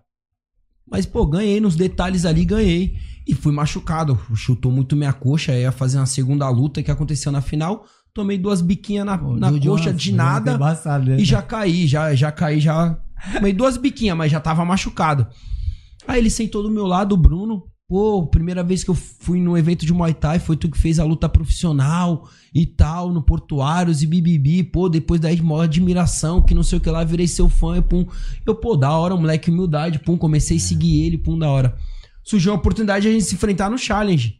Mas, 0.86 1.06
pô, 1.06 1.24
ganhei 1.26 1.58
nos 1.60 1.74
detalhes 1.76 2.26
ali, 2.26 2.44
ganhei. 2.44 2.96
E 3.26 3.34
fui 3.34 3.50
machucado. 3.52 4.20
Chutou 4.34 4.70
muito 4.70 4.94
minha 4.94 5.14
coxa. 5.14 5.54
Ia 5.58 5.72
fazer 5.72 5.96
uma 5.96 6.04
segunda 6.04 6.46
luta 6.50 6.82
que 6.82 6.90
aconteceu 6.90 7.32
na 7.32 7.40
final. 7.40 7.86
Tomei 8.12 8.36
duas 8.36 8.60
biquinhas 8.60 9.06
na, 9.06 9.16
na 9.16 9.50
Deu 9.50 9.72
coxa 9.72 9.88
uma- 9.88 9.96
de 9.96 10.12
nada. 10.12 10.52
embaçada, 10.52 11.04
né? 11.06 11.16
E 11.18 11.24
já 11.24 11.40
caí, 11.40 11.86
já, 11.86 12.14
já 12.14 12.30
caí, 12.30 12.60
já. 12.60 12.98
Tomei 13.32 13.54
duas 13.54 13.78
biquinhas, 13.78 14.16
mas 14.16 14.30
já 14.30 14.38
tava 14.38 14.62
machucado. 14.66 15.26
Aí 16.06 16.18
ele 16.20 16.28
sentou 16.28 16.62
do 16.62 16.70
meu 16.70 16.86
lado, 16.86 17.14
o 17.14 17.16
Bruno. 17.16 17.64
Pô, 17.86 18.26
primeira 18.26 18.62
vez 18.62 18.82
que 18.82 18.90
eu 18.90 18.94
fui 18.94 19.40
no 19.42 19.58
evento 19.58 19.84
de 19.84 19.92
Muay 19.92 20.14
Thai, 20.14 20.38
foi 20.38 20.56
tu 20.56 20.70
que 20.70 20.78
fez 20.78 20.98
a 20.98 21.04
luta 21.04 21.28
profissional 21.28 22.26
e 22.54 22.64
tal, 22.64 23.12
no 23.12 23.22
Portuários 23.22 24.02
e 24.02 24.06
bibibi. 24.06 24.62
Pô, 24.62 24.88
depois 24.88 25.20
daí, 25.20 25.40
maior 25.42 25.64
admiração, 25.64 26.40
que 26.40 26.54
não 26.54 26.62
sei 26.62 26.78
o 26.78 26.80
que 26.80 26.88
lá, 26.88 27.04
virei 27.04 27.28
seu 27.28 27.46
fã 27.46 27.76
e 27.76 27.82
pum. 27.82 28.06
Eu, 28.46 28.54
pô, 28.54 28.74
da 28.74 28.90
hora, 28.90 29.14
moleque, 29.14 29.50
humildade, 29.50 29.98
pum, 29.98 30.16
comecei 30.16 30.56
a 30.56 30.60
seguir 30.60 31.04
ele, 31.04 31.18
pum, 31.18 31.38
da 31.38 31.50
hora. 31.50 31.76
Surgiu 32.22 32.52
a 32.52 32.56
oportunidade 32.56 33.02
de 33.02 33.08
a 33.08 33.12
gente 33.12 33.24
se 33.26 33.34
enfrentar 33.34 33.68
no 33.68 33.76
Challenge. 33.76 34.34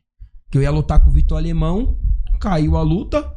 Que 0.50 0.56
eu 0.56 0.62
ia 0.62 0.70
lutar 0.70 1.02
com 1.02 1.10
o 1.10 1.12
Vitor 1.12 1.36
Alemão, 1.36 1.98
caiu 2.40 2.78
a 2.78 2.82
luta, 2.82 3.30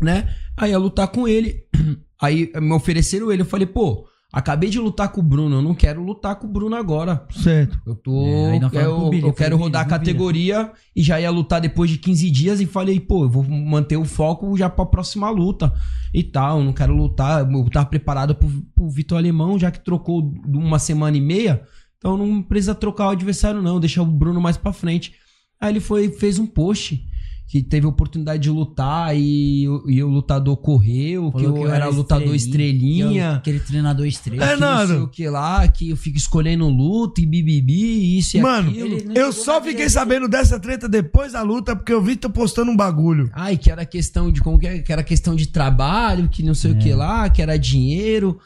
né? 0.00 0.34
Aí 0.56 0.70
ia 0.70 0.78
lutar 0.78 1.08
com 1.08 1.28
ele. 1.28 1.66
Aí 2.18 2.50
me 2.56 2.72
ofereceram 2.72 3.30
ele. 3.30 3.42
Eu 3.42 3.46
falei, 3.46 3.66
pô, 3.66 4.06
Acabei 4.32 4.70
de 4.70 4.78
lutar 4.78 5.10
com 5.10 5.20
o 5.20 5.22
Bruno, 5.22 5.56
eu 5.56 5.62
não 5.62 5.74
quero 5.74 6.02
lutar 6.02 6.36
com 6.36 6.46
o 6.46 6.50
Bruno 6.50 6.74
agora. 6.74 7.26
Certo. 7.30 7.78
Eu 7.84 7.94
tô. 7.94 8.26
É, 8.26 8.56
eu, 8.56 8.96
pro 8.96 9.10
Billy, 9.10 9.22
eu 9.24 9.28
eu 9.28 9.34
quero 9.34 9.50
falei, 9.50 9.64
rodar 9.64 9.82
a 9.82 9.84
Billy, 9.84 9.98
Billy. 9.98 10.12
categoria 10.12 10.72
e 10.96 11.02
já 11.02 11.20
ia 11.20 11.30
lutar 11.30 11.60
depois 11.60 11.90
de 11.90 11.98
15 11.98 12.30
dias 12.30 12.58
e 12.58 12.64
falei, 12.64 12.98
pô, 12.98 13.24
eu 13.24 13.28
vou 13.28 13.44
manter 13.44 13.98
o 13.98 14.06
foco 14.06 14.56
já 14.56 14.70
pra 14.70 14.86
próxima 14.86 15.28
luta 15.28 15.70
e 16.14 16.22
tal. 16.22 16.60
Eu 16.60 16.64
não 16.64 16.72
quero 16.72 16.96
lutar. 16.96 17.46
Eu 17.46 17.70
tava 17.70 17.84
preparado 17.84 18.34
pro, 18.34 18.48
pro 18.74 18.88
Vitor 18.88 19.18
Alemão, 19.18 19.58
já 19.58 19.70
que 19.70 19.84
trocou 19.84 20.22
de 20.22 20.56
uma 20.56 20.78
semana 20.78 21.14
e 21.14 21.20
meia. 21.20 21.62
Então 21.98 22.16
não 22.16 22.42
precisa 22.42 22.74
trocar 22.74 23.08
o 23.08 23.10
adversário, 23.10 23.60
não. 23.60 23.78
Deixa 23.78 24.00
o 24.00 24.06
Bruno 24.06 24.40
mais 24.40 24.56
pra 24.56 24.72
frente. 24.72 25.12
Aí 25.60 25.70
ele 25.70 25.80
foi, 25.80 26.08
fez 26.10 26.38
um 26.38 26.46
post 26.46 27.06
que 27.52 27.62
teve 27.62 27.84
a 27.84 27.88
oportunidade 27.90 28.42
de 28.44 28.48
lutar 28.48 29.14
e, 29.14 29.68
o- 29.68 29.84
e 29.86 30.02
o 30.02 30.08
lutador 30.08 30.56
correu, 30.56 31.30
que 31.32 31.42
Falou 31.42 31.66
eu, 31.66 31.70
era 31.70 31.86
lutador 31.90 32.34
estrelinha. 32.34 33.10
que 33.10 33.18
eu- 33.18 33.30
Aquele 33.32 33.60
treinador 33.60 34.06
estrela. 34.06 34.42
É, 34.42 34.54
que 34.54 34.60
não 34.60 34.68
sei 34.78 34.86
nada. 34.96 35.04
o 35.04 35.08
que 35.08 35.28
lá, 35.28 35.68
que 35.68 35.90
eu 35.90 35.96
fico 35.98 36.16
escolhendo 36.16 36.66
luta 36.66 37.20
e 37.20 37.26
bibibi, 37.26 38.16
isso 38.16 38.38
e 38.38 38.40
Mano, 38.40 38.70
aquilo. 38.70 38.96
Eu 39.14 39.30
só 39.34 39.60
fiquei 39.60 39.90
sabendo 39.90 40.28
dessa 40.28 40.58
treta 40.58 40.88
depois 40.88 41.34
da 41.34 41.42
luta, 41.42 41.76
porque 41.76 41.92
eu 41.92 42.02
vi 42.02 42.16
tu 42.16 42.30
postando 42.30 42.70
um 42.70 42.76
bagulho. 42.76 43.28
Ai, 43.34 43.58
que 43.58 43.70
era 43.70 43.84
questão 43.84 44.32
de 44.32 44.40
como 44.40 44.58
que, 44.58 44.66
é, 44.66 44.78
que 44.78 44.90
era 44.90 45.04
questão 45.04 45.34
de 45.36 45.46
trabalho, 45.48 46.30
que 46.30 46.42
não 46.42 46.54
sei 46.54 46.70
o 46.72 46.74
É. 46.76 46.78
que 46.78 46.94
lá, 46.94 47.28
que 47.28 47.42
era 47.42 47.58
dinheiro. 47.58 48.38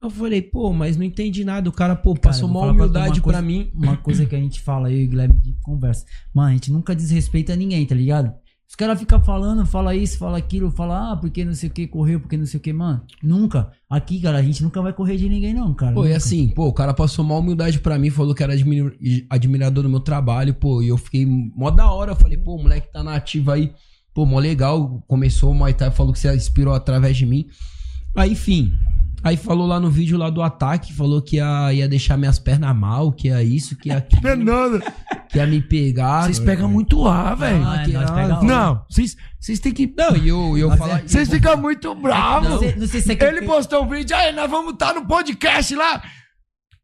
Eu 0.00 0.08
falei, 0.10 0.40
pô, 0.40 0.72
mas 0.72 0.96
não 0.96 1.04
entendi 1.04 1.44
nada. 1.44 1.68
O 1.68 1.72
cara, 1.72 1.94
pô, 1.96 2.14
Cara, 2.14 2.20
passou 2.28 2.48
eu 2.48 2.52
vou 2.52 2.62
uma 2.62 2.72
pra 2.74 2.84
humildade 2.84 3.14
pra 3.20 3.22
coisa- 3.22 3.42
mim. 3.42 3.70
Uma 3.74 3.96
coisa 3.96 4.24
que 4.24 4.34
a 4.36 4.38
gente 4.38 4.60
fala, 4.60 4.88
eu 4.92 5.00
e 5.00 5.04
o 5.04 5.08
Guilherme 5.08 5.34
de 5.40 5.52
conversa. 5.62 6.04
Mano, 6.32 6.48
a 6.50 6.52
gente 6.52 6.70
nunca 6.72 6.94
desrespeita 6.94 7.56
ninguém, 7.56 7.84
tá 7.86 7.94
ligado? 7.96 8.32
Os 8.72 8.74
caras 8.74 8.98
ficam 8.98 9.22
falando, 9.22 9.66
fala 9.66 9.94
isso, 9.94 10.16
fala 10.16 10.38
aquilo, 10.38 10.70
fala, 10.70 11.12
ah, 11.12 11.16
porque 11.18 11.44
não 11.44 11.52
sei 11.52 11.68
o 11.68 11.72
que, 11.72 11.86
correu, 11.86 12.18
porque 12.18 12.38
não 12.38 12.46
sei 12.46 12.56
o 12.58 12.60
que, 12.62 12.72
mano. 12.72 13.02
Nunca. 13.22 13.70
Aqui, 13.88 14.18
cara, 14.18 14.38
a 14.38 14.42
gente 14.42 14.62
nunca 14.62 14.80
vai 14.80 14.94
correr 14.94 15.18
de 15.18 15.28
ninguém, 15.28 15.52
não, 15.52 15.74
cara. 15.74 15.92
Pô, 15.92 16.04
e 16.04 16.08
Nunca. 16.08 16.16
assim, 16.16 16.48
pô, 16.48 16.68
o 16.68 16.72
cara 16.72 16.94
passou 16.94 17.22
uma 17.22 17.36
humildade 17.36 17.80
pra 17.80 17.98
mim, 17.98 18.08
falou 18.08 18.34
que 18.34 18.42
era 18.42 18.54
admir- 18.54 18.96
admirador 19.28 19.82
do 19.82 19.90
meu 19.90 20.00
trabalho, 20.00 20.54
pô, 20.54 20.80
e 20.80 20.88
eu 20.88 20.96
fiquei 20.96 21.26
mó 21.26 21.68
da 21.70 21.92
hora. 21.92 22.12
Eu 22.12 22.16
falei, 22.16 22.38
pô, 22.38 22.54
o 22.56 22.62
moleque 22.62 22.90
tá 22.90 23.02
na 23.02 23.14
ativa 23.14 23.52
aí, 23.52 23.74
pô, 24.14 24.24
mó 24.24 24.38
legal. 24.38 25.04
Começou 25.06 25.50
o 25.50 25.54
Muay 25.54 25.74
Thai, 25.74 25.90
falou 25.90 26.10
que 26.14 26.18
você 26.18 26.34
inspirou 26.34 26.72
através 26.72 27.14
de 27.14 27.26
mim. 27.26 27.48
Aí, 28.16 28.32
enfim. 28.32 28.72
Aí 29.24 29.36
falou 29.36 29.66
lá 29.66 29.78
no 29.78 29.88
vídeo 29.90 30.18
lá 30.18 30.28
do 30.30 30.42
ataque, 30.42 30.92
falou 30.92 31.22
que 31.22 31.36
ia, 31.36 31.72
ia 31.72 31.88
deixar 31.88 32.16
minhas 32.16 32.38
pernas 32.38 32.74
mal, 32.76 33.12
que 33.12 33.28
ia 33.28 33.42
isso, 33.42 33.76
que 33.76 33.88
ia 33.88 33.98
aquilo, 33.98 34.22
Fernando, 34.22 34.82
que 35.28 35.38
ia 35.38 35.46
me 35.46 35.60
pegar. 35.60 36.24
vocês 36.24 36.38
pegam 36.40 36.68
muito 36.68 37.06
ar, 37.06 37.36
velho. 37.36 37.64
Ah, 37.64 37.82
que 37.84 37.92
nós 37.92 38.10
nada. 38.10 38.14
pega 38.20 38.34
a 38.34 38.36
hora. 38.38 38.46
Não, 38.46 38.84
vocês 38.88 39.16
vocês 39.38 39.58
têm 39.58 39.72
que. 39.72 39.92
Não, 39.96 40.16
e 40.16 40.28
eu, 40.28 40.56
eu 40.56 40.76
falar. 40.76 41.00
é- 41.00 41.02
Vocês 41.06 41.28
ficam 41.28 41.56
muito 41.56 41.94
bravos. 41.94 42.48
Não 42.48 42.58
sei, 42.58 42.74
não 42.76 42.86
sei 42.86 43.00
se 43.00 43.12
é 43.12 43.16
que 43.16 43.24
Ele 43.24 43.42
postou 43.42 43.84
um 43.84 43.88
vídeo, 43.88 44.14
aí 44.16 44.32
nós 44.34 44.48
vamos 44.50 44.72
estar 44.74 44.94
no 44.94 45.04
podcast 45.06 45.74
lá. 45.74 46.02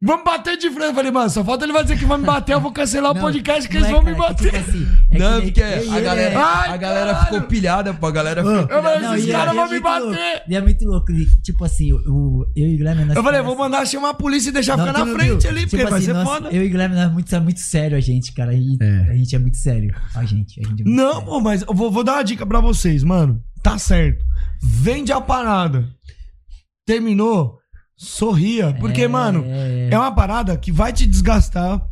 Vamos 0.01 0.25
bater 0.25 0.57
de 0.57 0.71
frente. 0.71 0.87
Eu 0.91 0.95
falei, 0.95 1.11
mano, 1.11 1.29
só 1.29 1.43
falta 1.45 1.65
ele 1.65 1.73
vai 1.73 1.83
dizer 1.83 1.99
que 1.99 2.05
vai 2.05 2.19
me 2.19 2.25
bater, 2.25 2.53
eu 2.53 2.61
vou 2.61 2.71
cancelar 2.71 3.11
o 3.11 3.15
Não, 3.15 3.21
podcast 3.21 3.69
que 3.69 3.77
eles 3.79 3.89
é, 3.89 3.91
vão 3.91 4.01
me 4.01 4.15
cara, 4.15 4.31
é 4.31 4.35
que, 4.35 4.45
bater. 4.45 4.53
tipo 4.53 4.71
assim, 4.71 4.89
é 5.11 5.19
Não, 5.19 5.41
porque 5.43 5.61
a 5.63 6.01
galera, 6.01 6.31
é- 6.31 6.37
Ai, 6.37 6.69
a 6.71 6.77
galera 6.77 7.25
ficou 7.25 7.43
pilhada, 7.43 7.93
pô. 7.95 8.07
A 8.07 8.11
galera 8.13 8.43
ficou 8.45 8.57
Eu 8.77 8.83
falei, 8.83 9.01
Não, 9.01 9.17
esses 9.17 9.29
é- 9.29 9.33
caras 9.33 9.55
vão 9.57 9.65
é 9.65 9.71
me 9.71 9.81
bater. 9.81 10.05
louco. 10.05 10.21
E 10.49 10.55
é 10.57 10.61
muito 10.61 10.85
louco. 10.85 11.07
Tipo 11.43 11.65
assim, 11.65 11.93
o, 11.93 11.97
o- 11.97 12.47
eu 12.55 12.69
e 12.69 12.75
o 12.75 12.77
Guilherme... 12.79 13.05
nós 13.07 13.17
Eu 13.17 13.25
falei, 13.25 13.43
vou 13.43 13.57
mandar 13.57 13.85
chamar 13.89 14.11
a 14.11 14.15
polícia 14.15 14.51
e 14.51 14.53
deixar 14.53 14.77
Não, 14.77 14.87
ficar 14.87 15.05
na 15.05 15.13
frente 15.13 15.41
viu? 15.43 15.51
ali, 15.51 15.61
Tipo 15.63 15.71
porque 15.71 15.85
vai 15.87 15.93
assim, 15.99 16.07
ser 16.07 16.13
nós- 16.13 16.29
foda. 16.29 16.49
Eu 16.51 16.63
e 16.63 16.67
o 16.69 16.71
Guilherme, 16.71 16.95
nós 16.95 17.05
é 17.05 17.09
muito, 17.13 17.35
é 17.35 17.41
muito 17.41 17.61
sério 17.61 17.97
a 17.97 18.01
gente, 18.01 18.33
cara. 18.33 18.55
E 18.55 18.79
É. 18.81 19.11
A 19.11 19.15
gente 19.17 19.35
é 19.35 19.39
muito 19.41 19.57
sério. 19.57 19.93
A 20.15 20.25
gente, 20.25 20.61
a 20.61 20.69
gente 20.69 20.83
é 20.83 20.85
muito 20.85 20.91
Não, 20.97 21.13
sério. 21.15 21.27
pô, 21.27 21.41
mas 21.41 21.63
eu 21.63 21.75
vou, 21.75 21.91
vou 21.91 22.05
dar 22.05 22.13
uma 22.15 22.23
dica 22.23 22.47
pra 22.47 22.61
vocês, 22.61 23.03
mano. 23.03 23.43
Tá 23.65 23.77
certo. 23.79 24.25
Vende 24.63 25.11
a 25.11 25.21
parada. 25.21 25.89
Terminou? 26.87 27.59
Sorria. 27.99 28.75
Porque, 28.79 29.03
É, 29.03 29.09
mano, 29.09 29.45
é. 29.45 29.89
é 29.91 29.99
uma 29.99 30.15
parada 30.15 30.57
que 30.57 30.71
vai 30.71 30.93
te 30.93 31.05
desgastar. 31.05 31.85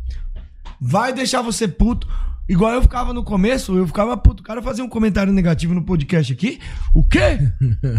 Vai 0.80 1.12
deixar 1.12 1.42
você 1.42 1.66
puto. 1.66 2.06
Igual 2.48 2.74
eu 2.74 2.82
ficava 2.82 3.12
no 3.12 3.24
começo, 3.24 3.76
eu 3.76 3.88
ficava 3.88 4.16
puto. 4.16 4.40
O 4.40 4.46
cara 4.46 4.62
fazia 4.62 4.84
um 4.84 4.88
comentário 4.88 5.32
negativo 5.32 5.74
no 5.74 5.82
podcast 5.82 6.32
aqui. 6.32 6.60
O 6.94 7.04
quê? 7.04 7.40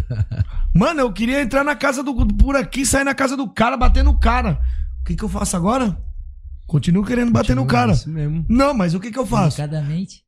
Mano, 0.73 1.01
eu 1.01 1.11
queria 1.11 1.41
entrar 1.41 1.65
na 1.65 1.75
casa 1.75 2.01
do. 2.01 2.15
por 2.27 2.55
aqui, 2.55 2.85
sair 2.85 3.03
na 3.03 3.13
casa 3.13 3.35
do 3.35 3.49
cara, 3.49 3.75
bater 3.75 4.05
no 4.05 4.17
cara. 4.17 4.57
O 5.01 5.03
que, 5.03 5.15
que 5.17 5.23
eu 5.23 5.29
faço 5.29 5.57
agora? 5.57 6.01
Continuo 6.65 7.03
querendo 7.03 7.31
bater 7.31 7.55
no 7.57 7.65
cara. 7.65 7.91
Isso 7.91 8.09
mesmo. 8.09 8.45
Não, 8.47 8.73
mas 8.73 8.93
o 8.93 8.99
que, 9.01 9.11
que 9.11 9.19
eu 9.19 9.25
faço? 9.25 9.57
Delicadamente. 9.57 10.23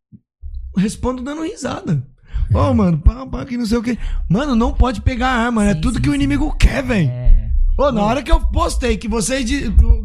respondo 0.75 1.23
dando 1.23 1.43
risada. 1.43 2.05
Ô, 2.53 2.73
mano, 2.73 2.97
pá, 2.99 3.25
pá, 3.25 3.45
que 3.45 3.57
não 3.57 3.65
sei 3.65 3.77
o 3.77 3.83
quê. 3.83 3.97
Mano, 4.27 4.53
não 4.55 4.73
pode 4.73 5.01
pegar 5.01 5.29
arma, 5.29 5.65
é 5.65 5.73
Sim, 5.75 5.81
tudo 5.81 5.95
sim, 5.95 6.01
que 6.01 6.09
o 6.09 6.11
sim. 6.11 6.17
inimigo 6.17 6.53
quer, 6.57 6.83
velho. 6.83 7.09
É. 7.09 7.38
Ô, 7.79 7.91
na 7.93 8.03
hora 8.03 8.21
que 8.21 8.29
eu 8.31 8.41
postei, 8.51 8.97
que 8.97 9.07
vocês. 9.07 9.49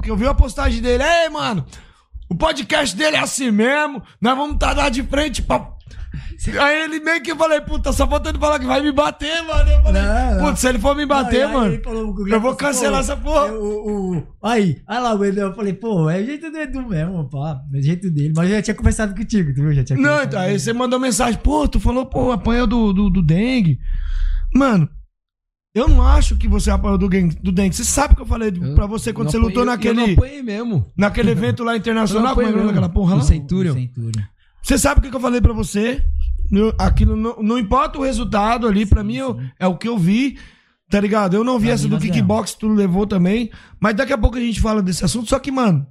Que 0.03 0.09
eu 0.11 0.17
vi 0.17 0.27
a 0.27 0.33
postagem 0.35 0.81
dele, 0.81 1.03
ei, 1.03 1.29
mano, 1.29 1.65
o 2.31 2.35
podcast 2.37 2.95
dele 2.97 3.17
é 3.17 3.21
assim 3.21 3.51
mesmo, 3.51 4.01
nós 4.21 4.37
vamos 4.37 4.55
estar 4.55 4.77
lá 4.77 4.89
de 4.89 5.03
frente 5.03 5.43
pra. 5.43 5.75
Aí 6.61 6.85
ele 6.85 7.01
meio 7.01 7.21
que 7.21 7.33
eu 7.33 7.37
falei, 7.37 7.61
puta, 7.61 7.93
só 7.93 8.07
faltando 8.07 8.39
falar 8.39 8.61
que 8.61 8.67
vai 8.67 8.81
me 8.81 8.93
bater, 8.93 9.43
mano. 9.43 9.69
Eu 9.71 9.83
falei, 9.83 10.03
putz, 10.41 10.61
se 10.61 10.69
ele 10.69 10.79
for 10.79 10.95
me 10.95 11.05
bater, 11.05 11.47
Não, 11.49 11.53
mano, 11.55 11.81
falou, 11.83 12.29
eu 12.29 12.41
vou 12.41 12.55
cancelar 12.55 12.93
pô, 12.95 13.01
essa 13.01 13.17
porra. 13.17 13.47
eu- 13.49 13.63
o- 13.63 14.27
aí, 14.43 14.81
aí 14.87 15.01
lá 15.01 15.15
o 15.15 15.25
Edu, 15.25 15.41
eu 15.41 15.55
falei, 15.55 15.73
pô, 15.73 16.09
é 16.09 16.21
o 16.21 16.25
jeito 16.27 16.51
do 16.53 16.59
Edu 16.59 16.87
mesmo, 16.89 17.29
pá. 17.29 17.61
É 17.73 17.79
o 17.79 17.83
jeito 17.83 18.09
dele. 18.11 18.33
Mas 18.37 18.49
eu 18.51 18.57
já 18.57 18.63
tinha 18.63 18.75
conversado 18.75 19.15
contigo, 19.17 19.53
tu 19.53 19.63
viu? 19.63 19.75
Já 19.75 19.83
tinha 19.83 19.99
Não, 19.99 20.23
então, 20.23 20.39
aí 20.39 20.57
você 20.59 20.73
mandou 20.73 21.01
mensagem, 21.01 21.41
pô, 21.43 21.67
tu 21.67 21.81
falou, 21.81 22.07
pô, 22.07 22.31
apanhou 22.31 22.67
do, 22.69 22.93
do, 22.93 23.11
do 23.11 23.23
dengue. 23.23 23.81
Mano, 24.55 24.89
eu 25.75 25.89
não 25.89 26.03
acho 26.03 26.37
que 26.37 26.47
você 26.47 26.71
apanhou 26.71 26.97
do, 26.97 27.09
gang- 27.09 27.37
do 27.43 27.51
dengue. 27.51 27.75
Você 27.75 27.85
sabe 27.85 28.15
que 28.15 28.23
eu 28.23 28.27
falei 28.27 28.49
Eu 28.51 28.75
pra 28.75 28.87
você 28.87 29.13
quando 29.13 29.31
você 29.31 29.37
lutou 29.39 29.63
apanhei- 29.65 29.91
Eu 29.91 29.95
não 29.95 30.03
naquele, 30.03 30.13
apanhei 30.15 30.43
mesmo. 30.43 30.87
naquele 30.97 31.31
evento 31.31 31.65
lá 31.65 31.77
internacional, 31.77 32.31
Eu 32.33 32.35
como 32.47 32.47
é 32.59 32.63
o 32.63 32.67
daquela 32.69 32.89
porra 32.89 33.17
lá? 33.17 33.23
Centurion. 33.23 33.75
Centurion. 33.75 34.23
Você 34.63 34.79
sabe 34.79 35.01
o 35.07 35.11
que 35.11 35.17
eu 35.17 35.21
falei 35.21 35.41
pra 35.41 35.53
você? 35.53 36.03
Eu- 36.53 36.73
aquilo 36.79 37.17
não, 37.17 37.43
não 37.43 37.59
importa 37.59 37.99
o 37.99 38.03
resultado 38.05 38.67
ali, 38.67 38.87
pra 38.87 39.03
mim 39.03 39.17
eu- 39.17 39.39
é 39.59 39.67
o 39.67 39.77
que 39.77 39.89
eu 39.89 39.99
vi, 39.99 40.39
tá 40.89 41.01
ligado? 41.01 41.35
Eu 41.35 41.43
não 41.45 41.59
vi 41.59 41.67
Pra 41.67 41.75
essa 41.75 41.85
mim, 41.85 41.91
do 41.91 41.99
kickbox 41.99 42.53
que 42.55 42.61
tu 42.61 42.69
levou 42.69 43.07
também, 43.07 43.51
mas 43.81 43.95
daqui 43.97 44.13
a 44.13 44.19
pouco 44.19 44.37
a 44.37 44.41
gente 44.41 44.61
fala 44.61 44.81
desse 44.83 45.05
assunto. 45.05 45.29
Só 45.29 45.39
que, 45.39 45.51
mano, 45.51 45.87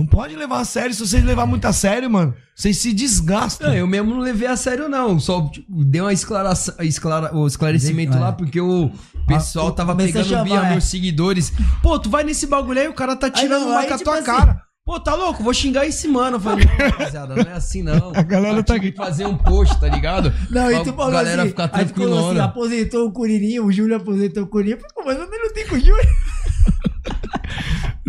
não 0.00 0.06
pode 0.06 0.34
levar 0.36 0.60
a 0.60 0.64
sério. 0.64 0.94
Se 0.94 1.06
vocês 1.06 1.22
levar 1.24 1.46
muito 1.46 1.64
a 1.66 1.72
sério, 1.72 2.10
mano, 2.10 2.34
vocês 2.54 2.76
se 2.78 2.92
desgastam. 2.92 3.68
Não, 3.68 3.74
eu 3.76 3.86
mesmo 3.86 4.10
não 4.14 4.20
levei 4.20 4.48
a 4.48 4.56
sério, 4.56 4.88
não. 4.88 5.18
Só 5.20 5.48
tipo, 5.48 5.66
dei 5.84 6.00
uma 6.00 6.12
esclaração, 6.12 6.74
esclara, 6.80 7.34
o 7.36 7.46
esclarecimento 7.46 8.16
É. 8.16 8.20
lá, 8.20 8.32
porque 8.32 8.60
o 8.60 8.90
pessoal 9.26 9.68
Ah, 9.68 9.72
tava 9.72 9.94
pegando 9.94 10.26
chamar, 10.28 10.44
via 10.44 10.60
é. 10.60 10.70
meus 10.70 10.84
seguidores. 10.84 11.52
Pô, 11.82 11.98
tu 11.98 12.08
vai 12.10 12.24
nesse 12.24 12.46
bagulho 12.46 12.80
aí, 12.80 12.88
o 12.88 12.94
cara 12.94 13.14
tá 13.16 13.28
tirando 13.30 13.62
não, 13.62 13.70
uma 13.72 13.84
com 13.84 13.94
a 13.94 13.98
tipo 13.98 14.04
tua 14.04 14.14
assim- 14.14 14.24
cara. 14.24 14.62
Pô, 14.82 14.98
tá 14.98 15.14
louco? 15.14 15.42
Vou 15.44 15.52
xingar 15.54 15.86
esse 15.86 16.08
mano. 16.08 16.36
Eu 16.36 16.40
falei, 16.40 16.64
não, 16.64 16.86
rapaziada, 16.90 17.34
não 17.36 17.42
é 17.52 17.54
assim 17.54 17.82
não. 17.82 18.10
A 18.16 18.22
galera 18.22 18.56
Eu 18.58 18.64
tá 18.64 18.74
aqui. 18.74 18.90
que 18.90 18.96
fazer 18.96 19.26
um 19.26 19.36
post, 19.36 19.78
tá 19.78 19.86
ligado? 19.88 20.32
Não, 20.50 20.70
e 20.72 20.82
tu 20.82 20.92
falou 20.94 21.12
galera 21.12 21.42
assim, 21.42 21.50
ficar 21.50 21.64
assim, 21.66 21.72
tranquilona. 21.74 22.44
aposentou 22.44 23.06
o 23.06 23.12
Curirinho, 23.12 23.66
o 23.66 23.70
Júlio 23.70 23.94
aposentou 23.96 24.42
o 24.44 24.46
Curirinho. 24.48 24.78
Eu 24.78 24.80
falei, 24.80 24.94
Pô, 24.94 25.02
mas 25.04 25.18
eu 25.18 25.30
nem 25.30 25.46
lutei 25.48 25.64
com 25.66 25.76
o 25.76 25.78
Júlio. 25.80 25.94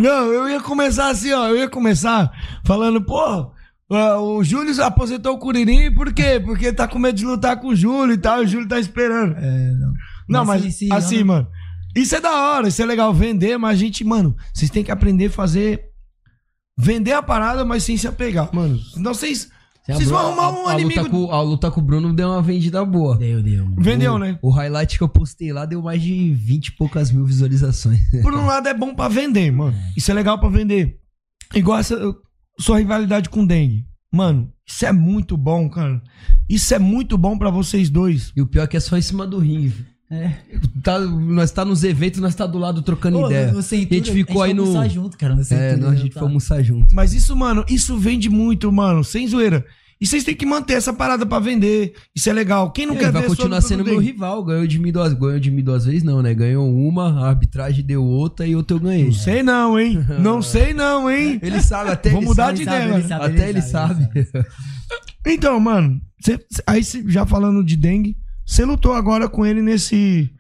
Não, 0.02 0.34
eu 0.34 0.50
ia 0.50 0.60
começar 0.62 1.10
assim, 1.10 1.32
ó. 1.32 1.48
Eu 1.48 1.58
ia 1.58 1.70
começar 1.70 2.32
falando, 2.66 3.02
pô, 3.02 3.52
o 3.90 4.44
Júlio 4.44 4.84
aposentou 4.84 5.34
o 5.36 5.38
Curirim, 5.40 5.94
por 5.94 6.14
quê? 6.14 6.40
Porque 6.44 6.72
tá 6.74 6.88
com 6.88 6.98
medo 7.00 7.16
de 7.18 7.26
lutar 7.26 7.60
com 7.60 7.68
o 7.68 7.76
Júlio 7.76 8.14
e 8.14 8.18
tal, 8.18 8.42
e 8.42 8.46
o 8.46 8.48
Júlio 8.48 8.68
tá 8.68 8.80
esperando. 8.80 9.36
É, 9.38 9.72
não. 9.74 9.94
Não, 10.30 10.46
mas, 10.46 10.62
sim, 10.62 10.72
sim, 10.72 10.90
assim, 10.94 11.20
não- 11.20 11.26
mano. 11.28 11.48
Isso 11.96 12.16
é 12.16 12.22
da 12.22 12.32
hora, 12.32 12.70
isso 12.70 12.82
é 12.82 12.86
legal 12.86 13.14
vender, 13.14 13.58
mas 13.58 13.72
a 13.72 13.76
gente, 13.80 14.04
mano, 14.06 14.34
vocês 14.54 14.72
têm 14.72 14.84
que 14.84 14.92
aprender 14.92 15.26
a 15.26 15.32
fazer. 15.32 15.90
Vender 16.80 17.12
a 17.12 17.22
parada, 17.22 17.66
mas 17.66 17.84
sem 17.84 17.98
se 17.98 18.08
apegar, 18.08 18.50
mano. 18.56 18.80
Senão 18.80 19.14
vocês. 19.14 19.50
Vocês 19.96 20.10
vão 20.10 20.20
arrumar 20.20 20.52
um 20.52 20.68
a, 20.68 20.72
a 20.72 20.80
inimigo. 20.80 21.02
Luta 21.02 21.10
com, 21.10 21.32
a 21.32 21.42
luta 21.42 21.72
com 21.72 21.80
o 21.82 21.84
Bruno 21.84 22.14
deu 22.14 22.30
uma 22.30 22.42
vendida 22.42 22.84
boa. 22.86 23.18
Deu, 23.18 23.42
deu. 23.42 23.68
Vendeu, 23.78 24.18
né? 24.20 24.38
O 24.42 24.50
highlight 24.50 24.98
que 24.98 25.04
eu 25.04 25.10
postei 25.10 25.52
lá 25.52 25.66
deu 25.66 25.82
mais 25.82 26.02
de 26.02 26.34
20 26.34 26.68
e 26.68 26.72
poucas 26.76 27.12
mil 27.12 27.26
visualizações. 27.26 28.00
Por 28.22 28.34
um 28.34 28.46
lado 28.46 28.68
é 28.68 28.74
bom 28.74 28.94
pra 28.94 29.08
vender, 29.08 29.52
mano. 29.52 29.76
Isso 29.96 30.12
é 30.12 30.14
legal 30.14 30.40
pra 30.40 30.50
vender. 30.50 30.98
Igual 31.54 31.80
essa 31.80 31.98
sua 32.60 32.80
rivalidade 32.80 33.30
com 33.30 33.44
o 33.44 33.48
Dengue. 33.48 33.86
Mano, 34.14 34.52
isso 34.68 34.86
é 34.86 34.92
muito 34.92 35.38
bom, 35.38 35.70
cara. 35.70 36.02
Isso 36.50 36.74
é 36.74 36.80
muito 36.80 37.18
bom 37.18 37.38
pra 37.38 37.50
vocês 37.50 37.90
dois. 37.90 38.32
E 38.36 38.42
o 38.42 38.48
pior 38.48 38.64
é 38.64 38.68
que 38.68 38.76
é 38.78 38.80
só 38.80 38.98
em 38.98 39.02
cima 39.02 39.26
do 39.26 39.40
ringue. 39.40 39.74
É. 40.12 40.34
Tá, 40.84 41.00
nós 41.00 41.52
tá 41.52 41.64
nos 41.64 41.86
eventos, 41.86 42.20
nós 42.20 42.36
tá 42.36 42.46
do 42.46 42.58
lado 42.58 42.82
trocando 42.82 43.18
Pô, 43.20 43.28
ideia. 43.28 43.48
no- 43.48 43.54
no 43.54 43.60
a 43.60 43.62
gente 43.64 44.12
ficou 44.12 44.42
a 44.42 44.46
aí 44.46 44.52
gente 44.52 44.58
no. 44.58 44.66
foi 44.66 44.76
almoçar 44.76 44.90
junto, 44.90 45.18
cara, 45.18 45.36
no 45.36 45.42
é, 45.50 45.78
nós, 45.78 45.92
a 45.94 45.96
gente 45.96 46.14
tá? 46.14 46.20
foi 46.20 46.28
almoçar 46.28 46.62
junto. 46.62 46.94
Mas 46.94 47.14
isso, 47.14 47.34
mano, 47.34 47.64
isso 47.70 47.98
vende 47.98 48.30
muito, 48.30 48.70
mano. 48.74 49.06
Sem 49.06 49.26
zoeira. 49.26 49.66
E 50.02 50.08
vocês 50.08 50.24
têm 50.24 50.34
que 50.34 50.48
manter 50.48 50.74
essa 50.74 50.92
parada 50.92 51.28
pra 51.28 51.38
vender. 51.38 51.94
Isso 52.16 52.28
é 52.28 52.34
legal. 52.34 52.72
Quem 52.72 52.88
não 52.88 52.96
Ele 52.96 53.04
quer 53.04 53.12
vai 53.12 53.22
ver 53.22 53.30
só 53.30 53.36
continuar 53.36 53.62
sendo 53.62 53.84
do 53.84 53.92
meu 53.92 54.00
rival. 54.00 54.44
Ganhou 54.44 54.66
de 54.66 54.80
mim 54.80 54.92
duas, 54.92 55.14
ganhou 55.14 55.40
de 55.40 55.52
mim 55.52 55.64
duas 55.64 55.86
vezes, 55.86 56.02
não, 56.02 56.24
né? 56.24 56.34
Ganhou 56.34 56.68
uma, 56.76 57.24
a 57.24 57.30
arbitragem 57.30 57.86
deu 57.86 58.04
outra 58.04 58.48
e 58.48 58.56
outra 58.56 58.76
eu 58.76 58.82
ganhei. 58.82 59.06
Não 59.06 59.14
sei 59.14 59.44
não, 59.44 59.80
hein? 59.80 60.04
Não 60.20 60.42
sei 60.42 60.74
não, 60.74 61.08
hein? 61.10 61.40
Ele 61.44 61.62
sabe, 61.62 61.92
até 61.92 62.10
Vou 62.10 62.20
ele 62.20 62.26
mudar 62.28 62.46
sabe, 62.48 62.56
de 62.58 62.62
ele 62.64 62.70
ideia, 62.72 62.94
ele 62.96 63.08
sabe, 63.08 63.26
Até 63.26 63.50
ele 63.50 63.62
sabe. 63.62 64.10
Então, 65.26 65.60
mano, 65.60 66.02
cê- 66.20 66.40
cê- 66.50 66.64
aí 66.66 66.84
cê- 66.84 67.04
já 67.08 67.26
falando 67.26 67.64
de 67.64 67.76
dengue, 67.76 68.18
você 68.46 68.66
lutou 68.66 68.94
agora 68.94 69.30
com 69.30 69.46
ele 69.46 69.62
nesse 69.62 70.32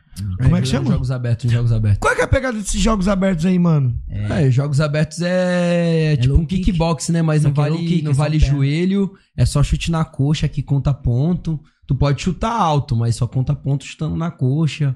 Como 0.41 0.55
é 0.55 0.61
que 0.61 0.67
chama? 0.67 0.91
Jogos 0.91 1.11
abertos, 1.11 1.51
jogos 1.51 1.71
abertos. 1.71 1.99
Qual 1.99 2.13
é, 2.13 2.15
que 2.15 2.21
é 2.21 2.25
a 2.25 2.27
pegada 2.27 2.57
desses 2.57 2.79
jogos 2.79 3.07
abertos 3.07 3.45
aí, 3.45 3.57
mano? 3.59 3.97
É, 4.09 4.49
jogos 4.49 4.81
abertos 4.81 5.21
é, 5.21 6.17
tipo 6.17 6.33
low 6.33 6.41
um 6.41 6.45
kick. 6.45 6.63
kickbox, 6.63 7.09
né? 7.09 7.21
Mas 7.21 7.43
não 7.43 7.51
é 7.51 7.53
vale, 7.53 7.77
kick, 7.77 8.01
não 8.03 8.11
é 8.11 8.13
vale 8.13 8.39
joelho, 8.39 9.13
é 9.35 9.45
só 9.45 9.61
chute 9.61 9.91
na 9.91 10.03
coxa 10.03 10.47
que 10.47 10.61
conta 10.61 10.93
ponto. 10.93 11.59
Tu 11.85 11.95
pode 11.95 12.21
chutar 12.21 12.51
alto, 12.51 12.95
mas 12.95 13.15
só 13.15 13.27
conta 13.27 13.53
ponto 13.53 13.83
chutando 13.83 14.15
na 14.15 14.31
coxa. 14.31 14.95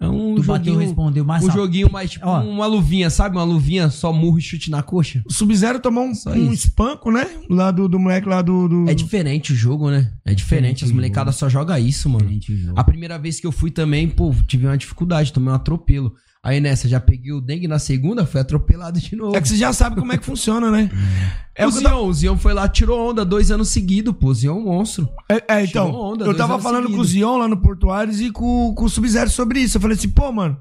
É 0.00 0.06
um 0.08 0.36
Tu 0.36 0.44
bateu, 0.44 0.72
joguinho, 0.74 0.78
respondeu 0.78 1.24
mais 1.24 1.42
um 1.44 1.50
joguinho 1.50 1.90
mais 1.90 2.10
tipo 2.12 2.24
Ó. 2.24 2.40
uma 2.42 2.66
luvinha, 2.66 3.10
sabe? 3.10 3.36
Uma 3.36 3.42
luvinha 3.42 3.90
só 3.90 4.12
murro 4.12 4.38
e 4.38 4.40
chute 4.40 4.70
na 4.70 4.80
coxa. 4.80 5.24
O 5.26 5.32
Sub-Zero 5.32 5.80
tomou 5.80 6.04
um, 6.04 6.12
um 6.36 6.52
espanco, 6.52 7.10
né? 7.10 7.26
Lá 7.50 7.72
do, 7.72 7.88
do 7.88 7.98
moleque 7.98 8.28
lá 8.28 8.40
do. 8.40 8.68
do- 8.68 8.88
É 8.88 8.94
diferente 8.94 9.52
o 9.52 9.56
jogo, 9.56 9.90
né? 9.90 10.12
É 10.24 10.32
diferente, 10.34 10.84
as 10.84 10.92
molecadas 10.92 11.34
só 11.34 11.48
jogam 11.48 11.76
isso, 11.78 12.08
mano. 12.08 12.30
A 12.76 12.84
primeira 12.84 13.18
vez 13.18 13.40
que 13.40 13.46
eu 13.46 13.50
fui 13.52 13.72
também, 13.72 14.08
pô, 14.08 14.32
tive 14.46 14.66
uma 14.66 14.78
dificuldade, 14.78 15.32
tomei 15.32 15.50
um 15.50 15.56
atropelo. 15.56 16.14
Aí 16.48 16.60
nessa, 16.60 16.88
já 16.88 16.98
peguei 16.98 17.30
o 17.30 17.42
dengue 17.42 17.68
na 17.68 17.78
segunda, 17.78 18.24
fui 18.24 18.40
atropelado 18.40 18.98
de 18.98 19.14
novo. 19.14 19.36
É 19.36 19.40
que 19.42 19.46
você 19.46 19.54
já 19.56 19.70
sabe 19.70 19.96
como 19.96 20.14
é 20.14 20.16
que 20.16 20.24
funciona, 20.24 20.70
né? 20.70 20.90
É, 21.54 21.66
o 21.66 21.70
eu 21.70 21.82
tava- 21.82 21.88
Zion, 21.96 22.06
o 22.06 22.14
Zion 22.14 22.38
foi 22.38 22.54
lá, 22.54 22.68
tirou 22.68 23.10
onda 23.10 23.24
dois 23.24 23.50
anos 23.50 23.68
seguidos, 23.70 24.14
pô. 24.14 24.28
O 24.28 24.34
Zion 24.34 24.54
é 24.54 24.60
um 24.60 24.64
monstro. 24.64 25.08
É, 25.28 25.56
é, 25.56 25.64
então, 25.64 25.92
onda, 25.92 26.24
eu 26.24 26.36
tava 26.36 26.56
falando 26.60 26.88
com 26.88 26.98
o. 26.98 27.04
Zion 27.04 27.36
lá 27.36 27.48
no 27.48 27.56
Portuários 27.56 28.20
e 28.20 28.30
com, 28.30 28.72
com 28.76 28.84
o 28.84 28.88
Sub-Zero 28.88 29.28
sobre 29.28 29.58
isso. 29.58 29.76
Eu 29.76 29.80
falei 29.80 29.96
assim, 29.96 30.08
pô, 30.08 30.30
mano. 30.30 30.56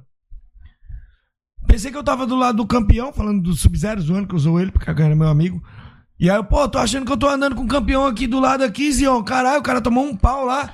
Pensei 1.67 1.91
que 1.91 1.97
eu 1.97 2.03
tava 2.03 2.25
do 2.25 2.35
lado 2.35 2.57
do 2.57 2.65
campeão, 2.65 3.13
falando 3.13 3.43
do 3.43 3.55
Sub-Zero, 3.55 4.01
zoando 4.01 4.27
que 4.27 4.33
eu 4.33 4.39
sou 4.39 4.59
ele, 4.59 4.71
porque 4.71 4.89
era 4.89 5.15
meu 5.15 5.27
amigo. 5.27 5.61
E 6.19 6.31
aí, 6.31 6.43
pô, 6.43 6.67
tô 6.67 6.79
achando 6.79 7.05
que 7.05 7.11
eu 7.11 7.17
tô 7.17 7.29
andando 7.29 7.55
com 7.55 7.63
o 7.63 7.67
campeão 7.67 8.07
aqui 8.07 8.25
do 8.25 8.39
lado 8.39 8.63
aqui, 8.63 8.91
Zion. 8.91 9.21
Caralho, 9.23 9.59
o 9.59 9.63
cara 9.63 9.79
tomou 9.79 10.03
um 10.03 10.17
pau 10.17 10.45
lá. 10.45 10.73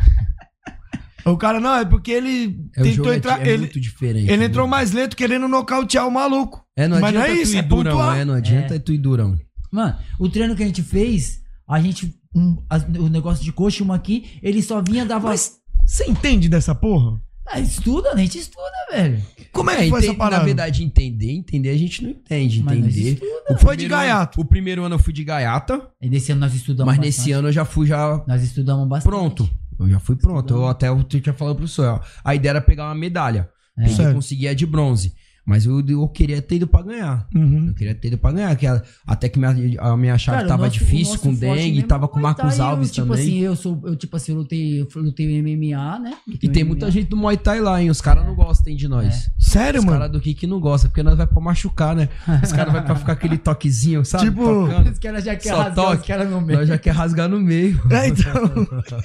O 1.31 1.37
cara, 1.37 1.59
não, 1.59 1.75
é 1.75 1.85
porque 1.85 2.11
ele 2.11 2.59
É, 2.75 2.81
tentou 2.83 3.11
é, 3.13 3.15
entrar. 3.17 3.41
é 3.45 3.49
ele 3.49 3.57
muito 3.59 3.79
diferente. 3.79 4.27
ele 4.29 4.37
né? 4.37 4.45
entrou 4.45 4.67
mais 4.67 4.91
lento 4.91 5.15
querendo 5.15 5.47
nocautear 5.47 6.07
o 6.07 6.11
maluco. 6.11 6.63
É, 6.75 6.87
não 6.87 6.99
Mas 6.99 7.13
não 7.13 7.21
adianta 7.21 7.39
é 7.39 7.41
isso, 7.41 7.51
tu 7.51 7.55
ir 7.55 7.59
é 7.59 7.61
durão, 7.63 7.91
pontuar. 7.91 8.17
é, 8.17 8.25
não 8.25 8.33
adianta 8.33 8.75
É. 8.75 8.79
tu 8.79 8.91
ir 8.93 8.97
durão. 8.97 9.37
Mano, 9.71 9.95
o 10.19 10.29
treino 10.29 10.55
que 10.55 10.63
a 10.63 10.65
gente 10.65 10.81
fez, 10.83 11.41
a 11.67 11.79
gente. 11.81 12.13
um, 12.35 12.57
as- 12.69 12.83
o 12.83 13.09
negócio 13.09 13.43
de 13.43 13.51
coxa, 13.51 13.83
uma 13.83 13.95
aqui, 13.95 14.25
ele 14.41 14.61
só 14.63 14.81
vinha, 14.81 15.05
dava. 15.05 15.27
Mas 15.29 15.57
você 15.85 16.05
entende 16.05 16.49
dessa 16.49 16.73
porra? 16.73 17.21
Ah, 17.45 17.59
estuda, 17.59 18.11
a 18.11 18.15
gente 18.17 18.39
estuda, 18.39 18.71
velho. 18.91 19.21
Como 19.51 19.69
é 19.69 19.73
É, 19.75 19.83
que 19.83 19.89
foi 19.89 19.99
essa 19.99 20.07
enten- 20.07 20.17
parada? 20.17 20.37
na 20.39 20.45
verdade, 20.45 20.83
entender, 20.83 21.29
entender 21.31 21.69
a 21.69 21.77
gente 21.77 22.01
não 22.03 22.09
entende, 22.09 22.63
Mas 22.63 22.79
nós 22.79 22.87
entender. 22.87 23.13
estuda. 23.13 23.53
O 23.53 23.57
Foi 23.59 23.75
de 23.77 23.85
primeiro 23.85 24.11
ano- 24.15 24.29
o 24.37 24.45
primeiro 24.45 24.83
ano 24.85 24.95
eu 24.95 24.99
fui 24.99 25.13
de 25.13 25.23
gaiata, 25.23 25.89
E 26.01 26.09
nesse 26.09 26.31
ano 26.31 26.41
nós 26.41 26.55
estudamos 26.55 26.87
mas 26.87 26.97
bastante. 26.97 27.17
nesse 27.19 27.31
ano 27.33 27.49
eu 27.49 27.51
já 27.51 27.65
fui 27.65 27.85
já 27.85 28.23
Nós 28.25 28.41
estudamos 28.41 28.87
bastante. 28.87 29.11
pronto. 29.11 29.49
Eu 29.79 29.89
já 29.89 29.99
fui 29.99 30.15
pronto. 30.15 30.53
Eu 30.53 30.67
até 30.67 30.89
eu 30.89 31.01
tinha 31.03 31.33
falado 31.33 31.55
pro 31.55 31.67
senhor, 31.67 31.99
ó, 31.99 32.01
a 32.23 32.35
ideia 32.35 32.51
era 32.51 32.61
pegar 32.61 32.85
uma 32.85 32.95
medalha. 32.95 33.49
É. 33.77 33.81
Porque 33.81 33.91
eu 33.93 33.95
Certo. 33.97 34.15
consegui 34.15 34.47
a 34.47 34.53
de 34.53 34.65
bronze. 34.65 35.13
Mas 35.45 35.65
eu, 35.65 35.85
eu 35.85 36.07
queria 36.07 36.41
ter 36.41 36.55
ido 36.55 36.65
pra 36.67 36.81
ganhar. 36.83 37.27
Uhum. 37.35 37.67
Eu 37.67 37.73
queria 37.73 37.93
ter 37.93 38.07
ido 38.07 38.17
pra 38.17 38.31
ganhar. 38.31 38.55
Que 38.55 38.65
a- 38.65 38.81
até 39.05 39.27
que 39.27 39.37
minha, 39.37 39.51
a 39.81 39.97
minha 39.97 40.17
chave 40.17 40.37
Cara, 40.37 40.47
tava 40.47 40.65
nosso- 40.67 40.79
difícil 40.79 41.19
com 41.19 41.33
dengue, 41.33 41.83
tava 41.83 42.05
é 42.05 42.07
com 42.07 42.17
Marcos 42.17 42.61
Alves 42.61 42.87
eu, 42.87 42.93
tipo 42.93 43.07
também. 43.07 43.23
assim, 43.27 43.39
eu 43.39 43.55
sou, 43.57 43.81
eu 43.83 43.93
tipo 43.97 44.15
assim, 44.15 44.31
eu 44.31 44.37
lutei, 44.37 44.79
eu 44.81 44.87
lutei 44.95 45.27
MMA, 45.41 45.99
né? 45.99 46.13
E 46.41 46.47
tem 46.47 46.63
muita 46.63 46.89
gente 46.89 47.09
do 47.09 47.17
Muay 47.17 47.35
Thai 47.35 47.59
lá, 47.59 47.81
hein? 47.81 47.89
Os 47.89 47.99
caras 47.99 48.25
não 48.25 48.35
gostam 48.35 48.71
hein, 48.71 48.77
de 48.77 48.87
nós. 48.87 49.29
Sério, 49.53 49.79
Os 49.79 49.85
mano? 49.85 49.97
caras 49.99 50.11
do 50.11 50.19
Kick 50.19 50.47
não 50.47 50.59
gostam, 50.59 50.89
porque 50.89 51.03
nós 51.03 51.15
vai 51.15 51.27
pra 51.27 51.39
machucar, 51.41 51.95
né? 51.95 52.09
Os 52.43 52.51
caras 52.51 52.73
vai 52.73 52.83
pra 52.83 52.95
ficar 52.95 53.13
aquele 53.13 53.37
toquezinho, 53.37 54.03
sabe? 54.03 54.25
Tipo- 54.25 54.43
Tocando. 54.67 54.89
Os 54.91 54.99
caras 54.99 55.23
já 55.23 55.35
querem 55.35 55.57
rasgar 55.59 55.85
os 55.85 55.91
toque. 55.95 56.07
caras 56.07 56.29
no 56.29 56.41
meio. 56.41 56.59
Nós 56.59 56.67
já 56.67 56.77
quer 56.77 56.91
rasgar 56.91 57.29
no 57.29 57.39
meio. 57.39 57.79
É, 57.91 58.07
então. 58.07 58.33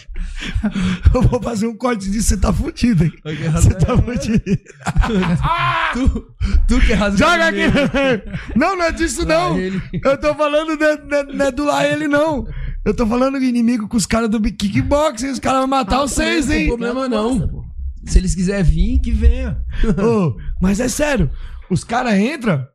eu 1.15 1.23
vou 1.23 1.43
fazer 1.43 1.67
um 1.67 1.77
corte 1.77 2.11
disso, 2.11 2.29
você 2.29 2.37
tá 2.37 2.53
fudido, 2.53 3.05
hein? 3.05 3.13
Você 3.53 3.75
tá 3.75 3.97
fudido. 3.97 4.43
tu, 5.93 6.35
tu 6.67 6.81
quer 6.87 6.95
rasgar 6.95 7.31
Joga 7.33 7.51
no 7.53 7.59
aqui! 7.65 7.97
meio. 7.97 8.23
Não, 8.57 8.77
não 8.77 8.85
é 8.85 8.93
disso, 8.93 9.27
não. 9.27 9.59
Eu 9.59 10.19
tô 10.19 10.35
falando 10.35 10.83
é, 10.83 10.93
é- 10.93 11.25
não 11.33 11.45
é 11.47 11.51
do 11.53 11.65
lá 11.65 11.87
ele, 11.87 12.09
não. 12.09 12.47
Eu 12.85 12.95
tô 12.95 13.07
falando 13.07 13.39
de 13.39 13.47
inimigo 13.47 13.87
com 13.89 13.97
os 13.97 14.07
caras 14.07 14.31
do 14.31 14.41
kickboxing. 14.41 15.31
Os 15.31 15.39
caras 15.39 15.61
vão 15.61 15.69
matar 15.69 15.99
vocês, 16.01 16.47
Não 16.47 16.53
tem 16.53 16.63
hein? 16.63 16.69
problema 16.69 17.09
não. 17.09 17.68
Se 18.09 18.19
eles 18.19 18.35
quiserem 18.35 18.65
vir, 18.65 18.99
que 19.01 19.11
venha. 19.13 19.63
Ô, 20.03 20.37
mas 20.61 20.81
é 20.81 20.89
sério. 20.89 21.31
Os 21.71 21.85
caras 21.85 22.19
entram 22.19 22.67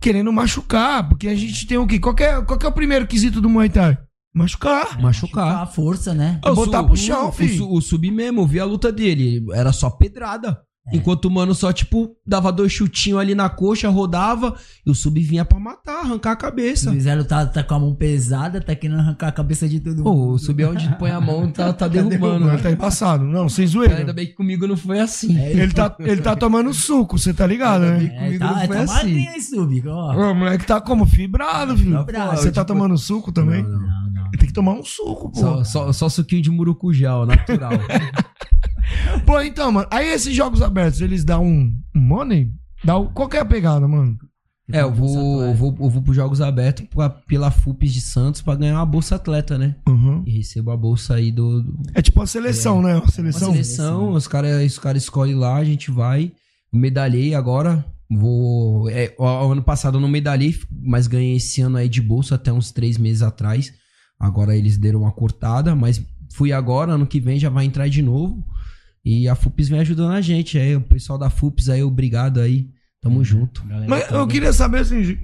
querendo 0.00 0.32
machucar. 0.32 1.08
Porque 1.08 1.28
a 1.28 1.34
gente 1.34 1.66
tem 1.66 1.78
o 1.78 1.86
quê? 1.86 1.98
Qual 1.98 2.14
que 2.14 2.24
é, 2.24 2.42
qual 2.42 2.58
que 2.58 2.66
é 2.66 2.68
o 2.68 2.72
primeiro 2.72 3.06
quesito 3.06 3.40
do 3.40 3.48
Muay 3.48 3.68
Thai? 3.68 3.96
Machucar. 4.34 5.00
Machucar. 5.00 5.62
A 5.62 5.66
força, 5.66 6.12
né? 6.12 6.40
Botar 6.42 6.80
su- 6.80 6.86
pro 6.86 6.96
chão, 6.96 7.28
o, 7.28 7.32
filho. 7.32 7.64
O, 7.66 7.78
o 7.78 7.80
sub 7.80 8.10
mesmo, 8.10 8.42
eu 8.42 8.46
vi 8.46 8.60
a 8.60 8.64
luta 8.66 8.92
dele. 8.92 9.42
Era 9.54 9.72
só 9.72 9.88
pedrada. 9.88 10.60
Enquanto 10.92 11.24
o 11.24 11.30
mano 11.30 11.52
só, 11.54 11.72
tipo, 11.72 12.16
dava 12.24 12.52
dois 12.52 12.70
chutinhos 12.70 13.18
ali 13.18 13.34
na 13.34 13.48
coxa, 13.48 13.88
rodava, 13.88 14.54
e 14.86 14.90
o 14.90 14.94
sub 14.94 15.20
vinha 15.20 15.44
pra 15.44 15.58
matar, 15.58 16.00
arrancar 16.04 16.32
a 16.32 16.36
cabeça. 16.36 16.92
O 16.92 17.00
Zero 17.00 17.24
tá, 17.24 17.44
tá 17.44 17.64
com 17.64 17.74
a 17.74 17.78
mão 17.80 17.94
pesada, 17.94 18.60
tá 18.60 18.72
querendo 18.74 19.00
arrancar 19.00 19.28
a 19.28 19.32
cabeça 19.32 19.68
de 19.68 19.80
todo 19.80 19.96
mundo. 19.96 20.04
Pô, 20.04 20.28
o 20.34 20.38
sub 20.38 20.62
é 20.62 20.68
onde 20.68 20.88
põe 20.96 21.10
a 21.10 21.20
mão, 21.20 21.50
tá, 21.50 21.72
tá 21.72 21.88
derrubando. 21.88 22.46
Ele 22.46 22.56
né? 22.56 22.62
tá 22.62 22.70
embaçado. 22.70 23.24
Não, 23.24 23.48
sem 23.48 23.64
Ainda 23.64 23.72
zoeira. 23.72 24.12
bem 24.12 24.26
que 24.26 24.34
comigo 24.34 24.66
não 24.66 24.76
foi 24.76 25.00
assim. 25.00 25.36
Ele 25.38 25.72
tá, 25.72 25.94
ele 25.98 26.20
tá 26.22 26.36
tomando 26.36 26.72
suco, 26.72 27.18
você 27.18 27.34
tá 27.34 27.46
ligado, 27.46 27.82
Ainda 27.82 27.96
né? 27.96 27.98
bem 27.98 28.16
É, 28.16 28.24
comigo 28.24 28.38
tá, 28.44 28.50
não 28.52 28.58
foi 28.66 28.76
tá 28.76 28.82
assim. 28.84 28.94
magrinho 28.94 29.30
aí, 29.32 29.40
Sub. 29.42 29.82
Ó. 29.88 30.30
O 30.30 30.34
moleque 30.34 30.66
tá 30.66 30.80
como? 30.80 31.04
Fibrado, 31.06 31.76
filho. 31.76 31.98
Fibrado, 31.98 32.30
Pô, 32.30 32.36
Você 32.36 32.52
tá 32.52 32.60
tipo- 32.60 32.72
tomando 32.74 32.96
suco 32.96 33.32
também? 33.32 33.62
Não, 33.64 33.70
não. 33.70 33.80
Não, 33.80 34.10
não. 34.24 34.30
Tem 34.38 34.46
que 34.46 34.52
tomar 34.52 34.72
um 34.74 34.84
suco, 34.84 35.30
pô. 35.32 35.38
Só, 35.40 35.64
só, 35.64 35.92
só 35.92 36.08
suquinho 36.08 36.42
de 36.42 36.50
murucujá, 36.50 37.16
ó, 37.16 37.26
natural. 37.26 37.72
Pô, 39.24 39.40
então, 39.40 39.70
mano. 39.72 39.86
Aí 39.90 40.08
esses 40.08 40.34
jogos 40.34 40.62
abertos, 40.62 41.00
eles 41.00 41.24
dão 41.24 41.44
um, 41.44 41.74
um 41.94 42.00
money? 42.00 42.50
Dá 42.84 42.96
o... 42.96 43.08
Qual 43.10 43.28
que 43.28 43.36
é 43.36 43.40
a 43.40 43.44
pegada, 43.44 43.86
mano? 43.88 44.16
é, 44.72 44.82
eu 44.82 44.92
vou, 44.92 45.42
eu 45.44 45.54
vou, 45.54 45.76
eu 45.80 45.88
vou 45.88 46.02
pros 46.02 46.16
Jogos 46.16 46.40
Abertos 46.40 46.86
pra- 46.92 47.08
pela 47.08 47.52
FUPES 47.52 47.92
de 47.94 48.00
Santos 48.00 48.42
pra 48.42 48.56
ganhar 48.56 48.74
uma 48.74 48.84
bolsa 48.86 49.14
atleta, 49.14 49.56
né? 49.56 49.76
Uhum. 49.88 50.24
E 50.26 50.38
recebo 50.38 50.72
a 50.72 50.76
bolsa 50.76 51.14
aí 51.14 51.30
do, 51.30 51.62
do- 51.62 51.82
É 51.94 52.02
tipo 52.02 52.20
a 52.20 52.26
seleção, 52.26 52.82
né? 52.82 52.94
A 52.94 52.98
Uma 52.98 53.08
seleção. 53.08 53.52
seleção, 53.52 54.10
os 54.12 54.26
caras 54.26 54.66
os 54.66 54.76
cara 54.78 54.98
escolhem 54.98 55.36
lá, 55.36 55.54
a 55.56 55.64
gente 55.64 55.88
vai. 55.92 56.32
Medalhei 56.72 57.32
agora. 57.34 57.84
Vou. 58.10 58.90
É, 58.90 59.14
o, 59.18 59.22
o 59.24 59.52
ano 59.52 59.62
passado 59.62 59.98
eu 59.98 60.00
não 60.00 60.08
medalhei, 60.08 60.52
mas 60.82 61.06
ganhei 61.06 61.36
esse 61.36 61.60
ano 61.60 61.76
aí 61.76 61.88
de 61.88 62.02
bolsa 62.02 62.34
até 62.34 62.52
uns 62.52 62.72
três 62.72 62.98
meses 62.98 63.22
atrás. 63.22 63.72
Agora 64.18 64.56
eles 64.56 64.76
deram 64.76 65.02
uma 65.02 65.12
cortada, 65.12 65.76
mas 65.76 66.02
fui 66.34 66.52
agora, 66.52 66.92
ano 66.92 67.06
que 67.06 67.20
vem 67.20 67.38
já 67.38 67.48
vai 67.48 67.64
entrar 67.66 67.88
de 67.88 68.02
novo. 68.02 68.44
E 69.08 69.28
a 69.28 69.36
FUPES 69.36 69.68
vem 69.68 69.78
ajudando 69.78 70.12
a 70.14 70.20
gente. 70.20 70.58
Aí, 70.58 70.74
o 70.74 70.80
pessoal 70.80 71.16
da 71.16 71.30
FUPES 71.30 71.68
aí, 71.68 71.80
obrigado 71.82 72.40
aí. 72.40 72.68
Tamo 73.00 73.22
junto. 73.22 73.64
Galera, 73.64 73.88
Mas 73.88 74.10
eu 74.10 74.26
queria 74.26 74.52
saber, 74.52 74.78
assim, 74.80 75.16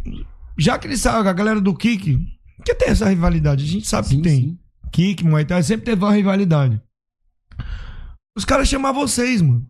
já 0.56 0.78
que 0.78 0.86
eles 0.86 1.00
sabem, 1.00 1.28
a 1.28 1.32
galera 1.32 1.60
do 1.60 1.74
Kick, 1.74 2.16
que 2.64 2.74
tem 2.76 2.90
essa 2.90 3.08
rivalidade, 3.08 3.64
a 3.64 3.66
gente 3.66 3.88
sabe 3.88 4.06
que 4.08 4.18
tem. 4.22 4.56
Kick, 4.92 5.24
Muay 5.24 5.44
Thai, 5.44 5.64
sempre 5.64 5.86
teve 5.86 6.04
uma 6.04 6.12
rivalidade. 6.14 6.80
Os 8.36 8.44
caras 8.44 8.68
chamam 8.68 8.94
vocês, 8.94 9.42
mano. 9.42 9.66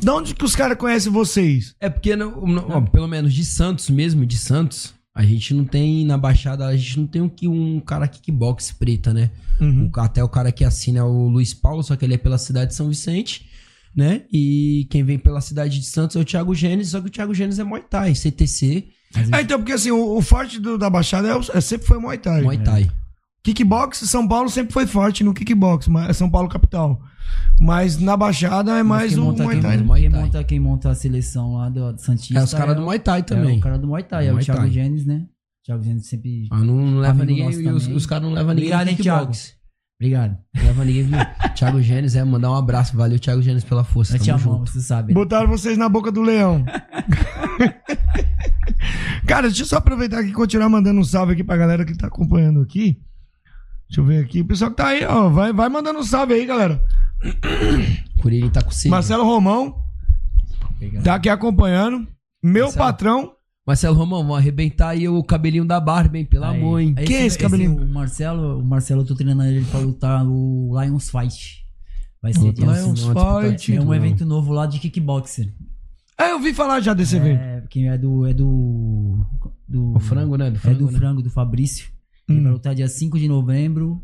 De 0.00 0.10
onde 0.10 0.34
que 0.34 0.44
os 0.44 0.56
caras 0.56 0.76
conhecem 0.76 1.12
vocês? 1.12 1.76
É 1.78 1.88
porque, 1.88 2.16
no- 2.16 2.46
no- 2.46 2.66
ó, 2.72 2.80
pelo 2.80 3.06
menos 3.06 3.32
de 3.32 3.44
Santos 3.44 3.88
mesmo, 3.90 4.24
de 4.26 4.38
Santos, 4.38 4.94
a 5.14 5.22
gente 5.22 5.52
não 5.54 5.64
tem 5.64 6.04
na 6.04 6.16
Baixada, 6.18 6.66
a 6.66 6.76
gente 6.76 6.98
não 6.98 7.06
tem 7.06 7.22
um, 7.22 7.28
que- 7.28 7.46
um 7.46 7.78
cara 7.80 8.08
kickbox 8.08 8.72
preta, 8.72 9.12
né? 9.12 9.30
Uhum. 9.60 9.90
O- 9.94 10.00
até 10.00 10.24
o 10.24 10.28
cara 10.28 10.50
que 10.50 10.64
assina 10.64 11.00
é 11.00 11.02
o 11.02 11.28
Luiz 11.28 11.52
Paulo, 11.54 11.82
só 11.82 11.94
que 11.94 12.04
ele 12.04 12.14
é 12.14 12.18
pela 12.18 12.38
cidade 12.38 12.70
de 12.70 12.74
São 12.76 12.88
Vicente, 12.88 13.46
né? 13.96 14.22
E 14.32 14.86
quem 14.90 15.02
vem 15.04 15.18
pela 15.18 15.40
cidade 15.40 15.78
de 15.78 15.86
Santos 15.86 16.16
é 16.16 16.20
o 16.20 16.24
Thiago 16.24 16.54
Gênesis, 16.54 16.92
só 16.92 17.00
que 17.00 17.06
o 17.08 17.10
Thiago 17.10 17.34
Gênesis 17.34 17.58
é 17.60 17.64
Muay 17.64 17.82
Thai, 17.82 18.14
CTC, 18.14 18.84
Ah, 19.30 19.42
então, 19.42 19.58
porque 19.58 19.72
assim, 19.72 19.90
o, 19.90 20.16
o 20.16 20.22
forte 20.22 20.58
do- 20.58 20.78
da 20.78 20.88
Baixada 20.88 21.28
é, 21.28 21.36
o- 21.36 21.40
é 21.52 21.60
sempre 21.60 21.86
foi 21.86 21.98
Muay 21.98 22.16
Thai. 22.16 22.40
Muay 22.42 22.56
Thai. 22.58 22.88
Kickbox, 23.44 23.98
São 24.08 24.26
Paulo 24.26 24.48
sempre 24.48 24.72
foi 24.72 24.86
forte 24.86 25.22
no 25.24 25.34
kickbox, 25.34 25.88
mas 25.88 26.08
é 26.10 26.12
São 26.12 26.30
Paulo 26.30 26.48
capital. 26.48 27.00
Mas 27.60 27.98
na 27.98 28.16
Baixada 28.16 28.78
é 28.78 28.82
mais 28.82 29.12
quem 29.14 29.20
o 29.22 29.24
monta, 29.26 29.42
Muay 29.42 29.56
quem, 29.56 29.62
Thai. 29.62 29.72
monta- 29.76 29.84
Muay 29.86 30.00
quem 30.02 30.10
Thai. 30.10 30.20
monta, 30.22 30.44
quem 30.44 30.60
monta 30.60 30.90
a 30.90 30.94
seleção 30.94 31.54
lá 31.54 31.68
do, 31.68 31.92
do 31.92 32.00
Santista. 32.00 32.38
É 32.38 32.42
os 32.44 32.54
caras 32.54 32.74
é 32.74 32.78
do 32.78 32.82
Muay 32.82 32.98
Thai 32.98 33.20
É 33.20 33.22
também. 33.22 33.58
o 33.58 33.60
cara 33.60 33.78
do 33.78 33.86
Muay 33.88 34.02
Thai, 34.04 34.28
é, 34.28 34.30
Muay 34.32 34.42
o 34.42 34.44
Thiago 34.44 34.60
Thai. 34.62 34.70
Gênesis, 34.70 35.06
né? 35.06 35.26
Thiago 35.64 35.82
Gênesis 35.82 36.08
sempre. 36.08 36.48
Ah, 36.50 36.58
não, 36.60 36.74
não 36.86 36.98
leva 37.00 37.24
ninguém, 37.24 37.48
os, 37.48 37.86
os 37.88 38.06
caras 38.06 38.24
não 38.24 38.32
levam 38.32 38.54
ninguém 38.54 38.72
Obrigado, 38.72 38.90
no 38.90 38.96
kickbox. 38.96 39.54
Obrigado. 40.02 40.36
Leva 40.56 40.84
ninguém. 40.84 41.10
Thiago 41.54 41.80
Gênesis, 41.80 42.16
é, 42.16 42.24
mandar 42.24 42.50
um 42.50 42.56
abraço. 42.56 42.96
Valeu, 42.96 43.20
Thiago 43.20 43.40
Gênesis, 43.40 43.62
pela 43.62 43.84
força. 43.84 44.18
Te 44.18 44.26
Tamo 44.26 44.42
amamos, 44.42 44.58
junto. 44.58 44.70
você 44.72 44.80
sabe. 44.80 45.14
Botaram 45.14 45.46
vocês 45.46 45.78
na 45.78 45.88
boca 45.88 46.10
do 46.10 46.22
leão. 46.22 46.64
Cara, 49.28 49.46
deixa 49.46 49.62
eu 49.62 49.66
só 49.66 49.76
aproveitar 49.76 50.18
aqui 50.18 50.30
e 50.30 50.32
continuar 50.32 50.68
mandando 50.68 51.00
um 51.00 51.04
salve 51.04 51.34
aqui 51.34 51.44
pra 51.44 51.56
galera 51.56 51.84
que 51.84 51.96
tá 51.96 52.08
acompanhando 52.08 52.60
aqui. 52.60 53.00
Deixa 53.88 54.00
eu 54.00 54.04
ver 54.04 54.24
aqui. 54.24 54.40
O 54.40 54.44
pessoal 54.44 54.72
que 54.72 54.76
tá 54.76 54.88
aí, 54.88 55.04
ó, 55.04 55.28
vai, 55.28 55.52
vai 55.52 55.68
mandando 55.68 56.00
um 56.00 56.04
salve 56.04 56.34
aí, 56.34 56.44
galera. 56.44 56.82
Curirim 58.20 58.50
tá 58.50 58.60
com 58.60 58.72
sede. 58.72 58.90
Marcelo 58.90 59.22
Romão 59.22 59.84
tá 61.04 61.14
aqui 61.14 61.28
acompanhando. 61.28 62.08
Meu 62.42 62.64
Marcelo. 62.64 62.84
patrão. 62.84 63.32
Marcelo 63.64 63.96
Romão, 63.96 64.22
vamos 64.22 64.38
arrebentar 64.38 64.88
aí 64.88 65.08
o 65.08 65.22
cabelinho 65.22 65.64
da 65.64 65.78
Barbie, 65.78 66.18
hein? 66.18 66.24
Pelo 66.24 66.44
Aí. 66.44 66.58
amor, 66.58 66.80
hein? 66.80 66.94
Quem 66.94 67.16
é 67.16 67.26
esse 67.26 67.38
cabelinho? 67.38 67.76
O 67.76 67.88
Marcelo, 67.88 68.58
o 68.58 68.64
Marcelo, 68.64 69.02
eu 69.02 69.06
tô 69.06 69.14
treinando 69.14 69.44
ele 69.44 69.64
pra 69.66 69.78
lutar 69.78 70.26
o 70.26 70.80
Lions 70.80 71.08
Fight. 71.08 71.64
Vai 72.20 72.32
ser 72.32 72.52
dia 72.52 72.64
Lions 72.64 73.04
Fight. 73.04 73.76
É 73.76 73.80
um 73.80 73.94
evento 73.94 74.26
novo 74.26 74.52
lá 74.52 74.66
de 74.66 74.80
kickboxer. 74.80 75.52
É, 76.18 76.32
eu 76.32 76.40
vi 76.40 76.52
falar 76.52 76.80
já 76.80 76.92
desse 76.92 77.16
evento. 77.16 77.40
É, 77.40 77.64
quem 77.68 77.88
é 77.88 77.96
do. 77.96 78.26
É 78.26 78.34
do. 78.34 79.24
do 79.66 79.96
O 79.96 80.00
frango, 80.00 80.36
né? 80.36 80.50
Do 80.50 80.56
é 80.56 80.60
frango, 80.60 80.78
do 80.86 80.90
né? 80.90 80.98
frango, 80.98 81.22
do 81.22 81.30
Fabrício. 81.30 81.86
Ele 82.28 82.38
Hum. 82.38 82.42
vai 82.44 82.52
lutar 82.52 82.74
dia 82.74 82.86
5 82.88 83.18
de 83.18 83.28
novembro. 83.28 84.00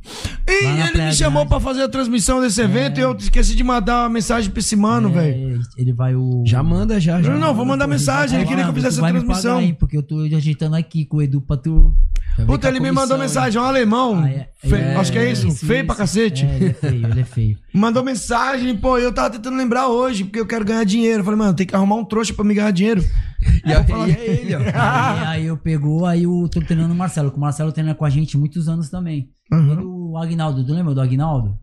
E 0.49 0.53
ele 0.65 1.05
me 1.07 1.13
chamou 1.15 1.43
Grande. 1.45 1.49
pra 1.51 1.61
fazer 1.61 1.83
a 1.83 1.89
transmissão 1.89 2.41
desse 2.41 2.61
evento 2.61 2.99
e 2.99 3.03
eu 3.03 3.15
esqueci 3.17 3.55
de 3.55 3.63
mandar 3.63 4.03
uma 4.03 4.09
mensagem 4.09 4.51
pra 4.51 4.59
esse 4.61 4.75
mano, 4.75 5.09
É, 5.11 5.13
velho. 5.13 5.61
Ele 5.77 5.93
vai 5.93 6.15
o. 6.17 6.43
Já 6.47 6.63
manda, 6.63 6.99
já. 6.99 7.23
já 7.23 7.31
Não, 7.33 7.39
não, 7.39 7.55
vou 7.55 7.65
mandar 7.65 7.87
mensagem. 7.87 8.35
Ele 8.37 8.43
Aí, 8.43 8.49
queria 8.49 8.65
que 8.65 8.71
eu 8.71 8.75
fizesse 8.75 8.99
a 8.99 9.03
vai 9.03 9.13
me 9.13 9.19
transmissão. 9.21 9.55
pagar, 9.57 9.67
hein, 9.67 9.77
porque 9.79 9.97
eu 9.97 10.03
tô 10.03 10.19
ajeitando 10.21 10.75
aqui 10.75 11.05
com 11.05 11.19
o 11.19 11.23
Edu 11.23 11.41
pra 11.41 11.57
tu. 11.57 11.95
Vem 12.39 12.47
Puta, 12.47 12.69
ele 12.69 12.81
me 12.81 12.87
comissão, 12.87 13.03
mandou 13.03 13.17
hein? 13.17 13.23
mensagem, 13.23 13.59
é 13.59 13.63
um 13.63 13.67
alemão. 13.67 14.23
Ah, 14.25 14.31
é- 14.31 14.49
Fe- 14.61 14.75
é, 14.77 14.97
acho 14.97 15.13
que 15.13 15.19
é 15.19 15.31
isso. 15.31 15.51
feio 15.67 15.87
pra 15.87 15.95
cacete. 15.95 16.45
É, 16.45 16.57
ele 16.57 16.67
é 16.71 16.73
feio, 16.73 17.07
ele 17.07 17.21
é 17.21 17.25
feio. 17.25 17.59
Mandou 17.75 18.03
mensagem, 18.05 18.77
pô, 18.77 18.99
eu 18.99 19.13
tava 19.13 19.31
tentando 19.31 19.57
lembrar 19.57 19.89
hoje, 19.89 20.25
porque 20.25 20.41
eu 20.41 20.47
quero 20.47 20.65
ganhar 20.65 20.85
dinheiro. 20.85 21.21
Eu 21.21 21.25
falei, 21.25 21.39
mano, 21.39 21.55
tem 21.55 21.67
que 21.67 21.75
arrumar 21.77 21.97
um 21.97 22.05
trouxa 22.05 22.33
pra 22.35 22.45
me 22.45 22.55
ganhar 22.55 22.71
dinheiro. 22.71 23.03
E 23.65 23.73
aí 23.73 24.11
é 24.13 24.27
ele, 24.43 24.55
ó. 24.57 24.59
Aí, 24.75 25.27
aí 25.27 25.47
eu 25.47 25.57
pegou, 25.57 26.05
aí 26.07 26.25
eu 26.25 26.49
tô 26.53 26.61
treinando 26.61 26.93
o 26.93 26.97
Marcelo, 26.97 27.31
que 27.31 27.37
o 27.37 27.41
Marcelo 27.41 27.71
treina 27.71 27.95
com 27.95 28.05
a 28.05 28.11
gente 28.11 28.37
muitos 28.37 28.69
anos 28.69 28.89
também. 28.91 29.29
Uhum. 29.53 29.73
E 29.73 29.77
do 29.77 30.17
Agnaldo, 30.17 30.65
tu 30.67 30.75
lembra 30.75 30.93
do 30.93 31.01
Agnaldo? 31.01 31.57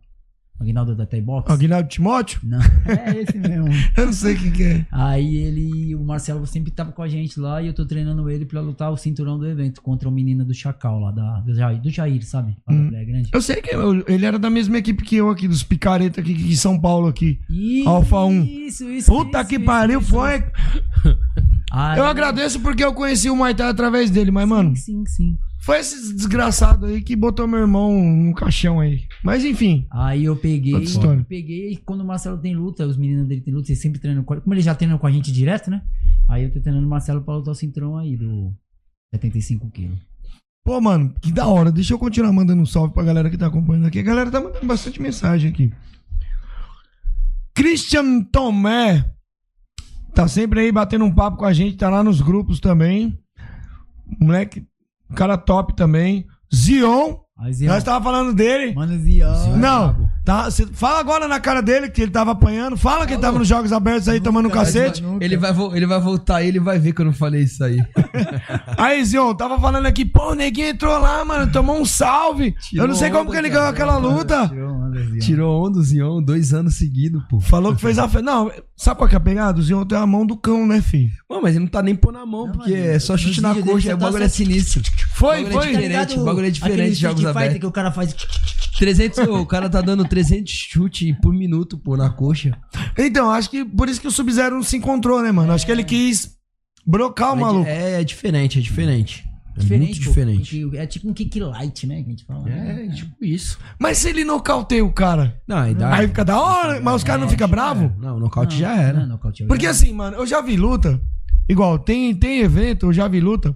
Agnaldo 0.59 0.95
da 0.95 1.05
Thai-Box? 1.05 1.51
Aguinaldo 1.51 1.89
Timóteo? 1.89 2.39
Não, 2.43 2.59
é 2.87 3.21
esse 3.21 3.37
mesmo. 3.37 3.67
Eu 3.97 4.05
não 4.05 4.13
sei 4.13 4.35
o 4.35 4.37
que, 4.53 4.63
é. 4.63 4.85
Aí 4.91 5.35
ele, 5.35 5.93
o 5.95 6.03
Marcelo 6.03 6.47
sempre 6.47 6.71
tava 6.71 6.91
com 6.93 7.01
a 7.01 7.07
gente 7.09 7.37
lá 7.39 7.61
e 7.61 7.67
eu 7.67 7.73
tô 7.73 7.85
treinando 7.85 8.29
ele 8.29 8.45
pra 8.45 8.61
lutar 8.61 8.89
o 8.91 8.95
cinturão 8.97 9.37
do 9.37 9.45
evento 9.47 9.81
contra 9.81 10.07
o 10.07 10.11
menino 10.11 10.45
do 10.45 10.53
Chacal 10.53 10.99
lá, 10.99 11.11
da, 11.11 11.39
do, 11.41 11.53
Jair, 11.53 11.81
do 11.81 11.89
Jair, 11.89 12.25
sabe? 12.25 12.55
Praia 12.65 13.05
Grande. 13.05 13.29
Eu 13.33 13.41
sei 13.41 13.57
que 13.61 13.75
eu- 13.75 14.03
ele 14.07 14.25
era 14.25 14.39
da 14.39 14.49
mesma 14.49 14.77
equipe 14.77 15.03
que 15.03 15.17
eu 15.17 15.29
aqui, 15.29 15.45
dos 15.47 15.61
picareta 15.61 16.21
aqui 16.21 16.33
de 16.33 16.55
São 16.55 16.79
Paulo 16.79 17.07
aqui. 17.07 17.37
Alfa 17.85 18.23
1. 18.23 18.43
Isso, 18.45 18.89
isso. 18.89 19.11
Puta 19.11 19.41
isso, 19.41 19.49
que 19.49 19.55
isso, 19.57 19.65
pariu, 19.65 19.99
isso. 19.99 20.09
foi. 20.09 20.43
Aí- 21.71 21.99
Eu 21.99 22.05
agradeço 22.05 22.59
porque 22.61 22.83
eu 22.83 22.93
conheci 22.93 23.29
o 23.29 23.35
Muay 23.35 23.53
Thai 23.53 23.67
através 23.69 24.09
dele, 24.09 24.31
mas, 24.31 24.47
mano, 24.47 24.75
Sim, 24.75 25.03
sim, 25.05 25.05
sim. 25.05 25.37
Foi 25.65 25.79
esse 25.79 26.13
desgraçado 26.13 26.85
aí 26.85 27.01
que 27.01 27.15
botou 27.15 27.47
meu 27.47 27.59
irmão 27.59 27.91
no 27.99 28.35
caixão 28.35 28.79
aí. 28.79 29.07
Mas 29.23 29.43
enfim. 29.43 29.87
Aí 29.89 30.25
eu 30.25 30.35
peguei, 30.35 30.75
eu 30.75 31.25
peguei 31.27 31.71
e 31.71 31.77
quando 31.77 32.01
o 32.01 32.05
Marcelo 32.05 32.37
tem 32.37 32.55
luta, 32.55 32.85
os 32.85 32.95
meninos 32.95 33.27
dele 33.27 33.41
tem 33.41 33.51
luta, 33.51 33.71
eles 33.71 33.81
sempre 33.81 33.99
treinam 33.99 34.23
com 34.23 34.39
Como 34.39 34.53
ele 34.53 34.61
já 34.61 34.75
treina 34.75 34.95
com 34.99 35.07
a 35.07 35.11
gente 35.11 35.31
direto, 35.31 35.71
né? 35.71 35.81
Aí 36.29 36.43
eu 36.43 36.51
tô 36.53 36.61
treinando 36.61 36.85
o 36.85 36.89
Marcelo 36.89 37.23
pra 37.23 37.37
lutar 37.37 37.51
o 37.51 37.55
cinturão 37.55 37.97
aí 37.97 38.15
do 38.15 38.53
75 39.15 39.71
quilos. 39.71 39.97
Pô, 40.63 40.79
mano, 40.79 41.15
que 41.19 41.31
da 41.31 41.47
hora. 41.47 41.71
Deixa 41.71 41.95
eu 41.95 41.97
continuar 41.97 42.31
mandando 42.31 42.61
um 42.61 42.65
salve 42.67 42.93
pra 42.93 43.03
galera 43.03 43.31
que 43.31 43.37
tá 43.37 43.47
acompanhando 43.47 43.87
aqui. 43.87 43.97
A 43.97 44.03
galera 44.03 44.29
tá 44.29 44.39
mandando 44.39 44.67
bastante 44.67 45.01
mensagem 45.01 45.49
aqui. 45.49 45.73
Christian 47.55 48.21
Tomé. 48.25 49.03
Tá 50.13 50.27
sempre 50.27 50.59
aí 50.59 50.71
batendo 50.71 51.05
um 51.05 51.11
papo 51.13 51.37
com 51.37 51.45
a 51.45 51.53
gente. 51.53 51.75
Tá 51.75 51.89
lá 51.89 52.03
nos 52.03 52.21
grupos 52.21 52.59
também. 52.59 53.17
Moleque, 54.19 54.63
cara 55.15 55.37
top 55.37 55.75
também. 55.75 56.25
Zion. 56.53 57.15
Nós 57.61 57.83
tava 57.83 58.03
falando 58.03 58.33
dele. 58.33 58.73
Mano, 58.73 58.97
Zion. 58.99 59.57
Não, 59.57 60.09
tá, 60.25 60.49
cê- 60.51 60.67
fala 60.73 60.99
agora 60.99 61.27
na 61.27 61.39
cara 61.39 61.61
dele 61.61 61.87
que 61.89 62.01
ele 62.01 62.11
tava 62.11 62.31
apanhando. 62.31 62.75
Fala 62.75 63.05
que 63.05 63.13
ele 63.13 63.21
tava 63.21 63.37
nos 63.39 63.47
Jogos 63.47 63.71
Abertos 63.71 64.09
aí 64.09 64.19
tomando 64.19 64.47
um 64.47 64.51
cacete. 64.51 65.03
Ele 65.21 65.37
vai, 65.37 65.53
vo- 65.53 65.75
ele 65.75 65.85
vai 65.85 65.99
voltar 65.99 66.41
e 66.41 66.47
ele 66.47 66.59
vai 66.59 66.79
ver 66.79 66.93
que 66.93 67.01
eu 67.01 67.05
não 67.05 67.13
falei 67.13 67.43
isso 67.43 67.63
aí. 67.63 67.77
Aí, 68.77 69.03
Zion, 69.05 69.33
tava 69.35 69.59
falando 69.59 69.85
aqui, 69.85 70.03
pô, 70.03 70.31
o 70.31 70.35
neguinho 70.35 70.67
entrou 70.69 70.97
lá, 70.99 71.23
mano, 71.23 71.51
tomou 71.51 71.79
um 71.79 71.85
salve. 71.85 72.55
eu 72.73 72.87
não 72.87 72.95
sei 72.95 73.09
como 73.09 73.31
que 73.31 73.37
ele 73.37 73.49
ganhou 73.49 73.67
aquela 73.67 73.97
luta. 73.97 74.47
Tirou 74.47 74.71
onda, 74.73 74.99
Zion. 75.03 75.19
Tirou 75.19 75.65
onda 75.67 75.79
o 75.79 75.83
Zion 75.83 76.21
dois 76.23 76.53
anos 76.53 76.75
seguidos, 76.75 77.23
pô. 77.29 77.39
Falou 77.39 77.75
que 77.75 77.81
fez 77.81 77.97
a. 77.99 78.07
Não, 78.21 78.51
sabe 78.75 78.97
qual 78.97 79.07
que 79.09 79.15
é 79.15 79.17
a 79.17 79.21
pegada? 79.21 79.59
O 79.59 79.63
Zion 79.63 79.85
tem 79.85 79.97
a 79.97 80.05
mão 80.05 80.25
do 80.25 80.35
cão, 80.35 80.65
né, 80.65 80.81
filho? 80.81 81.11
Mano, 81.29 81.43
mas 81.43 81.51
ele 81.55 81.65
não 81.65 81.71
tá 81.71 81.81
nem 81.81 81.95
pôr 81.95 82.11
na 82.11 82.25
mão, 82.25 82.51
porque 82.51 82.71
mano, 82.71 82.83
é 82.85 82.99
só 82.99 83.15
chute 83.15 83.41
na 83.41 83.53
coxa. 83.55 83.95
O 83.95 83.97
tá 83.97 84.05
bagulho 84.05 84.23
é 84.23 84.29
sinistro. 84.29 84.81
Foi, 85.13 85.43
bagulho 85.43 85.49
é 85.49 85.53
foi. 85.63 85.71
diferente, 85.71 86.19
o 86.19 86.23
bagulho 86.25 86.47
é 86.47 86.51
diferente 86.51 86.95
jogos 86.95 87.25
abertos. 87.25 87.59
que 87.59 87.65
o 87.65 87.71
cara 87.71 87.91
faz... 87.91 88.15
300, 88.79 89.19
o 89.29 89.45
cara 89.45 89.69
tá 89.69 89.81
dando 89.81 90.03
300 90.05 90.51
chutes 90.51 91.15
por 91.21 91.33
minuto, 91.33 91.77
pô, 91.77 91.95
na 91.95 92.09
coxa. 92.09 92.57
Então, 92.97 93.29
acho 93.31 93.49
que 93.49 93.63
por 93.63 93.87
isso 93.89 94.01
que 94.01 94.07
o 94.07 94.11
Sub-Zero 94.11 94.55
não 94.55 94.63
se 94.63 94.77
encontrou, 94.77 95.21
né, 95.21 95.31
mano? 95.31 95.51
Acho 95.53 95.65
que 95.65 95.71
ele 95.71 95.83
quis 95.83 96.35
brocar 96.85 97.33
o 97.33 97.37
É, 97.37 97.39
maluco. 97.39 97.67
É, 97.69 98.01
é 98.01 98.03
diferente, 98.03 98.59
é 98.59 98.61
diferente. 98.61 99.23
É 99.57 99.59
Diferente, 99.61 99.85
muito 99.91 100.03
pô, 100.03 100.09
diferente. 100.09 100.61
porque 100.63 100.77
É 100.77 100.85
tipo 100.85 101.09
um 101.09 101.13
kick 101.13 101.39
light, 101.39 101.87
né? 101.87 102.01
Que 102.03 102.07
a 102.07 102.09
gente 102.09 102.25
fala. 102.25 102.49
É, 102.49 102.89
tipo 102.89 103.15
isso. 103.23 103.57
Mas 103.79 103.99
se 103.99 104.09
ele 104.09 104.25
nocauteia 104.25 104.83
o 104.83 104.91
cara, 104.91 105.41
Não, 105.47 105.57
aí 105.59 105.73
dá. 105.73 105.95
aí 105.95 106.07
fica 106.09 106.25
da 106.25 106.37
hora, 106.41 106.81
mas 106.81 106.95
os 106.95 107.03
caras 107.05 107.21
não 107.21 107.29
ficam 107.29 107.47
bravos? 107.47 107.89
Não, 107.97 108.17
o 108.17 108.19
nocaute 108.19 108.57
já 108.59 108.75
era. 108.75 108.99
Não, 108.99 109.07
nocaute 109.07 109.43
já 109.43 109.47
Porque 109.47 109.65
era. 109.65 109.71
assim, 109.73 109.93
mano, 109.93 110.17
eu 110.17 110.27
já 110.27 110.41
vi 110.41 110.57
luta. 110.57 110.99
Igual, 111.47 111.79
tem, 111.79 112.13
tem 112.13 112.41
evento, 112.41 112.87
eu 112.87 112.91
já 112.93 113.07
vi 113.07 113.21
luta. 113.21 113.55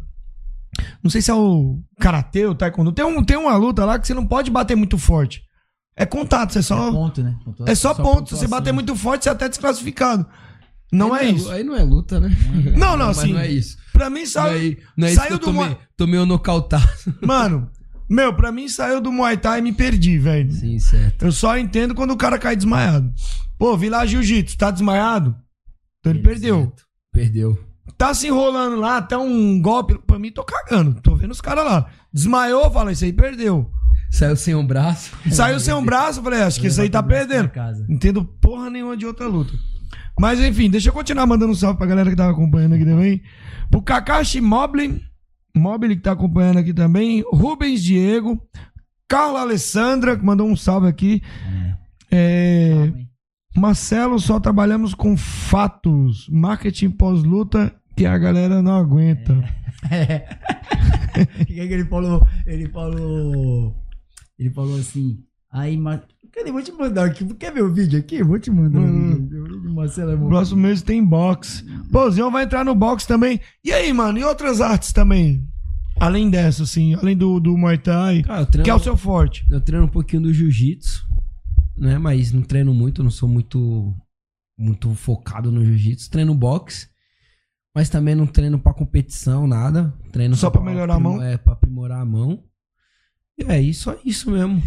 Não 1.04 1.10
sei 1.10 1.22
se 1.22 1.32
é 1.32 1.34
o 1.34 1.80
karatê, 2.00 2.46
o 2.46 2.56
taekwondo. 2.56 2.92
Tem, 2.92 3.06
um, 3.06 3.24
tem 3.24 3.38
uma 3.38 3.56
luta 3.56 3.86
lá 3.86 3.98
que 4.00 4.08
você 4.08 4.14
não 4.14 4.26
pode 4.26 4.50
bater 4.52 4.76
muito 4.76 4.98
forte. 4.98 5.42
É 5.96 6.06
contato, 6.06 6.54
você 6.54 6.64
só. 6.64 6.88
É 6.88 6.92
ponto, 6.92 7.24
né? 7.24 7.36
É 7.66 7.76
só, 7.76 7.94
só 7.94 8.02
ponto. 8.02 8.30
Se 8.30 8.36
você 8.36 8.46
pontuação. 8.46 8.50
bater 8.50 8.72
muito 8.74 8.96
forte, 8.96 9.24
você 9.24 9.30
é 9.30 9.32
até 9.34 9.50
desclassificado. 9.50 10.26
Não 10.92 11.16
é 11.16 11.22
Aí 11.22 11.36
isso. 11.36 11.52
Aí 11.52 11.64
não 11.64 11.76
é 11.76 11.84
luta, 11.84 12.20
né? 12.20 12.30
Não, 12.76 12.96
não, 12.98 13.10
assim. 13.12 13.34
não 13.34 13.40
é 13.40 13.48
isso. 13.52 13.78
Pra 13.94 14.10
mim 14.10 14.22
Não 14.22 14.28
saiu. 14.28 14.72
é, 14.72 14.78
não 14.98 15.08
é 15.08 15.12
isso 15.12 15.20
que 15.22 15.28
saiu 15.28 15.36
eu 15.36 15.40
do 15.40 15.46
tomei, 15.46 15.78
tomei 15.98 16.20
o 16.20 16.26
nocautado. 16.26 16.88
Mano, 17.22 17.70
meu, 18.10 18.34
pra 18.34 18.52
mim 18.52 18.68
saiu 18.70 19.02
do 19.02 19.12
Muay 19.12 19.38
Thai 19.38 19.60
e 19.60 19.62
me 19.62 19.74
perdi, 19.74 20.18
velho. 20.18 20.52
Sim, 20.52 20.80
certo. 20.80 21.26
Eu 21.26 21.32
só 21.32 21.58
entendo 21.58 21.94
quando 21.94 22.12
o 22.12 22.18
cara 22.18 22.40
cai 22.40 22.56
desmaiado. 22.56 23.14
Pô, 23.58 23.76
vi 23.78 23.90
lá 23.90 24.06
Jiu-Jitsu, 24.06 24.58
tá 24.58 24.72
desmaiado? 24.72 25.36
Então 26.00 26.14
ele 26.14 26.22
perdeu. 26.24 26.74
Perdeu. 27.12 27.60
Tá 28.00 28.14
se 28.14 28.28
enrolando 28.28 28.78
lá, 28.78 28.96
até 28.96 29.18
um 29.18 29.62
golpe. 29.62 30.00
Pra 30.08 30.18
mim, 30.18 30.32
tô 30.32 30.42
cagando. 30.42 31.02
Tô 31.02 31.16
vendo 31.18 31.32
os 31.32 31.42
caras 31.42 31.66
lá. 31.66 31.88
Desmaiou, 32.14 32.72
fala, 32.72 32.94
isso 32.94 33.04
aí 33.04 33.12
perdeu. 33.12 33.70
Saiu 34.10 34.38
sem 34.38 34.56
um 34.56 34.66
braço. 34.66 35.12
Saiu 35.30 35.60
sem 35.60 35.74
um 35.74 35.84
braço, 35.84 36.24
falei, 36.24 36.42
acho 36.42 36.62
que 36.62 36.68
isso 36.68 36.82
aí 36.82 36.90
tá 36.90 37.04
perdendo. 37.04 37.52
Entendo 37.90 38.24
porra 38.24 38.70
nenhuma 38.70 38.96
de 38.96 39.06
outra 39.06 39.28
luta. 39.28 39.52
Mas 40.18 40.40
enfim, 40.40 40.70
deixa 40.70 40.88
eu 40.88 40.94
continuar 40.94 41.26
mandando 41.26 41.52
um 41.52 41.56
salve 41.56 41.78
pra 41.78 41.88
galera 41.88 42.10
que 42.10 42.16
tava 42.16 42.32
acompanhando 42.32 42.76
aqui 42.76 42.86
também. 42.86 43.22
Pro 43.70 43.82
Kakashi 43.82 44.40
Mobley, 44.40 45.02
Mobley 45.54 45.98
que 45.98 46.02
tá 46.02 46.14
acompanhando 46.14 46.60
aqui 46.60 46.74
também. 46.74 47.22
Rubens 47.34 47.84
Diego. 47.84 48.42
Carla 49.10 49.42
Alessandra, 49.42 50.18
que 50.18 50.24
mandou 50.24 50.48
um 50.48 50.56
salve 50.56 50.88
aqui. 50.88 51.22
É, 52.10 52.94
Marcelo, 53.58 54.18
só 54.20 54.40
trabalhamos 54.40 54.94
com 54.94 55.18
fatos. 55.18 56.30
Marketing 56.30 56.92
pós-luta 56.92 57.76
que 58.00 58.06
a 58.06 58.18
galera 58.18 58.62
não 58.62 58.78
aguenta. 58.78 59.34
É. 59.92 60.26
O 61.20 61.46
que, 61.46 61.54
que 61.54 61.60
ele 61.74 61.84
falou? 61.86 62.26
Ele 62.46 62.70
falou. 62.70 63.76
Ele 64.38 64.50
falou 64.52 64.78
assim. 64.78 65.20
Aí, 65.52 65.76
mas. 65.76 66.00
Cadê? 66.32 66.50
Vou 66.52 66.62
te 66.62 66.72
mandar 66.72 67.06
aqui. 67.06 67.26
Quer 67.36 67.52
ver 67.52 67.64
o 67.64 67.74
vídeo 67.74 68.00
aqui? 68.00 68.24
Vou 68.24 68.40
te 68.40 68.50
mandar 68.50 68.80
Hum. 68.80 69.28
o 69.30 69.48
do 69.64 69.74
Marcelo 69.74 70.12
é 70.12 70.16
bom. 70.16 70.30
próximo 70.30 70.62
mês 70.62 70.82
tem 70.82 71.04
box. 71.04 71.66
Pô, 71.92 72.06
o 72.06 72.12
Zion 72.12 72.32
vai 72.32 72.46
entrar 72.46 72.64
no 72.64 72.74
box 72.74 73.06
também. 73.06 73.42
E 73.66 73.74
aí, 73.74 73.92
mano? 73.92 74.18
E 74.18 74.24
outras 74.24 74.62
artes 74.62 74.94
também? 74.94 75.46
Além 76.00 76.30
dessa, 76.30 76.64
assim. 76.64 76.94
Além 76.94 77.18
do, 77.18 77.38
do 77.40 77.58
Muay 77.58 77.78
Thai. 77.78 78.20
Eu 78.20 78.46
treino, 78.46 78.64
que 78.64 78.70
é 78.70 78.76
o 78.76 78.80
seu 78.80 78.96
forte. 78.96 79.46
eu 79.52 79.60
treino 79.60 79.86
um 79.88 79.90
pouquinho 79.90 80.22
do 80.22 80.34
jiu-jitsu, 80.34 81.06
né? 81.76 81.98
Mas 81.98 82.32
não 82.32 82.44
treino 82.44 82.74
muito, 82.74 83.04
não 83.04 83.12
sou 83.12 83.28
muito 83.28 83.94
muito 84.58 84.94
focado 84.94 85.52
no 85.52 85.66
jiu-jitsu. 85.66 86.10
Treino 86.10 86.34
boxe, 86.36 86.88
mas 87.80 87.88
também 87.88 88.14
não 88.14 88.28
treino 88.28 88.60
pra 88.60 88.74
competição, 88.74 89.48
nada. 89.48 89.94
Treino 90.12 90.36
Só 90.36 90.50
pra 90.50 90.60
melhorar 90.62 90.96
a 90.96 91.00
mão? 91.00 91.24
É, 91.24 91.38
pra 91.38 91.54
aprimorar 91.54 92.02
a 92.02 92.06
mão. 92.06 92.44
E 93.38 93.46
é 93.50 93.62
isso, 93.62 93.90
é 93.90 93.98
isso 94.04 94.30
mesmo. 94.30 94.62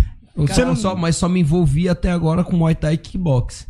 Só- 0.48 0.64
não- 0.64 0.74
só, 0.74 0.96
mas 0.96 1.16
só 1.16 1.28
me 1.28 1.38
envolvi 1.40 1.90
até 1.90 2.10
agora 2.10 2.42
com 2.42 2.56
Muay 2.56 2.74
Thai 2.74 2.94
e 2.94 2.96
Kickbox. 2.96 3.68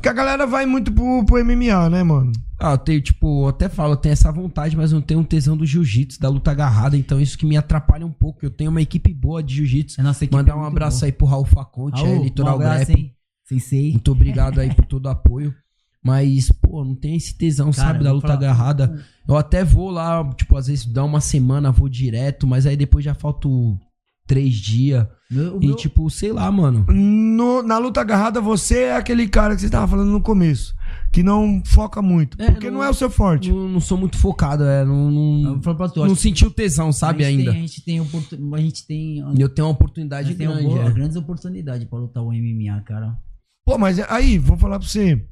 Que 0.00 0.08
a 0.08 0.14
galera 0.14 0.46
vai 0.46 0.64
muito 0.64 0.90
pro, 0.90 1.22
pro 1.26 1.44
MMA, 1.44 1.90
né, 1.90 2.02
mano? 2.02 2.32
Ah, 2.58 2.72
eu 2.72 2.78
tenho, 2.78 3.02
tipo, 3.02 3.44
eu 3.44 3.48
até 3.48 3.68
falo, 3.68 3.92
eu 3.92 3.96
tenho 3.98 4.14
essa 4.14 4.32
vontade, 4.32 4.74
mas 4.74 4.92
não 4.92 5.02
tenho 5.02 5.20
um 5.20 5.24
tesão 5.24 5.58
do 5.58 5.66
jiu-jitsu, 5.66 6.18
da 6.18 6.30
luta 6.30 6.50
agarrada, 6.50 6.96
então 6.96 7.20
isso 7.20 7.36
que 7.36 7.44
me 7.44 7.58
atrapalha 7.58 8.06
um 8.06 8.12
pouco. 8.12 8.42
Eu 8.46 8.50
tenho 8.50 8.70
uma 8.70 8.80
equipe 8.80 9.12
boa 9.12 9.42
de 9.42 9.56
jiu-jitsu. 9.56 10.00
É 10.00 10.02
nossa 10.02 10.24
equipe 10.24 10.34
Mandar 10.38 10.52
é 10.52 10.56
um 10.56 10.64
abraço 10.64 11.00
boa. 11.00 11.06
aí 11.06 11.12
pro 11.12 11.26
Raul 11.26 11.44
Faconte, 11.44 12.00
Raul, 12.00 12.14
aí, 12.14 12.22
Litoral 12.22 12.54
um 12.54 12.60
abraço, 12.62 12.92
Grep. 12.92 13.14
Sensei. 13.46 13.90
Muito 13.90 14.10
obrigado 14.10 14.58
aí 14.58 14.74
por 14.74 14.86
todo 14.86 15.04
o 15.04 15.10
apoio. 15.10 15.54
Mas, 16.02 16.50
pô, 16.50 16.82
não 16.84 16.94
tem 16.94 17.14
esse 17.16 17.36
tesão, 17.36 17.70
Cara, 17.72 17.88
sabe, 17.88 18.04
da 18.04 18.12
luta 18.12 18.28
falar- 18.28 18.38
agarrada. 18.38 19.04
Eu 19.28 19.36
até 19.36 19.62
vou 19.62 19.90
lá, 19.90 20.28
tipo, 20.34 20.56
às 20.56 20.66
vezes 20.66 20.86
dá 20.86 21.04
uma 21.04 21.20
semana, 21.20 21.70
vou 21.70 21.88
direto, 21.88 22.46
mas 22.46 22.64
aí 22.66 22.76
depois 22.76 23.04
já 23.04 23.14
falto 23.14 23.78
três 24.26 24.54
dias. 24.54 25.06
Meu- 25.30 25.58
E, 25.60 25.66
meu- 25.66 25.76
tipo, 25.76 26.08
sei 26.08 26.32
lá, 26.32 26.50
mano. 26.50 26.86
No- 26.88 27.62
na 27.62 27.76
luta 27.78 28.00
agarrada, 28.00 28.40
você 28.40 28.84
é 28.84 28.96
aquele 28.96 29.28
cara 29.28 29.54
que 29.54 29.60
você 29.60 29.68
tava 29.68 29.86
falando 29.88 30.10
no 30.10 30.22
começo. 30.22 30.74
Que 31.12 31.22
não 31.22 31.62
foca 31.66 32.00
muito. 32.00 32.40
É, 32.40 32.50
porque 32.50 32.70
não, 32.70 32.78
não- 32.78 32.84
é 32.84 32.90
o 32.90 32.94
seu 32.94 33.10
forte. 33.10 33.50
Não, 33.52 33.68
não 33.68 33.80
sou 33.80 33.98
muito 33.98 34.16
focado, 34.16 34.64
é. 34.64 34.84
Não, 34.84 35.10
não, 35.10 35.60
pra 35.60 35.88
tu, 35.88 36.04
não 36.06 36.14
senti 36.14 36.46
o 36.46 36.50
tesão, 36.50 36.92
sabe, 36.92 37.24
a 37.24 37.28
ainda. 37.28 37.50
Tem, 37.52 37.60
a 37.60 37.66
gente 37.66 37.80
tem 37.84 38.00
oportunidade. 38.00 38.54
A 38.62 38.64
gente 38.64 38.86
tem. 38.86 39.18
Eu 39.38 39.48
tenho 39.48 39.66
uma 39.68 39.72
oportunidade 39.74 40.28
gente 40.28 40.38
tem 40.38 40.46
grande. 40.48 40.64
uma 40.66 40.74
boa- 40.76 40.88
é. 40.88 40.92
grandes 40.92 41.16
oportunidades 41.16 41.86
pra 41.88 41.98
lutar 41.98 42.22
o 42.22 42.32
MMA, 42.32 42.80
cara. 42.82 43.16
Pô, 43.66 43.76
mas 43.76 43.98
aí, 44.08 44.38
vou 44.38 44.56
falar 44.56 44.78
pra 44.78 44.88
você. 44.88 45.22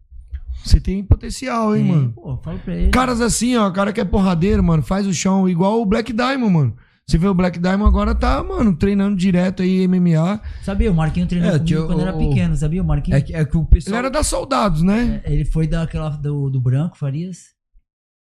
Você 0.65 0.81
tem 0.81 1.03
potencial, 1.03 1.75
hein, 1.77 1.83
Tem, 1.85 1.93
mano? 1.93 2.13
Pô, 2.13 2.37
falo 2.39 2.59
pra 2.59 2.75
ele. 2.77 2.91
Caras 2.91 3.21
assim, 3.21 3.57
ó, 3.57 3.71
cara 3.71 3.93
que 3.93 4.01
é 4.01 4.05
porradeiro, 4.05 4.63
mano, 4.63 4.83
faz 4.83 5.07
o 5.07 5.15
chão 5.15 5.49
igual 5.49 5.81
o 5.81 5.87
Black 5.87 6.13
Diamond, 6.13 6.53
mano. 6.53 6.77
Você 7.07 7.17
vê 7.17 7.27
o 7.27 7.33
Black 7.33 7.59
Diamond 7.59 7.89
agora 7.89 8.15
tá, 8.15 8.43
mano, 8.45 8.77
treinando 8.77 9.17
direto 9.17 9.63
aí 9.63 9.89
MMA. 9.89 10.43
Sabia, 10.63 10.93
o 10.93 10.95
Marquinho 10.95 11.27
treinou 11.27 11.49
É, 11.49 11.53
comigo 11.53 11.67
tio, 11.67 11.87
quando 11.87 12.01
era 12.03 12.15
o- 12.15 12.19
pequeno, 12.19 12.55
sabia? 12.55 12.83
O 12.83 12.87
Marquinho. 12.87 13.17
É 13.17 13.21
que, 13.23 13.35
é 13.35 13.45
que 13.47 13.57
o 13.57 13.61
Ele 13.61 13.67
pessoal. 13.69 13.97
era 13.97 14.11
da 14.11 14.23
Soldados, 14.23 14.83
né? 14.83 15.23
É, 15.25 15.33
Ele 15.33 15.47
foi 15.47 15.67
daquela 15.67 16.11
do, 16.11 16.51
do 16.51 16.61
Branco, 16.61 16.99
Farias. 16.99 17.57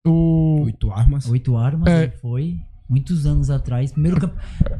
O 0.06 0.62
Oito 0.64 0.90
armas. 0.90 1.28
Oito 1.28 1.54
armas, 1.56 1.86
É. 1.92 2.04
ele 2.04 2.12
foi. 2.12 2.56
Muitos 2.88 3.26
anos 3.26 3.50
atrás. 3.50 3.92
Primeiro. 3.92 4.30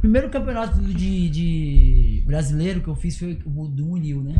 Primeiro 0.00 0.30
campeonato 0.30 0.80
de, 0.80 1.28
de 1.28 2.22
brasileiro 2.26 2.80
que 2.80 2.88
eu 2.88 2.94
fiz 2.94 3.18
foi 3.18 3.38
o 3.44 3.68
do 3.68 3.84
Munil, 3.84 4.22
né? 4.22 4.34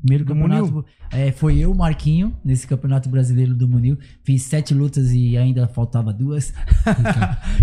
Primeiro 0.00 0.24
Do 0.24 0.32
campeonato. 0.32 0.84
É, 1.10 1.32
foi 1.32 1.58
eu, 1.58 1.74
Marquinho, 1.74 2.36
nesse 2.44 2.66
campeonato 2.66 3.08
brasileiro 3.08 3.54
do 3.54 3.66
Munil. 3.68 3.98
Fiz 4.24 4.42
sete 4.42 4.72
lutas 4.72 5.10
e 5.12 5.36
ainda 5.36 5.66
faltava 5.66 6.12
duas. 6.12 6.52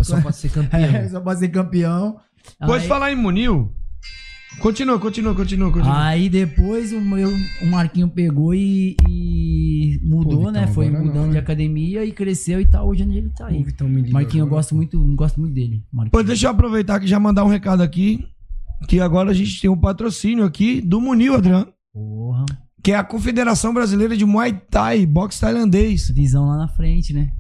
Só 0.03 0.19
pra 0.21 0.31
ser 0.31 0.49
campeão. 0.49 0.75
É, 0.95 1.09
só 1.09 1.19
pra 1.21 1.35
ser 1.35 1.49
campeão. 1.49 2.17
Pode 2.59 2.83
Aí- 2.83 2.87
falar 2.89 3.11
em 3.11 3.15
Munil? 3.15 3.73
Continua, 4.59 4.97
continua, 4.97 5.35
continua, 5.35 5.69
continua. 5.71 6.05
Aí 6.05 6.29
depois 6.29 6.93
o 6.93 7.01
meu 7.01 7.29
o 7.61 7.65
Marquinho 7.65 8.07
pegou 8.07 8.53
e, 8.55 8.95
e 9.07 9.99
mudou, 10.01 10.31
Pô, 10.33 10.37
Vitão, 10.47 10.51
né? 10.53 10.67
Foi 10.67 10.89
mudando 10.89 11.13
não, 11.13 11.27
de 11.27 11.33
né? 11.33 11.39
academia 11.39 12.05
e 12.05 12.11
cresceu 12.13 12.61
e 12.61 12.65
tá 12.65 12.81
hoje 12.81 13.03
onde 13.03 13.17
ele 13.17 13.29
tá 13.31 13.47
aí. 13.47 13.59
O 13.59 13.65
Vitão 13.65 13.89
Marquinho, 14.11 14.43
eu 14.43 14.47
gosto 14.47 14.73
muito, 14.73 14.97
gosto 15.15 15.41
muito 15.41 15.53
dele. 15.53 15.83
Marquinho. 15.91 16.11
Pô, 16.11 16.23
deixa 16.23 16.47
eu 16.47 16.51
aproveitar 16.51 16.95
aqui 16.95 17.05
e 17.05 17.09
já 17.09 17.19
mandar 17.19 17.43
um 17.43 17.49
recado 17.49 17.83
aqui. 17.83 18.25
Que 18.87 18.99
agora 18.99 19.31
a 19.31 19.33
gente 19.33 19.59
tem 19.59 19.69
um 19.69 19.77
patrocínio 19.79 20.45
aqui 20.45 20.79
do 20.81 21.01
Munil, 21.01 21.33
Adriano. 21.35 21.67
Porra. 21.95 22.45
Que 22.83 22.91
é 22.91 22.97
a 22.97 23.03
Confederação 23.05 23.73
Brasileira 23.73 24.17
de 24.17 24.25
Muay 24.25 24.51
Thai, 24.69 25.05
boxe 25.05 25.39
tailandês. 25.39 26.09
Visão 26.09 26.45
lá 26.45 26.57
na 26.57 26.67
frente, 26.67 27.13
né? 27.13 27.33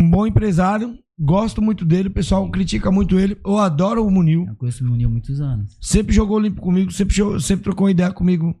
Um 0.00 0.10
bom 0.10 0.26
empresário. 0.26 0.98
Gosto 1.16 1.62
muito 1.62 1.84
dele. 1.84 2.08
O 2.08 2.12
pessoal 2.12 2.50
critica 2.50 2.90
muito 2.90 3.16
ele. 3.16 3.38
Eu 3.46 3.58
adoro 3.58 4.04
o 4.04 4.10
Munil. 4.10 4.44
Eu 4.48 4.56
conheço 4.56 4.82
o 4.82 4.88
Munil 4.88 5.06
há 5.06 5.10
muitos 5.12 5.40
anos. 5.40 5.78
Sempre 5.80 6.12
jogou 6.12 6.40
limpo 6.40 6.60
comigo, 6.60 6.90
sempre, 6.90 7.14
sempre 7.40 7.62
trocou 7.62 7.86
uma 7.86 7.92
ideia 7.92 8.10
comigo. 8.12 8.58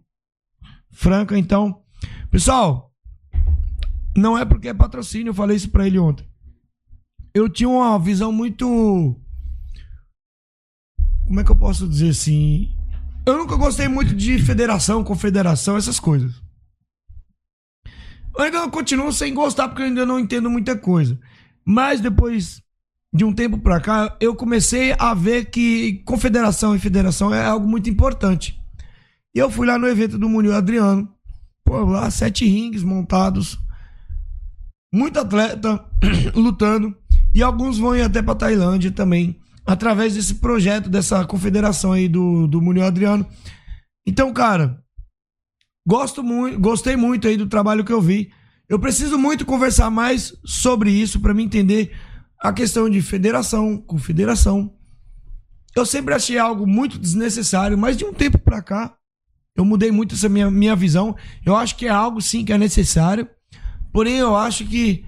Franca, 0.92 1.36
então. 1.36 1.82
Pessoal, 2.30 2.94
não 4.16 4.38
é 4.38 4.44
porque 4.44 4.68
é 4.68 4.74
patrocínio, 4.74 5.30
eu 5.30 5.34
falei 5.34 5.56
isso 5.56 5.70
pra 5.70 5.88
ele 5.88 5.98
ontem. 5.98 6.24
Eu 7.34 7.48
tinha 7.48 7.68
uma 7.68 7.98
visão 7.98 8.30
muito. 8.30 9.20
Como 11.26 11.40
é 11.40 11.42
que 11.44 11.50
eu 11.50 11.56
posso 11.56 11.88
dizer 11.88 12.10
assim? 12.10 12.70
Eu 13.30 13.38
nunca 13.38 13.56
gostei 13.56 13.86
muito 13.86 14.14
de 14.14 14.38
federação, 14.38 15.04
confederação, 15.04 15.76
essas 15.76 16.00
coisas. 16.00 16.42
Eu 18.36 18.44
ainda 18.44 18.68
continuo 18.68 19.12
sem 19.12 19.32
gostar 19.32 19.68
porque 19.68 19.82
eu 19.82 19.86
ainda 19.86 20.04
não 20.04 20.18
entendo 20.18 20.50
muita 20.50 20.76
coisa. 20.76 21.18
Mas 21.64 22.00
depois 22.00 22.62
de 23.12 23.24
um 23.24 23.32
tempo 23.32 23.58
pra 23.58 23.80
cá, 23.80 24.16
eu 24.20 24.34
comecei 24.34 24.94
a 24.98 25.14
ver 25.14 25.46
que 25.46 26.02
confederação 26.04 26.74
e 26.74 26.78
federação 26.78 27.34
é 27.34 27.44
algo 27.44 27.68
muito 27.68 27.88
importante. 27.88 28.60
E 29.34 29.38
eu 29.38 29.50
fui 29.50 29.66
lá 29.66 29.78
no 29.78 29.86
evento 29.86 30.18
do 30.18 30.28
Munil 30.28 30.54
Adriano. 30.54 31.08
Pô, 31.64 31.84
lá 31.84 32.10
sete 32.10 32.44
rings 32.44 32.82
montados. 32.82 33.58
Muito 34.92 35.20
atleta 35.20 35.84
lutando. 36.34 36.96
E 37.32 37.42
alguns 37.42 37.78
vão 37.78 37.94
ir 37.94 38.02
até 38.02 38.20
pra 38.20 38.34
Tailândia 38.34 38.90
também. 38.90 39.39
Através 39.70 40.16
desse 40.16 40.34
projeto, 40.34 40.90
dessa 40.90 41.24
confederação 41.24 41.92
aí 41.92 42.08
do, 42.08 42.48
do 42.48 42.60
Munil 42.60 42.82
Adriano. 42.82 43.24
Então, 44.04 44.32
cara, 44.32 44.82
gosto 45.86 46.24
muito, 46.24 46.58
gostei 46.58 46.96
muito 46.96 47.28
aí 47.28 47.36
do 47.36 47.46
trabalho 47.46 47.84
que 47.84 47.92
eu 47.92 48.00
vi. 48.00 48.32
Eu 48.68 48.80
preciso 48.80 49.16
muito 49.16 49.46
conversar 49.46 49.88
mais 49.88 50.34
sobre 50.44 50.90
isso 50.90 51.20
para 51.20 51.32
me 51.32 51.44
entender 51.44 51.96
a 52.42 52.52
questão 52.52 52.90
de 52.90 53.00
federação, 53.00 53.76
confederação. 53.76 54.74
Eu 55.76 55.86
sempre 55.86 56.14
achei 56.14 56.36
algo 56.36 56.66
muito 56.66 56.98
desnecessário, 56.98 57.78
mas 57.78 57.96
de 57.96 58.04
um 58.04 58.12
tempo 58.12 58.40
pra 58.40 58.60
cá 58.60 58.96
eu 59.56 59.64
mudei 59.64 59.92
muito 59.92 60.16
essa 60.16 60.28
minha, 60.28 60.50
minha 60.50 60.74
visão. 60.74 61.14
Eu 61.46 61.54
acho 61.54 61.76
que 61.76 61.86
é 61.86 61.90
algo 61.90 62.20
sim 62.20 62.44
que 62.44 62.52
é 62.52 62.58
necessário, 62.58 63.28
porém 63.92 64.16
eu 64.16 64.34
acho 64.34 64.66
que 64.66 65.04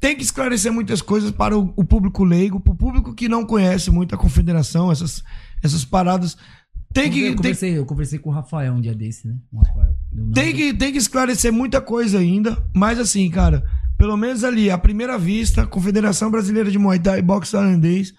tem 0.00 0.16
que 0.16 0.22
esclarecer 0.22 0.72
muitas 0.72 1.02
coisas 1.02 1.30
para 1.30 1.56
o, 1.56 1.72
o 1.76 1.84
público 1.84 2.24
leigo, 2.24 2.58
para 2.58 2.72
o 2.72 2.76
público 2.76 3.14
que 3.14 3.28
não 3.28 3.44
conhece 3.44 3.90
muito 3.90 4.14
a 4.14 4.18
confederação, 4.18 4.90
essas, 4.90 5.22
essas 5.62 5.84
paradas. 5.84 6.36
Tem 6.92 7.10
que, 7.10 7.20
eu, 7.20 7.26
tem, 7.26 7.36
conversei, 7.36 7.78
eu 7.78 7.86
conversei 7.86 8.18
com 8.18 8.30
o 8.30 8.32
Rafael 8.32 8.72
um 8.72 8.80
dia 8.80 8.94
desse, 8.94 9.28
né? 9.28 9.36
O 9.52 10.32
tem 10.32 10.52
que, 10.54 10.74
tem 10.74 10.90
que 10.90 10.98
esclarecer 10.98 11.52
muita 11.52 11.80
coisa 11.80 12.18
ainda, 12.18 12.60
mas 12.74 12.98
assim, 12.98 13.30
cara, 13.30 13.62
pelo 13.96 14.16
menos 14.16 14.42
ali, 14.42 14.70
à 14.70 14.78
primeira 14.78 15.16
vista, 15.18 15.66
Confederação 15.66 16.30
Brasileira 16.30 16.70
de 16.70 16.78
Muay 16.78 16.98
Thai 16.98 17.18
e 17.20 17.22
Boxe 17.22 17.52
Tailandês, 17.52 18.12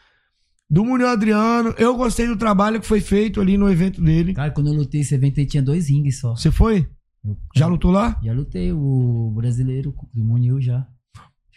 do 0.69 0.85
Munir 0.85 1.07
Adriano, 1.07 1.73
eu 1.77 1.97
gostei 1.97 2.27
do 2.27 2.37
trabalho 2.37 2.79
que 2.79 2.87
foi 2.87 3.01
feito 3.01 3.41
ali 3.41 3.57
no 3.57 3.69
evento 3.69 3.99
dele. 4.01 4.33
Cara, 4.33 4.51
quando 4.51 4.67
eu 4.67 4.73
lutei 4.73 5.01
esse 5.01 5.13
evento 5.13 5.37
aí 5.39 5.45
tinha 5.45 5.61
dois 5.61 5.89
rings 5.89 6.19
só. 6.19 6.33
Você 6.33 6.49
foi? 6.49 6.87
Eu- 7.25 7.37
Já 7.53 7.67
lutou 7.67 7.91
lá? 7.91 8.17
Já 8.23 8.31
lutei, 8.31 8.71
o 8.71 9.33
brasileiro 9.35 9.93
do 10.13 10.23
Munil 10.23 10.61
já. 10.61 10.87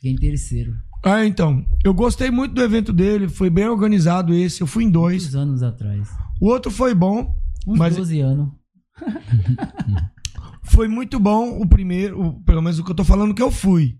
Fiquei 0.05 0.13
em 0.13 0.17
terceiro. 0.17 0.75
Ah, 1.03 1.25
então. 1.25 1.65
Eu 1.83 1.95
gostei 1.95 2.31
muito 2.31 2.55
do 2.55 2.63
evento 2.63 2.93
dele, 2.93 3.27
foi 3.27 3.49
bem 3.49 3.67
organizado 3.67 4.35
esse, 4.35 4.61
eu 4.61 4.67
fui 4.67 4.85
em 4.85 4.91
dois. 4.91 5.23
Muitos 5.23 5.37
anos 5.37 5.63
atrás. 5.63 6.07
O 6.39 6.49
outro 6.49 6.71
foi 6.71 6.95
bom, 6.95 7.35
Uns 7.67 7.79
Mas- 7.79 7.97
12 7.97 8.21
anos. 8.21 8.49
foi 10.65 10.89
muito 10.89 11.19
bom 11.19 11.59
o 11.59 11.67
primeiro, 11.67 12.35
pelo 12.45 12.61
menos 12.61 12.79
o 12.79 12.85
que 12.85 12.91
eu 12.91 12.95
tô 12.95 13.03
falando 13.05 13.35
que 13.35 13.41
eu 13.41 13.51
fui. 13.51 13.97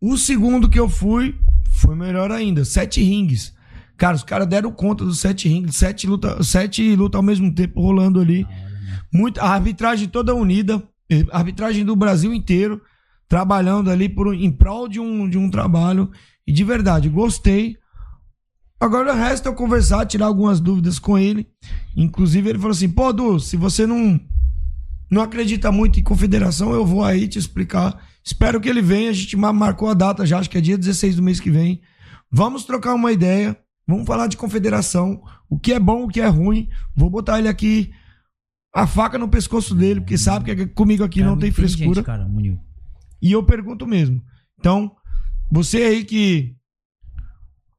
O 0.00 0.16
segundo 0.16 0.68
que 0.68 0.80
eu 0.80 0.88
fui 0.88 1.38
foi 1.70 1.94
melhor 1.94 2.32
ainda, 2.32 2.64
sete 2.64 3.00
rings. 3.00 3.54
Cara, 3.96 4.16
os 4.16 4.24
caras 4.24 4.48
deram 4.48 4.72
conta 4.72 5.04
dos 5.04 5.20
sete 5.20 5.48
rings, 5.48 5.76
sete 5.76 6.08
luta, 6.08 6.42
sete 6.42 6.96
luta 6.96 7.18
ao 7.18 7.22
mesmo 7.22 7.54
tempo 7.54 7.80
rolando 7.80 8.18
ali. 8.18 8.44
Muito, 9.14 9.38
a 9.40 9.48
arbitragem 9.50 10.08
toda 10.08 10.34
unida, 10.34 10.82
arbitragem 11.30 11.84
do 11.84 11.94
Brasil 11.94 12.34
inteiro, 12.34 12.82
trabalhando 13.30 13.88
ali 13.90 14.08
por, 14.08 14.34
em 14.34 14.50
prol 14.50 14.88
de 14.88 14.98
um, 15.00 15.30
de 15.30 15.38
um 15.38 15.48
trabalho. 15.48 16.10
E 16.44 16.52
de 16.52 16.64
verdade, 16.64 17.08
gostei. 17.08 17.76
Agora 18.78 19.14
resta 19.14 19.48
eu 19.48 19.54
conversar, 19.54 20.04
tirar 20.04 20.26
algumas 20.26 20.58
dúvidas 20.58 20.98
com 20.98 21.16
ele. 21.16 21.46
Inclusive, 21.96 22.50
ele 22.50 22.58
falou 22.58 22.72
assim: 22.72 22.88
pô, 22.88 23.12
Du, 23.12 23.38
se 23.38 23.56
você 23.56 23.86
não, 23.86 24.18
não 25.10 25.22
acredita 25.22 25.70
muito 25.70 26.00
em 26.00 26.02
confederação, 26.02 26.72
eu 26.72 26.84
vou 26.84 27.04
aí 27.04 27.28
te 27.28 27.38
explicar. 27.38 28.02
Espero 28.24 28.60
que 28.60 28.68
ele 28.68 28.82
venha. 28.82 29.10
A 29.10 29.14
gente 29.14 29.36
ma- 29.36 29.52
marcou 29.52 29.88
a 29.88 29.94
data 29.94 30.26
já, 30.26 30.38
acho 30.38 30.50
que 30.50 30.58
é 30.58 30.60
dia 30.60 30.76
16 30.76 31.16
do 31.16 31.22
mês 31.22 31.38
que 31.38 31.50
vem. 31.50 31.80
Vamos 32.32 32.64
trocar 32.64 32.94
uma 32.94 33.12
ideia. 33.12 33.56
Vamos 33.86 34.06
falar 34.06 34.26
de 34.26 34.36
confederação. 34.36 35.22
O 35.48 35.58
que 35.58 35.72
é 35.72 35.78
bom, 35.78 36.04
o 36.04 36.08
que 36.08 36.20
é 36.20 36.26
ruim. 36.26 36.68
Vou 36.96 37.10
botar 37.10 37.38
ele 37.38 37.48
aqui, 37.48 37.92
a 38.74 38.86
faca 38.86 39.18
no 39.18 39.28
pescoço 39.28 39.74
dele, 39.74 40.00
porque 40.00 40.16
sabe 40.18 40.54
que 40.54 40.66
comigo 40.66 41.04
aqui 41.04 41.18
Cara, 41.20 41.30
não 41.30 41.38
tem 41.38 41.50
frescura. 41.50 42.02
cara, 42.02 42.26
Munil. 42.26 42.58
E 43.20 43.32
eu 43.32 43.42
pergunto 43.42 43.86
mesmo. 43.86 44.22
Então, 44.58 44.92
você 45.50 45.78
aí 45.78 46.04
que 46.04 46.54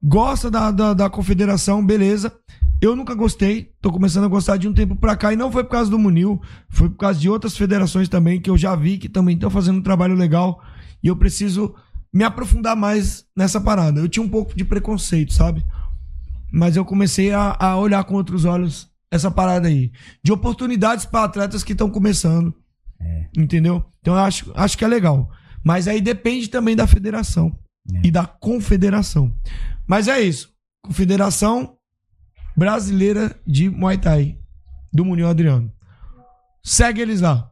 gosta 0.02 0.50
da, 0.50 0.70
da, 0.70 0.94
da 0.94 1.10
confederação, 1.10 1.84
beleza. 1.84 2.32
Eu 2.80 2.96
nunca 2.96 3.14
gostei, 3.14 3.72
tô 3.80 3.92
começando 3.92 4.24
a 4.24 4.28
gostar 4.28 4.56
de 4.56 4.66
um 4.66 4.74
tempo 4.74 4.96
pra 4.96 5.16
cá, 5.16 5.32
e 5.32 5.36
não 5.36 5.52
foi 5.52 5.62
por 5.62 5.70
causa 5.70 5.88
do 5.88 5.98
Munil, 5.98 6.42
foi 6.68 6.90
por 6.90 6.96
causa 6.96 7.20
de 7.20 7.30
outras 7.30 7.56
federações 7.56 8.08
também, 8.08 8.40
que 8.40 8.50
eu 8.50 8.58
já 8.58 8.74
vi 8.74 8.98
que 8.98 9.08
também 9.08 9.36
estão 9.36 9.48
fazendo 9.48 9.78
um 9.78 9.82
trabalho 9.82 10.16
legal, 10.16 10.60
e 11.00 11.06
eu 11.06 11.14
preciso 11.14 11.76
me 12.12 12.24
aprofundar 12.24 12.74
mais 12.74 13.24
nessa 13.36 13.60
parada. 13.60 14.00
Eu 14.00 14.08
tinha 14.08 14.24
um 14.24 14.28
pouco 14.28 14.56
de 14.56 14.64
preconceito, 14.64 15.32
sabe? 15.32 15.64
Mas 16.52 16.76
eu 16.76 16.84
comecei 16.84 17.32
a, 17.32 17.56
a 17.58 17.76
olhar 17.76 18.02
com 18.02 18.14
outros 18.14 18.44
olhos 18.44 18.90
essa 19.10 19.30
parada 19.30 19.68
aí. 19.68 19.92
De 20.22 20.32
oportunidades 20.32 21.06
para 21.06 21.24
atletas 21.24 21.62
que 21.62 21.72
estão 21.72 21.88
começando. 21.88 22.52
Entendeu? 23.36 23.84
Então 24.00 24.14
eu 24.14 24.20
acho, 24.20 24.52
acho 24.54 24.76
que 24.76 24.84
é 24.84 24.88
legal. 24.88 25.30
Mas 25.64 25.86
aí 25.88 26.00
depende 26.00 26.48
também 26.48 26.74
da 26.74 26.86
federação 26.86 27.56
e 28.02 28.10
da 28.10 28.26
confederação. 28.26 29.34
Mas 29.86 30.08
é 30.08 30.20
isso. 30.20 30.52
Confederação 30.82 31.76
Brasileira 32.56 33.34
de 33.46 33.70
Muay 33.70 33.98
Thai, 33.98 34.38
do 34.92 35.04
Munil 35.04 35.28
Adriano. 35.28 35.72
Segue 36.62 37.00
eles 37.00 37.20
lá. 37.20 37.50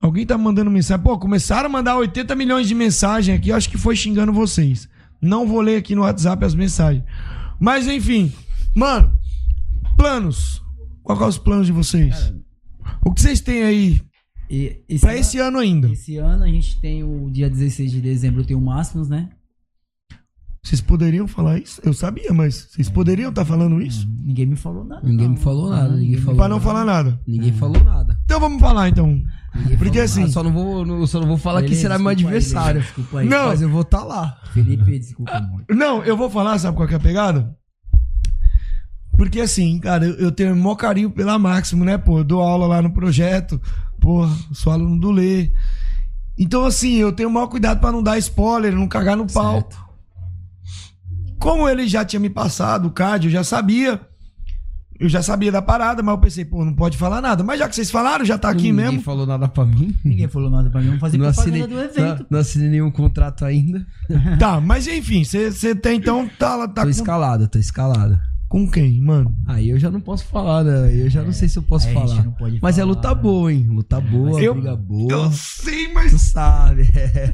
Alguém 0.00 0.26
tá 0.26 0.36
mandando 0.36 0.70
mensagem. 0.70 1.02
Pô, 1.02 1.18
começaram 1.18 1.66
a 1.66 1.72
mandar 1.72 1.96
80 1.96 2.34
milhões 2.34 2.66
de 2.66 2.74
mensagem 2.74 3.34
aqui. 3.34 3.50
Eu 3.50 3.56
acho 3.56 3.70
que 3.70 3.78
foi 3.78 3.94
xingando 3.94 4.32
vocês. 4.32 4.88
Não 5.20 5.46
vou 5.46 5.60
ler 5.60 5.76
aqui 5.76 5.94
no 5.94 6.02
WhatsApp 6.02 6.44
as 6.44 6.54
mensagens. 6.54 7.04
Mas 7.60 7.86
enfim. 7.86 8.32
Mano, 8.74 9.16
planos. 9.96 10.60
Qual 11.04 11.22
é 11.22 11.26
os 11.26 11.38
planos 11.38 11.66
de 11.66 11.72
vocês? 11.72 12.32
O 13.04 13.12
que 13.12 13.20
vocês 13.20 13.40
têm 13.40 13.62
aí 13.62 14.00
E, 14.50 14.82
esse 14.88 15.00
pra 15.00 15.10
ano- 15.12 15.20
esse 15.20 15.38
ano 15.38 15.58
ainda? 15.58 15.88
Esse 15.88 16.16
ano 16.16 16.44
a 16.44 16.48
gente 16.48 16.80
tem 16.80 17.02
o 17.02 17.30
dia 17.30 17.48
16 17.48 17.90
de 17.90 18.00
dezembro, 18.00 18.44
tem 18.44 18.56
o 18.56 18.60
Máximos, 18.60 19.08
né? 19.08 19.28
Vocês 20.64 20.80
poderiam 20.80 21.26
falar 21.26 21.58
isso? 21.58 21.80
Eu 21.84 21.92
sabia, 21.92 22.32
mas 22.32 22.68
vocês 22.70 22.88
poderiam 22.88 23.30
estar 23.30 23.44
falando 23.44 23.82
isso? 23.82 24.06
Ninguém 24.24 24.46
me 24.46 24.54
falou 24.54 24.84
nada. 24.84 25.06
Ninguém 25.08 25.30
me 25.30 25.36
falou 25.36 25.68
nada. 25.68 25.96
Ninguém 25.96 26.16
falou 26.18 26.36
Pra 26.36 26.48
não 26.48 26.56
nada. 26.58 26.68
falar 26.68 26.84
nada. 26.84 27.20
Ninguém 27.26 27.52
falou 27.52 27.82
nada. 27.82 28.16
Então 28.24 28.38
vamos 28.38 28.60
falar, 28.60 28.88
então. 28.88 29.08
Ninguém 29.08 29.76
Porque 29.76 29.90
falou 29.90 30.04
assim- 30.04 30.20
nada. 30.20 30.32
Só 30.32 30.42
não 30.44 30.52
vou, 30.52 30.86
não- 30.86 31.04
só 31.06 31.18
não 31.18 31.26
vou 31.26 31.36
falar 31.36 31.62
que 31.62 31.68
Beleza, 31.70 31.82
será 31.82 31.98
meu 31.98 32.08
aí, 32.08 32.14
adversário. 32.14 32.80
desculpa 32.80 33.18
aí. 33.18 33.28
Não. 33.28 33.48
Mas 33.48 33.60
eu 33.60 33.68
vou 33.68 33.82
estar 33.82 34.04
lá. 34.04 34.38
Felipe, 34.52 34.98
desculpa, 35.00 35.32
amor. 35.32 35.64
Não, 35.68 36.04
eu 36.04 36.16
vou 36.16 36.30
falar, 36.30 36.56
sabe 36.60 36.76
qual 36.76 36.86
que 36.86 36.94
é 36.94 36.96
a 36.96 37.00
pegada? 37.00 37.56
Porque 39.22 39.40
assim, 39.40 39.78
cara, 39.78 40.04
eu, 40.04 40.14
eu 40.16 40.32
tenho 40.32 40.54
maior 40.56 40.74
carinho 40.74 41.08
pela 41.08 41.38
Máximo, 41.38 41.84
né, 41.84 41.96
pô? 41.96 42.18
Eu 42.18 42.24
dou 42.24 42.40
aula 42.42 42.66
lá 42.66 42.82
no 42.82 42.90
projeto, 42.92 43.60
pô, 44.00 44.26
sou 44.52 44.72
aluno 44.72 44.98
do 44.98 45.12
Lê. 45.12 45.52
Então, 46.36 46.64
assim, 46.64 46.94
eu 46.96 47.12
tenho 47.12 47.28
o 47.28 47.32
maior 47.32 47.46
cuidado 47.46 47.78
pra 47.78 47.92
não 47.92 48.02
dar 48.02 48.18
spoiler, 48.18 48.74
não 48.74 48.88
cagar 48.88 49.16
no 49.16 49.24
pau. 49.32 49.68
Como 51.38 51.68
ele 51.68 51.86
já 51.86 52.04
tinha 52.04 52.18
me 52.18 52.28
passado 52.28 52.86
o 52.88 52.90
card, 52.90 53.26
eu 53.28 53.32
já 53.32 53.44
sabia. 53.44 54.00
Eu 54.98 55.08
já 55.08 55.22
sabia 55.22 55.52
da 55.52 55.62
parada, 55.62 56.02
mas 56.02 56.14
eu 56.14 56.20
pensei, 56.20 56.44
pô, 56.44 56.64
não 56.64 56.74
pode 56.74 56.98
falar 56.98 57.20
nada. 57.20 57.44
Mas 57.44 57.60
já 57.60 57.68
que 57.68 57.76
vocês 57.76 57.92
falaram, 57.92 58.24
já 58.24 58.36
tá 58.36 58.48
aqui 58.50 58.72
Ninguém 58.72 58.86
mesmo. 58.86 59.02
falou 59.02 59.24
nada 59.24 59.46
pra 59.48 59.64
mim. 59.64 59.94
Ninguém 60.04 60.26
falou 60.26 60.50
nada 60.50 60.68
pra 60.68 60.80
mim. 60.80 60.86
Vamos 60.88 61.00
fazer 61.00 61.16
Não 61.18 61.26
propaganda 61.32 61.64
assinei, 61.64 61.76
do 61.76 61.80
evento. 62.00 62.18
não, 62.22 62.26
não 62.30 62.38
assinei 62.40 62.68
nenhum 62.68 62.90
contrato 62.90 63.44
ainda. 63.44 63.86
Tá, 64.40 64.60
mas 64.60 64.88
enfim, 64.88 65.22
você 65.22 65.74
tem 65.76 65.98
então. 65.98 66.28
Tá, 66.38 66.56
lá- 66.56 66.66
tá 66.66 66.82
tô 66.82 66.86
com, 66.86 66.90
escalado, 66.90 67.46
tô 67.46 67.58
escalado. 67.60 68.18
Com 68.52 68.70
quem, 68.70 69.00
mano? 69.00 69.34
Aí 69.46 69.70
eu 69.70 69.78
já 69.78 69.90
não 69.90 69.98
posso 69.98 70.26
falar, 70.26 70.62
né? 70.62 70.84
Aí 70.84 71.00
Eu 71.00 71.08
já 71.08 71.22
não 71.22 71.32
sei 71.32 71.48
se 71.48 71.58
eu 71.58 71.62
posso 71.62 71.86
gente 71.88 71.94
falar. 71.94 72.22
não 72.22 72.32
pode 72.32 72.58
Mas 72.60 72.76
é 72.76 72.82
falar, 72.82 72.92
luta 72.94 73.08
né? 73.08 73.14
boa, 73.14 73.50
hein? 73.50 73.66
Luta 73.70 73.98
boa, 73.98 74.42
eu- 74.42 74.52
briga 74.54 74.76
boa. 74.76 75.10
Eu 75.10 75.32
sei, 75.32 75.90
mas 75.94 76.12
Tu 76.12 76.18
sabe. 76.18 76.82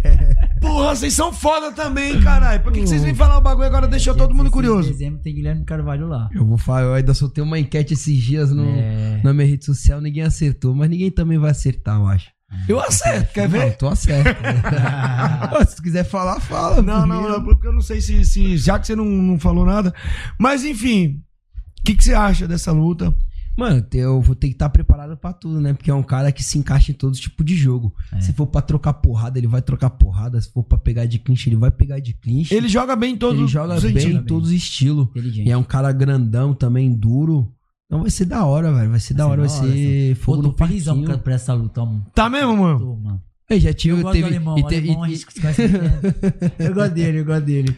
Porra, 0.62 0.94
vocês 0.94 1.12
são 1.12 1.32
foda 1.32 1.72
também, 1.72 2.20
caralho. 2.20 2.62
Por 2.62 2.72
que, 2.72 2.80
que 2.82 2.86
vocês 2.86 3.02
vêm 3.02 3.16
falar 3.16 3.38
o 3.38 3.40
bagulho 3.40 3.66
agora 3.66 3.88
deixou 3.88 4.14
Dia 4.14 4.22
todo 4.22 4.30
mundo 4.32 4.48
16 4.48 4.52
curioso? 4.52 4.88
De 4.92 4.92
dezembro 4.96 5.20
tem 5.20 5.34
Guilherme 5.34 5.64
Carvalho 5.64 6.06
lá. 6.06 6.28
Eu 6.32 6.46
vou 6.46 6.56
falar, 6.56 6.82
eu 6.82 6.94
ainda 6.94 7.12
soltei 7.14 7.42
uma 7.42 7.58
enquete 7.58 7.94
esses 7.94 8.16
dias 8.16 8.52
no, 8.52 8.64
É. 8.64 9.20
na 9.24 9.34
minha 9.34 9.46
rede 9.48 9.64
social, 9.64 10.00
ninguém 10.00 10.22
acertou, 10.22 10.72
mas 10.72 10.88
ninguém 10.88 11.10
também 11.10 11.36
vai 11.36 11.50
acertar, 11.50 11.96
eu 11.98 12.06
acho. 12.06 12.28
Eu 12.66 12.80
acerto, 12.80 13.32
quer 13.34 13.48
Não, 13.48 13.58
ver? 13.58 13.76
tu 13.76 13.86
acerta. 13.86 14.36
Se 15.68 15.82
quiser 15.82 16.04
falar, 16.04 16.40
fala. 16.40 16.80
Não, 16.80 17.06
não, 17.06 17.28
não, 17.28 17.44
porque 17.44 17.66
eu 17.66 17.72
não 17.72 17.82
sei 17.82 18.00
se, 18.00 18.24
se 18.24 18.56
já 18.56 18.78
que 18.78 18.86
você 18.86 18.96
não, 18.96 19.04
não 19.04 19.38
falou 19.38 19.66
nada. 19.66 19.94
Mas 20.38 20.64
enfim, 20.64 21.22
o 21.80 21.82
que, 21.84 21.94
que 21.94 22.04
você 22.04 22.14
acha 22.14 22.48
dessa 22.48 22.72
luta? 22.72 23.14
Mano, 23.58 23.84
eu 23.92 24.20
vou 24.22 24.36
ter 24.36 24.46
que 24.46 24.52
estar 24.52 24.68
preparado 24.68 25.16
pra 25.16 25.32
tudo, 25.32 25.60
né? 25.60 25.74
Porque 25.74 25.90
é 25.90 25.94
um 25.94 26.02
cara 26.02 26.30
que 26.30 26.44
se 26.44 26.56
encaixa 26.56 26.92
em 26.92 26.94
todo 26.94 27.16
tipo 27.16 27.42
de 27.42 27.56
jogo. 27.56 27.92
É. 28.12 28.20
Se 28.20 28.32
for 28.32 28.46
pra 28.46 28.62
trocar 28.62 28.92
porrada, 28.94 29.36
ele 29.36 29.48
vai 29.48 29.60
trocar 29.60 29.90
porrada. 29.90 30.40
Se 30.40 30.48
for 30.52 30.62
pra 30.62 30.78
pegar 30.78 31.06
de 31.06 31.18
clinch, 31.18 31.48
ele 31.48 31.56
vai 31.56 31.70
pegar 31.72 31.98
de 31.98 32.14
clinch. 32.14 32.54
Ele 32.54 32.68
joga 32.68 32.94
bem 32.94 33.14
em 33.14 33.16
todos 33.16 33.40
Ele 33.40 33.48
joga 33.48 33.80
bem 33.80 34.12
em 34.12 34.22
todos 34.22 34.50
os 34.50 34.54
estilos. 34.54 35.08
Inteligente. 35.08 35.48
E 35.48 35.50
é 35.50 35.56
um 35.56 35.64
cara 35.64 35.90
grandão 35.90 36.54
também, 36.54 36.94
duro. 36.94 37.52
Então 37.88 38.02
vai 38.02 38.10
ser 38.10 38.26
da 38.26 38.44
hora, 38.44 38.70
velho. 38.72 38.90
Vai 38.90 39.00
ser 39.00 39.14
da 39.14 39.26
hora, 39.26 39.40
vai 39.40 39.48
ser 39.48 40.14
Pô, 40.16 40.22
fogo 40.22 40.42
tô 40.42 40.48
no 40.48 40.54
felizão 40.56 40.94
parquinho. 40.94 41.08
pra, 41.14 41.18
pra 41.24 41.34
essa 41.34 41.54
luta, 41.54 41.82
mano. 41.84 42.06
Tá 42.14 42.28
mesmo, 42.28 42.54
mano? 42.56 42.78
Tô, 42.78 42.96
mano. 42.96 43.22
Ei, 43.50 43.58
já 43.58 43.72
tive, 43.72 43.96
Eu 43.96 44.02
gosto 44.02 44.12
teve, 44.12 44.28
do 44.28 44.34
alemão, 44.34 44.58
e 44.58 44.62
te- 44.66 44.74
alemão, 44.76 45.06
e- 45.06 45.24
conhece 45.24 45.68
muito 45.68 45.80
tempo. 45.80 46.52
Eu 46.62 46.74
gosto 46.74 46.92
dele, 46.92 47.18
eu 47.20 47.24
gosto 47.24 47.44
dele. 47.46 47.74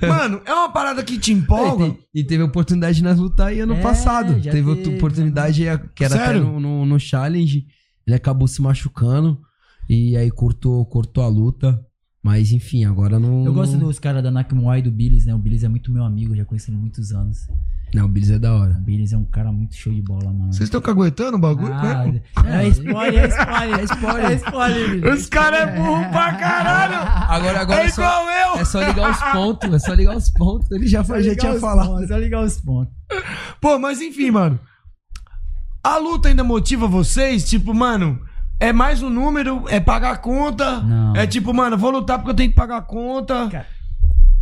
Mano, 0.00 0.40
é 0.46 0.54
uma 0.54 0.68
parada 0.70 1.02
que 1.02 1.18
te 1.18 1.32
e, 1.32 1.34
empolga. 1.34 1.90
te- 1.90 1.98
e 2.14 2.22
teve 2.22 2.44
oportunidade 2.44 3.02
nas 3.02 3.18
lutas 3.18 3.44
aí 3.44 3.58
ano 3.58 3.74
É, 3.74 3.80
passado. 3.80 4.34
Teve, 4.40 4.76
teve, 4.76 4.94
oportunidade 4.96 5.64
que 5.96 6.04
era 6.04 6.14
Sério? 6.16 6.42
até 6.42 6.50
no, 6.52 6.60
no, 6.60 6.86
no 6.86 7.00
challenge. 7.00 7.66
Ele 8.06 8.14
acabou 8.14 8.46
se 8.46 8.62
machucando. 8.62 9.40
E 9.88 10.16
aí 10.16 10.30
cortou, 10.30 10.86
cortou 10.86 11.24
a 11.24 11.28
luta. 11.28 11.84
Mas 12.22 12.52
enfim, 12.52 12.84
agora 12.84 13.18
não. 13.18 13.44
Eu 13.44 13.52
gosto 13.52 13.76
dos 13.78 13.98
caras 13.98 14.22
da 14.22 14.30
Nakamura 14.30 14.78
e 14.78 14.82
do 14.82 14.92
Billis, 14.92 15.26
né? 15.26 15.34
O 15.34 15.38
Billis 15.38 15.64
é 15.64 15.68
muito 15.68 15.90
meu 15.90 16.04
amigo, 16.04 16.36
já 16.36 16.44
conheci 16.44 16.70
ele 16.70 16.76
há 16.76 16.80
muitos 16.80 17.10
anos. 17.10 17.48
Não, 17.94 18.04
o 18.04 18.08
Bills 18.08 18.32
é 18.32 18.38
da 18.38 18.54
hora. 18.54 18.72
O 18.78 18.80
Billis 18.82 19.12
é 19.12 19.16
um 19.16 19.24
cara 19.24 19.50
muito 19.50 19.74
show 19.74 19.92
de 19.92 20.00
bola, 20.00 20.32
mano. 20.32 20.52
Vocês 20.52 20.68
estão 20.68 20.80
caguetando 20.80 21.36
o 21.36 21.40
bagulho? 21.40 21.72
Ah, 21.72 22.04
mesmo? 22.04 22.20
é 22.46 22.68
spoiler, 22.68 23.24
é 23.24 23.28
spoiler, 23.28 23.80
é 23.80 23.84
spoiler. 23.84 24.30
É 24.30 24.34
spoiler, 24.34 24.90
Billis. 24.90 25.20
Os 25.20 25.26
caras 25.28 25.60
é 25.60 25.66
burro 25.76 26.08
pra 26.10 26.34
caralho. 26.34 26.94
Agora, 27.28 27.60
agora 27.60 27.82
É 27.82 27.86
é, 27.86 27.90
só, 27.90 28.02
igual 28.02 28.28
eu. 28.54 28.60
é 28.60 28.64
só 28.64 28.80
ligar 28.82 29.10
os 29.10 29.32
pontos. 29.32 29.74
É 29.74 29.78
só 29.80 29.92
ligar 29.94 30.16
os 30.16 30.30
pontos. 30.30 30.70
Ele 30.70 30.86
já, 30.86 31.02
Só 31.02 31.20
já 31.20 31.34
tinha 31.34 31.54
falado. 31.58 31.88
pontos, 31.88 32.08
Só 32.08 32.16
ligar 32.16 32.44
os 32.44 32.60
pontos. 32.60 32.94
Pô, 33.60 33.78
mas 33.78 34.00
enfim, 34.00 34.30
mano. 34.30 34.58
A 35.82 35.96
luta 35.96 36.28
ainda 36.28 36.44
motiva 36.44 36.86
vocês? 36.86 37.48
Tipo, 37.48 37.74
mano, 37.74 38.20
é 38.60 38.72
mais 38.72 39.02
um 39.02 39.10
número? 39.10 39.64
É 39.68 39.80
pagar 39.80 40.12
a 40.12 40.16
conta? 40.16 40.80
Não. 40.80 41.16
É 41.16 41.26
tipo, 41.26 41.52
mano, 41.52 41.76
vou 41.76 41.90
lutar 41.90 42.18
porque 42.18 42.30
eu 42.30 42.36
tenho 42.36 42.50
que 42.50 42.56
pagar 42.56 42.76
a 42.76 42.82
conta? 42.82 43.48
Cara. 43.48 43.66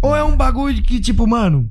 Ou 0.03 0.15
é 0.15 0.23
um 0.23 0.37
bagulho 0.37 0.83
que, 0.83 1.01
tipo, 1.01 1.27
mano, 1.27 1.71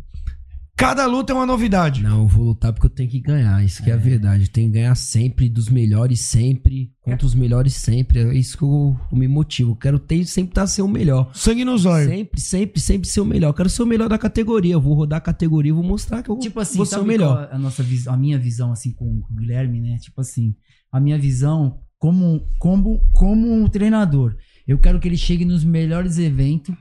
cada 0.78 1.08
luta 1.08 1.34
é 1.34 1.36
uma 1.36 1.46
novidade? 1.46 2.04
Não, 2.04 2.22
eu 2.22 2.28
vou 2.28 2.46
lutar 2.46 2.72
porque 2.72 2.86
eu 2.86 2.90
tenho 2.92 3.10
que 3.10 3.20
ganhar. 3.20 3.64
Isso 3.66 3.84
que 3.84 3.90
é, 3.90 3.94
a 3.94 3.98
verdade. 3.98 4.44
Eu 4.44 4.50
tenho 4.50 4.68
que 4.68 4.76
ganhar 4.76 4.94
sempre, 4.96 5.50
dos 5.50 5.68
melhores 5.70 6.22
sempre, 6.22 6.92
contra 7.02 7.26
os 7.26 7.34
melhores 7.34 7.74
sempre. 7.74 8.20
É 8.20 8.34
isso 8.36 8.58
que 8.58 8.64
eu, 8.64 8.96
eu 9.12 9.18
me 9.18 9.28
motivo. 9.28 9.72
Eu 9.72 9.76
quero 9.76 9.98
ter, 10.00 10.24
sempre 10.26 10.52
estar 10.52 10.68
ser 10.68 10.84
o 10.84 10.88
melhor. 10.88 11.32
Sangue 11.34 11.66
nos 11.66 11.86
olhos. 11.86 12.10
Sempre, 12.10 12.40
sempre, 12.40 12.80
sempre 12.80 13.08
ser 13.08 13.22
o 13.22 13.26
melhor. 13.26 13.50
Eu 13.50 13.54
quero 13.56 13.70
ser 13.70 13.82
o 13.82 13.88
melhor 13.88 14.08
da 14.08 14.18
categoria. 14.18 14.74
Eu 14.74 14.82
vou 14.82 14.94
rodar 14.94 15.18
a 15.18 15.22
categoria 15.22 15.72
e 15.72 15.74
vou 15.74 15.84
mostrar 15.84 16.22
que 16.22 16.30
eu 16.30 16.38
Tipo 16.38 16.60
assim, 16.60 16.78
vou 16.78 16.86
ser 16.86 17.00
o 17.00 17.06
melhor. 17.06 17.50
é 17.52 17.56
a 17.56 17.60
nossa 17.60 17.82
visão, 17.82 18.14
a 18.14 18.18
minha 18.18 18.38
visão 18.38 18.72
assim 18.72 18.92
com 18.94 19.06
o 19.06 19.36
Guilherme, 19.36 19.82
né? 19.82 19.98
Tipo 20.00 20.22
assim, 20.22 20.56
a 20.92 21.00
minha 21.00 21.18
visão 21.18 21.80
como 21.98 22.48
como 22.60 23.00
como 23.14 23.52
um 23.52 23.68
treinador. 23.68 24.36
Eu 24.68 24.78
quero 24.78 25.00
que 25.00 25.08
ele 25.08 25.18
chegue 25.18 25.44
nos 25.46 25.64
melhores 25.64 26.20
eventos. 26.20 26.76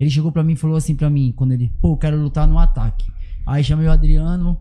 Ele 0.00 0.10
chegou 0.10 0.30
pra 0.30 0.44
mim 0.44 0.52
e 0.52 0.56
falou 0.56 0.76
assim 0.76 0.94
pra 0.94 1.10
mim, 1.10 1.32
quando 1.34 1.52
ele, 1.52 1.72
pô, 1.80 1.96
quero 1.96 2.20
lutar 2.20 2.46
no 2.46 2.58
ataque. 2.58 3.10
Aí 3.44 3.64
chamei 3.64 3.86
o 3.88 3.90
Adriano, 3.90 4.56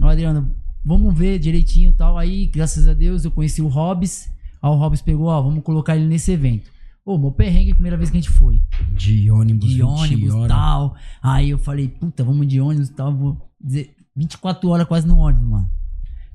o 0.00 0.06
Adriano, 0.06 0.54
vamos 0.84 1.16
ver 1.16 1.40
direitinho 1.40 1.90
e 1.90 1.92
tal. 1.92 2.16
Aí, 2.16 2.46
graças 2.46 2.86
a 2.86 2.94
Deus, 2.94 3.24
eu 3.24 3.30
conheci 3.32 3.60
o 3.60 3.66
Hobbs. 3.66 4.30
Aí 4.62 4.70
o 4.70 4.74
Hobbs 4.74 5.02
pegou, 5.02 5.26
ó, 5.26 5.42
vamos 5.42 5.64
colocar 5.64 5.96
ele 5.96 6.06
nesse 6.06 6.30
evento. 6.30 6.70
Ô, 7.04 7.18
meu 7.18 7.32
perrengue, 7.32 7.74
primeira 7.74 7.96
vez 7.96 8.10
que 8.10 8.16
a 8.16 8.20
gente 8.20 8.32
foi 8.32 8.60
De 8.92 9.30
ônibus, 9.30 9.68
de 9.68 9.76
20 9.76 9.82
ônibus 9.82 10.34
e 10.34 10.48
tal. 10.48 10.96
Aí 11.22 11.50
eu 11.50 11.58
falei, 11.58 11.88
puta, 11.88 12.22
vamos 12.22 12.46
de 12.46 12.60
ônibus 12.60 12.88
e 12.88 12.92
tal. 12.92 13.14
Vou 13.14 13.50
dizer, 13.60 13.94
24 14.14 14.68
horas 14.68 14.86
quase 14.86 15.06
no 15.06 15.18
ônibus, 15.18 15.48
mano. 15.48 15.70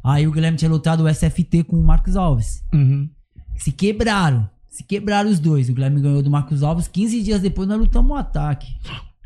Aí 0.04 0.28
o 0.28 0.32
Guilherme 0.32 0.58
tinha 0.58 0.72
lutado 0.72 1.04
o 1.04 1.14
SFT 1.14 1.64
com 1.64 1.80
o 1.80 1.84
Marcos 1.84 2.16
Alves. 2.16 2.64
Uhum. 2.74 3.10
Se 3.56 3.72
quebraram. 3.72 4.50
Se 4.72 4.84
quebraram 4.84 5.30
os 5.30 5.38
dois. 5.40 5.70
O 5.70 5.74
Guilherme 5.74 6.02
ganhou 6.02 6.24
do 6.24 6.32
Marcos 6.32 6.64
Alves. 6.64 6.88
15 6.88 7.22
dias 7.22 7.42
depois 7.42 7.68
nós 7.68 7.78
lutamos 7.78 8.10
o 8.12 8.16
ataque. 8.16 8.68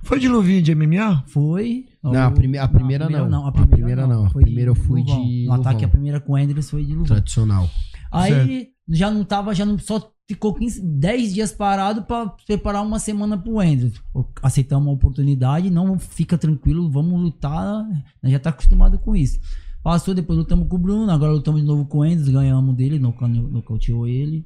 Foi 0.04 0.20
de 0.20 0.28
luvinha 0.28 0.62
de 0.62 0.74
MMA? 0.76 1.24
Foi. 1.28 1.86
Não, 2.04 2.14
a 2.16 2.32
prime- 2.32 2.58
a 2.58 2.68
primeira 2.68 3.08
não. 3.10 3.46
A 3.46 3.50
A 3.50 3.52
primeira, 3.52 3.76
primeira 3.78 4.08
não. 4.08 4.26
A 4.26 4.30
primeira 4.32 4.72
eu 4.72 4.76
fui 4.76 5.02
luvão. 5.02 5.24
de 5.26 5.46
No 5.46 5.54
ataque, 5.54 5.74
luvão. 5.76 5.88
a 5.88 5.92
primeira 5.92 6.20
com 6.20 6.34
o 6.34 6.36
Andrews 6.36 6.70
foi 6.70 6.84
de 6.84 6.92
luvão. 6.92 7.06
Tradicional. 7.06 7.70
Aí 8.12 8.70
já 8.90 9.10
não 9.10 9.24
tava, 9.24 9.54
já 9.56 9.66
não 9.66 9.78
só 9.80 10.12
ficou 10.28 10.54
15, 10.54 10.82
10 10.82 11.34
dias 11.34 11.52
parado 11.52 12.04
pra 12.04 12.28
preparar 12.48 12.84
uma 12.84 12.98
semana 13.00 13.38
pro 13.38 13.60
Andrews. 13.60 14.02
Aceitamos 14.42 14.88
a 14.88 14.92
oportunidade, 14.92 15.70
não 15.70 15.98
fica 16.00 16.38
tranquilo, 16.38 16.90
vamos 16.90 17.20
lutar, 17.22 17.86
nós 18.22 18.32
já 18.32 18.40
tá 18.40 18.50
acostumado 18.50 18.98
com 19.00 19.16
isso. 19.16 19.40
Passou, 19.84 20.14
depois 20.16 20.38
lutamos 20.40 20.68
com 20.68 20.76
o 20.76 20.80
Bruno, 20.80 21.12
agora 21.12 21.32
lutamos 21.32 21.62
de 21.62 21.68
novo 21.68 21.86
com 21.86 22.00
o 22.00 22.04
Andrews, 22.04 22.30
ganhamos 22.30 22.76
dele, 22.76 22.98
nocau- 23.00 23.28
nocauteou 23.28 24.08
ele. 24.08 24.46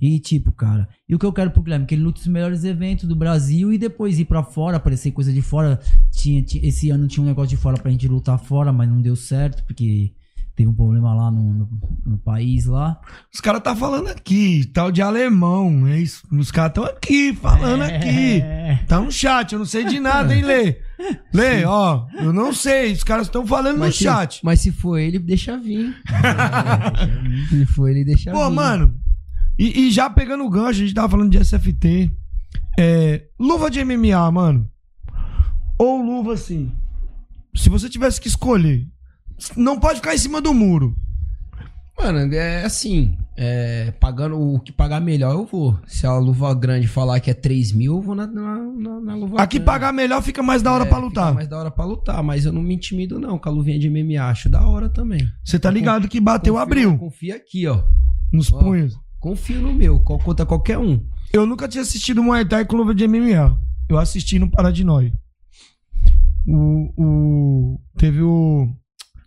E 0.00 0.18
tipo, 0.20 0.52
cara, 0.52 0.88
e 1.08 1.14
o 1.14 1.18
que 1.18 1.26
eu 1.26 1.32
quero 1.32 1.50
pro 1.50 1.62
Guilherme? 1.62 1.84
Que 1.86 1.94
ele 1.94 2.02
lute 2.04 2.20
os 2.20 2.26
melhores 2.28 2.62
eventos 2.64 3.08
do 3.08 3.16
Brasil 3.16 3.72
e 3.72 3.78
depois 3.78 4.18
ir 4.18 4.26
pra 4.26 4.42
fora, 4.44 4.76
aparecer 4.76 5.10
coisa 5.10 5.32
de 5.32 5.42
fora. 5.42 5.80
Tinha, 6.12 6.40
ti- 6.42 6.60
esse 6.62 6.88
ano 6.90 7.08
tinha 7.08 7.22
um 7.24 7.26
negócio 7.26 7.50
de 7.50 7.56
fora 7.56 7.76
pra 7.76 7.90
gente 7.90 8.06
lutar 8.06 8.38
fora, 8.38 8.72
mas 8.72 8.88
não 8.88 9.00
deu 9.02 9.16
certo, 9.16 9.64
porque 9.64 10.12
teve 10.54 10.68
um 10.70 10.74
problema 10.74 11.14
lá 11.14 11.30
no, 11.30 11.52
no, 11.54 11.68
no 12.06 12.18
país 12.18 12.66
lá. 12.66 13.00
Os 13.32 13.40
caras 13.40 13.60
tá 13.62 13.74
falando 13.76 14.08
aqui, 14.08 14.64
tal 14.72 14.90
de 14.92 15.02
alemão, 15.02 15.86
é 15.88 15.98
isso. 16.00 16.22
Os 16.32 16.50
caras 16.52 16.70
estão 16.70 16.84
aqui, 16.84 17.32
falando 17.34 17.82
aqui. 17.82 18.40
É. 18.40 18.80
Tá 18.86 19.00
no 19.00 19.10
chat, 19.10 19.52
eu 19.52 19.58
não 19.58 19.66
sei 19.66 19.84
de 19.84 19.98
nada, 20.00 20.32
hein, 20.34 20.42
Lê? 20.42 20.78
Lê, 21.32 21.64
ó, 21.64 22.06
eu 22.20 22.32
não 22.32 22.52
sei, 22.52 22.92
os 22.92 23.02
caras 23.04 23.26
estão 23.26 23.46
falando 23.46 23.74
no 23.74 23.80
Mas 23.80 23.96
se, 23.96 24.04
chat. 24.04 24.40
mas 24.44 24.60
se 24.60 24.70
for 24.72 24.96
ele, 24.98 25.18
deixa 25.18 25.56
vir. 25.56 25.94
se 27.50 27.66
for 27.66 27.88
ele, 27.88 28.04
deixa 28.04 28.30
vir. 28.30 28.36
Pô, 28.36 28.50
mano, 28.50 28.94
e, 29.58 29.86
e 29.88 29.90
já 29.90 30.08
pegando 30.08 30.44
o 30.44 30.50
gancho, 30.50 30.80
a 30.82 30.84
gente 30.84 30.94
tava 30.94 31.08
falando 31.08 31.30
de 31.30 31.38
SFT. 31.44 32.10
É, 32.78 33.24
luva 33.38 33.70
de 33.70 33.84
MMA, 33.84 34.30
mano. 34.30 34.70
Ou 35.78 36.00
luva 36.02 36.34
assim. 36.34 36.72
Se 37.54 37.68
você 37.68 37.88
tivesse 37.88 38.20
que 38.20 38.28
escolher, 38.28 38.86
não 39.56 39.78
pode 39.80 39.96
ficar 39.96 40.14
em 40.14 40.18
cima 40.18 40.40
do 40.40 40.54
muro. 40.54 40.94
Mano, 42.00 42.32
é 42.32 42.64
assim. 42.64 43.16
É, 43.36 43.90
pagando 44.00 44.38
o 44.38 44.60
que 44.60 44.70
pagar 44.72 45.00
melhor, 45.00 45.32
eu 45.34 45.44
vou. 45.46 45.78
Se 45.86 46.06
a 46.06 46.16
luva 46.16 46.54
grande 46.54 46.86
falar 46.86 47.18
que 47.20 47.30
é 47.30 47.34
3 47.34 47.72
mil, 47.72 47.96
eu 47.96 48.00
vou 48.02 48.14
na, 48.14 48.26
na, 48.26 48.56
na- 48.56 49.00
na 49.00 49.14
luva 49.16 49.40
Aqui 49.40 49.56
grande. 49.58 49.66
pagar 49.66 49.92
melhor 49.92 50.22
fica 50.22 50.42
mais 50.42 50.62
da 50.62 50.72
hora 50.72 50.84
É, 50.84 50.86
pra 50.86 50.96
fica 50.98 51.06
lutar. 51.08 51.34
mais 51.34 51.48
da 51.48 51.58
hora 51.58 51.70
pra 51.70 51.84
lutar, 51.84 52.22
mas 52.22 52.44
eu 52.44 52.52
não 52.52 52.62
me 52.62 52.74
intimido, 52.74 53.18
não, 53.18 53.38
com 53.38 53.48
a 53.48 53.52
luvinha 53.52 53.78
de 53.78 53.88
MMA. 53.90 54.22
Acho 54.24 54.48
da 54.48 54.64
hora 54.66 54.88
também. 54.88 55.28
Você 55.44 55.58
tá 55.58 55.70
ligado 55.70 56.08
que 56.08 56.20
bateu, 56.20 56.54
Confia- 56.54 56.62
abriu 56.62 56.98
Confia 56.98 57.36
aqui, 57.36 57.66
ó. 57.66 57.82
nos 58.32 58.52
Ó. 58.52 58.58
punhos. 58.60 58.96
Confio 59.20 59.60
no 59.60 59.74
meu, 59.74 60.00
contra 60.00 60.46
qualquer 60.46 60.78
um. 60.78 61.04
Eu 61.32 61.44
nunca 61.44 61.68
tinha 61.68 61.82
assistido 61.82 62.22
Muay 62.22 62.44
Thai 62.44 62.64
com 62.64 62.76
luva 62.76 62.94
de 62.94 63.06
MMA. 63.06 63.58
Eu 63.88 63.98
assisti 63.98 64.38
no 64.38 64.50
Paradinói. 64.50 65.12
O, 66.46 66.92
o, 66.96 67.80
teve 67.96 68.22
o 68.22 68.68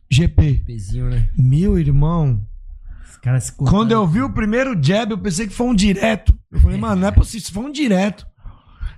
GP. 0.10 0.64
Pezinho, 0.66 1.10
né? 1.10 1.30
Meu 1.38 1.78
irmão. 1.78 2.42
Quando 3.70 3.92
eu 3.92 4.08
vi 4.08 4.22
o 4.22 4.34
primeiro 4.34 4.82
jab, 4.82 5.12
eu 5.12 5.18
pensei 5.18 5.48
que 5.48 5.54
foi 5.54 5.68
um 5.68 5.76
direto. 5.76 6.34
Eu 6.52 6.60
falei, 6.60 6.78
mano, 6.78 7.02
não 7.02 7.08
é 7.08 7.12
possível, 7.12 7.40
isso 7.40 7.54
foi 7.54 7.64
um 7.64 7.72
direto. 7.72 8.26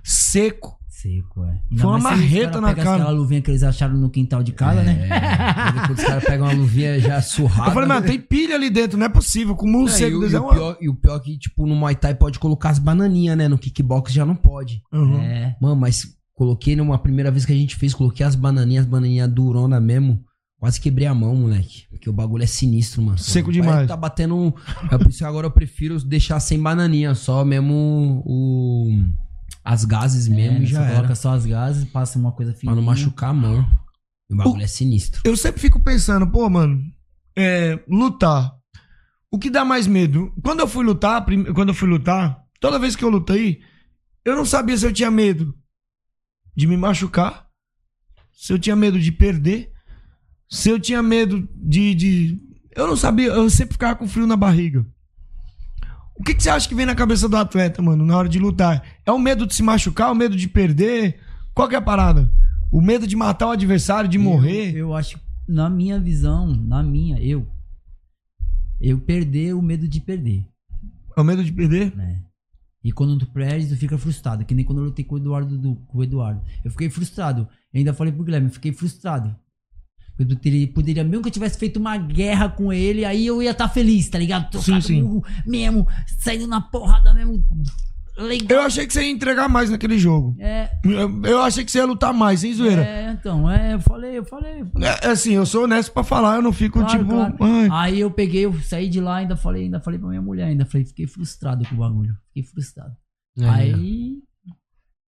Seco. 0.02 0.78
Seco, 1.04 1.44
é. 1.44 1.60
Ainda 1.70 1.82
Foi 1.82 1.90
uma 1.90 1.98
marreta 1.98 2.60
na 2.62 2.74
cara. 2.74 2.94
aquela 2.94 3.10
luvinha 3.10 3.42
que 3.42 3.50
eles 3.50 3.62
acharam 3.62 3.94
no 3.94 4.08
quintal 4.08 4.42
de 4.42 4.52
casa, 4.52 4.82
né? 4.82 5.06
É, 5.06 5.86
quando 5.86 5.98
os 5.98 6.04
caras 6.04 6.24
pegam 6.24 6.46
uma 6.46 6.54
luvinha 6.54 6.98
já 6.98 7.20
surrada. 7.20 7.68
Eu 7.70 7.74
falei, 7.74 7.88
mano, 7.88 8.06
tem 8.06 8.18
pilha 8.18 8.54
ali 8.54 8.70
dentro, 8.70 8.96
não 8.96 9.04
é 9.04 9.10
possível. 9.10 9.54
Com 9.54 9.66
mão 9.70 9.82
É, 9.82 9.84
e, 9.84 9.88
seco. 9.90 10.24
e 10.24 10.34
é 10.34 10.40
o 10.40 10.48
pior, 10.48 10.76
e 10.80 10.88
o 10.88 10.94
pior 10.94 11.20
que, 11.20 11.36
tipo, 11.38 11.66
no 11.66 11.74
Muay 11.74 11.94
Thai 11.94 12.14
pode 12.14 12.38
colocar 12.38 12.70
as 12.70 12.78
bananinhas, 12.78 13.36
né? 13.36 13.48
No 13.48 13.58
kickbox 13.58 14.12
já 14.14 14.24
não 14.24 14.34
pode. 14.34 14.82
Uhum. 14.90 15.20
É. 15.20 15.54
Mano, 15.60 15.76
mas 15.76 16.06
coloquei 16.32 16.74
numa 16.74 16.98
primeira 16.98 17.30
vez 17.30 17.44
que 17.44 17.52
a 17.52 17.56
gente 17.56 17.76
fez, 17.76 17.92
coloquei 17.92 18.24
as 18.24 18.34
bananinhas, 18.34 18.84
as 18.86 18.90
bananinhas 18.90 19.30
durona 19.30 19.78
mesmo. 19.78 20.24
Quase 20.58 20.80
quebrei 20.80 21.06
a 21.06 21.14
mão, 21.14 21.36
moleque. 21.36 21.82
Porque 21.90 22.08
o 22.08 22.12
bagulho 22.14 22.42
é 22.44 22.46
sinistro, 22.46 23.02
mano. 23.02 23.18
Seco 23.18 23.52
demais. 23.52 23.86
Tá 23.86 23.94
batendo. 23.96 24.54
É 24.90 24.96
por 24.96 25.08
isso 25.10 25.18
que 25.18 25.24
agora 25.24 25.46
eu 25.46 25.50
prefiro 25.50 26.02
deixar 26.02 26.40
sem 26.40 26.58
bananinha, 26.58 27.14
só 27.14 27.44
mesmo 27.44 28.22
o. 28.24 28.88
As 29.64 29.84
gases 29.84 30.28
mesmo 30.28 30.58
É, 30.58 30.62
e 30.62 30.66
já 30.66 30.80
você 30.80 30.84
era. 30.86 30.94
coloca 30.96 31.14
só 31.14 31.32
as 31.32 31.46
gases, 31.46 31.84
passa 31.86 32.18
uma 32.18 32.32
coisa 32.32 32.52
Pra 32.52 32.60
fininha. 32.60 32.76
não 32.76 32.82
machucar 32.82 33.30
a 33.30 33.34
mão. 33.34 33.66
O 34.30 34.36
bagulho 34.36 34.62
é 34.62 34.66
sinistro. 34.66 35.22
Eu 35.24 35.36
sempre 35.36 35.60
fico 35.60 35.80
pensando, 35.80 36.26
pô, 36.30 36.48
mano, 36.50 36.82
é, 37.36 37.82
lutar. 37.88 38.54
O 39.30 39.38
que 39.38 39.48
dá 39.50 39.64
mais 39.64 39.86
medo? 39.86 40.32
Quando 40.42 40.60
eu 40.60 40.68
fui 40.68 40.84
lutar, 40.84 41.24
prim- 41.24 41.52
quando 41.52 41.70
eu 41.70 41.74
fui 41.74 41.88
lutar, 41.88 42.42
toda 42.60 42.78
vez 42.78 42.94
que 42.94 43.02
eu 43.04 43.08
lutei, 43.08 43.60
eu 44.24 44.36
não 44.36 44.44
sabia 44.44 44.76
se 44.76 44.86
eu 44.86 44.92
tinha 44.92 45.10
medo 45.10 45.54
de 46.56 46.66
me 46.66 46.76
machucar, 46.76 47.46
se 48.32 48.52
eu 48.52 48.58
tinha 48.58 48.76
medo 48.76 48.98
de 49.00 49.10
perder, 49.10 49.72
se 50.48 50.68
eu 50.68 50.78
tinha 50.78 51.02
medo 51.02 51.48
de. 51.56 51.94
de... 51.94 52.40
Eu 52.76 52.86
não 52.86 52.96
sabia, 52.96 53.28
eu 53.28 53.48
sempre 53.50 53.74
ficava 53.74 53.96
com 53.96 54.06
frio 54.08 54.26
na 54.26 54.36
barriga. 54.36 54.86
O 56.16 56.22
que, 56.22 56.34
que 56.34 56.42
você 56.42 56.50
acha 56.50 56.68
que 56.68 56.74
vem 56.74 56.86
na 56.86 56.94
cabeça 56.94 57.28
do 57.28 57.36
atleta, 57.36 57.82
mano, 57.82 58.04
na 58.06 58.16
hora 58.16 58.28
de 58.28 58.38
lutar? 58.38 58.82
É 59.04 59.10
o 59.10 59.18
medo 59.18 59.46
de 59.46 59.54
se 59.54 59.62
machucar, 59.62 60.12
o 60.12 60.14
medo 60.14 60.36
de 60.36 60.48
perder? 60.48 61.18
Qual 61.52 61.68
que 61.68 61.74
é 61.74 61.78
a 61.78 61.82
parada? 61.82 62.30
O 62.70 62.80
medo 62.80 63.06
de 63.06 63.16
matar 63.16 63.48
o 63.48 63.50
adversário, 63.52 64.08
de 64.08 64.18
morrer? 64.18 64.74
Eu, 64.76 64.94
acho, 64.94 65.18
na 65.46 65.68
minha 65.68 65.98
visão, 65.98 66.46
na 66.46 66.82
minha, 66.82 67.20
eu. 67.20 67.46
Eu 68.80 68.98
perder 69.00 69.54
o 69.54 69.62
medo 69.62 69.88
de 69.88 70.00
perder. 70.00 70.46
É 71.16 71.20
o 71.20 71.24
medo 71.24 71.42
de 71.44 71.52
perder? 71.52 71.94
né? 71.96 72.20
E 72.82 72.92
quando 72.92 73.18
tu 73.18 73.26
perde, 73.26 73.68
tu 73.68 73.76
fica 73.76 73.96
frustrado. 73.96 74.44
Que 74.44 74.54
nem 74.54 74.64
quando 74.64 74.78
eu 74.78 74.84
lutei 74.84 75.04
com 75.04 75.14
o 75.14 75.18
Eduardo. 75.18 75.56
do- 75.56 75.76
com 75.86 75.98
o 75.98 76.04
Eduardo. 76.04 76.42
Eu 76.64 76.70
fiquei 76.70 76.90
frustrado. 76.90 77.48
Eu 77.72 77.78
ainda 77.78 77.94
falei 77.94 78.12
pro 78.12 78.22
Guilherme, 78.22 78.48
eu 78.48 78.52
fiquei 78.52 78.72
frustrado. 78.72 79.34
Eu 80.18 80.36
teria, 80.36 80.66
poderia, 80.68 81.02
mesmo 81.02 81.22
que 81.22 81.28
eu 81.28 81.32
tivesse 81.32 81.58
feito 81.58 81.78
uma 81.78 81.96
guerra 81.96 82.48
com 82.48 82.72
ele, 82.72 83.04
aí 83.04 83.26
eu 83.26 83.42
ia 83.42 83.50
estar 83.50 83.68
feliz, 83.68 84.08
tá 84.08 84.18
ligado? 84.18 84.48
Trocado 84.50 84.80
Sim, 84.82 85.02
sim. 85.02 85.22
mesmo, 85.44 85.86
saindo 86.18 86.46
na 86.46 86.60
porrada 86.60 87.12
mesmo. 87.12 87.42
Legal. 88.16 88.60
Eu 88.60 88.64
achei 88.64 88.86
que 88.86 88.92
você 88.92 89.02
ia 89.02 89.10
entregar 89.10 89.48
mais 89.48 89.70
naquele 89.70 89.98
jogo. 89.98 90.36
É, 90.38 90.70
Eu, 90.84 91.24
eu 91.24 91.42
achei 91.42 91.64
que 91.64 91.70
você 91.72 91.78
ia 91.78 91.84
lutar 91.84 92.14
mais, 92.14 92.40
sem 92.40 92.54
zoeira. 92.54 92.84
é, 92.84 93.10
então, 93.10 93.50
é, 93.50 93.74
eu 93.74 93.80
falei, 93.80 94.18
eu 94.18 94.24
falei. 94.24 94.60
eu 94.60 94.66
falei. 94.66 94.88
É, 94.88 95.08
assim, 95.08 95.32
eu 95.32 95.44
sou 95.44 95.64
honesto 95.64 95.90
pra 95.92 96.04
falar, 96.04 96.36
eu 96.36 96.42
não 96.42 96.52
fico 96.52 96.78
Claro, 96.78 96.96
tipo. 96.96 97.10
claro. 97.36 97.72
Aí 97.72 97.98
eu 97.98 98.08
peguei, 98.12 98.44
eu 98.44 98.54
saí 98.60 98.88
de 98.88 99.00
lá, 99.00 99.16
ainda 99.16 99.36
falei, 99.36 99.64
ainda 99.64 99.80
falei 99.80 99.98
pra 99.98 100.08
minha 100.08 100.22
mulher, 100.22 100.44
ainda 100.46 100.64
falei, 100.64 100.86
fiquei 100.86 101.08
frustrado 101.08 101.68
com 101.68 101.74
o 101.74 101.78
bagulho. 101.78 102.14
Fiquei 102.28 102.44
frustrado. 102.44 102.94
É. 103.36 103.48
Aí. 103.48 104.18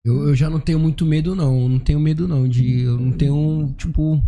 Eu, 0.04 0.28
eu 0.28 0.34
já 0.36 0.48
não 0.48 0.60
tenho 0.60 0.78
muito 0.78 1.04
medo, 1.04 1.34
não. 1.34 1.60
Eu 1.60 1.68
não 1.68 1.78
tenho 1.80 1.98
medo, 1.98 2.28
não. 2.28 2.46
De, 2.48 2.82
eu 2.82 2.98
não 2.98 3.10
tenho, 3.10 3.74
tipo. 3.76 4.22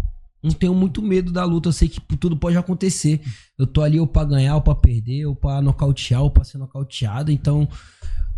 Não 0.45 0.53
tenho 0.53 0.75
muito 0.75 1.01
medo 1.01 1.33
da 1.33 1.43
luta. 1.45 1.71
Eu 1.71 1.73
sei 1.73 1.89
que 1.89 2.01
tudo 2.19 2.37
pode 2.37 2.57
acontecer. 2.57 3.21
Eu 3.59 3.67
tô 3.67 3.81
ali 3.83 3.99
ou 3.99 4.07
pra 4.07 4.25
ganhar, 4.25 4.55
ou 4.57 4.61
pra 4.61 4.75
perder, 4.75 5.25
ou 5.27 5.35
pra 5.35 5.63
nocautear, 5.63 6.23
ou 6.23 6.31
pra 6.31 6.45
ser 6.45 6.59
nocauteado. 6.59 7.33
Então, 7.33 7.67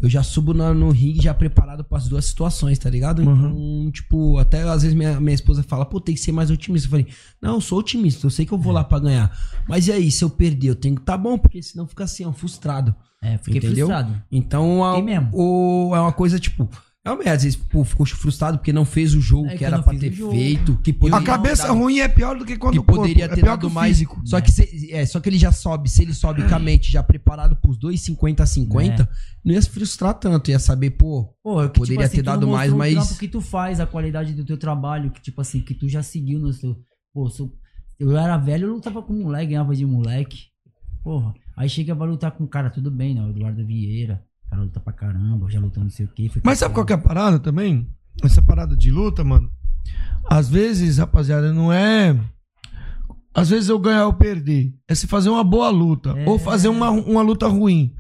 eu 0.00 0.08
já 0.08 0.22
subo 0.22 0.54
na- 0.54 0.72
no 0.74 0.90
ringue 0.90 1.22
já 1.22 1.32
preparado 1.34 1.82
pras 1.82 2.06
duas 2.06 2.24
situações, 2.26 2.78
tá 2.78 2.88
ligado? 2.88 3.22
Então, 3.22 3.90
tipo, 3.90 4.38
até 4.38 4.62
às 4.62 4.82
vezes 4.82 4.96
minha, 4.96 5.18
minha 5.20 5.34
esposa 5.34 5.62
fala, 5.62 5.84
pô, 5.84 6.00
tem 6.00 6.14
que 6.14 6.20
ser 6.20 6.32
mais 6.32 6.50
otimista. 6.50 6.86
Eu 6.86 6.90
falei, 6.90 7.06
não, 7.42 7.54
eu 7.54 7.60
sou 7.60 7.78
otimista. 7.80 8.24
Eu 8.26 8.30
sei 8.30 8.46
que 8.46 8.52
eu 8.52 8.58
vou 8.58 8.72
lá 8.72 8.84
pra 8.84 8.98
ganhar. 9.00 9.36
Mas 9.68 9.88
e 9.88 9.92
aí, 9.92 10.10
se 10.10 10.22
eu 10.22 10.30
perder, 10.30 10.68
eu 10.68 10.74
tenho 10.76 10.94
que 10.94 11.02
tá 11.02 11.16
bom, 11.18 11.36
porque 11.36 11.62
senão 11.62 11.86
fica 11.86 12.04
assim, 12.04 12.24
ó, 12.24 12.32
frustrado. 12.32 12.94
É, 13.22 13.38
fiquei 13.38 13.56
Entendeu? 13.58 13.86
frustrado. 13.88 14.22
Então, 14.30 14.84
a- 14.84 14.92
o- 15.32 15.90
é 15.96 16.00
uma 16.00 16.12
coisa, 16.12 16.38
tipo. 16.38 16.68
Realmente, 17.06 17.28
às 17.28 17.42
vezes, 17.44 17.56
pô, 17.56 17.84
ficou 17.84 18.04
frustrado 18.04 18.58
porque 18.58 18.72
não 18.72 18.84
fez 18.84 19.14
o 19.14 19.20
jogo 19.20 19.46
É 19.46 19.56
que, 19.56 19.64
era 19.64 19.80
pra 19.80 19.94
ter 19.96 20.12
o 20.22 20.30
feito. 20.32 20.76
Que 20.78 20.90
a 20.90 20.94
poderia 20.94 21.22
cabeça 21.24 21.62
ter 21.62 21.68
dado- 21.68 21.78
ruim 21.78 22.00
é 22.00 22.08
pior 22.08 22.36
do 22.36 22.44
que 22.44 22.56
quando 22.56 22.72
que 22.72 22.78
o 22.80 22.82
corpo. 22.82 23.00
poderia 23.02 23.26
é 23.26 23.28
ter 23.28 23.36
pior 23.36 23.46
dado 23.56 23.68
o 23.68 23.70
mais. 23.70 23.92
físico. 23.96 24.20
Só 24.24 24.40
que, 24.40 24.50
se, 24.50 24.92
é, 24.92 25.06
só 25.06 25.20
que 25.20 25.28
ele 25.28 25.38
já 25.38 25.52
sobe. 25.52 25.88
Se 25.88 26.02
ele 26.02 26.12
sobe 26.12 26.42
com 26.48 26.54
a 26.54 26.58
mente 26.58 26.90
já 26.90 27.02
preparado 27.04 27.54
pros 27.54 27.78
dois 27.78 28.00
50 28.00 28.42
a 28.42 28.46
50, 28.46 29.08
não 29.44 29.54
ia 29.54 29.62
se 29.62 29.70
frustrar 29.70 30.14
tanto. 30.14 30.50
Ia 30.50 30.58
saber, 30.58 30.90
pô, 30.90 31.32
Pô, 31.42 31.62
é 31.62 31.68
que, 31.68 31.78
Poderia 31.78 31.96
tipo 31.98 32.02
assim, 32.06 32.16
ter 32.16 32.22
dado 32.22 32.48
mais, 32.48 32.72
o 32.72 32.76
mas- 32.76 32.94
trampo 32.94 33.16
que 33.18 33.28
tu 33.28 33.40
faz, 33.40 33.78
a 33.78 33.86
qualidade 33.86 34.34
do 34.34 34.44
teu 34.44 34.58
trabalho, 34.58 35.12
que 35.12 35.22
tipo 35.22 35.40
assim, 35.40 35.60
que 35.60 35.74
tu 35.74 35.88
já 35.88 36.02
seguiu 36.02 36.40
no 36.40 36.52
seu. 36.52 36.76
Pô, 37.14 37.30
sou- 37.30 37.52
eu 38.00 38.16
era 38.16 38.36
velho, 38.36 38.66
eu 38.66 38.74
lutava 38.74 39.00
com 39.00 39.12
moleque, 39.12 39.46
ganhava 39.52 39.76
de 39.76 39.86
moleque. 39.86 40.46
Porra. 41.04 41.32
Aí 41.56 41.68
chega 41.68 41.94
pra 41.94 42.04
lutar 42.04 42.32
com 42.32 42.42
o 42.42 42.48
cara, 42.48 42.68
tudo 42.68 42.90
bem, 42.90 43.14
né? 43.14 43.22
O 43.22 43.30
Eduardo 43.30 43.64
Vieira. 43.64 44.22
O 44.46 44.50
cara 44.50 44.62
luta 44.62 44.80
pra 44.80 44.92
caramba, 44.92 45.50
já 45.50 45.60
lutou 45.60 45.82
não 45.82 45.90
sei 45.90 46.06
o 46.06 46.08
quê. 46.08 46.30
Mas 46.42 46.58
sabe 46.58 46.74
qual 46.74 46.86
que 46.86 46.92
é 46.92 46.96
a 46.96 46.98
parada 46.98 47.38
também? 47.38 47.88
Essa 48.22 48.40
parada 48.40 48.76
de 48.76 48.90
luta, 48.90 49.22
mano. 49.22 49.50
Às 50.28 50.48
vezes, 50.48 50.98
rapaziada, 50.98 51.52
não 51.52 51.72
é. 51.72 52.18
Às 53.34 53.50
vezes 53.50 53.68
eu 53.68 53.78
ganhar 53.78 54.06
ou 54.06 54.14
perder. 54.14 54.74
É 54.88 54.94
se 54.94 55.06
fazer 55.06 55.28
uma 55.28 55.44
boa 55.44 55.68
luta. 55.68 56.10
É. 56.10 56.28
Ou 56.28 56.38
fazer 56.38 56.68
uma, 56.68 56.90
uma 56.90 57.22
luta 57.22 57.46
ruim. 57.46 57.94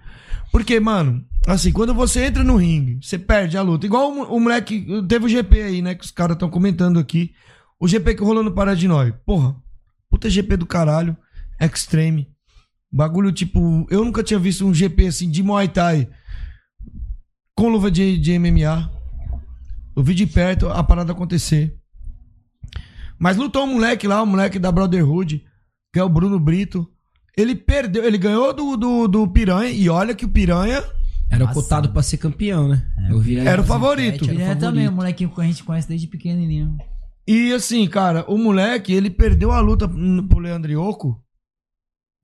Porque, 0.50 0.80
mano, 0.80 1.22
assim, 1.46 1.70
quando 1.72 1.92
você 1.92 2.24
entra 2.24 2.42
no 2.42 2.56
ringue, 2.56 2.98
você 3.02 3.18
perde 3.18 3.58
a 3.58 3.62
luta. 3.62 3.84
Igual 3.84 4.10
o, 4.10 4.36
o 4.36 4.40
moleque. 4.40 4.86
Teve 5.06 5.26
o 5.26 5.28
GP 5.28 5.62
aí, 5.62 5.82
né? 5.82 5.94
Que 5.94 6.04
os 6.04 6.10
caras 6.10 6.34
estão 6.34 6.48
comentando 6.48 6.98
aqui. 6.98 7.32
O 7.78 7.86
GP 7.86 8.14
que 8.14 8.24
rolou 8.24 8.42
no 8.42 8.52
Pará 8.52 8.74
de 8.74 8.88
Nós. 8.88 9.12
Porra, 9.26 9.54
puta 10.08 10.30
GP 10.30 10.56
do 10.56 10.66
caralho. 10.66 11.16
Extreme. 11.60 12.28
Bagulho 12.90 13.30
tipo. 13.30 13.86
Eu 13.90 14.04
nunca 14.04 14.22
tinha 14.22 14.38
visto 14.38 14.66
um 14.66 14.72
GP 14.72 15.08
assim 15.08 15.30
de 15.30 15.42
Muay 15.42 15.68
Thai 15.68 16.08
com 17.56 17.68
luva 17.68 17.90
de, 17.90 18.18
de 18.18 18.38
MMA. 18.38 18.92
Eu 19.96 20.02
vi 20.02 20.14
de 20.14 20.26
perto 20.26 20.68
a 20.68 20.84
parada 20.84 21.12
acontecer. 21.12 21.74
Mas 23.18 23.36
lutou 23.38 23.64
um 23.64 23.74
moleque 23.74 24.06
lá, 24.06 24.22
o 24.22 24.26
moleque 24.26 24.58
da 24.58 24.70
Brotherhood, 24.70 25.42
que 25.92 25.98
é 25.98 26.04
o 26.04 26.08
Bruno 26.08 26.38
Brito. 26.38 26.86
Ele 27.34 27.54
perdeu, 27.54 28.04
ele 28.04 28.18
ganhou 28.18 28.52
do, 28.52 28.76
do, 28.76 29.08
do 29.08 29.28
Piranha, 29.28 29.70
e 29.70 29.88
olha 29.88 30.14
que 30.14 30.26
o 30.26 30.28
Piranha 30.28 30.84
era 31.30 31.44
Nossa. 31.44 31.54
cotado 31.54 31.92
pra 31.92 32.02
ser 32.02 32.18
campeão, 32.18 32.68
né? 32.68 32.86
eu 33.10 33.18
vi 33.18 33.38
Era 33.38 33.62
o 33.62 33.64
favorito. 33.64 34.24
era 34.30 34.42
é 34.42 34.54
o 34.54 34.58
também, 34.58 34.58
o 34.58 34.60
favorito. 34.60 34.92
molequinho 34.94 35.34
que 35.34 35.40
a 35.40 35.44
gente 35.44 35.64
conhece 35.64 35.88
desde 35.88 36.06
pequenininho. 36.06 36.76
E 37.26 37.52
assim, 37.52 37.86
cara, 37.88 38.24
o 38.30 38.38
moleque, 38.38 38.92
ele 38.92 39.10
perdeu 39.10 39.50
a 39.50 39.60
luta 39.60 39.88
pro 39.88 40.38
Leandro 40.38 40.70
Ioco. 40.70 41.22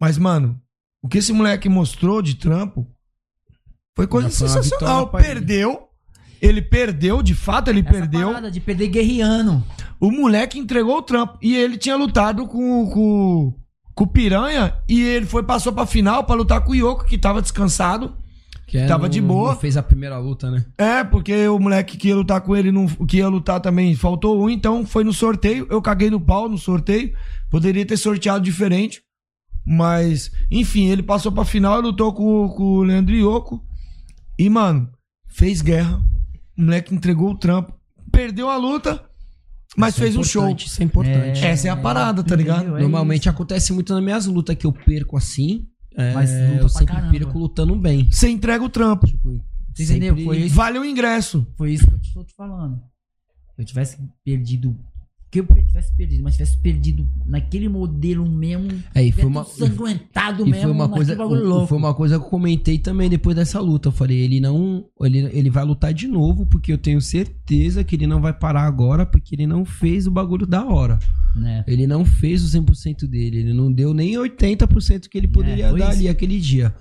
Mas, 0.01 0.19
mano, 0.19 0.61
o 1.03 1.09
que 1.09 1.19
esse 1.19 1.33
moleque 1.33 1.69
mostrou 1.69 2.23
de 2.23 2.37
trampo 2.37 2.87
foi 3.97 4.07
coisa 4.07 4.31
foi 4.31 4.49
sensacional. 4.49 5.07
vitória. 5.07 5.27
Perdeu. 5.27 5.89
Ele 6.41 6.61
perdeu, 6.61 7.23
de 7.23 7.35
fato, 7.35 7.69
ele 7.69 7.81
Essa 7.81 7.91
perdeu. 7.91 8.29
parada 8.29 8.51
de 8.51 8.61
perder 8.61 8.89
guerreando. 8.89 9.63
O 10.01 10.11
moleque 10.11 10.59
entregou 10.59 10.97
o 10.99 11.03
trampo. 11.03 11.39
E 11.41 11.55
ele 11.55 11.77
tinha 11.79 11.95
lutado 11.95 12.47
com, 12.49 12.91
com, 12.91 13.55
com 13.95 14.05
o 14.05 14.07
Piranha. 14.09 14.75
E 14.89 15.01
ele 15.01 15.25
foi, 15.27 15.45
passou 15.45 15.73
pra 15.73 15.87
final 15.87 16.25
pra 16.25 16.35
lutar 16.35 16.63
com 16.65 16.73
o 16.73 16.75
Yoko, 16.75 17.05
que 17.05 17.17
tava 17.17 17.41
descansado. 17.41 18.17
Que 18.67 18.79
é, 18.79 18.87
Tava 18.87 19.03
não- 19.05 19.09
de 19.11 19.21
boa. 19.21 19.53
não 19.53 19.61
fez 19.61 19.77
a 19.77 19.83
primeira 19.83 20.19
luta, 20.19 20.51
né? 20.51 20.65
É, 20.79 21.05
porque 21.05 21.47
o 21.47 21.59
moleque 21.59 21.97
que 21.99 22.09
ia 22.09 22.17
lutar 22.17 22.41
com 22.41 22.57
ele, 22.57 22.73
não, 22.73 22.87
que 22.87 23.19
ia 23.19 23.29
lutar 23.29 23.61
também, 23.61 23.95
faltou 23.95 24.43
um, 24.43 24.49
então 24.51 24.85
foi 24.87 25.05
no 25.05 25.13
sorteio. 25.13 25.67
Eu 25.71 25.81
caguei 25.83 26.11
no 26.11 26.19
pau 26.21 26.49
no 26.49 26.57
sorteio. 26.59 27.13
Poderia 27.51 27.85
ter 27.87 27.97
sorteado 27.99 28.43
diferente. 28.43 29.03
Mas, 29.65 30.33
enfim, 30.51 30.87
ele 30.89 31.03
passou 31.03 31.31
pra 31.31 31.45
final 31.45 31.79
e 31.79 31.83
lutou 31.83 32.13
com, 32.13 32.49
com 32.49 32.63
o 32.79 32.83
Leandro 32.83 33.15
Ioco. 33.15 33.63
E, 34.43 34.51
mano, 34.51 34.91
fez 35.29 35.63
guerra. 35.63 36.03
O 36.59 36.63
moleque 36.63 36.93
entregou 36.95 37.31
o 37.31 37.39
trampo. 37.39 37.73
Perdeu 38.11 38.49
a 38.51 38.57
luta, 38.57 39.03
mas 39.77 39.95
Isso 39.95 40.03
é 40.03 40.05
fez 40.05 40.17
um 40.17 40.25
show. 40.25 40.55
Isso 40.57 40.83
é 40.83 40.85
importante. 40.85 41.45
Essa 41.45 41.69
é 41.69 41.71
a 41.71 41.77
parada, 41.77 42.23
tá 42.25 42.35
ligado? 42.35 42.77
É 42.77 42.81
Normalmente 42.81 43.23
isso. 43.23 43.31
acontece 43.31 43.73
muito 43.73 43.95
nas 43.95 44.03
minhas 44.03 44.27
lutas 44.27 44.57
que 44.57 44.67
eu 44.67 44.73
perco 44.73 45.17
assim. 45.17 45.67
é, 45.97 46.13
Mas 46.13 46.31
luta 46.31 46.65
eu 46.65 46.69
sempre 46.69 46.95
caramba. 46.95 47.11
perco 47.13 47.39
lutando 47.39 47.77
bem. 47.77 48.11
Você 48.11 48.29
entrega 48.29 48.63
o 48.65 48.69
trampo. 48.69 49.07
Você 49.75 49.85
entendeu? 49.85 50.17
Foi 50.25 50.39
isso. 50.39 50.55
Vale 50.57 50.79
o 50.79 50.85
ingresso. 50.85 51.47
Foi 51.57 51.73
isso 51.73 51.87
que 51.87 51.95
eu 51.95 51.99
estou 52.01 52.25
te 52.25 52.35
falando. 52.35 52.77
Se 53.55 53.63
eu 53.63 53.65
tivesse 53.65 53.97
perdido 54.25 54.77
que 55.33 55.41
eu 55.41 55.47
tivesse 55.67 55.97
perdido, 55.97 56.23
mas 56.23 56.35
tivesse 56.35 56.59
perdido 56.59 57.09
naquele 57.25 57.67
modelo 57.67 58.29
mesmo. 58.31 58.69
É, 58.95 59.03
e 59.03 59.11
foi 59.11 59.25
uma- 59.25 59.45
sanguentado 59.45 60.47
E 60.47 60.51
mesmo. 60.51 60.63
foi 60.65 60.71
uma 60.71 60.89
coisa, 60.91 61.17
bagulho 61.17 61.49
louco. 61.49 61.67
foi 61.69 61.79
uma 61.79 61.95
coisa 61.95 62.19
que 62.19 62.25
eu 62.27 62.29
comentei 62.29 62.79
também 62.79 63.09
depois 63.09 63.35
dessa 63.35 63.59
luta. 63.59 63.89
Eu 63.89 63.93
falei, 63.93 64.19
ele 64.19 64.41
não, 64.41 64.85
ele, 65.01 65.19
ele 65.33 65.49
vai 65.49 65.65
lutar 65.65 65.95
de 65.95 66.07
novo 66.07 66.45
porque 66.45 66.71
eu 66.71 66.77
tenho 66.77 67.01
certeza 67.01 67.83
que 67.83 67.97
ele 67.97 68.07
não 68.07 68.21
vai 68.21 68.35
parar 68.35 68.65
agora 68.67 69.07
porque 69.07 69.35
ele 69.35 69.47
não 69.47 69.65
fez 69.65 70.07
o 70.07 70.11
bagulho 70.11 70.47
da 70.47 70.67
hora. 70.67 70.99
Né? 71.35 71.65
Ele 71.67 71.87
não 71.87 72.05
fez 72.05 72.45
o 72.45 72.49
100% 72.49 73.07
dele, 73.09 73.39
ele 73.39 73.55
não 73.55 73.73
deu 73.73 73.95
nem 73.95 74.19
80% 74.19 75.09
que 75.09 75.17
ele 75.17 75.29
poderia 75.29 75.69
É, 75.69 75.73
dar 75.73 75.77
isso. 75.79 75.99
ali 76.01 76.09
aquele 76.11 76.39
dia. 76.39 76.75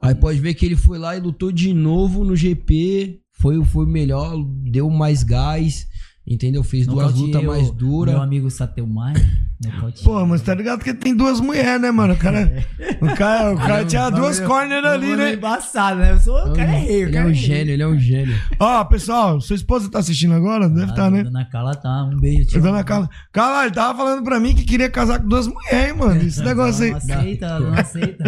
Aí 0.00 0.14
pode 0.14 0.38
ver 0.40 0.54
que 0.54 0.64
ele 0.64 0.76
foi 0.76 0.98
lá 0.98 1.14
e 1.16 1.20
lutou 1.20 1.52
de 1.52 1.72
novo 1.74 2.24
no 2.24 2.34
GP, 2.34 3.20
foi 3.32 3.62
foi 3.62 3.84
o 3.84 3.88
melhor, 3.88 4.34
deu 4.70 4.88
mais 4.88 5.22
gás, 5.22 5.86
entendeu? 6.26 6.62
Fez 6.64 6.86
duas 6.86 7.06
Nocauteei 7.14 7.26
lutas 7.26 7.44
mais 7.44 7.70
duras. 7.70 8.14
Meu 8.14 8.22
amigo 8.22 8.50
Sateu 8.50 8.86
Mai. 8.86 9.12
nocauteei. 9.62 10.04
Pô, 10.04 10.26
mas 10.26 10.42
tá 10.42 10.54
ligado 10.54 10.82
que 10.84 10.92
tem 10.94 11.14
duas 11.16 11.40
mulheres, 11.40 11.80
né, 11.80 11.90
mano? 11.90 12.14
O 12.14 12.16
cara, 12.16 12.52
o 13.00 13.14
cara, 13.14 13.52
o 13.52 13.56
cara 13.56 13.84
tinha 13.84 14.10
duas 14.10 14.40
corners 14.40 14.84
ali, 14.84 15.16
né? 15.16 15.34
embaçado, 15.34 16.00
né? 16.00 16.12
Eu 16.12 16.18
sou, 16.18 16.36
o 16.48 16.52
cara 16.52 16.70
é 16.72 16.78
rei, 16.78 17.04
o 17.04 17.08
Ele 17.08 17.10
é 17.10 17.12
cara 17.12 17.24
um 17.26 17.28
rei. 17.32 17.34
gênio, 17.40 17.72
ele 17.72 17.82
é 17.82 17.86
um 17.86 17.98
gênio. 17.98 18.34
Ó, 18.58 18.84
pessoal, 18.84 19.40
sua 19.40 19.56
esposa 19.56 19.90
tá 19.90 19.98
assistindo 20.00 20.34
agora? 20.34 20.68
Deve 20.68 20.82
Ah, 20.82 20.86
estar, 20.90 21.10
né? 21.10 21.22
Dona 21.24 21.44
Carla 21.46 21.74
tá, 21.74 22.04
um 22.04 22.18
beijo. 22.18 22.48
tio. 22.48 22.62
Dona 22.62 22.84
Carla. 22.84 23.08
Carla, 23.32 23.64
ele 23.66 23.74
tava 23.74 23.96
falando 23.98 24.22
pra 24.24 24.38
mim 24.40 24.54
que 24.54 24.64
queria 24.64 24.90
casar 24.90 25.20
com 25.20 25.28
duas 25.28 25.46
mulheres, 25.46 25.96
mano. 25.96 26.20
Esse 26.20 26.40
negócio 26.44 26.84
aí. 26.84 26.90
Não 26.90 26.96
aceita, 26.98 27.46
ela 27.46 27.60
não 27.60 27.74
aceita. 27.74 28.24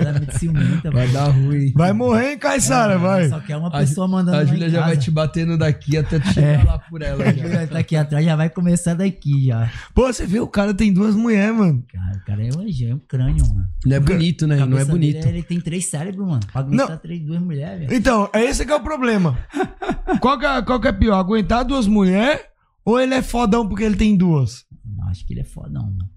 Ela 0.00 0.08
é 0.08 0.12
muito 0.12 0.38
ciumenta. 0.38 0.90
Vai 0.90 1.08
dar 1.08 1.28
ruim. 1.28 1.72
Vai 1.74 1.92
morrer, 1.92 2.32
hein, 2.32 2.38
Caissara? 2.38 2.94
Ela 2.94 3.00
Vai. 3.00 3.28
Só 3.28 3.40
quer 3.40 3.56
uma 3.56 3.68
A 3.68 3.78
pessoa 3.80 4.08
mandando 4.08 4.36
A 4.38 4.44
Júlia 4.44 4.68
já 4.68 4.80
vai 4.84 4.96
te 4.96 5.10
batendo 5.10 5.56
daqui 5.58 5.96
até 5.96 6.18
tu 6.18 6.28
chegar 6.32 6.64
lá 6.64 6.78
por 6.78 7.02
ela. 7.02 7.24
Tá 7.70 7.78
aqui 7.78 7.96
atrás, 7.96 8.24
já 8.24 8.36
vai 8.36 8.50
começar 8.50 8.94
daqui 8.94 9.46
já. 9.46 9.70
Pô, 9.94 10.06
você 10.12 10.26
vê, 10.26 10.40
o 10.40 10.48
cara 10.48 10.74
tem 10.74 10.92
duas 10.92 11.14
mulheres, 11.14 11.56
mano. 11.56 11.84
Cara, 11.92 12.16
o 12.16 12.24
cara 12.24 12.46
é 12.46 12.50
um, 12.56 12.90
é 12.90 12.94
um 12.94 12.98
crânio, 12.98 13.46
mano. 13.48 13.68
Não 13.84 13.96
é 13.96 14.00
bonito, 14.00 14.46
né? 14.46 14.56
Não 14.56 14.64
é 14.64 14.68
cabeça 14.68 14.84
dele, 14.86 15.12
bonito. 15.12 15.28
ele 15.28 15.42
tem 15.42 15.60
três 15.60 15.86
cérebros, 15.86 16.26
mano. 16.26 16.40
Pra 16.52 16.60
aguentar 16.60 16.98
três, 16.98 17.20
duas 17.20 17.40
mulheres, 17.40 17.80
velho. 17.80 17.94
Então, 17.94 18.28
é 18.32 18.44
esse 18.44 18.64
que 18.64 18.72
é 18.72 18.76
o 18.76 18.80
problema. 18.80 19.38
Qual 20.20 20.38
que 20.38 20.44
é, 20.44 20.60
qual 20.62 20.80
que 20.80 20.88
é 20.88 20.92
pior? 20.92 21.18
Aguentar 21.18 21.64
duas 21.64 21.86
mulheres 21.86 22.40
ou 22.84 22.98
ele 22.98 23.14
é 23.14 23.22
fodão 23.22 23.68
porque 23.68 23.84
ele 23.84 23.96
tem 23.96 24.16
duas? 24.16 24.64
Não, 24.84 25.08
Acho 25.08 25.24
que 25.24 25.32
ele 25.32 25.40
é 25.40 25.44
fodão, 25.44 25.84
mano. 25.84 26.10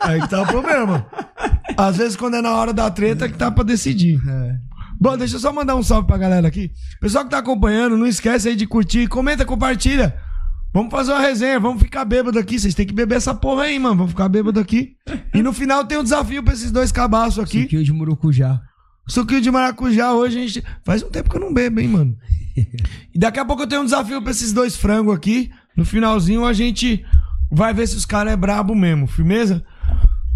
Aí 0.00 0.20
que 0.20 0.28
tá 0.28 0.42
o 0.42 0.46
problema. 0.46 1.06
Às 1.76 1.96
vezes, 1.96 2.16
quando 2.16 2.36
é 2.36 2.42
na 2.42 2.52
hora 2.52 2.72
da 2.72 2.90
treta, 2.90 3.28
que 3.28 3.36
tá 3.36 3.50
pra 3.50 3.64
decidir. 3.64 4.20
Bom, 5.00 5.16
deixa 5.16 5.36
eu 5.36 5.40
só 5.40 5.50
mandar 5.50 5.76
um 5.76 5.82
salve 5.82 6.06
pra 6.06 6.18
galera 6.18 6.46
aqui. 6.46 6.70
Pessoal 7.00 7.24
que 7.24 7.30
tá 7.30 7.38
acompanhando, 7.38 7.96
não 7.96 8.06
esquece 8.06 8.50
aí 8.50 8.54
de 8.54 8.66
curtir, 8.66 9.08
comenta, 9.08 9.46
compartilha. 9.46 10.14
Vamos 10.74 10.90
fazer 10.90 11.12
uma 11.12 11.20
resenha, 11.20 11.58
vamos 11.58 11.82
ficar 11.82 12.04
bêbado 12.04 12.38
aqui. 12.38 12.58
Vocês 12.58 12.74
têm 12.74 12.86
que 12.86 12.92
beber 12.92 13.16
essa 13.16 13.34
porra 13.34 13.62
aí, 13.62 13.78
mano. 13.78 13.96
Vamos 13.96 14.12
ficar 14.12 14.28
bêbado 14.28 14.60
aqui. 14.60 14.96
E 15.34 15.42
no 15.42 15.54
final 15.54 15.84
tem 15.86 15.96
um 15.96 16.02
desafio 16.02 16.42
pra 16.42 16.52
esses 16.52 16.70
dois 16.70 16.92
cabaços 16.92 17.42
aqui. 17.42 17.62
Suquinho 17.62 17.82
de 17.82 17.92
murucujá. 17.92 18.60
Suquinho 19.08 19.40
de 19.40 19.50
maracujá 19.50 20.12
hoje 20.12 20.38
a 20.38 20.42
gente. 20.42 20.64
Faz 20.84 21.02
um 21.02 21.08
tempo 21.08 21.30
que 21.30 21.36
eu 21.36 21.40
não 21.40 21.52
bebo, 21.52 21.80
hein, 21.80 21.88
mano. 21.88 22.16
E 23.12 23.18
daqui 23.18 23.40
a 23.40 23.44
pouco 23.44 23.62
eu 23.62 23.66
tenho 23.66 23.80
um 23.80 23.84
desafio 23.84 24.20
pra 24.20 24.30
esses 24.30 24.52
dois 24.52 24.76
frangos 24.76 25.16
aqui. 25.16 25.50
No 25.74 25.84
finalzinho 25.84 26.44
a 26.44 26.52
gente 26.52 27.04
vai 27.50 27.72
ver 27.72 27.88
se 27.88 27.96
os 27.96 28.04
caras 28.04 28.34
é 28.34 28.36
brabo 28.36 28.74
mesmo, 28.74 29.06
firmeza? 29.06 29.64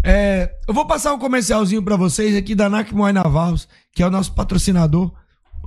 É, 0.03 0.51
eu 0.67 0.73
vou 0.73 0.85
passar 0.85 1.13
um 1.13 1.19
comercialzinho 1.19 1.81
pra 1.81 1.95
vocês 1.95 2.35
aqui 2.35 2.53
da 2.53 2.69
Nak 2.69 2.93
Moai 2.93 3.13
Navarros, 3.13 3.67
que 3.95 4.03
é 4.03 4.07
o 4.07 4.11
nosso 4.11 4.33
patrocinador 4.33 5.13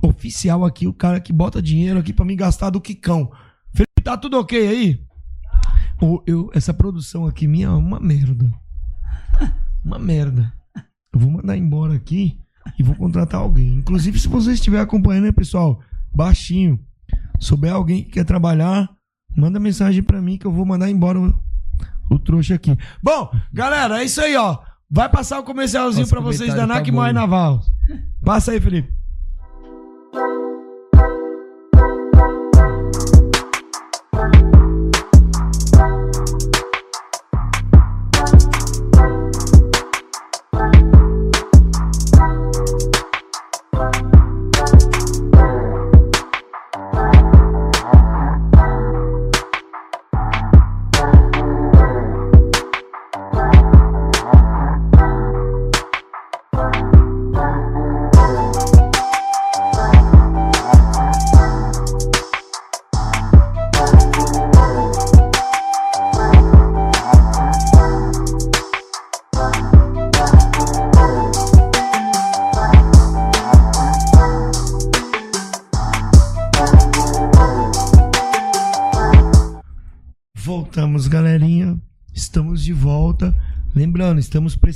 oficial 0.03 0.63
aqui, 0.63 0.87
o 0.87 0.93
cara 0.93 1.19
que 1.19 1.33
bota 1.33 1.59
dinheiro 1.61 1.99
aqui 1.99 2.13
pra 2.13 2.23
me 2.23 2.35
gastar 2.35 2.69
do 2.69 2.79
Quicão. 2.79 3.31
Felipe, 3.73 4.03
tá 4.03 4.15
tudo 4.15 4.39
ok 4.39 4.67
aí? 4.67 5.03
Ô, 5.99 6.23
eu, 6.27 6.49
essa 6.53 6.71
produção 6.71 7.25
aqui 7.25 7.47
minha 7.47 7.67
é 7.67 7.71
uma 7.71 7.99
merda. 7.99 8.49
Uma 9.83 9.97
merda. 9.97 10.53
Eu 11.11 11.19
vou 11.19 11.31
mandar 11.31 11.57
embora 11.57 11.95
aqui 11.95 12.37
e 12.77 12.83
vou 12.83 12.93
contratar 12.93 13.39
alguém. 13.39 13.75
Inclusive, 13.75 14.19
se 14.19 14.27
você 14.27 14.51
estiver 14.51 14.81
acompanhando, 14.81 15.23
né, 15.23 15.31
pessoal, 15.31 15.79
baixinho, 16.13 16.77
souber 17.39 17.73
alguém 17.73 18.03
que 18.03 18.11
quer 18.11 18.25
trabalhar, 18.25 18.89
manda 19.35 19.57
mensagem 19.57 20.03
pra 20.03 20.21
mim 20.21 20.37
que 20.37 20.45
eu 20.45 20.51
vou 20.51 20.65
mandar 20.65 20.89
embora 20.89 21.17
o, 21.17 21.33
o 22.11 22.19
trouxa 22.19 22.55
aqui. 22.55 22.77
Bom, 23.01 23.31
galera, 23.53 24.01
é 24.01 24.05
isso 24.05 24.21
aí, 24.21 24.35
ó. 24.35 24.59
Vai 24.89 25.07
passar 25.07 25.39
o 25.39 25.43
comercialzinho 25.43 26.07
pra 26.07 26.19
vocês 26.19 26.53
da 26.53 26.61
tá 26.61 26.67
NAC 26.67 26.89
bom. 26.89 26.97
Moai 26.97 27.13
Naval. 27.13 27.61
Passa 28.23 28.51
aí, 28.51 28.59
Felipe. 28.59 28.98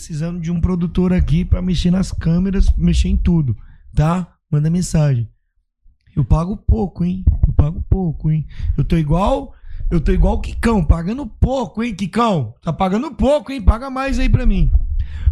Precisando 0.04 0.42
de 0.42 0.52
um 0.52 0.60
produtor 0.60 1.14
aqui 1.14 1.46
pra 1.46 1.62
mexer 1.62 1.90
nas 1.90 2.12
câmeras, 2.12 2.70
mexer 2.76 3.08
em 3.08 3.16
tudo, 3.16 3.56
tá? 3.96 4.36
Manda 4.52 4.70
mensagem. 4.70 5.30
Eu 6.14 6.26
pago 6.26 6.58
pouco, 6.58 7.06
hein? 7.06 7.24
Eu 7.48 7.54
pago 7.54 7.82
pouco, 7.90 8.30
hein? 8.30 8.46
Eu 8.78 8.84
tô 8.84 8.98
igual, 8.98 9.54
eu 9.90 10.02
tô 10.02 10.12
igual 10.12 10.34
o 10.34 10.42
Kikão, 10.42 10.84
pagando 10.84 11.26
pouco, 11.26 11.82
hein, 11.82 11.96
Kikão? 11.96 12.54
Tá 12.62 12.74
pagando 12.74 13.12
pouco, 13.16 13.54
hein? 13.54 13.62
Paga 13.62 13.90
mais 13.90 14.20
aí 14.20 14.28
pra 14.28 14.46
mim. 14.46 14.70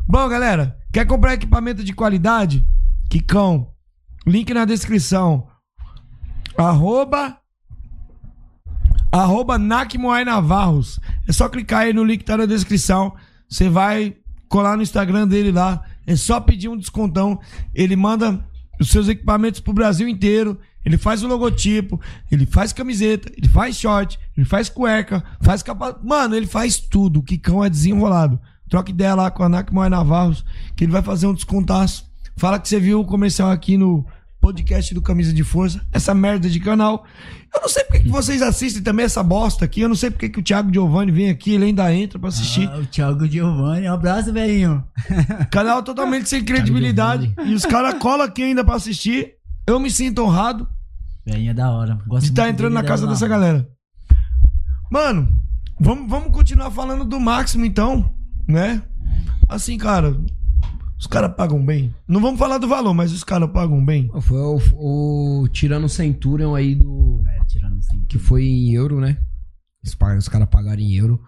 Bom, 0.07 0.29
galera, 0.29 0.77
quer 0.93 1.05
comprar 1.05 1.33
equipamento 1.33 1.83
de 1.83 1.91
qualidade? 1.91 2.65
Kikão, 3.09 3.73
link 4.25 4.53
na 4.53 4.63
descrição. 4.63 5.49
Arroba 6.57 7.37
arroba 9.11 9.57
Nakmoai 9.57 10.23
Navarros. 10.23 10.97
É 11.27 11.33
só 11.33 11.49
clicar 11.49 11.81
aí 11.81 11.91
no 11.91 12.05
link 12.05 12.19
que 12.19 12.25
tá 12.25 12.37
na 12.37 12.45
descrição. 12.45 13.13
Você 13.49 13.69
vai 13.69 14.15
colar 14.51 14.75
no 14.75 14.83
Instagram 14.83 15.25
dele 15.27 15.51
lá. 15.51 15.81
É 16.05 16.15
só 16.15 16.39
pedir 16.41 16.67
um 16.67 16.77
descontão. 16.77 17.39
Ele 17.73 17.95
manda 17.95 18.45
os 18.79 18.89
seus 18.89 19.07
equipamentos 19.07 19.61
pro 19.61 19.73
Brasil 19.73 20.07
inteiro. 20.09 20.59
Ele 20.83 20.97
faz 20.97 21.23
o 21.23 21.27
logotipo, 21.27 22.01
ele 22.31 22.45
faz 22.45 22.73
camiseta, 22.73 23.31
ele 23.37 23.47
faz 23.47 23.77
short, 23.77 24.19
ele 24.35 24.45
faz 24.45 24.67
cueca, 24.67 25.23
faz 25.39 25.63
capa. 25.63 25.97
Mano, 26.03 26.35
ele 26.35 26.47
faz 26.47 26.77
tudo. 26.77 27.19
O 27.19 27.23
Kikão 27.23 27.63
é 27.63 27.69
desenrolado. 27.69 28.39
Troca 28.67 28.91
ideia 28.91 29.15
lá 29.15 29.31
com 29.31 29.43
a 29.43 29.49
Nakmoai 29.49 29.89
Navarros, 29.89 30.43
que 30.75 30.83
ele 30.83 30.91
vai 30.91 31.01
fazer 31.01 31.27
um 31.27 31.33
descontaço. 31.33 32.09
Fala 32.35 32.59
que 32.59 32.67
você 32.67 32.79
viu 32.79 32.99
o 32.99 33.05
comercial 33.05 33.51
aqui 33.51 33.77
no 33.77 34.05
podcast 34.41 34.93
do 34.93 35.01
Camisa 35.01 35.31
de 35.31 35.43
Força, 35.43 35.79
essa 35.91 36.13
merda 36.13 36.49
de 36.49 36.59
canal. 36.59 37.05
Eu 37.53 37.61
não 37.61 37.69
sei 37.69 37.83
porque 37.83 37.99
que 37.99 38.09
vocês 38.09 38.41
assistem 38.41 38.81
também 38.81 39.05
essa 39.05 39.21
bosta 39.21 39.63
aqui. 39.65 39.81
Eu 39.81 39.87
não 39.87 39.95
sei 39.95 40.09
porque 40.09 40.27
que 40.27 40.39
o 40.39 40.43
Thiago 40.43 40.73
Giovanni 40.73 41.11
vem 41.11 41.29
aqui, 41.29 41.53
ele 41.53 41.65
ainda 41.65 41.93
entra 41.93 42.17
pra 42.17 42.29
assistir. 42.29 42.67
Ah, 42.67 42.79
o 42.79 42.85
Thiago 42.85 43.27
Giovanni, 43.27 43.87
um 43.87 43.93
abraço, 43.93 44.33
velhinho. 44.33 44.83
Canal 45.51 45.83
totalmente 45.83 46.27
sem 46.27 46.43
credibilidade. 46.43 47.33
E 47.45 47.53
os 47.53 47.65
caras 47.65 47.93
colam 48.01 48.25
aqui 48.25 48.43
ainda 48.43 48.63
pra 48.63 48.75
assistir. 48.75 49.35
Eu 49.67 49.79
me 49.79 49.91
sinto 49.91 50.23
honrado 50.23 50.67
Velhinho 51.25 51.51
é 51.51 51.53
da 51.53 51.69
hora. 51.69 51.99
Gosto 52.07 52.23
de 52.23 52.31
estar 52.31 52.43
muito 52.43 52.55
entrando 52.55 52.73
na 52.73 52.83
casa 52.83 53.03
dela 53.03 53.13
dessa 53.13 53.25
lá. 53.25 53.29
galera. 53.29 53.69
Mano, 54.91 55.27
vamos, 55.79 56.09
vamos 56.09 56.31
continuar 56.31 56.71
falando 56.71 57.05
do 57.05 57.19
Máximo 57.19 57.63
então, 57.65 58.13
né? 58.47 58.81
Assim, 59.47 59.77
cara, 59.77 60.17
os 61.01 61.07
caras 61.07 61.33
pagam 61.35 61.65
bem. 61.65 61.91
Não 62.07 62.21
vamos 62.21 62.39
falar 62.39 62.59
do 62.59 62.67
valor, 62.67 62.93
mas 62.93 63.11
os 63.11 63.23
caras 63.23 63.49
pagam 63.49 63.83
bem. 63.83 64.07
Foi 64.21 64.37
o, 64.37 64.61
o 64.75 65.47
Tirano 65.47 65.89
Centurion 65.89 66.53
aí 66.53 66.75
do. 66.75 67.23
É, 67.27 67.43
tirando 67.45 67.79
assim. 67.79 68.01
Que 68.01 68.19
foi 68.19 68.43
em 68.45 68.75
euro, 68.75 68.99
né? 68.99 69.17
Os, 69.83 69.97
os 70.19 70.29
caras 70.29 70.47
pagaram 70.47 70.79
em 70.79 70.93
euro. 70.93 71.19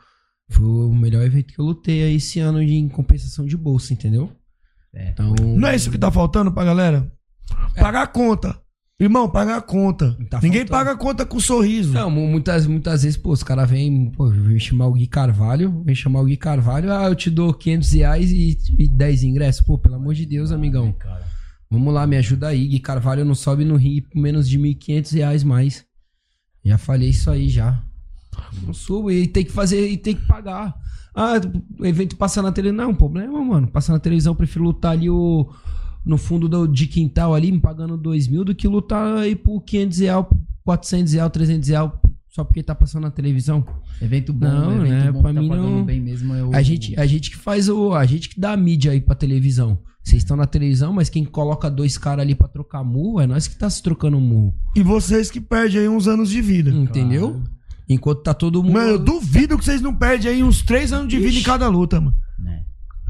Foi 0.48 0.64
o 0.64 0.94
melhor 0.94 1.24
evento 1.26 1.56
que 1.56 1.60
eu 1.60 1.66
lutei 1.66 2.04
aí 2.04 2.18
esse 2.18 2.40
ano 2.40 2.64
de 2.64 2.76
em 2.76 2.88
compensação 2.88 3.48
de 3.48 3.58
bolsa, 3.58 3.94
entendeu? 3.94 4.32
É. 4.94 5.10
Então. 5.10 5.34
Não 5.34 5.68
é 5.68 5.76
isso 5.76 5.90
que 5.90 5.98
tá 5.98 6.12
faltando 6.12 6.52
pra 6.52 6.64
galera? 6.64 7.12
Pagar 7.76 8.04
a 8.04 8.08
conta. 8.08 8.56
Irmão, 9.00 9.28
paga 9.30 9.58
a 9.58 9.62
conta. 9.62 10.16
Tá 10.30 10.40
Ninguém 10.42 10.62
faltando. 10.62 10.72
paga 10.72 10.92
a 10.92 10.96
conta 10.98 11.26
com 11.26 11.40
sorriso. 11.40 11.92
Não, 11.94 12.10
mu- 12.10 12.28
muitas, 12.28 12.66
muitas 12.68 13.04
vezes, 13.04 13.18
pô, 13.18 13.32
os 13.32 13.44
caras 13.44 13.70
vêm, 13.70 14.12
pô, 14.12 14.30
vem 14.30 14.60
chamar 14.60 14.88
o 14.88 14.94
Gui 14.94 15.08
Carvalho, 15.08 15.82
vem 15.84 15.96
chamar 15.96 16.22
o 16.22 16.26
Gui 16.26 16.38
Carvalho, 16.38 16.92
ah, 16.94 17.06
eu 17.06 17.16
te 17.16 17.30
dou 17.30 17.54
500 17.54 17.92
reais 17.92 18.32
e, 18.32 18.58
e 18.78 18.88
10 18.88 19.24
ingressos. 19.24 19.62
Pô, 19.66 19.78
pelo 19.78 19.96
amor 19.96 20.14
de 20.14 20.26
Deus, 20.26 20.52
amigão. 20.52 20.96
Vamos 21.70 21.94
lá, 21.94 22.06
me 22.06 22.16
ajuda 22.18 22.48
aí. 22.50 22.68
Gui 22.68 22.80
Carvalho 22.80 23.26
não 23.26 23.36
sobe 23.36 23.66
no 23.66 23.76
Rio 23.76 24.04
por 24.04 24.22
menos 24.22 24.48
de 24.48 24.60
1.500 24.60 25.14
reais 25.16 25.44
mais. 25.44 25.84
Já 26.64 26.78
falei 26.78 27.10
isso 27.10 27.30
aí 27.30 27.50
já. 27.50 27.84
Não 28.62 28.74
subo 28.74 29.12
e 29.12 29.28
tem 29.28 29.44
que 29.44 29.52
fazer 29.52 29.88
e 29.90 29.98
tem 29.98 30.16
que 30.16 30.26
pagar. 30.28 30.74
Ah, 31.16 31.34
o 31.80 31.86
evento 31.86 32.16
passa 32.16 32.42
na 32.42 32.52
televisão. 32.52 32.88
Não, 32.88 32.96
problema, 32.96 33.44
mano. 33.44 33.68
Passa 33.68 33.92
na 33.92 34.00
televisão, 34.00 34.32
eu 34.32 34.38
prefiro 34.38 34.64
lutar 34.64 34.94
ali 34.94 35.10
o, 35.10 35.50
no 36.06 36.18
fundo 36.18 36.48
do, 36.50 36.68
de 36.68 36.88
quintal 36.88 37.34
ali, 37.34 37.52
me 37.52 37.60
pagando 37.60 37.98
2 37.98 38.28
mil, 38.28 38.44
do 38.44 38.54
que 38.56 38.68
lutar 38.68 39.18
aí 39.18 39.36
por 39.36 39.62
500 39.62 40.00
reais, 40.00 40.26
400 40.66 41.14
reais, 41.14 41.32
300 41.32 41.70
reais, 41.70 41.92
só 42.30 42.44
porque 42.44 42.64
tá 42.64 42.74
passando 42.76 43.04
na 43.04 43.12
televisão. 43.12 43.66
Evento 44.02 44.34
bom, 44.34 44.48
Não, 44.48 44.86
evento 44.86 44.90
né? 45.06 45.12
bom 45.12 45.22
Pra 45.22 45.30
que 45.30 45.36
tá 45.36 45.42
mim 45.42 45.50
pagando 45.50 45.70
não. 45.70 45.86
bem 45.86 46.02
mesmo 46.02 46.34
é 46.34 46.44
o... 46.44 46.54
A 46.56 46.62
gente, 46.62 47.00
a 47.00 47.06
gente 47.06 47.30
que 47.30 47.38
faz 47.38 47.70
o. 47.70 47.94
A 47.94 48.06
gente 48.06 48.28
que 48.30 48.40
dá 48.40 48.52
a 48.54 48.58
mídia 48.58 48.92
aí 48.92 49.00
pra 49.00 49.16
televisão. 49.16 49.78
Vocês 50.04 50.22
estão 50.22 50.36
na 50.36 50.46
televisão, 50.46 50.92
mas 50.92 51.08
quem 51.10 51.24
coloca 51.24 51.70
dois 51.72 51.98
caras 51.98 52.24
ali 52.24 52.36
pra 52.36 52.48
trocar 52.50 52.84
murro 52.84 53.22
é 53.22 53.28
nós 53.28 53.48
que 53.48 53.56
tá 53.56 53.70
se 53.70 53.82
trocando 53.82 54.20
murro. 54.20 54.54
E 54.76 54.84
vocês 54.84 55.32
que 55.32 55.40
perdem 55.40 55.80
aí 55.82 55.88
uns 55.88 56.08
anos 56.10 56.30
de 56.30 56.42
vida. 56.42 56.72
Entendeu? 56.72 57.42
Enquanto 57.88 58.22
tá 58.24 58.34
todo 58.34 58.62
mundo. 58.62 58.74
Mano, 58.74 58.90
eu 58.92 59.00
duvido 59.00 59.58
que 59.58 59.64
vocês 59.64 59.82
não 59.82 59.96
perdem 59.96 60.30
aí 60.32 60.44
uns 60.44 60.62
três 60.62 60.92
anos 60.92 61.08
de 61.08 61.18
vida 61.18 61.30
em 61.32 61.36
Ixi. 61.36 61.44
cada 61.46 61.68
luta, 61.70 62.02
mano. 62.02 62.16
É. 62.48 62.60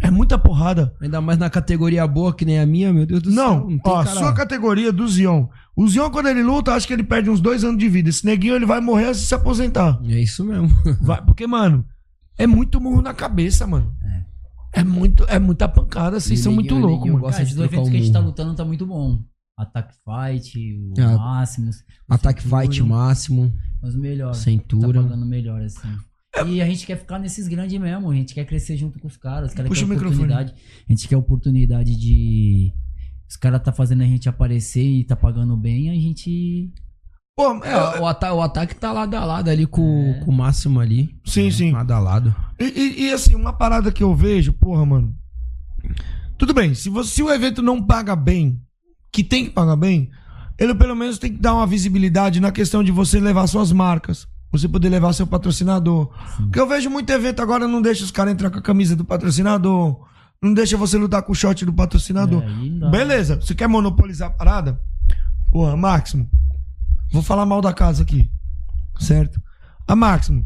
É 0.04 0.12
muita 0.12 0.38
porrada. 0.38 0.94
Ainda 1.02 1.22
mais 1.22 1.40
na 1.40 1.50
categoria 1.50 2.06
boa 2.06 2.36
que 2.36 2.44
nem 2.44 2.60
a 2.60 2.66
minha, 2.66 2.92
meu 2.92 3.06
Deus 3.06 3.22
do 3.22 3.32
Não, 3.32 3.60
céu. 3.60 3.68
tem 3.68 3.80
ó, 3.86 4.04
cara- 4.04 4.20
sua 4.20 4.34
categoria 4.34 4.92
do 4.92 5.08
Zion. 5.08 5.48
O 5.76 5.88
Zion, 5.88 6.10
quando 6.12 6.28
ele 6.28 6.44
luta, 6.44 6.74
acho 6.74 6.86
que 6.86 6.94
ele 6.94 7.04
perde 7.04 7.30
uns 7.30 7.40
dois 7.40 7.64
anos 7.64 7.78
de 7.80 7.88
vida. 7.88 8.10
Esse 8.10 8.26
neguinho, 8.26 8.54
ele 8.56 8.66
vai 8.66 8.82
morrer 8.82 9.06
antes 9.08 9.22
de 9.22 9.28
se 9.28 9.34
aposentar. 9.34 9.98
É 10.06 10.20
isso 10.20 10.44
mesmo. 10.44 10.70
Vai, 11.02 11.24
porque, 11.26 11.48
mano, 11.48 11.86
é 12.38 12.46
muito 12.46 12.80
murro 12.82 13.02
na 13.02 13.14
cabeça, 13.14 13.66
mano. 13.66 13.92
É, 14.74 14.84
muito, 14.84 15.24
é 15.30 15.40
muita 15.40 15.68
pancada, 15.70 16.20
vocês 16.20 16.40
E 16.40 16.44
são 16.44 16.52
muito 16.52 16.76
loucos, 16.76 17.08
mano. 17.08 17.20
gosta 17.22 17.38
Cara, 17.38 17.44
de 17.46 17.50
esses 17.52 17.56
trocar 17.58 17.74
eventos 17.74 17.90
que 17.92 17.98
a 17.98 18.00
gente 18.02 18.12
tá 18.12 18.20
lutando 18.20 18.56
tá 18.56 18.66
muito 18.66 18.86
bom. 18.86 19.20
Attack 19.58 19.94
Fight, 20.04 20.58
o 20.58 20.94
Ah, 21.00 21.16
Máximos. 21.18 21.78
Ataque 22.10 22.42
fight 22.42 22.82
máximo. 22.84 23.54
Os 23.82 23.96
melhores. 23.96 24.38
Cintura. 24.38 25.00
Tá 25.02 25.08
pagando 25.08 25.26
melhor, 25.28 25.62
assim. 25.62 25.88
E 26.48 26.61
a 26.61 26.65
gente 26.65 26.86
quer 26.86 26.98
ficar 26.98 27.20
nesses 27.20 27.48
grandes 27.48 27.80
mesmo. 27.80 28.10
A 28.11 28.15
gente 28.15 28.34
quer 28.34 28.45
crescer 28.45 28.78
junto 28.78 28.99
com 28.99 29.07
os 29.07 29.18
caras. 29.18 29.49
Os 29.49 29.56
caras 29.56 29.70
Puxa 29.70 29.86
o 29.86 29.88
microfone. 29.88 30.15
oportunidade. 30.24 30.53
A 30.88 30.91
gente 30.94 31.07
quer 31.07 31.18
oportunidade 31.18 31.95
de. 31.95 32.74
Os 33.30 33.36
caras 33.36 33.61
tá 33.64 33.72
fazendo 33.72 34.03
a 34.03 34.06
gente 34.06 34.30
aparecer 34.30 34.84
e 34.86 35.03
tá 35.03 35.15
pagando 35.15 35.56
bem. 35.57 35.90
A 35.90 35.94
gente. 35.95 36.72
Pô, 37.36 37.64
É, 37.65 37.99
o, 37.99 38.06
ata- 38.06 38.34
o 38.34 38.41
ataque 38.41 38.76
tá 38.76 38.91
lado 38.91 39.15
a 39.15 39.26
lado 39.26 39.49
ali 39.49 39.65
com, 39.65 40.20
com 40.24 40.30
o 40.30 40.34
máximo 40.34 40.80
ali. 40.80 41.15
Sim, 41.26 41.49
sim. 41.49 41.72
Lado 41.72 41.91
a 41.91 41.99
lado. 41.99 42.36
E, 42.60 42.64
e- 42.65 43.02
e, 43.06 43.11
assim, 43.11 43.34
uma 43.34 43.52
parada 43.53 43.91
que 43.91 44.03
eu 44.03 44.14
vejo, 44.15 44.53
porra, 44.53 44.86
mano. 44.86 45.15
Tudo 46.38 46.53
bem, 46.53 46.74
se, 46.76 46.90
você, 46.90 47.10
se 47.15 47.24
o 47.24 47.32
evento 47.32 47.61
não 47.61 47.82
paga 47.82 48.15
bem, 48.15 48.61
que 49.11 49.24
tem 49.24 49.45
que 49.45 49.52
pagar 49.52 49.76
bem, 49.76 50.10
ele 50.60 50.76
pelo 50.76 50.95
menos 50.95 51.18
tem 51.18 51.32
que 51.34 51.40
dar 51.40 51.56
uma 51.56 51.65
visibilidade 51.68 52.40
na 52.40 52.52
questão 52.52 52.84
de 52.84 52.91
você 52.91 53.20
levar 53.20 53.48
suas 53.48 53.72
marcas. 53.72 54.28
Você 54.54 54.70
poder 54.70 54.88
levar 54.88 55.12
seu 55.14 55.28
patrocinador. 55.28 56.10
Porque 56.38 56.60
eu 56.60 56.68
vejo 56.68 56.90
muito 56.90 57.10
evento 57.10 57.42
agora, 57.42 57.68
não 57.68 57.82
deixa 57.82 58.04
os 58.06 58.12
caras 58.12 58.32
entrar 58.34 58.50
com 58.52 58.60
a 58.60 58.62
camisa 58.62 58.96
do 58.96 59.04
patrocinador. 59.04 60.00
Não 60.42 60.54
deixa 60.54 60.78
você 60.78 60.98
lutar 60.98 61.24
com 61.24 61.32
o 61.32 61.36
short 61.36 61.66
do 61.66 61.74
patrocinador. 61.74 62.44
É. 62.44 62.90
Beleza, 62.92 63.36
você 63.42 63.56
quer 63.56 63.68
monopolizar 63.68 64.30
a 64.30 64.32
parada? 64.34 64.80
Porra, 65.52 65.76
Máximo. 65.76 66.30
Vou 67.12 67.22
falar 67.24 67.46
mal 67.46 67.62
da 67.62 67.74
casa 67.74 68.04
aqui. 68.04 68.30
Certo? 69.00 69.42
A 69.88 69.96
Máximo. 69.96 70.46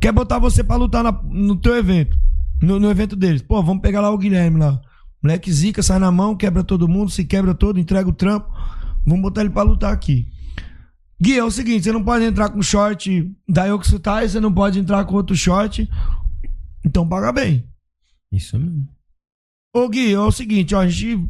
Quer 0.00 0.12
botar 0.12 0.38
você 0.38 0.64
pra 0.64 0.76
lutar 0.76 1.02
na- 1.04 1.20
no 1.24 1.56
teu 1.56 1.76
evento. 1.76 2.18
No, 2.62 2.80
no 2.80 2.90
evento 2.90 3.14
deles. 3.14 3.42
Pô, 3.42 3.62
vamos 3.62 3.82
pegar 3.82 4.00
lá 4.00 4.10
o 4.10 4.18
Guilherme 4.18 4.58
lá. 4.58 4.80
Moleque 5.22 5.52
zica, 5.52 5.82
sai 5.82 5.98
na 5.98 6.10
mão, 6.10 6.34
quebra 6.36 6.62
todo 6.64 6.88
mundo, 6.88 7.10
se 7.10 7.24
quebra 7.24 7.52
todo, 7.54 7.78
entrega 7.78 8.08
o 8.08 8.12
trampo. 8.12 8.48
Vamos 9.04 9.20
botar 9.22 9.40
ele 9.42 9.50
pra 9.50 9.62
lutar 9.62 9.92
aqui. 9.92 10.26
Gui, 11.20 11.36
é 11.36 11.44
o 11.44 11.50
seguinte, 11.50 11.84
você 11.84 11.92
não 11.92 12.04
pode 12.04 12.24
entrar 12.24 12.48
com 12.48 12.62
short 12.62 13.30
da 13.48 13.64
Yokusutai, 13.64 14.28
você 14.28 14.38
não 14.38 14.52
pode 14.52 14.78
entrar 14.78 15.04
com 15.04 15.14
outro 15.16 15.34
short. 15.34 15.88
Então 16.84 17.08
paga 17.08 17.32
bem. 17.32 17.68
Isso 18.30 18.58
mesmo. 18.58 18.88
Ô 19.74 19.88
Gui, 19.88 20.12
é 20.12 20.20
o 20.20 20.30
seguinte, 20.30 20.74
ó, 20.74 20.80
a 20.80 20.88
gente 20.88 21.28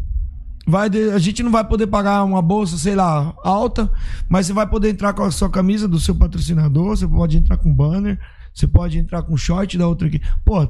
vai 0.66 0.90
de- 0.90 1.10
a 1.10 1.18
gente 1.18 1.42
não 1.42 1.50
vai 1.50 1.66
poder 1.66 1.86
pagar 1.86 2.22
uma 2.24 2.42
bolsa, 2.42 2.76
sei 2.76 2.94
lá, 2.94 3.34
alta, 3.42 3.90
mas 4.28 4.46
você 4.46 4.52
vai 4.52 4.68
poder 4.68 4.90
entrar 4.90 5.14
com 5.14 5.22
a 5.22 5.30
sua 5.30 5.48
camisa 5.50 5.88
do 5.88 5.98
seu 5.98 6.14
patrocinador, 6.14 6.96
você 6.96 7.08
pode 7.08 7.38
entrar 7.38 7.56
com 7.56 7.72
banner, 7.74 8.20
você 8.52 8.66
pode 8.66 8.98
entrar 8.98 9.22
com 9.22 9.36
short 9.36 9.78
da 9.78 9.88
outra 9.88 10.08
aqui. 10.08 10.20
Pô, 10.44 10.68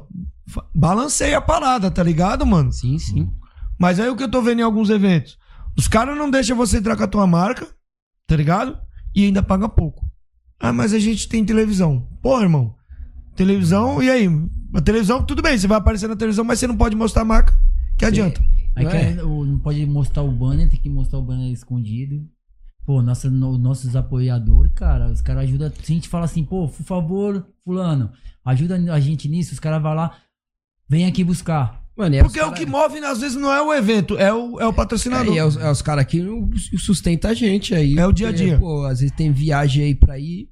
balanceia 0.73 1.37
a 1.37 1.41
parada, 1.41 1.91
tá 1.91 2.01
ligado, 2.01 2.45
mano? 2.45 2.71
Sim, 2.71 2.97
sim. 2.97 3.29
Mas 3.77 3.99
aí 3.99 4.09
o 4.09 4.15
que 4.15 4.23
eu 4.23 4.31
tô 4.31 4.41
vendo 4.41 4.59
em 4.59 4.63
alguns 4.63 4.89
eventos, 4.89 5.37
os 5.77 5.87
caras 5.87 6.17
não 6.17 6.29
deixam 6.29 6.55
você 6.55 6.77
entrar 6.77 6.95
com 6.95 7.03
a 7.03 7.07
tua 7.07 7.27
marca, 7.27 7.67
tá 8.25 8.35
ligado? 8.35 8.77
E 9.15 9.25
ainda 9.25 9.41
paga 9.43 9.67
pouco. 9.67 10.05
Ah, 10.59 10.73
mas 10.73 10.93
a 10.93 10.99
gente 10.99 11.27
tem 11.27 11.45
televisão. 11.45 12.07
Pô, 12.21 12.39
irmão, 12.41 12.75
televisão, 13.35 14.01
e 14.03 14.09
aí? 14.09 14.27
A 14.73 14.81
televisão, 14.81 15.23
tudo 15.23 15.41
bem, 15.41 15.57
você 15.57 15.67
vai 15.67 15.77
aparecer 15.77 16.07
na 16.07 16.15
televisão, 16.15 16.43
mas 16.45 16.59
você 16.59 16.67
não 16.67 16.77
pode 16.77 16.95
mostrar 16.95 17.23
a 17.23 17.25
marca. 17.25 17.57
Que 17.97 18.05
adianta? 18.05 18.41
Aí 18.75 18.83
Não 18.85 18.91
quer- 18.91 19.23
o- 19.25 19.45
não 19.45 19.57
pode 19.59 19.85
mostrar 19.85 20.21
o 20.23 20.31
banner, 20.31 20.69
tem 20.69 20.79
que 20.79 20.89
mostrar 20.89 21.19
o 21.19 21.23
banner 21.23 21.51
escondido. 21.51 22.23
Pô, 22.85 23.01
nossa, 23.01 23.29
no- 23.29 23.57
nossos 23.57 23.95
apoiadores, 23.95 24.71
cara, 24.73 25.09
os 25.11 25.21
caras 25.21 25.43
ajudam. 25.43 25.69
Se 25.83 25.91
a 25.91 25.95
gente 25.95 26.07
fala 26.09 26.25
assim, 26.25 26.43
pô, 26.43 26.67
por 26.67 26.83
favor, 26.83 27.45
fulano, 27.63 28.11
ajuda 28.45 28.75
a 28.93 28.99
gente 28.99 29.27
nisso, 29.27 29.53
os 29.53 29.59
caras 29.59 29.81
vão 29.81 29.93
lá, 29.93 30.15
vem 30.87 31.05
aqui 31.05 31.23
buscar. 31.23 31.83
Mano, 31.99 32.15
e 32.15 32.21
Porque 32.21 32.39
o 32.39 32.53
que 32.53 32.65
move, 32.65 32.97
às 32.99 33.19
vezes, 33.19 33.35
não 33.35 33.51
é 33.51 33.61
o 33.61 33.73
evento, 33.73 34.17
é 34.17 34.33
o, 34.33 34.57
é 34.57 34.65
o 34.65 34.71
patrocinador. 34.71 35.35
É, 35.35 35.39
é 35.39 35.45
os, 35.45 35.57
é 35.57 35.69
os 35.69 35.81
caras 35.81 36.05
que 36.05 36.25
sustentam 36.77 37.29
a 37.29 37.33
gente 37.33 37.75
aí. 37.75 37.99
É 37.99 38.07
o 38.07 38.13
dia 38.13 38.29
a 38.29 38.31
dia. 38.31 38.57
Pô, 38.57 38.85
às 38.85 39.01
vezes 39.01 39.13
tem 39.13 39.33
viagem 39.33 39.83
aí 39.83 39.93
pra 39.93 40.17
ir. 40.17 40.47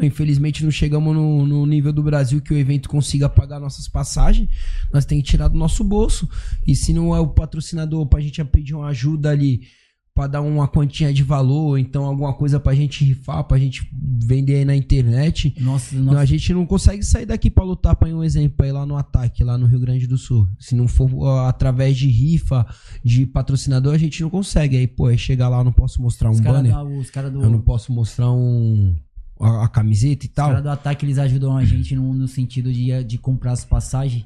Infelizmente 0.00 0.64
não 0.64 0.70
chegamos 0.70 1.14
no, 1.14 1.44
no 1.44 1.66
nível 1.66 1.92
do 1.92 2.02
Brasil 2.02 2.40
que 2.40 2.54
o 2.54 2.56
evento 2.56 2.88
consiga 2.88 3.28
pagar 3.28 3.60
nossas 3.60 3.86
passagens. 3.86 4.48
Nós 4.90 5.04
tem 5.04 5.20
que 5.20 5.28
tirar 5.28 5.48
do 5.48 5.58
nosso 5.58 5.84
bolso. 5.84 6.26
E 6.66 6.74
se 6.74 6.94
não 6.94 7.14
é 7.14 7.20
o 7.20 7.28
patrocinador 7.28 8.06
pra 8.06 8.20
gente 8.22 8.42
pedir 8.46 8.74
uma 8.74 8.88
ajuda 8.88 9.28
ali 9.28 9.68
pra 10.16 10.26
dar 10.26 10.40
uma 10.40 10.66
quantia 10.66 11.12
de 11.12 11.22
valor, 11.22 11.78
então 11.78 12.06
alguma 12.06 12.32
coisa 12.32 12.58
pra 12.58 12.74
gente 12.74 13.04
rifar, 13.04 13.44
pra 13.44 13.58
gente 13.58 13.86
vender 13.92 14.54
aí 14.54 14.64
na 14.64 14.74
internet. 14.74 15.54
Nossa, 15.60 15.94
Não, 15.94 16.04
nossa, 16.04 16.20
a 16.20 16.24
gente 16.24 16.54
não 16.54 16.64
consegue 16.64 17.02
sair 17.02 17.26
daqui 17.26 17.50
pra 17.50 17.62
lutar, 17.62 17.94
pra 17.94 18.08
ir 18.08 18.14
um 18.14 18.24
exemplo, 18.24 18.64
ir 18.64 18.72
lá 18.72 18.86
no 18.86 18.96
ataque, 18.96 19.44
lá 19.44 19.58
no 19.58 19.66
Rio 19.66 19.78
Grande 19.78 20.06
do 20.06 20.16
Sul. 20.16 20.48
Se 20.58 20.74
não 20.74 20.88
for 20.88 21.10
ó, 21.16 21.46
através 21.46 21.98
de 21.98 22.08
rifa, 22.08 22.66
de 23.04 23.26
patrocinador, 23.26 23.92
a 23.92 23.98
gente 23.98 24.22
não 24.22 24.30
consegue. 24.30 24.78
Aí, 24.78 24.86
pô, 24.86 25.04
aí 25.08 25.18
chegar 25.18 25.50
lá, 25.50 25.58
eu 25.58 25.64
não 25.64 25.72
posso 25.72 26.00
mostrar 26.00 26.30
um 26.30 26.32
os 26.32 26.40
caras 26.40 26.62
banner, 26.62 26.98
os 26.98 27.10
cara 27.10 27.30
do, 27.30 27.42
eu 27.42 27.50
não 27.50 27.60
posso 27.60 27.92
mostrar 27.92 28.32
um 28.32 28.96
a, 29.38 29.64
a 29.64 29.68
camiseta 29.68 30.24
e 30.24 30.28
os 30.30 30.34
tal. 30.34 30.48
cara 30.48 30.62
do 30.62 30.70
ataque, 30.70 31.04
eles 31.04 31.18
ajudam 31.18 31.54
a 31.54 31.62
gente 31.62 31.94
no, 31.94 32.14
no 32.14 32.26
sentido 32.26 32.72
de, 32.72 33.04
de 33.04 33.18
comprar 33.18 33.52
as 33.52 33.66
passagens. 33.66 34.24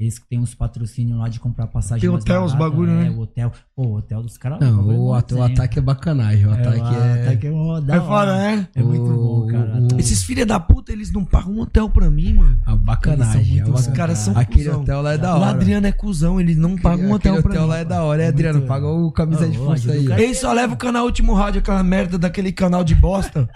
Eles 0.00 0.18
que 0.18 0.26
têm 0.26 0.38
uns 0.38 0.54
patrocínios 0.54 1.18
lá 1.18 1.28
de 1.28 1.38
comprar 1.38 1.66
passagem. 1.66 2.00
Tem 2.00 2.08
hotel, 2.08 2.42
os 2.44 2.54
barata, 2.54 2.70
bagulho, 2.70 2.90
né? 2.92 3.08
É, 3.08 3.10
o 3.10 3.20
hotel. 3.20 3.52
Pô, 3.76 3.82
o 3.82 3.96
hotel 3.98 4.22
dos 4.22 4.38
caras. 4.38 4.58
Não, 4.58 4.82
o, 4.98 5.12
at- 5.14 5.30
o 5.32 5.42
ataque 5.42 5.78
é 5.78 5.82
bacanagem. 5.82 6.46
O 6.46 6.52
ataque 6.52 6.80
o 6.80 6.94
é. 6.94 7.22
ataque 7.22 7.46
é, 7.48 7.50
da 7.82 7.94
É 7.96 7.98
hora. 7.98 8.06
foda, 8.08 8.36
né? 8.38 8.68
É 8.74 8.82
muito 8.82 9.04
bom, 9.04 9.46
cara. 9.46 9.74
O- 9.78 9.84
Ataque. 9.84 10.00
Esses 10.00 10.22
filha 10.24 10.46
da 10.46 10.58
puta, 10.58 10.90
eles 10.90 11.12
não 11.12 11.22
pagam 11.22 11.52
um 11.52 11.60
hotel 11.60 11.90
pra 11.90 12.08
mim, 12.10 12.32
mano. 12.32 12.58
A 12.64 12.74
bacanagem. 12.74 13.40
Eles 13.42 13.46
são 13.46 13.54
muito 13.66 13.70
é 13.70 13.74
Os 13.74 13.86
caras 13.94 14.18
são 14.18 14.38
Aquele 14.38 14.64
cuzão. 14.64 14.80
hotel 14.80 15.02
lá 15.02 15.12
é 15.12 15.18
da 15.18 15.34
O 15.36 15.40
hora. 15.42 15.50
Adriano 15.50 15.86
é 15.86 15.92
cuzão, 15.92 16.40
ele 16.40 16.54
não 16.54 16.76
paga 16.78 17.02
um 17.02 17.12
hotel 17.12 17.32
Aquele 17.34 17.42
pra 17.42 17.50
hotel 17.50 17.62
mim. 17.64 17.68
lá 17.68 17.76
é 17.78 17.84
da 17.84 18.02
hora, 18.02 18.22
é, 18.22 18.28
Adriano? 18.28 18.62
Paga 18.62 18.86
o 18.86 19.12
camisa 19.12 19.46
de 19.46 19.58
força 19.58 19.86
o 19.86 19.92
aí. 19.92 20.06
Ele 20.22 20.34
só 20.34 20.50
leva 20.54 20.72
o 20.72 20.78
canal 20.78 21.04
Último 21.04 21.34
Rádio, 21.34 21.58
aquela 21.60 21.82
merda 21.82 22.16
daquele 22.16 22.52
canal 22.52 22.82
de 22.82 22.94
bosta. 22.94 23.46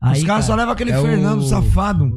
Aí, 0.00 0.20
Os 0.20 0.24
caras 0.24 0.44
só 0.44 0.54
levam 0.54 0.72
aquele 0.72 0.92
é 0.92 0.98
o- 1.00 1.02
Fernando 1.02 1.42
safado. 1.42 2.12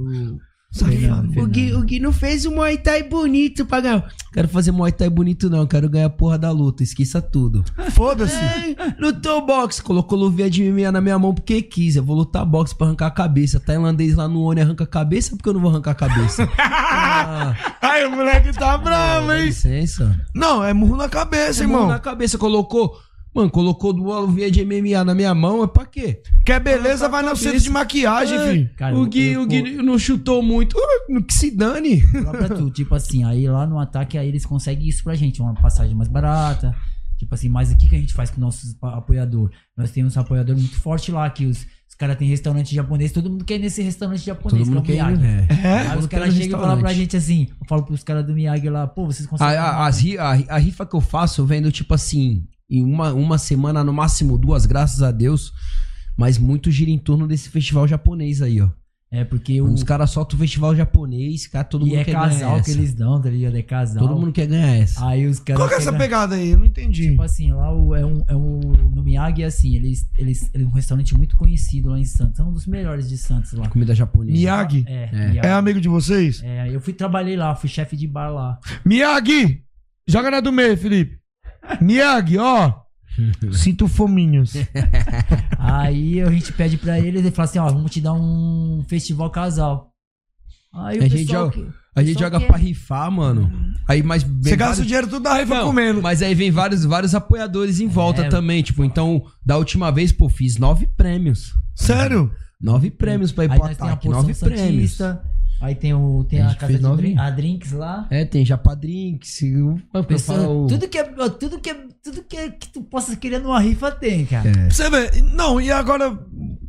O- 1.38 1.48
Gui, 1.48 1.74
o 1.74 1.82
Gui 1.82 2.00
não 2.00 2.14
fez 2.14 2.46
o 2.46 2.52
Muay 2.52 2.78
Thai 2.78 3.02
bonito 3.04 3.66
pra 3.66 3.82
ganhar. 3.82 4.08
Quero 4.32 4.48
fazer 4.48 4.72
Muay 4.72 4.92
Thai 4.92 5.10
bonito, 5.10 5.50
não. 5.50 5.66
Quero 5.66 5.90
ganhar 5.90 6.06
a 6.06 6.10
porra 6.10 6.38
da 6.38 6.52
luta. 6.52 6.84
Esqueça 6.84 7.20
tudo. 7.22 7.64
Foda-se. 7.92 8.36
É, 8.36 8.76
lutou 9.00 9.44
boxe. 9.46 9.82
Colocou 9.82 10.18
luvinha 10.18 10.50
de 10.50 10.64
MMA 10.64 10.92
na 10.92 11.02
minha 11.02 11.18
mão 11.18 11.34
porque 11.34 11.62
quis. 11.64 11.96
Eu 11.96 12.04
vou 12.04 12.16
lutar 12.16 12.46
boxe 12.46 12.76
pra 12.76 12.86
arrancar 12.88 13.08
a 13.08 13.12
cabeça. 13.12 13.60
Tailandês 13.60 14.16
lá 14.16 14.28
no 14.28 14.42
Oni 14.44 14.62
arranca 14.62 14.84
a 14.84 14.88
cabeça 14.88 15.36
porque 15.36 15.50
eu 15.50 15.54
não 15.54 15.62
vou 15.62 15.72
arrancar 15.72 15.92
a 15.92 15.96
cabeça. 15.96 16.48
ah, 16.60 17.56
Aí 17.82 18.06
o 18.06 18.12
moleque 18.12 18.54
tá 18.54 18.78
bravo, 18.78 19.28
dá 19.28 19.40
hein? 19.40 19.46
licença. 19.48 20.16
Não, 20.36 20.64
é 20.64 20.72
murro 20.74 20.96
na 20.96 21.10
cabeça, 21.10 21.50
Esse 21.50 21.62
irmão 21.64 21.80
irmão. 21.82 21.94
na 21.94 22.00
cabeça 22.00 22.38
colocou. 22.38 22.96
Mano, 23.34 23.50
colocou 23.50 23.94
duas 23.94 24.22
luvinhas 24.22 24.52
de 24.52 24.66
MMA 24.66 25.04
na 25.04 25.14
minha 25.14 25.34
mão. 25.36 25.64
É 25.64 25.68
pra 25.68 25.86
quê? 25.86 26.22
Quer 26.46 26.60
beleza, 26.60 27.08
vai 27.08 27.22
no 27.22 27.36
centro 27.36 27.60
de 27.60 27.70
maquiagem, 27.70 28.38
É, 28.38 28.52
filho. 28.52 28.70
Cara, 28.76 28.96
o 28.96 29.04
eu- 29.04 29.06
Gui, 29.06 29.28
eu- 29.34 29.42
o 29.44 29.46
Gui 29.48 29.62
não 29.84 30.00
chutou 30.00 30.42
muito. 30.42 30.76
No 31.08 31.24
Que 31.24 31.34
se 31.34 31.52
dane. 31.52 32.02
tu. 32.58 32.70
Tipo 32.72 32.96
assim, 32.96 33.24
aí 33.24 33.48
lá 33.48 33.68
no 33.68 33.80
ataque, 33.80 34.18
aí 34.18 34.28
eles 34.28 34.46
conseguem 34.46 34.88
isso 34.88 35.04
pra 35.04 35.14
gente. 35.16 35.42
Uma 35.42 35.54
passagem 35.54 35.96
mais 35.96 36.10
barata. 36.10 36.76
Tipo 37.18 37.36
assim, 37.36 37.50
mas 37.50 37.72
o 37.72 37.78
que, 37.78 37.88
que 37.90 37.96
a 37.96 38.00
gente 38.00 38.14
faz 38.14 38.30
com 38.32 38.38
o 38.38 38.40
nosso 38.42 38.66
apoiador? 38.82 39.52
Nós 39.78 39.92
temos 39.92 40.16
um 40.16 40.22
apoiador 40.22 40.56
muito 40.56 40.80
forte 40.80 41.12
lá, 41.12 41.30
que 41.30 41.46
os, 41.46 41.68
os 41.88 41.94
caras 41.98 42.16
têm 42.16 42.30
restaurante 42.30 42.74
japonês, 42.74 43.12
todo 43.12 43.30
mundo 43.30 43.44
quer 43.44 43.56
ir 43.56 43.60
nesse 43.60 43.82
restaurante 43.82 44.26
japonês, 44.26 44.64
Todo 44.66 44.74
mundo 44.76 44.86
que 44.86 44.94
é 44.94 45.04
o 45.04 45.06
quer 45.06 45.12
ir, 45.14 45.18
Miyagi. 45.18 45.22
né? 45.22 45.48
É? 45.64 45.78
Aí 45.92 45.98
os 45.98 46.08
caras 46.08 46.34
quer 46.34 46.42
chegam 46.44 46.58
e 46.58 46.62
falam 46.62 46.80
pra 46.80 46.94
gente 46.94 47.18
assim, 47.18 47.48
eu 47.60 47.68
falo 47.68 47.84
pros 47.84 48.04
caras 48.04 48.26
do 48.26 48.34
Miyagi 48.34 48.70
lá, 48.70 48.88
pô, 48.88 49.06
vocês 49.06 49.28
A, 49.28 49.30
conseguem... 49.30 49.58
a, 49.58 49.90
ri- 49.90 50.18
a, 50.18 50.56
a 50.56 50.58
rifa 50.58 50.86
que 50.86 50.96
eu 50.96 51.02
faço, 51.02 51.42
eu 51.42 51.46
vendo, 51.46 51.70
tipo 51.74 51.94
assim, 51.94 52.46
em 52.70 52.84
uma, 52.84 53.14
uma 53.14 53.38
semana, 53.38 53.84
no 53.84 53.94
máximo 53.94 54.38
duas, 54.38 54.66
graças 54.66 55.02
a 55.02 55.12
Deus. 55.12 55.52
Mas 56.18 56.38
muito 56.38 56.70
gira 56.70 56.92
em 56.92 57.00
torno 57.00 57.28
desse 57.28 57.50
festival 57.50 57.88
japonês 57.88 58.42
aí, 58.42 58.62
ó. 58.62 58.70
É, 59.12 59.24
porque 59.24 59.60
o... 59.60 59.66
Os 59.74 59.82
caras 59.82 60.12
soltam 60.12 60.38
o 60.38 60.40
festival 60.40 60.76
japonês, 60.76 61.48
cara, 61.48 61.64
todo 61.64 61.84
e 61.88 61.90
mundo 61.90 62.00
é 62.00 62.04
quer 62.04 62.12
casal 62.12 62.30
ganhar 62.52 62.64
que 62.64 62.70
essa. 62.70 62.80
eles 62.80 62.94
dão, 62.94 63.20
tá 63.20 63.28
ligado? 63.28 63.58
É 63.58 63.64
casal. 63.64 64.08
Todo 64.08 64.20
mundo 64.20 64.32
quer 64.32 64.46
ganhar 64.46 64.76
essa. 64.76 65.04
Aí 65.08 65.26
os 65.26 65.40
caras... 65.40 65.60
Qual 65.60 65.68
que 65.68 65.74
é 65.74 65.78
essa 65.80 65.94
pegada 65.94 66.36
aí? 66.36 66.50
Eu 66.50 66.60
não 66.60 66.66
entendi. 66.66 67.10
Tipo 67.10 67.24
assim, 67.24 67.52
lá 67.52 67.74
o, 67.74 67.96
é, 67.96 68.06
um, 68.06 68.22
é 68.28 68.36
um. 68.36 68.60
No 68.94 69.02
Miyagi 69.02 69.42
é 69.42 69.46
assim, 69.48 69.76
eles, 69.76 70.08
eles. 70.16 70.52
É 70.54 70.60
um 70.60 70.70
restaurante 70.70 71.18
muito 71.18 71.36
conhecido 71.38 71.90
lá 71.90 72.00
em 72.00 72.06
Santos. 72.06 72.40
É 72.40 72.44
um 72.44 72.54
dos 72.54 72.68
melhores 72.68 73.10
de 73.10 73.18
Santos 73.18 73.54
lá. 73.54 73.68
Comida 73.68 73.96
japonesa. 73.96 74.38
Miyagi? 74.38 74.86
É, 74.88 75.10
É. 75.12 75.30
Miyagi. 75.30 75.48
É 75.48 75.52
amigo 75.54 75.82
de 75.82 75.90
vocês? 75.90 76.44
É, 76.44 76.70
eu 76.70 76.80
fui 76.80 76.94
trabalhei 76.94 77.36
lá, 77.36 77.56
fui 77.56 77.68
chefe 77.68 77.96
de 77.96 78.06
bar 78.06 78.30
lá. 78.30 78.60
Miyagi! 78.86 79.64
Joga 80.08 80.30
na 80.30 80.40
do 80.40 80.52
meio, 80.52 80.78
Felipe. 80.78 81.19
Miyagi, 81.82 82.38
ó. 82.38 82.74
Sinto 83.52 83.88
fominhos. 83.88 84.54
Aí 85.58 86.22
a 86.22 86.30
gente 86.32 86.54
pede 86.54 86.78
pra 86.78 87.00
eles 87.00 87.26
e 87.26 87.32
fala 87.32 87.48
assim, 87.50 87.60
ó, 87.60 87.68
vamos 87.68 87.92
te 87.92 88.00
dar 88.02 88.14
um 88.14 88.84
festival 88.88 89.30
casal. 89.30 89.92
Aí 90.74 91.00
o 91.00 91.04
A 91.04 91.08
gente 91.08 91.26
pessoal 91.26 91.52
joga- 91.52 91.52
que- 91.52 91.80
A 91.96 92.04
gente 92.04 92.20
joga 92.20 92.40
pra 92.40 92.56
rifar, 92.58 93.12
mano. 93.12 93.52
Aí, 93.88 94.02
vem 94.02 94.20
Você 94.20 94.56
gasta 94.56 94.66
vários- 94.76 94.80
o 94.80 94.86
dinheiro 94.86 95.08
tudo 95.08 95.24
da 95.24 95.34
rifa 95.34 95.56
Não, 95.56 95.66
comendo. 95.66 96.02
Mas 96.02 96.22
aí 96.22 96.34
vem 96.36 96.52
vários, 96.52 96.86
vários 96.86 97.14
apoiadores 97.16 97.80
em 97.82 97.88
volta 97.88 98.22
É. 98.22 98.30
também. 98.30 98.62
Tipo, 98.62 98.86
então, 98.86 99.24
da 99.46 99.58
última 99.58 99.92
vez, 99.92 100.12
pô, 100.12 100.30
fiz 100.30 100.58
nove 100.58 100.88
prêmios. 100.96 101.52
Sério? 101.76 102.32
Nove 102.62 102.92
prêmios 102.92 103.32
pra 103.32 103.46
ir 103.46 103.52
Aí 103.52 103.58
pro 103.60 103.68
nós 103.68 103.78
tem 103.78 103.88
a 103.88 103.92
ataque. 103.92 104.08
porção 104.08 104.22
Nove 104.22 104.34
prêmios. 104.36 104.92
santista. 104.92 105.24
Aí 105.62 105.76
tem, 105.76 105.94
o, 105.94 106.24
tem 106.24 106.40
A 106.42 106.52
a, 106.52 106.56
casa 106.56 106.74
de 106.78 106.96
drink, 106.96 107.20
a 107.20 107.30
drinks 107.30 107.72
lá. 107.74 108.08
É, 108.10 108.24
tem 108.24 108.46
Japadrinks. 108.46 109.42
eu- 109.42 109.80
Pessoa- 110.08 110.38
eu 110.38 110.44
falo- 110.44 110.68
tudo 110.68 110.88
que 110.88 110.98
é, 110.98 111.04
tudo 111.04 111.60
que 111.60 111.70
é, 111.70 111.76
tudo 112.02 112.24
que, 112.24 112.38
é, 112.38 112.50
que 112.50 112.70
tu 112.70 112.82
possa 112.82 113.16
querer 113.16 113.40
numa 113.40 113.60
rifa 113.60 113.92
tem, 113.92 114.26
cara. 114.26 114.50
É. 114.50 114.70
Você 114.70 114.90
vê, 114.90 115.22
não, 115.34 115.60
e 115.60 115.70
agora, 115.72 116.18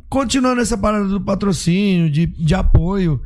continuando 0.09 0.61
essa 0.61 0.77
parada 0.77 1.07
do 1.07 1.21
patrocínio, 1.21 2.09
de, 2.09 2.25
de 2.25 2.53
apoio, 2.53 3.21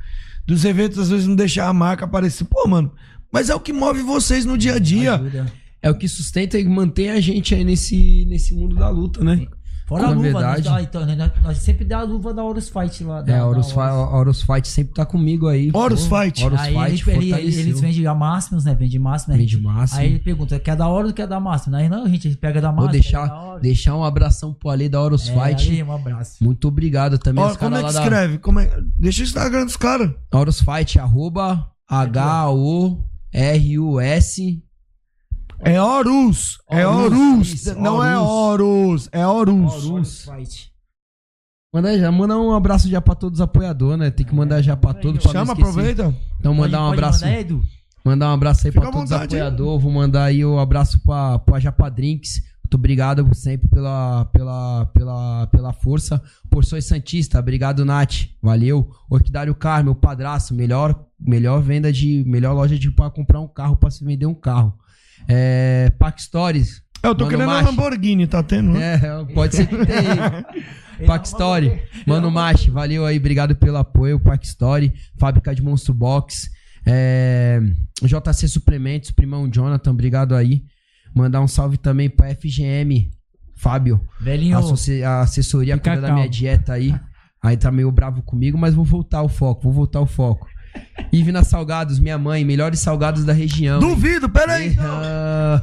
dos 0.46 0.64
eventos, 0.66 1.00
às 1.00 1.10
vezes 1.10 1.26
não 1.26 1.36
deixar 1.36 1.68
a 1.68 1.74
marca 1.74 2.06
aparecer. 2.06 2.46
Pô, 2.46 2.68
mano, 2.68 2.94
mas 3.32 3.50
é 3.50 3.56
o 3.56 3.60
que 3.60 3.74
move 3.74 4.02
vocês 4.04 4.46
no 4.46 4.58
dia 4.58 4.76
a 4.76 4.80
dia. 4.80 5.16
Ajuda. 5.16 5.46
É 5.82 5.90
o 5.90 5.96
que 5.98 6.08
sustenta 6.08 6.58
e 6.60 6.66
mantém 6.66 7.10
a 7.12 7.20
gente 7.20 7.54
aí 7.54 7.64
nesse, 7.64 8.26
nesse 8.28 8.56
mundo 8.56 8.76
da 8.76 8.90
luta, 8.90 9.24
né? 9.24 9.46
Fora 9.86 10.07
a 10.07 10.10
luva, 10.10 10.22
verdade. 10.24 10.68
nós, 10.68 10.84
então, 10.84 11.06
nós, 11.06 11.32
nós 11.44 11.57
sempre 11.60 11.86
dá 11.86 11.99
a 11.99 12.03
luva 12.03 12.34
da 12.34 12.44
Horus 12.44 12.70
Fight 12.70 13.03
lá. 13.03 13.22
Da, 13.22 13.34
É, 13.34 13.38
a 13.38 13.45
Horus, 13.45 13.72
Horus 13.78 14.41
Fight 14.41 14.68
sempre 14.68 14.95
tá 14.95 15.06
comigo 15.06 15.48
aí. 15.48 15.70
Horus 15.72 16.07
Fight. 16.07 16.44
Horus 16.44 16.60
Aí 16.60 16.74
Fight 16.98 17.07
ele, 17.12 17.32
ele, 17.32 17.60
eles 17.60 17.80
vendem 17.80 18.07
a 18.07 18.16
Máximos, 18.16 18.66
né? 18.66 18.74
Vende 18.74 18.98
Máximos, 18.98 19.36
né? 19.38 19.44
Vende 19.44 19.60
Máximo. 19.62 19.99
Aí 20.02 20.07
ele 20.07 20.18
pergunta, 20.20 20.57
quer 20.60 20.76
da 20.76 20.88
Horus 20.88 21.10
ou 21.10 21.14
quer 21.16 21.28
da 21.28 21.40
Máximos? 21.40 21.78
Aí 21.78 21.88
não, 21.88 22.03
a 22.03 22.10
gente 22.10 22.36
pega 22.36 22.60
da 22.60 22.72
Vou 22.72 22.86
Máximos. 22.86 23.06
pega 23.07 23.28
da 23.28 23.34
deixar, 23.36 23.60
deixar 23.60 23.95
um 23.95 24.03
abração 24.03 24.52
pro 24.53 24.72
Ale 24.72 24.90
da 24.90 24.99
Horus 24.99 25.30
É, 25.30 25.34
Fight. 25.34 25.70
aí, 25.72 25.84
um 25.84 25.91
abraço. 25.91 26.44
Muito 26.44 26.68
obrigado 26.68 27.20
também. 27.20 27.44
Ó, 27.44 27.56
como 27.56 27.76
é 27.76 27.78
que 27.80 27.86
lá 27.86 27.91
da- 27.91 28.02
escreve? 28.02 28.38
Como 28.40 28.60
é... 28.60 28.68
Deixa 28.98 29.22
o 29.22 29.26
Instagram 29.26 29.66
dos 29.66 29.78
caras. 29.78 30.10
Horus 30.34 30.62
Fight, 30.62 30.98
arroba 30.99 31.70
H-O-R-U-S. 33.32 34.64
É 35.66 35.82
Horus. 35.82 36.60
É 36.70 36.86
Horus, 36.86 37.66
Não 37.76 38.04
é 38.04 38.16
Horus. 38.16 39.10
É 39.12 39.26
Horus. 39.26 39.86
Horus 39.86 40.22
Fight. 40.30 40.72
Manda, 41.74 41.98
já, 41.98 42.12
manda 42.12 42.38
um 42.38 42.54
abraço 42.54 42.88
já 42.88 43.02
pra 43.02 43.16
todos 43.16 43.40
os 43.40 43.44
apoiadores, 43.44 43.98
né? 43.98 44.12
Tem 44.12 44.24
que 44.24 44.34
mandar 44.34 44.62
já 44.62 44.78
pra 44.78 44.94
todos. 44.94 45.24
pra 45.24 45.34
não 45.34 45.40
Chama, 45.42 45.54
aproveita. 45.54 46.16
Então 46.40 46.54
mandar 46.54 46.84
um 46.84 46.94
abraço. 46.94 47.26
mandar, 47.26 47.40
Edu? 47.40 47.64
Mandar 48.06 48.30
um 48.30 48.34
abraço 48.36 48.68
aí 48.68 48.72
Fica 48.72 48.84
pra 48.84 48.92
todos 48.92 49.10
os 49.10 49.18
apoiadores. 49.18 49.84
Vou 49.84 49.92
mandar 49.92 50.26
aí 50.26 50.46
o 50.46 50.54
um 50.54 50.60
abraço 50.60 51.00
pra, 51.04 51.40
pra 51.40 51.60
Japa 51.60 51.90
Drinks. 51.90 52.44
Muito 52.64 52.76
obrigado 52.76 53.28
sempre 53.34 53.68
pela, 53.68 54.26
pela, 54.26 54.86
pela, 54.94 55.48
pela 55.48 55.74
força. 55.74 56.22
Porções 56.48 56.86
Santista, 56.86 57.40
obrigado, 57.40 57.84
Nath. 57.84 58.28
Valeu. 58.40 58.92
Orquidário 59.10 59.56
Carmo, 59.56 59.92
o 59.92 59.96
padraço, 59.96 60.54
melhor, 60.54 61.08
melhor 61.20 61.60
venda 61.60 61.92
de. 61.92 62.24
Melhor 62.28 62.54
loja 62.54 62.78
de 62.78 62.92
pra 62.92 63.10
comprar 63.10 63.42
um 63.42 63.48
carro, 63.48 63.76
pra 63.76 63.90
se 63.90 64.06
vender 64.06 64.28
um 64.28 64.36
carro. 64.36 64.78
É, 65.27 65.91
Park 65.97 66.19
Stories. 66.19 66.81
Eu 67.03 67.14
tô 67.14 67.26
Mano 67.26 67.38
querendo 67.38 67.49
uma 67.49 67.61
Machi. 67.61 67.76
Lamborghini, 67.76 68.27
tá 68.27 68.41
tendo? 68.41 68.72
né? 68.72 68.95
É, 68.95 69.34
pode 69.34 69.56
ser 69.56 69.68
que 69.68 69.85
tenha. 69.85 70.45
Park 71.06 71.26
Story. 71.26 71.81
Mano 72.06 72.31
Machi, 72.31 72.69
valeu 72.72 73.06
aí, 73.06 73.18
obrigado 73.18 73.56
pelo 73.56 73.77
apoio. 73.77 74.19
Park 74.19 74.43
Story, 74.43 74.93
fábrica 75.18 75.53
de 75.53 75.61
Monstro 75.61 75.93
Box. 75.93 76.49
É, 76.85 77.60
JC 78.02 78.47
Suplementos, 78.47 79.11
primão 79.11 79.49
Jonathan, 79.49 79.91
obrigado 79.91 80.35
aí. 80.35 80.64
Mandar 81.14 81.41
um 81.41 81.47
salve 81.47 81.77
também 81.77 82.10
pra 82.10 82.34
FGM, 82.35 83.10
Fábio. 83.56 84.02
Velhinho, 84.19 84.57
A, 84.57 85.22
assessoria 85.22 85.77
cuida 85.77 86.02
da 86.02 86.14
minha 86.14 86.30
dieta 86.30 86.73
aí. 86.73 86.93
Aí 87.41 87.56
tá 87.56 87.72
meio 87.72 87.91
bravo 87.91 88.22
comigo, 88.23 88.57
mas 88.57 88.73
vou 88.73 88.84
voltar 88.84 89.19
ao 89.19 89.30
foco, 89.30 89.64
vou 89.64 89.73
voltar 89.73 89.99
ao 89.99 90.07
foco. 90.07 90.47
Ivna 91.11 91.43
Salgados, 91.43 91.99
minha 91.99 92.18
mãe, 92.18 92.43
melhores 92.43 92.80
salgados 92.80 93.23
da 93.23 93.34
região. 93.34 93.80
Duvido, 93.80 94.30
peraí. 94.30 94.76
Ah. 94.80 95.61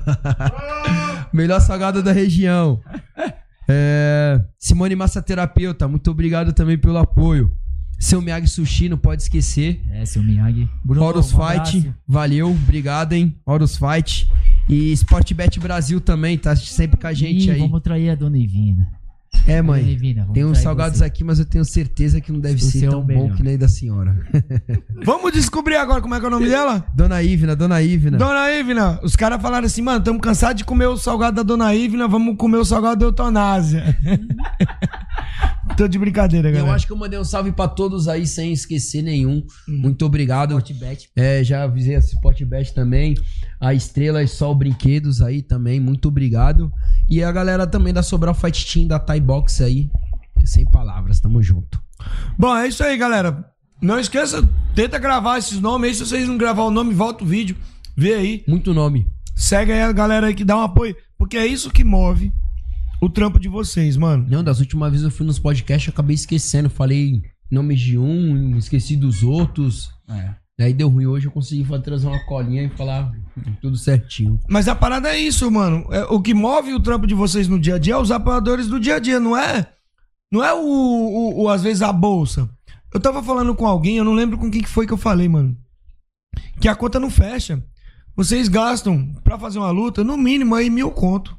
Melhor 1.32 1.60
salgado 1.60 2.02
da 2.02 2.12
região. 2.12 2.80
É, 3.68 4.40
Simone 4.58 4.94
Massaterapeuta, 4.94 5.88
muito 5.88 6.10
obrigado 6.10 6.52
também 6.52 6.76
pelo 6.76 6.98
apoio. 6.98 7.50
Seu 7.98 8.20
Miyagi 8.20 8.48
Sushi, 8.48 8.88
não 8.88 8.98
pode 8.98 9.22
esquecer. 9.22 9.80
É, 9.90 10.04
seu 10.04 10.22
Miyagi. 10.22 10.68
Bruno, 10.84 11.06
Horus 11.06 11.32
um 11.32 11.36
Fight, 11.38 11.78
abraço. 11.78 11.94
valeu, 12.06 12.50
obrigado, 12.50 13.12
hein? 13.12 13.34
Horus 13.46 13.76
Fight. 13.78 14.28
E 14.68 14.92
Sportbet 14.92 15.60
Brasil 15.60 16.00
também, 16.00 16.36
tá 16.36 16.54
sempre 16.56 16.98
com 17.00 17.06
a 17.06 17.12
gente 17.12 17.46
Ih, 17.46 17.50
aí. 17.52 17.60
Vamos 17.60 17.80
trair 17.80 18.10
a 18.10 18.14
dona 18.14 18.36
Ivina. 18.36 18.88
É, 19.46 19.60
mãe. 19.60 19.98
Tem 20.32 20.44
uns 20.44 20.58
salgados 20.58 20.98
você. 20.98 21.04
aqui, 21.04 21.24
mas 21.24 21.38
eu 21.40 21.44
tenho 21.44 21.64
certeza 21.64 22.20
que 22.20 22.30
não 22.30 22.38
deve 22.38 22.56
O 22.62 22.64
ser 22.64 22.86
é 22.86 22.90
tão 22.90 23.00
o 23.00 23.02
bom 23.02 23.06
melhor. 23.22 23.36
que 23.36 23.42
nem 23.42 23.58
da 23.58 23.66
senhora. 23.68 24.16
Vamos 25.04 25.32
descobrir 25.32 25.74
agora 25.76 26.00
como 26.00 26.14
é 26.14 26.20
que 26.20 26.24
é 26.24 26.28
o 26.28 26.30
nome 26.30 26.48
dela? 26.48 26.86
Dona 26.94 27.20
Ivna, 27.22 27.56
Dona 27.56 27.82
Ivna. 27.82 28.18
Dona 28.18 28.52
Ivna, 28.52 29.00
os 29.02 29.16
caras 29.16 29.42
falaram 29.42 29.66
assim, 29.66 29.82
mano, 29.82 29.98
estamos 29.98 30.22
cansados 30.22 30.56
de 30.58 30.64
comer 30.64 30.86
o 30.86 30.96
salgado 30.96 31.36
da 31.36 31.42
Dona 31.42 31.74
Ivna, 31.74 32.06
vamos 32.06 32.36
comer 32.36 32.58
o 32.58 32.64
salgado 32.64 33.00
da 33.00 33.06
Eutanásia. 33.06 33.98
Tô 35.76 35.88
de 35.88 35.98
brincadeira, 35.98 36.48
Eu 36.48 36.54
galera. 36.54 36.74
acho 36.74 36.86
que 36.86 36.92
eu 36.92 36.96
mandei 36.96 37.18
um 37.18 37.24
salve 37.24 37.50
pra 37.52 37.66
todos 37.66 38.06
aí, 38.08 38.26
sem 38.26 38.52
esquecer 38.52 39.02
nenhum. 39.02 39.42
Muito 39.66 40.04
obrigado. 40.04 40.50
Sportbet. 40.52 41.08
É, 41.16 41.42
já 41.42 41.62
avisei 41.62 41.96
a 41.96 41.98
Sportbet 42.00 42.74
também. 42.74 43.14
A 43.62 43.72
Estrela 43.72 44.24
e 44.24 44.26
Sol 44.26 44.56
Brinquedos 44.56 45.22
aí 45.22 45.40
também. 45.40 45.78
Muito 45.78 46.08
obrigado. 46.08 46.72
E 47.08 47.22
a 47.22 47.30
galera 47.30 47.64
também 47.64 47.94
da 47.94 48.02
Sobral 48.02 48.34
Fight 48.34 48.66
Team 48.66 48.88
da 48.88 48.98
Thai 48.98 49.20
Box 49.20 49.62
aí. 49.62 49.88
Sem 50.44 50.64
palavras, 50.64 51.20
tamo 51.20 51.40
junto. 51.40 51.80
Bom, 52.36 52.56
é 52.56 52.66
isso 52.66 52.82
aí, 52.82 52.98
galera. 52.98 53.48
Não 53.80 54.00
esqueça, 54.00 54.42
tenta 54.74 54.98
gravar 54.98 55.38
esses 55.38 55.60
nomes 55.60 55.90
aí. 55.90 55.94
Se 55.94 56.04
vocês 56.04 56.26
não 56.26 56.36
gravar 56.36 56.64
o 56.64 56.72
nome, 56.72 56.92
volta 56.92 57.22
o 57.22 57.26
vídeo. 57.26 57.56
Vê 57.96 58.14
aí. 58.14 58.44
Muito 58.48 58.74
nome. 58.74 59.06
Segue 59.32 59.70
aí 59.70 59.82
a 59.82 59.92
galera 59.92 60.26
aí 60.26 60.34
que 60.34 60.44
dá 60.44 60.56
um 60.56 60.62
apoio. 60.62 60.96
Porque 61.16 61.36
é 61.36 61.46
isso 61.46 61.70
que 61.70 61.84
move 61.84 62.32
o 63.00 63.08
trampo 63.08 63.38
de 63.38 63.48
vocês, 63.48 63.96
mano. 63.96 64.26
Não, 64.28 64.42
das 64.42 64.58
últimas 64.58 64.90
vezes 64.90 65.04
eu 65.04 65.10
fui 65.12 65.24
nos 65.24 65.38
podcasts 65.38 65.86
eu 65.86 65.92
acabei 65.92 66.14
esquecendo. 66.14 66.68
Falei 66.68 67.22
nomes 67.48 67.80
de 67.80 67.96
um, 67.96 68.56
esqueci 68.58 68.96
dos 68.96 69.22
outros. 69.22 69.90
É. 70.08 70.41
Aí 70.62 70.72
deu 70.72 70.88
ruim. 70.88 71.06
Hoje 71.06 71.26
eu 71.26 71.32
consegui 71.32 71.66
trazer 71.80 72.06
uma 72.06 72.24
colinha 72.26 72.64
e 72.64 72.68
falar 72.70 73.10
tudo 73.60 73.76
certinho. 73.76 74.38
Mas 74.48 74.68
a 74.68 74.74
parada 74.74 75.08
é 75.08 75.18
isso, 75.18 75.50
mano. 75.50 75.86
É, 75.90 76.04
o 76.04 76.20
que 76.20 76.34
move 76.34 76.72
o 76.74 76.80
trampo 76.80 77.06
de 77.06 77.14
vocês 77.14 77.48
no 77.48 77.58
dia 77.58 77.76
a 77.76 77.78
dia 77.78 77.94
é 77.94 77.98
os 77.98 78.10
apoiadores 78.10 78.66
do 78.68 78.78
dia 78.80 78.96
a 78.96 78.98
dia, 78.98 79.18
não 79.20 79.36
é? 79.36 79.68
Não 80.30 80.42
é 80.42 80.52
o, 80.54 80.58
o- 80.64 81.42
o, 81.42 81.48
às 81.48 81.62
vezes, 81.62 81.82
a 81.82 81.92
bolsa. 81.92 82.48
Eu 82.94 83.00
tava 83.00 83.22
falando 83.22 83.54
com 83.54 83.66
alguém, 83.66 83.96
eu 83.96 84.04
não 84.04 84.12
lembro 84.14 84.36
com 84.38 84.50
quem 84.50 84.62
que 84.62 84.68
foi 84.68 84.86
que 84.86 84.92
eu 84.92 84.98
falei, 84.98 85.28
mano. 85.28 85.56
Que 86.60 86.68
a 86.68 86.74
conta 86.74 87.00
não 87.00 87.10
fecha. 87.10 87.62
Vocês 88.14 88.48
gastam 88.48 89.12
pra 89.24 89.38
fazer 89.38 89.58
uma 89.58 89.70
luta, 89.70 90.04
no 90.04 90.16
mínimo 90.16 90.54
aí 90.54 90.68
mil 90.70 90.90
conto. 90.90 91.36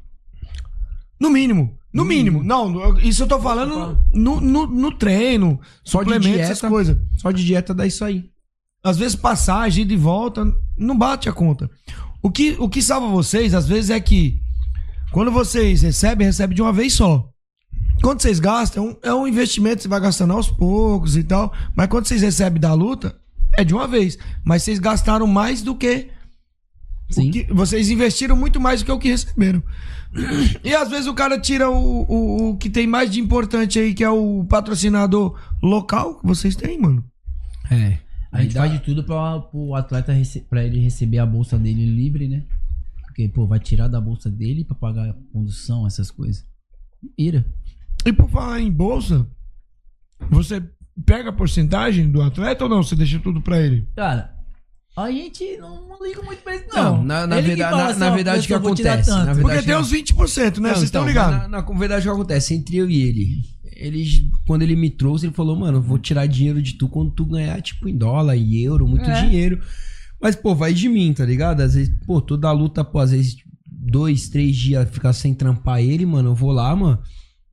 No 1.20 1.30
mínimo. 1.30 1.78
No 1.94 2.04
mínimo. 2.04 2.44
Não, 2.44 2.82
eu- 2.82 3.00
isso 3.00 3.22
eu 3.24 3.28
tô 3.28 3.40
falando 3.40 4.00
no, 4.12 4.42
no, 4.42 4.66
no 4.68 4.92
treino, 4.92 5.60
Só 5.84 6.02
de 6.02 6.18
dieta. 6.20 6.40
essas 6.42 6.62
coisas. 6.70 6.98
Só 7.18 7.30
de 7.32 7.46
dieta 7.46 7.74
dá 7.74 7.86
isso 7.86 8.04
aí. 8.04 8.32
Às 8.84 8.98
vezes 8.98 9.16
passagem, 9.16 9.84
ida 9.84 9.94
e 9.94 9.98
volta, 9.98 10.46
não 10.78 10.98
bate 10.98 11.30
a 11.30 11.34
conta. 11.34 11.70
O 12.22 12.30
que, 12.30 12.56
o 12.60 12.68
que 12.68 12.82
salva 12.82 13.08
vocês, 13.08 13.54
às 13.54 13.68
vezes, 13.68 13.90
é 13.90 14.00
que 14.00 14.40
quando 15.12 15.32
vocês 15.32 15.82
recebem, 15.82 16.28
recebem 16.28 16.56
de 16.56 16.62
uma 16.62 16.74
vez 16.74 16.94
só. 16.94 17.30
Quando 18.02 18.22
vocês 18.22 18.40
gastam, 18.40 18.98
é 19.02 19.14
um, 19.14 19.26
é 19.26 19.30
investimento, 19.30 19.82
você 19.82 19.88
vai 19.88 20.00
gastando 20.02 20.34
aos 20.34 20.50
poucos 20.50 21.16
e 21.16 21.24
tal. 21.24 21.54
Mas 21.76 21.88
quando 21.88 22.06
vocês 22.08 22.22
recebem 22.22 22.60
da 22.60 22.74
luta, 22.74 23.16
é 23.58 23.64
de 23.64 23.74
uma 23.74 23.88
vez. 23.88 24.18
Mas 24.44 24.64
vocês 24.64 24.80
gastaram 24.80 25.28
mais 25.28 25.62
do 25.62 25.76
que. 25.76 26.10
que- 27.32 27.48
vocês 27.54 27.90
investiram 27.90 28.36
muito 28.36 28.60
mais 28.60 28.82
do 28.82 28.86
que 28.86 28.92
o 28.92 29.00
que 29.00 29.10
receberam. 29.10 29.64
E 30.64 30.74
às 30.76 30.90
vezes 30.90 31.08
o 31.08 31.14
cara 31.14 31.40
tira 31.40 31.70
o, 31.70 32.02
o, 32.08 32.50
o 32.50 32.58
que 32.58 32.70
tem 32.70 32.86
mais 32.88 33.10
de 33.12 33.20
importante 33.22 33.80
aí, 33.80 33.94
que 33.94 34.04
é 34.04 34.10
o 34.10 34.46
patrocinador 34.50 35.40
local 35.62 36.16
que 36.20 36.26
vocês 36.28 36.56
têm, 36.56 36.78
mano. 36.80 37.04
É. 37.72 37.98
A 38.34 38.42
gente 38.42 38.54
faz 38.56 38.72
de 38.72 38.80
tudo 38.80 39.04
pra 39.04 39.48
o 39.54 39.76
atleta 39.76 40.12
rece- 40.12 40.42
pra 40.50 40.64
ele 40.64 40.80
receber 40.80 41.20
a 41.20 41.26
bolsa 41.26 41.58
dele 41.58 41.86
livre, 41.86 42.28
né? 42.28 42.44
Porque, 43.06 43.28
pô, 43.30 43.46
vai 43.46 43.60
tirar 43.60 43.88
da 43.88 44.02
bolsa 44.02 44.30
dele 44.30 44.66
pra 44.66 44.76
pagar 44.76 45.10
a 45.12 45.16
condução, 45.32 45.86
essas 45.86 46.10
coisas. 46.10 46.44
Ira. 47.18 47.46
E 48.06 48.12
por 48.12 48.28
falar 48.30 48.60
em 48.60 48.72
bolsa, 48.72 49.26
você 50.30 50.64
pega 51.06 51.30
a 51.30 51.34
porcentagem 51.34 52.10
do 52.10 52.22
atleta 52.22 52.64
ou 52.64 52.70
não? 52.70 52.82
Você 52.84 52.96
deixa 52.96 53.20
tudo 53.20 53.40
pra 53.42 53.62
ele? 53.62 53.88
Cara, 53.96 54.34
a 54.98 55.12
gente 55.12 55.58
não, 55.58 55.88
não 55.88 56.04
liga 56.04 56.22
muito 56.24 56.42
pra 56.44 56.56
isso, 56.56 56.66
não. 56.74 56.98
Não, 56.98 57.04
na, 57.04 57.28
na 57.28 57.36
verdade, 57.42 57.62
fala 57.72 57.84
na, 57.84 57.90
assim, 57.90 58.00
na 58.00 58.10
verdade 58.10 58.44
o 58.44 58.48
que 58.48 58.54
acontece? 58.54 59.10
tanto. 59.10 59.26
Na 59.26 59.32
Porque 59.36 59.48
verdade, 59.48 59.68
tem 59.68 59.76
os 59.76 59.92
20%, 59.92 60.58
né? 60.60 60.70
Não, 60.70 60.76
Vocês 60.76 60.84
estão 60.86 61.02
então, 61.02 61.08
ligados? 61.08 61.50
Na, 61.50 61.62
na 61.62 61.78
verdade, 61.78 62.08
o 62.08 62.12
que 62.12 62.16
acontece? 62.16 62.54
Entre 62.56 62.78
eu 62.78 62.90
e 62.90 63.02
ele, 63.04 63.44
ele, 63.86 64.30
quando 64.48 64.62
ele 64.62 64.76
me 64.76 64.90
trouxe, 64.90 65.26
ele 65.26 65.34
falou, 65.34 65.56
mano, 65.56 65.78
eu 65.78 65.82
vou 65.82 65.98
tirar 66.00 66.26
dinheiro 66.26 66.62
de 66.62 66.74
tu 66.74 66.88
quando 66.88 67.12
tu 67.12 67.26
ganhar, 67.26 67.62
tipo, 67.62 67.88
em 67.90 67.96
dólar, 67.98 68.36
em 68.38 68.56
euro, 68.58 68.88
muito 68.88 69.10
É. 69.10 69.24
dinheiro. 69.26 69.60
Mas, 70.22 70.36
pô, 70.36 70.56
vai 70.56 70.74
de 70.74 70.88
mim, 70.88 71.14
tá 71.14 71.26
ligado? 71.26 71.62
Às 71.62 71.74
vezes, 71.76 71.94
pô, 72.06 72.22
toda 72.22 72.48
a 72.48 72.52
luta, 72.52 72.84
pô, 72.84 73.00
às 73.00 73.12
vezes, 73.12 73.36
dois, 73.68 74.30
três 74.30 74.56
dias 74.56 74.90
ficar 74.90 75.12
sem 75.14 75.34
trampar 75.34 75.82
ele, 75.82 76.06
mano, 76.06 76.30
eu 76.30 76.36
vou 76.36 76.52
lá, 76.52 76.74
mano, 76.76 77.00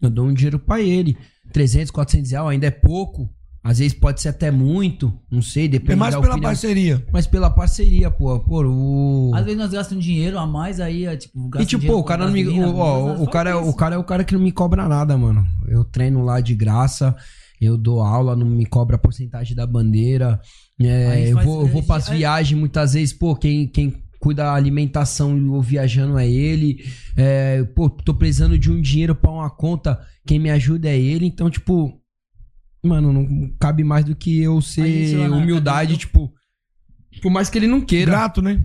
eu 0.00 0.08
dou 0.08 0.26
um 0.26 0.32
dinheiro 0.32 0.58
pra 0.58 0.80
ele. 0.80 1.16
300, 1.52 1.90
400 1.90 2.30
reais 2.30 2.48
ainda 2.48 2.66
é 2.66 2.70
pouco. 2.70 3.28
Às 3.62 3.78
vezes 3.78 3.92
pode 3.92 4.22
ser 4.22 4.30
até 4.30 4.50
muito, 4.50 5.12
não 5.30 5.42
sei, 5.42 5.68
depende 5.68 5.92
É 5.92 5.96
mais 5.96 6.14
da 6.14 6.20
pela 6.20 6.32
opinião. 6.32 6.50
parceria. 6.50 7.06
Mas 7.12 7.26
pela 7.26 7.50
parceria, 7.50 8.10
pô, 8.10 8.40
pô, 8.40 8.64
o... 8.66 9.32
Às 9.34 9.44
vezes 9.44 9.58
nós 9.58 9.70
gastamos 9.70 10.02
dinheiro 10.02 10.38
a 10.38 10.46
mais 10.46 10.80
aí, 10.80 11.04
é, 11.04 11.14
tipo, 11.14 11.50
E 11.60 11.66
tipo, 11.66 11.86
pô, 11.86 11.98
o 11.98 12.04
cara 12.04 12.24
não 12.24 12.32
me. 12.32 12.42
o- 12.48 12.76
ó, 12.76 13.08
mas 13.12 13.20
o, 13.20 13.26
cara, 13.26 13.50
é- 13.50 13.54
o 13.54 13.74
cara 13.74 13.94
é 13.96 13.98
o 13.98 14.04
cara 14.04 14.24
que 14.24 14.32
não 14.32 14.40
me 14.40 14.50
cobra 14.50 14.88
nada, 14.88 15.16
mano. 15.18 15.44
Eu 15.68 15.84
treino 15.84 16.24
lá 16.24 16.40
de 16.40 16.54
graça, 16.54 17.14
eu 17.60 17.76
dou 17.76 18.00
aula, 18.00 18.34
não 18.34 18.46
me 18.46 18.64
cobra 18.64 18.96
a 18.96 18.98
porcentagem 18.98 19.54
da 19.54 19.66
bandeira. 19.66 20.40
é, 20.80 21.28
eu 21.28 21.34
faz- 21.34 21.46
vou, 21.46 21.60
eu 21.60 21.66
vou 21.68 21.82
pras 21.82 22.08
viagens 22.08 22.58
muitas 22.58 22.94
vezes, 22.94 23.12
pô, 23.12 23.36
quem, 23.36 23.66
quem 23.66 23.92
cuida 24.18 24.42
da 24.44 24.54
alimentação 24.54 25.36
e 25.36 25.42
o 25.42 25.60
viajando 25.60 26.18
é 26.18 26.26
ele. 26.26 26.82
É, 27.14 27.62
pô, 27.74 27.90
tô 27.90 28.14
precisando 28.14 28.56
de 28.58 28.70
um 28.70 28.80
dinheiro 28.80 29.14
pra 29.14 29.30
uma 29.30 29.50
conta, 29.50 30.00
quem 30.26 30.38
me 30.38 30.48
ajuda 30.50 30.88
é 30.88 30.98
ele. 30.98 31.26
Então, 31.26 31.50
tipo. 31.50 31.99
Mano, 32.82 33.12
não 33.12 33.50
cabe 33.58 33.84
mais 33.84 34.04
do 34.04 34.14
que 34.16 34.40
eu 34.40 34.60
ser 34.62 35.16
lá 35.28 35.36
humildade, 35.36 35.96
tipo. 35.96 36.32
Por 37.20 37.30
mais 37.30 37.50
que 37.50 37.58
ele 37.58 37.66
não 37.66 37.80
queira. 37.80 38.10
Grato, 38.12 38.40
né? 38.40 38.62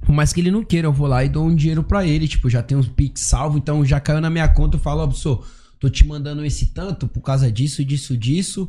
Por 0.00 0.14
mais 0.14 0.32
que 0.32 0.40
ele 0.40 0.50
não 0.50 0.64
queira, 0.64 0.86
eu 0.88 0.92
vou 0.92 1.06
lá 1.06 1.24
e 1.24 1.28
dou 1.28 1.46
um 1.46 1.54
dinheiro 1.54 1.82
pra 1.84 2.04
ele. 2.06 2.26
Tipo, 2.26 2.48
já 2.50 2.62
tem 2.62 2.76
uns 2.76 2.88
Pix 2.88 3.20
salvo, 3.22 3.58
então 3.58 3.84
já 3.84 4.00
caiu 4.00 4.20
na 4.20 4.30
minha 4.30 4.48
conta. 4.48 4.76
Eu 4.76 4.80
falo, 4.80 5.02
ó, 5.02 5.06
professor, 5.06 5.46
tô 5.78 5.88
te 5.88 6.04
mandando 6.06 6.44
esse 6.44 6.66
tanto 6.72 7.06
por 7.06 7.20
causa 7.20 7.50
disso, 7.52 7.84
disso, 7.84 8.16
disso. 8.16 8.68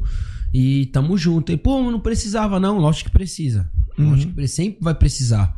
E 0.53 0.87
tamo 0.87 1.17
junto. 1.17 1.51
E, 1.51 1.57
pô, 1.57 1.89
não 1.89 1.99
precisava, 1.99 2.59
não. 2.59 2.77
Lógico 2.77 3.09
que 3.09 3.13
precisa. 3.17 3.69
Lógico 3.97 4.29
que 4.31 4.35
pre- 4.35 4.47
sempre 4.47 4.79
vai 4.81 4.93
precisar. 4.95 5.55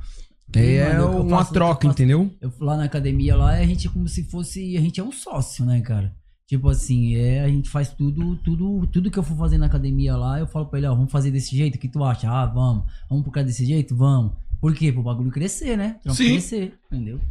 É, 0.53 0.93
Mano, 0.93 0.99
eu 1.13 1.21
uma 1.21 1.38
faço- 1.39 1.53
troca, 1.53 1.85
eu 1.85 1.91
faço- 1.91 2.01
entendeu? 2.01 2.31
Eu 2.41 2.51
fui 2.51 2.65
lá 2.67 2.75
na 2.77 2.83
academia 2.83 3.35
lá, 3.35 3.51
a 3.51 3.65
gente 3.65 3.88
é 3.88 3.89
como 3.89 4.07
se 4.07 4.23
fosse. 4.25 4.75
A 4.77 4.81
gente 4.81 4.99
é 4.99 5.03
um 5.03 5.11
sócio, 5.11 5.65
né, 5.65 5.79
cara? 5.81 6.13
Tipo 6.51 6.67
assim, 6.67 7.15
é, 7.15 7.45
a 7.45 7.47
gente 7.47 7.69
faz 7.69 7.87
tudo, 7.93 8.35
tudo, 8.43 8.85
tudo 8.87 9.09
que 9.09 9.17
eu 9.17 9.23
for 9.23 9.37
fazer 9.37 9.57
na 9.57 9.67
academia 9.67 10.17
lá, 10.17 10.37
eu 10.37 10.45
falo 10.45 10.65
pra 10.65 10.79
ele, 10.79 10.85
ó, 10.87 10.93
vamos 10.93 11.09
fazer 11.09 11.31
desse 11.31 11.55
jeito, 11.55 11.75
o 11.75 11.79
que 11.79 11.87
tu 11.87 12.03
acha? 12.03 12.29
Ah, 12.29 12.45
vamos. 12.45 12.83
Vamos 13.09 13.23
por 13.23 13.31
causa 13.31 13.47
desse 13.47 13.65
jeito? 13.65 13.95
Vamos. 13.95 14.33
Por 14.59 14.75
quê? 14.75 14.91
Pro 14.91 15.01
bagulho 15.01 15.31
crescer, 15.31 15.77
né? 15.77 15.95
Trampo 16.03 16.17
Sim. 16.17 16.31
crescer, 16.33 16.73
entendeu? 16.91 17.21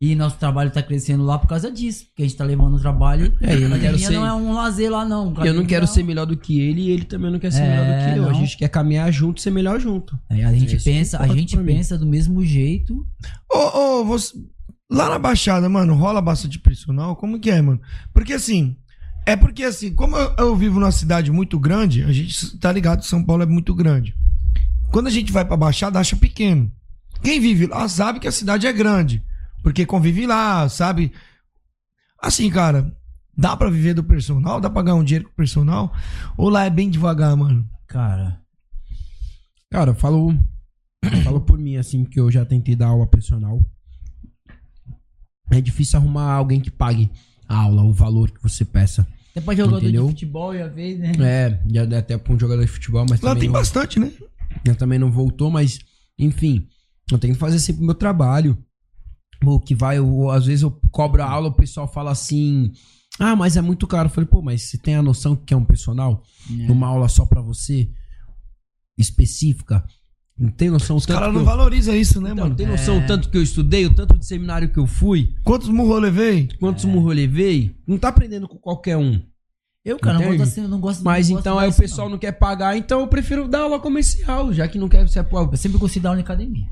E 0.00 0.14
nosso 0.14 0.36
trabalho 0.38 0.70
tá 0.70 0.80
crescendo 0.80 1.24
lá 1.24 1.40
por 1.40 1.48
causa 1.48 1.72
disso. 1.72 2.04
Porque 2.06 2.22
a 2.22 2.24
gente 2.26 2.36
tá 2.38 2.44
levando 2.44 2.76
o 2.76 2.78
trabalho. 2.80 3.32
É, 3.40 3.56
eu 3.56 3.68
não 3.68 3.76
a 3.76 3.80
quero 3.80 3.96
academia 3.96 4.06
ser- 4.06 4.12
não 4.14 4.24
é 4.24 4.32
um 4.32 4.52
lazer 4.54 4.92
lá, 4.92 5.04
não. 5.04 5.34
Eu 5.44 5.54
não 5.54 5.66
quero 5.66 5.82
é 5.82 5.86
ser 5.88 6.04
melhor 6.04 6.24
do 6.24 6.36
que 6.36 6.60
ele 6.60 6.82
e 6.82 6.90
ele 6.90 7.04
também 7.04 7.32
não 7.32 7.40
quer 7.40 7.50
ser 7.50 7.62
É, 7.62 7.68
melhor 7.68 7.84
do 7.98 8.04
que 8.12 8.18
eu. 8.20 8.24
A 8.26 8.32
não. 8.32 8.34
gente 8.38 8.56
quer 8.56 8.68
caminhar 8.68 9.12
junto 9.12 9.38
e 9.38 9.42
ser 9.42 9.50
melhor 9.50 9.80
junto. 9.80 10.16
Aí 10.30 10.44
a 10.44 10.52
gente 10.52 10.76
Isso 10.76 10.84
que 10.84 10.84
pensa, 10.92 11.18
a 11.20 11.26
gente 11.26 11.56
pra 11.56 11.64
pensa 11.64 11.98
do 11.98 12.06
mesmo 12.06 12.44
jeito. 12.44 13.04
Ô, 13.52 13.78
ô, 14.00 14.04
você. 14.04 14.38
Lá 14.90 15.08
na 15.08 15.18
Baixada, 15.18 15.68
mano, 15.68 15.94
rola 15.94 16.20
bastante 16.20 16.58
personal? 16.58 17.14
Como 17.16 17.38
que 17.38 17.50
é, 17.50 17.60
mano? 17.60 17.80
Porque 18.12 18.32
assim. 18.32 18.76
É 19.26 19.36
porque 19.36 19.62
assim, 19.62 19.94
como 19.94 20.16
eu, 20.16 20.34
eu 20.38 20.56
vivo 20.56 20.80
numa 20.80 20.90
cidade 20.90 21.30
muito 21.30 21.58
grande, 21.58 22.02
a 22.02 22.12
gente 22.12 22.56
tá 22.58 22.72
ligado, 22.72 23.04
São 23.04 23.22
Paulo 23.22 23.42
é 23.42 23.46
muito 23.46 23.74
grande. 23.74 24.16
Quando 24.90 25.08
a 25.08 25.10
gente 25.10 25.30
vai 25.30 25.44
pra 25.44 25.56
Baixada, 25.56 25.98
acha 25.98 26.16
pequeno. 26.16 26.72
Quem 27.22 27.38
vive 27.38 27.66
lá 27.66 27.86
sabe 27.88 28.20
que 28.20 28.28
a 28.28 28.32
cidade 28.32 28.66
é 28.66 28.72
grande. 28.72 29.22
Porque 29.62 29.84
convive 29.84 30.26
lá, 30.26 30.66
sabe? 30.70 31.12
Assim, 32.22 32.48
cara, 32.48 32.96
dá 33.36 33.54
pra 33.54 33.68
viver 33.68 33.92
do 33.92 34.02
personal? 34.02 34.60
Dá 34.60 34.70
pra 34.70 34.80
ganhar 34.82 34.96
um 34.96 35.04
dinheiro 35.04 35.26
com 35.26 35.32
o 35.32 35.36
personal? 35.36 35.92
Ou 36.38 36.48
lá 36.48 36.64
é 36.64 36.70
bem 36.70 36.88
devagar, 36.88 37.36
mano? 37.36 37.68
Cara, 37.86 38.40
Cara, 39.70 39.90
eu 39.90 39.94
falo, 39.94 40.34
falo 41.22 41.42
por 41.42 41.58
mim, 41.58 41.76
assim, 41.76 42.04
que 42.04 42.18
eu 42.18 42.30
já 42.30 42.44
tentei 42.44 42.74
dar 42.74 42.88
aula 42.88 43.06
personal. 43.06 43.60
É 45.50 45.60
difícil 45.60 45.98
arrumar 45.98 46.32
alguém 46.32 46.60
que 46.60 46.70
pague 46.70 47.10
a 47.48 47.56
aula, 47.62 47.82
o 47.82 47.92
valor 47.92 48.30
que 48.30 48.42
você 48.42 48.64
peça. 48.64 49.06
até 49.30 49.40
pra 49.40 49.54
jogador 49.54 49.78
Entendeu? 49.78 50.04
de 50.06 50.10
futebol 50.10 50.54
já 50.56 50.68
vez, 50.68 50.98
né? 50.98 51.12
É, 51.20 51.60
já 51.72 51.84
deu 51.84 51.98
até 51.98 52.18
pra 52.18 52.32
um 52.34 52.38
jogador 52.38 52.62
de 52.62 52.70
futebol, 52.70 53.06
mas 53.08 53.20
Lá 53.20 53.34
tem 53.34 53.48
não, 53.48 53.52
bastante, 53.54 53.98
né? 53.98 54.12
eu 54.64 54.74
também 54.76 54.98
não 54.98 55.10
voltou, 55.10 55.50
mas, 55.50 55.78
enfim, 56.18 56.68
eu 57.10 57.18
tenho 57.18 57.34
que 57.34 57.40
fazer 57.40 57.58
sempre 57.58 57.82
o 57.82 57.86
meu 57.86 57.94
trabalho. 57.94 58.58
O 59.44 59.58
que 59.60 59.74
vai, 59.74 59.98
eu- 59.98 60.30
às 60.30 60.46
vezes 60.46 60.62
eu 60.62 60.70
cobro 60.90 61.22
a 61.22 61.30
aula, 61.30 61.48
o 61.48 61.52
pessoal 61.54 61.86
fala 61.90 62.10
assim, 62.10 62.72
ah, 63.18 63.36
mas 63.36 63.56
é 63.56 63.60
muito 63.62 63.86
caro. 63.86 64.06
Eu 64.08 64.12
falei, 64.12 64.28
pô, 64.28 64.42
mas 64.42 64.62
você 64.62 64.76
tem 64.76 64.96
a 64.96 65.02
noção 65.02 65.34
que 65.36 65.54
é 65.54 65.56
um 65.56 65.64
personal? 65.64 66.22
É. 66.66 66.70
Uma 66.70 66.88
aula 66.88 67.08
só 67.08 67.24
pra 67.24 67.40
você? 67.40 67.88
Específica? 68.98 69.84
Não 70.38 70.50
tem 70.50 70.70
noção 70.70 70.96
Os 70.96 71.04
tanto 71.04 71.16
caras 71.18 71.28
que 71.30 71.34
não 71.34 71.40
eu- 71.40 71.44
valorizam 71.46 71.94
isso, 71.96 72.20
né, 72.20 72.30
Então, 72.30 72.44
mano? 72.44 72.54
tem 72.56 72.66
noção 72.66 72.94
É. 72.94 73.04
o 73.04 73.06
tanto 73.06 73.28
que 73.28 73.36
eu 73.36 73.42
estudei, 73.42 73.86
o 73.86 73.92
tanto 73.92 74.16
de 74.16 74.24
seminário 74.24 74.68
que 74.68 74.78
eu 74.78 74.86
fui, 74.86 75.34
Quantos 75.42 75.68
murros 75.68 75.94
eu 75.96 76.00
levei? 76.00 76.48
quantos 76.60 76.84
murros 76.84 77.10
eu 77.10 77.16
levei? 77.16 77.74
Não 77.86 77.98
tá 77.98 78.08
aprendendo 78.08 78.46
com 78.46 78.56
qualquer 78.56 78.96
um. 78.96 79.20
Eu, 79.84 79.98
cara, 79.98 80.18
não 80.18 80.26
gosto, 80.28 80.42
assim, 80.42 80.62
eu 80.62 80.68
não 80.68 80.80
gosto 80.80 81.02
Mas 81.02 81.28
não 81.28 81.36
gosto 81.36 81.42
então 81.42 81.58
aí 81.58 81.68
o 81.68 81.72
pessoal 81.74 82.08
não. 82.08 82.18
quer 82.18 82.32
pagar, 82.32 82.76
então 82.76 83.00
eu 83.00 83.06
prefiro 83.08 83.48
dar 83.48 83.60
aula 83.62 83.80
comercial, 83.80 84.52
já 84.52 84.68
que 84.68 84.78
não 84.78 84.88
quer 84.88 85.08
ser 85.08 85.24
pô, 85.24 85.40
Eu 85.40 85.56
sempre 85.56 85.78
gostei 85.78 86.00
da 86.02 86.10
aula 86.10 86.20
em 86.20 86.22
academia. 86.24 86.66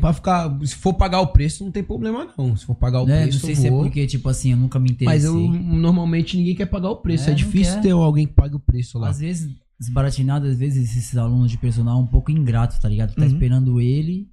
pra 0.00 0.12
ficar. 0.12 0.56
Se 0.64 0.74
for 0.76 0.94
pagar 0.94 1.20
o 1.20 1.28
preço, 1.28 1.64
não 1.64 1.72
tem 1.72 1.82
problema 1.82 2.28
não. 2.36 2.56
Se 2.56 2.64
for 2.66 2.74
pagar 2.74 3.00
o 3.00 3.06
Né? 3.06 3.22
preço, 3.22 3.38
Não 3.38 3.40
sei 3.46 3.52
eu 3.52 3.56
se 3.56 3.66
é 3.66 3.70
vou. 3.70 3.82
porque, 3.84 4.06
tipo 4.06 4.28
assim, 4.28 4.52
eu 4.52 4.56
nunca 4.56 4.78
me 4.78 4.90
interessei. 4.90 5.06
Mas 5.06 5.24
eu 5.24 5.34
normalmente 5.34 6.36
ninguém 6.36 6.54
quer 6.54 6.66
pagar 6.66 6.90
o 6.90 6.96
preço. 6.96 7.24
É, 7.24 7.26
É, 7.28 7.30
não 7.30 7.36
difícil 7.36 7.80
ter 7.80 7.90
alguém 7.90 8.26
que 8.26 8.32
pague 8.32 8.54
o 8.54 8.60
preço 8.60 8.98
lá. 8.98 9.08
Às 9.08 9.18
vezes, 9.20 9.50
desbaratinado, 9.78 10.46
às 10.46 10.56
vezes 10.58 10.90
esses 10.96 11.16
alunos 11.16 11.50
de 11.50 11.58
personal 11.58 11.98
um 12.00 12.06
pouco 12.06 12.30
ingrato, 12.30 12.80
tá 12.80 12.88
ligado? 12.88 13.10
Tu 13.10 13.16
tá 13.16 13.22
Uhum. 13.22 13.28
esperando 13.28 13.80
ele, 13.80 14.28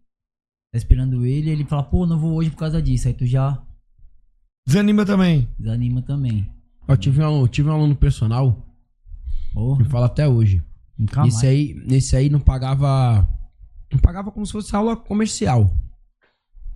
tá 0.71 0.77
esperando 0.77 1.25
ele, 1.25 1.49
ele 1.49 1.63
fala, 1.65 1.83
pô, 1.83 2.05
não 2.05 2.19
vou 2.19 2.33
hoje 2.33 2.49
por 2.49 2.57
causa 2.57 2.81
disso. 2.81 3.07
Aí 3.07 3.13
tu 3.13 3.25
já 3.25 3.61
Desanima 4.67 5.05
também. 5.05 5.47
desanima 5.59 6.01
também. 6.01 6.49
Eu 6.87 6.97
tive 6.97 7.23
um, 7.23 7.41
eu 7.41 7.47
tive 7.47 7.69
um 7.69 7.73
aluno 7.73 7.95
personal, 7.95 8.65
Porra, 9.53 9.83
me 9.83 9.89
fala 9.89 10.07
até 10.07 10.27
hoje. 10.27 10.63
nunca 10.97 11.21
mais. 11.21 11.35
Esse 11.35 11.47
aí, 11.47 11.83
esse 11.89 12.15
aí 12.15 12.29
não 12.29 12.39
pagava. 12.39 13.27
Não 13.91 13.99
pagava 13.99 14.31
como 14.31 14.45
se 14.45 14.51
fosse 14.51 14.75
aula 14.75 14.95
comercial. 14.95 15.71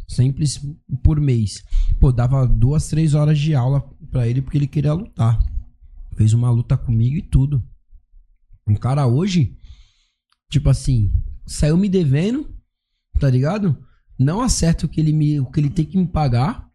Simples 0.07 0.59
por 1.03 1.19
mês. 1.19 1.63
Pô, 1.99 2.11
dava 2.11 2.47
duas, 2.47 2.87
três 2.87 3.13
horas 3.13 3.37
de 3.37 3.53
aula 3.53 3.81
pra 4.11 4.27
ele 4.27 4.41
porque 4.41 4.57
ele 4.57 4.67
queria 4.67 4.93
lutar. 4.93 5.37
Fez 6.15 6.33
uma 6.33 6.49
luta 6.49 6.75
comigo 6.77 7.17
e 7.17 7.21
tudo. 7.21 7.63
Um 8.69 8.75
cara 8.75 9.07
hoje, 9.07 9.55
tipo 10.51 10.69
assim, 10.69 11.11
saiu 11.45 11.77
me 11.77 11.89
devendo, 11.89 12.49
tá 13.19 13.29
ligado? 13.29 13.77
Não 14.17 14.41
acerta 14.41 14.85
o 14.85 14.89
que 14.89 14.99
ele, 14.99 15.13
me, 15.13 15.39
o 15.39 15.45
que 15.49 15.59
ele 15.59 15.69
tem 15.69 15.85
que 15.85 15.97
me 15.97 16.07
pagar. 16.07 16.67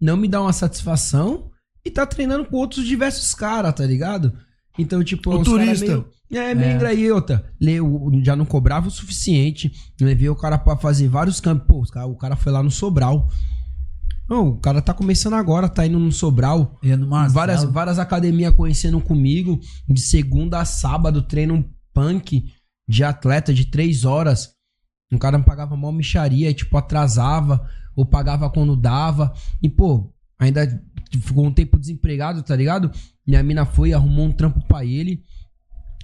Não 0.00 0.16
me 0.16 0.28
dá 0.28 0.40
uma 0.40 0.52
satisfação. 0.52 1.50
E 1.84 1.90
tá 1.90 2.04
treinando 2.06 2.46
com 2.46 2.56
outros 2.56 2.84
diversos 2.86 3.34
caras, 3.34 3.74
tá 3.74 3.84
ligado? 3.86 4.36
Então, 4.78 5.02
tipo, 5.02 5.30
O 5.34 5.42
turista. 5.42 5.86
meio- 5.86 6.08
é, 6.32 6.54
meio 6.54 6.70
É. 6.70 6.74
engraiota. 6.74 7.52
Leu- 7.60 8.10
Já 8.22 8.34
não 8.36 8.44
cobrava 8.44 8.88
o 8.88 8.90
suficiente. 8.90 9.72
Levei 10.00 10.28
o 10.28 10.36
cara 10.36 10.58
pra 10.58 10.76
fazer 10.76 11.08
vários 11.08 11.40
campos. 11.40 11.66
Pô, 11.90 12.02
o 12.10 12.16
cara 12.16 12.36
foi 12.36 12.52
lá 12.52 12.62
no 12.62 12.70
Sobral. 12.70 13.28
Não, 14.28 14.48
o 14.48 14.56
cara 14.58 14.82
tá 14.82 14.92
começando 14.92 15.34
agora, 15.34 15.68
tá 15.68 15.86
indo 15.86 15.98
no 15.98 16.10
Sobral. 16.10 16.78
Ia 16.82 16.96
no 16.96 17.06
Marcelo. 17.06 17.34
Várias, 17.34 17.64
várias 17.64 17.98
academias 17.98 18.54
conhecendo 18.54 19.00
comigo. 19.00 19.60
De 19.88 20.00
segunda 20.00 20.60
a 20.60 20.64
sábado, 20.64 21.22
treino 21.22 21.54
um 21.54 21.64
punk 21.94 22.52
de 22.88 23.04
atleta 23.04 23.54
de 23.54 23.66
três 23.66 24.04
horas. 24.04 24.52
O 25.12 25.18
cara 25.18 25.38
me 25.38 25.44
pagava 25.44 25.76
mal 25.76 25.92
micharia, 25.92 26.50
e, 26.50 26.54
tipo, 26.54 26.76
atrasava, 26.76 27.64
ou 27.94 28.04
pagava 28.04 28.50
quando 28.50 28.76
dava. 28.76 29.32
E, 29.62 29.68
pô, 29.68 30.12
ainda 30.38 30.82
ficou 31.20 31.46
um 31.46 31.52
tempo 31.52 31.78
desempregado, 31.78 32.42
tá 32.42 32.56
ligado? 32.56 32.90
Minha 33.26 33.42
mina 33.42 33.64
foi, 33.64 33.92
arrumou 33.92 34.26
um 34.26 34.32
trampo 34.32 34.60
pra 34.66 34.84
ele. 34.84 35.22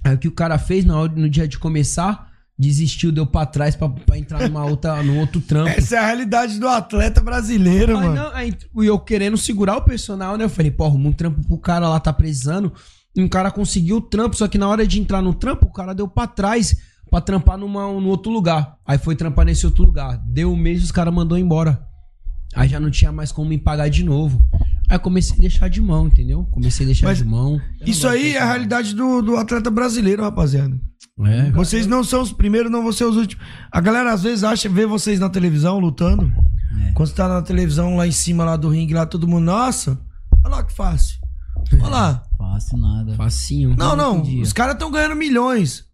Aí 0.03 0.15
o 0.15 0.17
que 0.17 0.27
o 0.27 0.33
cara 0.33 0.57
fez 0.57 0.85
na 0.85 0.97
hora, 0.97 1.13
no 1.13 1.29
dia 1.29 1.47
de 1.47 1.59
começar, 1.59 2.32
desistiu, 2.57 3.11
deu 3.11 3.25
pra 3.25 3.45
trás 3.45 3.75
pra, 3.75 3.89
pra 3.89 4.17
entrar 4.17 4.47
numa 4.47 4.63
outra, 4.65 5.01
num 5.03 5.19
outro 5.19 5.41
trampo. 5.41 5.69
Essa 5.69 5.95
é 5.95 5.99
a 5.99 6.05
realidade 6.05 6.59
do 6.59 6.67
atleta 6.67 7.21
brasileiro, 7.21 7.97
Aí, 7.97 8.07
mano. 8.07 8.15
não, 8.15 8.33
aí, 8.33 8.53
e 8.81 8.85
eu 8.85 8.99
querendo 8.99 9.37
segurar 9.37 9.77
o 9.77 9.81
personal, 9.81 10.37
né? 10.37 10.45
Eu 10.45 10.49
falei, 10.49 10.71
pô, 10.71 10.85
arruma 10.85 11.09
um 11.09 11.13
trampo 11.13 11.45
pro 11.47 11.57
cara 11.57 11.89
lá, 11.89 11.99
tá 11.99 12.13
precisando. 12.13 12.71
E 13.15 13.21
um 13.21 13.27
cara 13.27 13.51
conseguiu 13.51 13.97
o 13.97 14.01
trampo, 14.01 14.35
só 14.35 14.47
que 14.47 14.57
na 14.57 14.67
hora 14.67 14.85
de 14.87 14.99
entrar 14.99 15.21
no 15.21 15.33
trampo, 15.33 15.67
o 15.67 15.71
cara 15.71 15.93
deu 15.93 16.07
pra 16.07 16.25
trás 16.27 16.75
pra 17.09 17.21
trampar 17.21 17.57
numa, 17.57 17.85
num 17.87 18.07
outro 18.07 18.31
lugar. 18.31 18.77
Aí 18.85 18.97
foi 18.97 19.15
trampar 19.15 19.45
nesse 19.45 19.65
outro 19.65 19.83
lugar. 19.83 20.19
Deu 20.25 20.51
um 20.51 20.55
mês, 20.55 20.83
os 20.83 20.91
caras 20.91 21.13
mandou 21.13 21.37
embora. 21.37 21.85
Aí 22.55 22.69
já 22.69 22.79
não 22.79 22.89
tinha 22.89 23.11
mais 23.11 23.31
como 23.31 23.49
me 23.49 23.57
pagar 23.57 23.89
de 23.89 24.03
novo. 24.03 24.43
Aí 24.89 24.95
eu 24.95 24.99
comecei 24.99 25.35
a 25.37 25.39
deixar 25.39 25.67
de 25.67 25.81
mão, 25.81 26.07
entendeu? 26.07 26.47
Comecei 26.51 26.85
a 26.85 26.87
deixar 26.87 27.07
Mas 27.07 27.17
de 27.17 27.23
mão. 27.23 27.59
Isso 27.85 28.07
aí 28.07 28.33
é 28.33 28.39
a 28.39 28.45
realidade 28.45 28.93
do, 28.95 29.21
do 29.21 29.37
atleta 29.37 29.71
brasileiro, 29.71 30.23
rapaziada. 30.23 30.79
É, 31.19 31.51
Vocês 31.51 31.85
não 31.85 32.03
são 32.03 32.21
os 32.21 32.33
primeiros, 32.33 32.71
não 32.71 32.81
vão 32.81 32.91
ser 32.91 33.05
os 33.05 33.15
últimos. 33.15 33.45
A 33.71 33.79
galera 33.79 34.11
às 34.11 34.23
vezes 34.23 34.43
acha, 34.43 34.67
vê 34.67 34.85
vocês 34.85 35.19
na 35.19 35.29
televisão 35.29 35.79
lutando. 35.79 36.31
Quando 36.95 37.07
você 37.07 37.15
tá 37.15 37.27
na 37.27 37.41
televisão 37.41 37.95
lá 37.95 38.07
em 38.07 38.11
cima 38.11 38.43
lá 38.43 38.55
do 38.55 38.69
ringue, 38.69 38.93
lá 38.93 39.05
todo 39.05 39.27
mundo, 39.27 39.45
nossa, 39.45 39.99
olha 40.43 40.55
lá 40.55 40.63
que 40.63 40.73
fácil. 40.73 41.19
Olha 41.73 41.87
lá. 41.87 42.23
Fácil 42.37 42.77
nada. 42.77 43.15
Facinho. 43.15 43.75
Não, 43.77 43.95
não, 43.95 44.21
os 44.41 44.53
caras 44.53 44.73
estão 44.73 44.91
ganhando 44.91 45.15
milhões. 45.15 45.85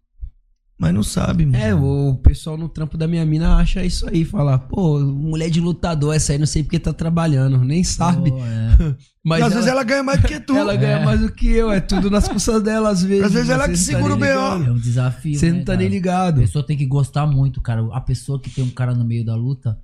Mas 0.80 0.94
não 0.94 1.02
sabe, 1.02 1.44
mano. 1.44 1.62
É, 1.62 1.74
o 1.74 2.14
pessoal 2.22 2.56
no 2.56 2.66
trampo 2.66 2.96
da 2.96 3.06
minha 3.06 3.26
mina 3.26 3.56
acha 3.56 3.84
isso 3.84 4.08
aí, 4.08 4.24
fala, 4.24 4.58
pô, 4.58 4.98
mulher 4.98 5.50
de 5.50 5.60
lutador, 5.60 6.14
essa 6.16 6.32
aí 6.32 6.38
não 6.38 6.46
sei 6.46 6.62
porque 6.62 6.78
tá 6.78 6.90
trabalhando, 6.90 7.62
nem 7.62 7.84
sabe. 7.84 8.30
Pô, 8.30 8.38
é. 8.38 8.96
Mas 9.22 9.40
E 9.40 9.42
às 9.44 9.52
vezes 9.52 9.68
ela 9.68 9.84
ganha 9.84 10.02
mais 10.02 10.22
do 10.22 10.26
que 10.26 10.40
tu. 10.40 10.56
ela 10.56 10.74
ganha 10.74 11.04
mais 11.04 11.20
do 11.20 11.30
que 11.30 11.48
eu, 11.48 11.70
é 11.70 11.82
tudo 11.82 12.10
nas 12.10 12.26
custas 12.26 12.62
dela 12.62 12.88
às 12.88 13.02
vezes. 13.02 13.24
Às 13.24 13.32
vezes 13.34 13.50
ela 13.50 13.64
que 13.64 13.70
não 13.72 13.76
segura 13.76 14.14
o 14.14 14.16
nem 14.16 14.32
BO. 14.32 14.64
É 14.68 14.72
um 14.72 14.78
desafio. 14.78 15.38
Você 15.38 15.50
né, 15.52 15.58
não 15.58 15.64
tá 15.64 15.72
cara? 15.72 15.78
nem 15.80 15.86
A 15.86 15.90
ligado. 15.90 16.40
pessoa 16.40 16.64
tem 16.66 16.78
que 16.78 16.86
gostar 16.86 17.26
muito, 17.26 17.60
cara. 17.60 17.86
A 17.92 18.00
pessoa 18.00 18.40
que 18.40 18.48
tem 18.48 18.64
um 18.64 18.70
cara 18.70 18.94
no 18.94 19.04
meio 19.04 19.22
da 19.22 19.34
luta, 19.36 19.78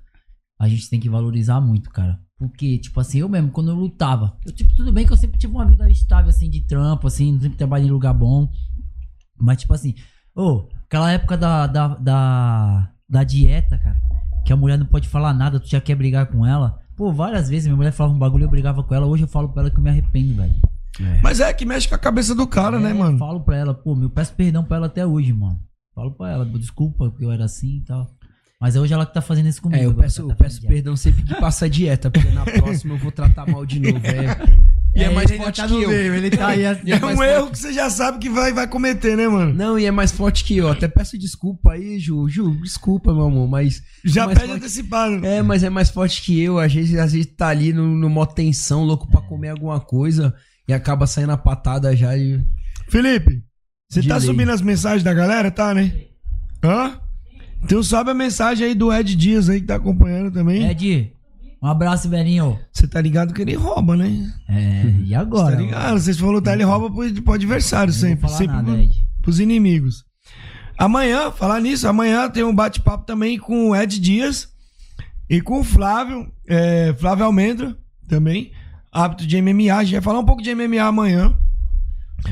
a 0.59 0.67
gente 0.67 0.89
tem 0.89 0.99
que 0.99 1.07
valorizar 1.09 1.61
muito, 1.61 1.91
cara. 1.91 2.17
Porque, 2.39 2.79
tipo 2.79 2.99
assim, 2.99 3.19
eu 3.19 3.29
mesmo, 3.29 3.51
quando 3.51 3.69
eu 3.69 3.75
lutava, 3.75 4.35
eu, 4.43 4.51
tipo, 4.51 4.75
tudo 4.75 4.91
bem 4.91 5.05
que 5.05 5.13
eu 5.13 5.17
sempre 5.17 5.37
tive 5.37 5.53
uma 5.53 5.65
vida 5.67 5.87
estável, 5.91 6.29
assim, 6.29 6.49
de 6.49 6.61
trampo, 6.61 7.05
assim, 7.05 7.39
sempre 7.39 7.57
trabalhei 7.57 7.87
em 7.87 7.91
lugar 7.91 8.15
bom. 8.15 8.49
Mas, 9.39 9.57
tipo 9.61 9.73
assim, 9.75 9.93
ô, 10.35 10.67
aquela 10.87 11.11
época 11.11 11.37
da, 11.37 11.67
da, 11.67 11.87
da, 11.89 12.89
da 13.07 13.23
dieta, 13.23 13.77
cara, 13.77 13.97
que 14.45 14.51
a 14.51 14.55
mulher 14.57 14.77
não 14.77 14.85
pode 14.85 15.07
falar 15.07 15.33
nada, 15.33 15.59
tu 15.59 15.69
já 15.69 15.79
quer 15.79 15.95
brigar 15.95 16.25
com 16.27 16.45
ela. 16.45 16.79
Pô, 16.95 17.13
várias 17.13 17.47
vezes 17.47 17.67
minha 17.67 17.77
mulher 17.77 17.91
falava 17.91 18.15
um 18.15 18.19
bagulho, 18.19 18.45
eu 18.45 18.49
brigava 18.49 18.83
com 18.83 18.95
ela. 18.95 19.05
Hoje 19.05 19.23
eu 19.23 19.27
falo 19.27 19.49
pra 19.49 19.61
ela 19.63 19.69
que 19.69 19.77
eu 19.77 19.83
me 19.83 19.89
arrependo, 19.89 20.33
velho. 20.35 20.55
Mas 21.21 21.39
é 21.39 21.53
que 21.53 21.63
mexe 21.63 21.87
com 21.87 21.93
a 21.93 21.99
cabeça 21.99 22.33
do 22.33 22.47
cara, 22.47 22.79
né, 22.79 22.89
É, 22.89 22.93
mano? 22.93 23.19
Falo 23.19 23.41
pra 23.41 23.55
ela, 23.55 23.73
pô, 23.73 23.95
eu 24.01 24.09
peço 24.09 24.33
perdão 24.33 24.63
pra 24.63 24.77
ela 24.77 24.87
até 24.87 25.05
hoje, 25.05 25.31
mano. 25.31 25.59
Falo 25.93 26.11
pra 26.11 26.31
ela, 26.31 26.45
desculpa 26.45 27.11
que 27.11 27.23
eu 27.23 27.31
era 27.31 27.45
assim 27.45 27.77
e 27.77 27.81
tal. 27.81 28.07
Mas 28.59 28.75
é 28.75 28.79
hoje 28.79 28.93
ela 28.93 29.05
que 29.05 29.13
tá 29.13 29.21
fazendo 29.21 29.47
isso 29.47 29.61
comigo. 29.61 29.83
É, 29.83 29.85
eu 29.85 29.93
peço, 29.93 30.25
tá 30.25 30.33
eu 30.33 30.35
peço 30.35 30.61
perdão 30.65 30.95
sempre 30.95 31.21
que 31.21 31.35
passa 31.35 31.65
a 31.65 31.69
dieta, 31.69 32.09
porque 32.09 32.29
na 32.29 32.43
próxima 32.43 32.95
eu 32.95 32.97
vou 32.97 33.11
tratar 33.11 33.45
mal 33.47 33.63
de 33.65 33.79
novo. 33.79 34.05
É, 34.07 34.57
e 34.99 35.03
é, 35.03 35.09
mais 35.09 35.29
ele 35.29 35.37
forte 35.43 35.61
tá 35.61 35.67
que 35.67 35.73
no 35.73 35.81
eu. 35.83 35.89
meio, 35.89 36.13
ele 36.15 36.29
tá 36.29 36.47
aí. 36.47 36.61
E 36.83 36.91
É 36.91 36.99
mais 36.99 37.13
um 37.13 37.17
forte- 37.17 37.31
erro 37.31 37.51
que 37.51 37.57
você 37.59 37.73
já 37.73 37.89
sabe 37.89 38.17
que 38.19 38.29
vai, 38.29 38.51
vai 38.51 38.67
cometer, 38.67 39.15
né, 39.15 39.27
mano? 39.27 39.53
Não, 39.53 39.77
e 39.79 39.85
é 39.85 39.91
mais 39.91 40.11
forte 40.11 40.43
que 40.43 40.57
eu. 40.57 40.67
Até 40.69 40.87
peço 40.87 41.17
desculpa 41.17 41.73
aí, 41.73 41.99
Ju. 41.99 42.27
Ju, 42.27 42.59
desculpa, 42.61 43.13
meu 43.13 43.25
amor, 43.25 43.47
mas. 43.47 43.81
Já 44.03 44.23
é 44.23 44.25
mais 44.25 44.37
pede 44.39 44.49
forte- 44.51 44.63
antecipado. 44.63 45.25
É, 45.25 45.41
mas 45.41 45.63
é 45.63 45.69
mais 45.69 45.89
forte 45.89 46.21
que 46.21 46.39
eu. 46.41 46.59
Às 46.59 46.73
vezes, 46.73 46.97
às 46.97 47.11
vezes 47.13 47.27
tá 47.37 47.47
ali 47.47 47.71
no, 47.73 47.85
no 47.95 48.09
mó 48.09 48.25
tensão, 48.25 48.83
louco 48.83 49.07
pra 49.09 49.21
comer 49.21 49.49
alguma 49.49 49.79
coisa 49.79 50.33
e 50.67 50.73
acaba 50.73 51.05
saindo 51.07 51.31
a 51.31 51.37
patada 51.37 51.95
já 51.95 52.17
e. 52.17 52.39
Felipe, 52.89 53.43
você 53.89 54.01
tá 54.03 54.17
lei. 54.17 54.25
subindo 54.25 54.51
as 54.51 54.61
mensagens 54.61 55.03
da 55.03 55.13
galera, 55.13 55.51
tá, 55.51 55.73
né? 55.73 55.93
Hã? 56.63 56.99
Então 57.63 57.81
sobe 57.81 58.11
a 58.11 58.13
mensagem 58.13 58.67
aí 58.67 58.75
do 58.75 58.93
Ed 58.93 59.15
Dias 59.15 59.49
aí 59.49 59.59
que 59.61 59.67
tá 59.67 59.75
acompanhando 59.75 60.31
também. 60.31 60.69
Ed, 60.69 61.11
um 61.61 61.67
abraço, 61.67 62.09
velhinho. 62.09 62.59
Você 62.71 62.87
tá 62.87 63.01
ligado 63.01 63.33
que 63.33 63.41
ele 63.41 63.55
rouba, 63.55 63.95
né? 63.95 64.31
É, 64.47 64.83
e 65.03 65.07
Você 65.07 65.15
agora? 65.15 65.55
tá 65.55 65.61
ligado? 65.61 65.99
Vocês 65.99 66.17
for 66.19 66.29
lutar, 66.31 66.53
ele 66.53 66.63
rouba 66.63 66.89
pro, 66.93 67.21
pro 67.23 67.33
adversário 67.33 67.91
Não 67.93 67.99
sempre. 67.99 68.29
sempre 68.29 68.55
nada, 68.55 68.71
pro- 68.71 68.79
Ed. 68.81 69.07
pros 69.21 69.39
inimigos. 69.39 70.05
Amanhã, 70.77 71.31
falar 71.31 71.59
nisso, 71.59 71.87
amanhã 71.87 72.29
tem 72.29 72.43
um 72.43 72.53
bate-papo 72.53 73.05
também 73.05 73.39
com 73.39 73.69
o 73.71 73.75
Ed 73.75 73.99
Dias 73.99 74.49
e 75.29 75.41
com 75.41 75.59
o 75.61 75.63
Flávio, 75.63 76.31
é, 76.47 76.93
Flávio 76.99 77.25
Almendra 77.25 77.75
também, 78.07 78.51
hábito 78.91 79.25
de 79.25 79.41
MMA. 79.41 79.73
A 79.75 79.83
gente 79.83 79.93
vai 79.93 80.01
falar 80.01 80.19
um 80.19 80.25
pouco 80.25 80.41
de 80.43 80.53
MMA 80.53 80.81
amanhã. 80.83 81.35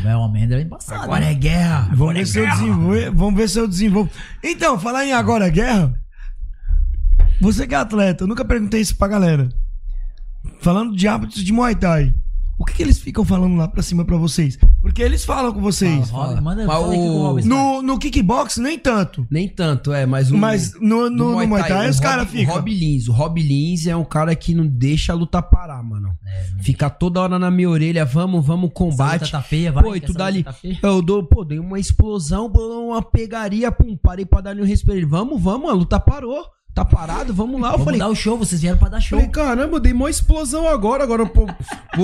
Velho, 0.01 0.17
o 0.17 0.21
Almendra 0.21 0.59
é 0.59 0.63
embaçado. 0.63 1.03
Agora 1.03 1.25
é 1.25 1.33
guerra! 1.33 1.89
Vamos 1.95 2.13
ver, 2.13 2.27
se 2.27 2.39
eu 2.39 2.47
desenvolvo, 2.49 3.11
vamos 3.15 3.35
ver 3.35 3.49
se 3.49 3.59
eu 3.59 3.67
desenvolvo. 3.67 4.09
Então, 4.43 4.79
falar 4.79 5.05
em 5.05 5.13
agora 5.13 5.47
é 5.47 5.51
guerra. 5.51 5.93
Você 7.41 7.67
que 7.67 7.75
é 7.75 7.77
atleta, 7.77 8.23
eu 8.23 8.27
nunca 8.27 8.45
perguntei 8.45 8.81
isso 8.81 8.95
pra 8.95 9.07
galera. 9.07 9.49
Falando 10.59 10.95
de 10.95 11.07
hábitos 11.07 11.43
de 11.43 11.51
Muay 11.51 11.75
Thai. 11.75 12.13
O 12.57 12.63
que, 12.63 12.73
que 12.75 12.81
eles 12.83 12.97
ficam 12.99 13.25
falando 13.25 13.57
lá 13.57 13.67
pra 13.67 13.83
cima 13.83 14.05
pra 14.05 14.15
vocês? 14.15 14.57
Porque 14.81 15.01
eles 15.01 15.25
falam 15.25 15.51
com 15.51 15.59
vocês. 15.59 16.09
Fala, 16.09 16.27
Rob, 16.35 16.41
manda, 16.41 16.65
fala 16.65 16.87
o- 16.87 17.33
o 17.35 17.41
No, 17.45 17.81
no 17.81 17.99
kickbox, 17.99 18.55
nem 18.57 18.79
tanto. 18.79 19.27
Nem 19.29 19.49
tanto, 19.49 19.91
é, 19.91 20.05
mas 20.05 20.31
o. 20.31 20.37
Mas 20.37 20.73
no, 20.79 21.09
no, 21.09 21.31
no 21.41 21.47
Muay 21.47 21.63
Thai, 21.67 21.87
o 21.87 21.89
os 21.89 21.97
Rob- 21.97 22.03
caras 22.07 22.27
O 22.27 22.31
ficam. 22.31 22.55
Rob 22.55 22.73
Lins. 22.73 23.09
O 23.09 23.11
Rob 23.11 23.41
Lins 23.41 23.87
é 23.87 23.95
um 23.95 24.05
cara 24.05 24.33
que 24.37 24.53
não 24.55 24.65
deixa 24.65 25.11
a 25.11 25.15
luta 25.15 25.41
parar, 25.41 25.83
mano. 25.83 26.15
Fica 26.61 26.89
toda 26.89 27.19
hora 27.19 27.37
na 27.37 27.51
minha 27.51 27.69
orelha, 27.69 28.05
vamos, 28.05 28.45
vamos, 28.45 28.69
Essa 28.71 28.83
luta 28.85 28.95
combate. 28.95 29.31
tá 29.31 29.41
feia, 29.41 29.73
vai. 29.73 29.83
Pô, 29.83 29.93
e 29.93 29.99
tu 29.99 30.13
dá 30.13 30.27
luta 30.27 30.35
ali. 30.37 30.43
tá 30.45 30.53
feia. 30.53 30.79
Eu 30.81 31.01
dou, 31.01 31.23
pô, 31.25 31.43
dei 31.43 31.59
uma 31.59 31.77
explosão, 31.77 32.45
uma 32.47 33.01
pegaria, 33.01 33.69
pum, 33.69 33.97
parei 33.97 34.25
pra 34.25 34.39
dar 34.39 34.55
um 34.55 34.63
respeito. 34.63 34.99
Ele, 34.99 35.05
vamos, 35.05 35.41
vamos, 35.41 35.69
a 35.69 35.73
luta 35.73 35.99
parou. 35.99 36.41
Tá 36.75 36.83
parado, 36.83 37.33
vamos 37.33 37.59
lá. 37.61 37.69
Eu 37.69 37.71
Vamos 37.71 37.85
falei, 37.85 37.99
dar 37.99 38.09
o 38.09 38.15
show, 38.15 38.37
vocês 38.37 38.59
vieram 38.61 38.77
pra 38.77 38.89
dar 38.89 38.99
show. 38.99 39.17
Falei, 39.17 39.31
caramba, 39.31 39.77
eu 39.77 39.79
dei 39.79 39.93
uma 39.93 40.09
explosão 40.09 40.67
agora. 40.67 41.03
Agora, 41.05 41.25
pô, 41.25 41.47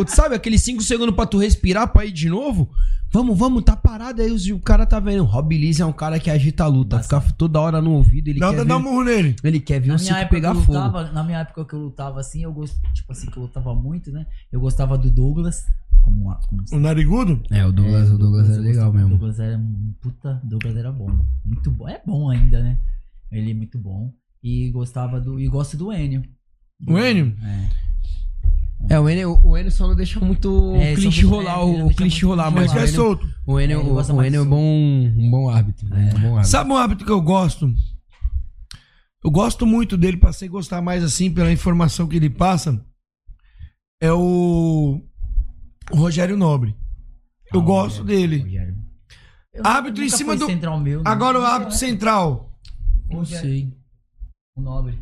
sabe 0.07 0.33
aqueles 0.33 0.61
5 0.63 0.81
segundos 0.81 1.13
pra 1.13 1.25
tu 1.25 1.37
respirar 1.37 1.91
pra 1.91 2.05
ir 2.05 2.11
de 2.13 2.29
novo? 2.29 2.69
Vamos, 3.11 3.37
vamos, 3.37 3.63
tá 3.65 3.75
parado. 3.75 4.21
Aí 4.21 4.31
o 4.53 4.59
cara 4.59 4.85
tá 4.85 4.97
vendo. 4.97 5.23
O 5.23 5.25
Rob 5.25 5.57
Liz 5.57 5.81
é 5.81 5.85
um 5.85 5.91
cara 5.91 6.17
que 6.21 6.29
agita 6.29 6.63
a 6.63 6.67
luta. 6.67 7.03
Fica 7.03 7.19
toda 7.37 7.59
hora 7.59 7.81
no 7.81 7.91
ouvido. 7.91 8.29
Ele 8.29 8.39
Dá, 8.39 8.51
quer 8.53 8.61
um 8.61 8.65
ver, 8.65 8.79
murro 8.79 9.03
nele. 9.03 9.35
ele 9.43 9.59
quer 9.59 9.81
ver 9.81 9.89
Na 9.89 9.95
o 9.95 10.29
pegar 10.29 10.55
fogo. 10.55 10.71
lutava, 10.71 11.11
na 11.11 11.21
minha 11.21 11.39
época 11.39 11.65
que 11.65 11.73
eu 11.73 11.79
lutava 11.79 12.21
assim, 12.21 12.43
eu 12.43 12.53
gosto, 12.53 12.79
tipo 12.93 13.11
assim, 13.11 13.29
que 13.29 13.35
eu 13.35 13.43
lutava 13.43 13.75
muito, 13.75 14.09
né? 14.09 14.25
Eu 14.49 14.61
gostava 14.61 14.97
do 14.97 15.11
Douglas, 15.11 15.65
como, 16.01 16.23
uma- 16.23 16.35
como 16.47 16.63
O 16.71 16.79
narigudo? 16.79 17.41
É, 17.51 17.65
o 17.65 17.73
Douglas, 17.73 18.09
o 18.09 18.17
Douglas 18.17 18.47
eu 18.47 18.55
é 18.55 18.57
legal 18.59 18.85
gostava. 18.85 18.93
mesmo. 18.93 19.07
O 19.07 19.17
Douglas 19.17 19.39
era 19.41 19.57
um 19.57 19.93
puta, 19.99 20.39
Douglas 20.45 20.77
era 20.77 20.91
bom. 20.93 21.09
Muito 21.43 21.69
bom. 21.69 21.89
É 21.89 22.01
bom 22.05 22.29
ainda, 22.29 22.61
né? 22.63 22.77
Ele 23.29 23.51
é 23.51 23.53
muito 23.53 23.77
bom. 23.77 24.13
E 24.43 24.69
gostava 24.71 25.19
do. 25.19 25.39
E 25.39 25.47
gosto 25.47 25.77
do 25.77 25.91
Enio. 25.93 26.23
O 26.87 26.97
Enio? 26.97 27.35
É. 27.43 28.95
É, 28.95 28.99
o 28.99 29.07
Enio, 29.07 29.39
o 29.43 29.55
Enio 29.55 29.71
só 29.71 29.87
não 29.87 29.95
deixa 29.95 30.19
muito 30.19 30.75
É, 30.75 30.93
o 30.93 30.95
clinch 30.95 31.21
só- 31.21 31.27
rolar, 31.29 31.59
é, 31.59 31.63
o 31.63 31.77
muito 31.85 32.25
rolar, 32.25 32.49
mas 32.51 32.73
o 32.73 32.77
é 32.77 32.81
Enio, 32.81 32.95
solto. 32.95 33.29
o 33.45 33.59
Enio, 33.59 33.79
É, 33.79 33.83
o 33.83 33.93
mais 34.15 34.27
Enio 34.33 34.41
é 34.41 34.45
bom, 34.45 34.59
um 34.59 35.29
bom 35.29 35.49
árbitro. 35.49 35.87
né? 35.87 36.09
Um 36.15 36.19
bom 36.19 36.27
árbitro. 36.29 36.49
Sabe 36.49 36.71
um 36.71 36.75
hábito 36.77 37.05
que 37.05 37.11
eu 37.11 37.21
gosto? 37.21 37.71
Eu 39.23 39.29
gosto 39.29 39.67
muito 39.67 39.95
dele, 39.95 40.17
passei 40.17 40.47
a 40.47 40.51
gostar 40.51 40.81
mais 40.81 41.03
assim 41.03 41.29
pela 41.31 41.51
informação 41.51 42.07
que 42.07 42.15
ele 42.15 42.29
passa. 42.31 42.83
É 44.01 44.11
o, 44.11 44.99
o 45.91 45.95
Rogério 45.95 46.35
Nobre. 46.35 46.75
Eu 47.53 47.59
Ah, 47.61 47.63
gosto 47.63 48.01
Rogério, 48.01 48.27
dele. 48.29 48.43
Rogério. 48.43 48.77
Eu 49.53 49.61
Árbitro 49.67 50.03
em 50.03 50.09
cima 50.09 50.35
do- 50.35 50.47
Central 50.47 50.79
meu, 50.79 51.03
né? 51.03 51.09
Agora 51.09 51.39
o 51.39 51.45
hábito 51.45 51.75
central. 51.75 52.51
Não 53.11 53.23
sei. 53.23 53.71
O 54.61 54.63
Nobre. 54.63 54.99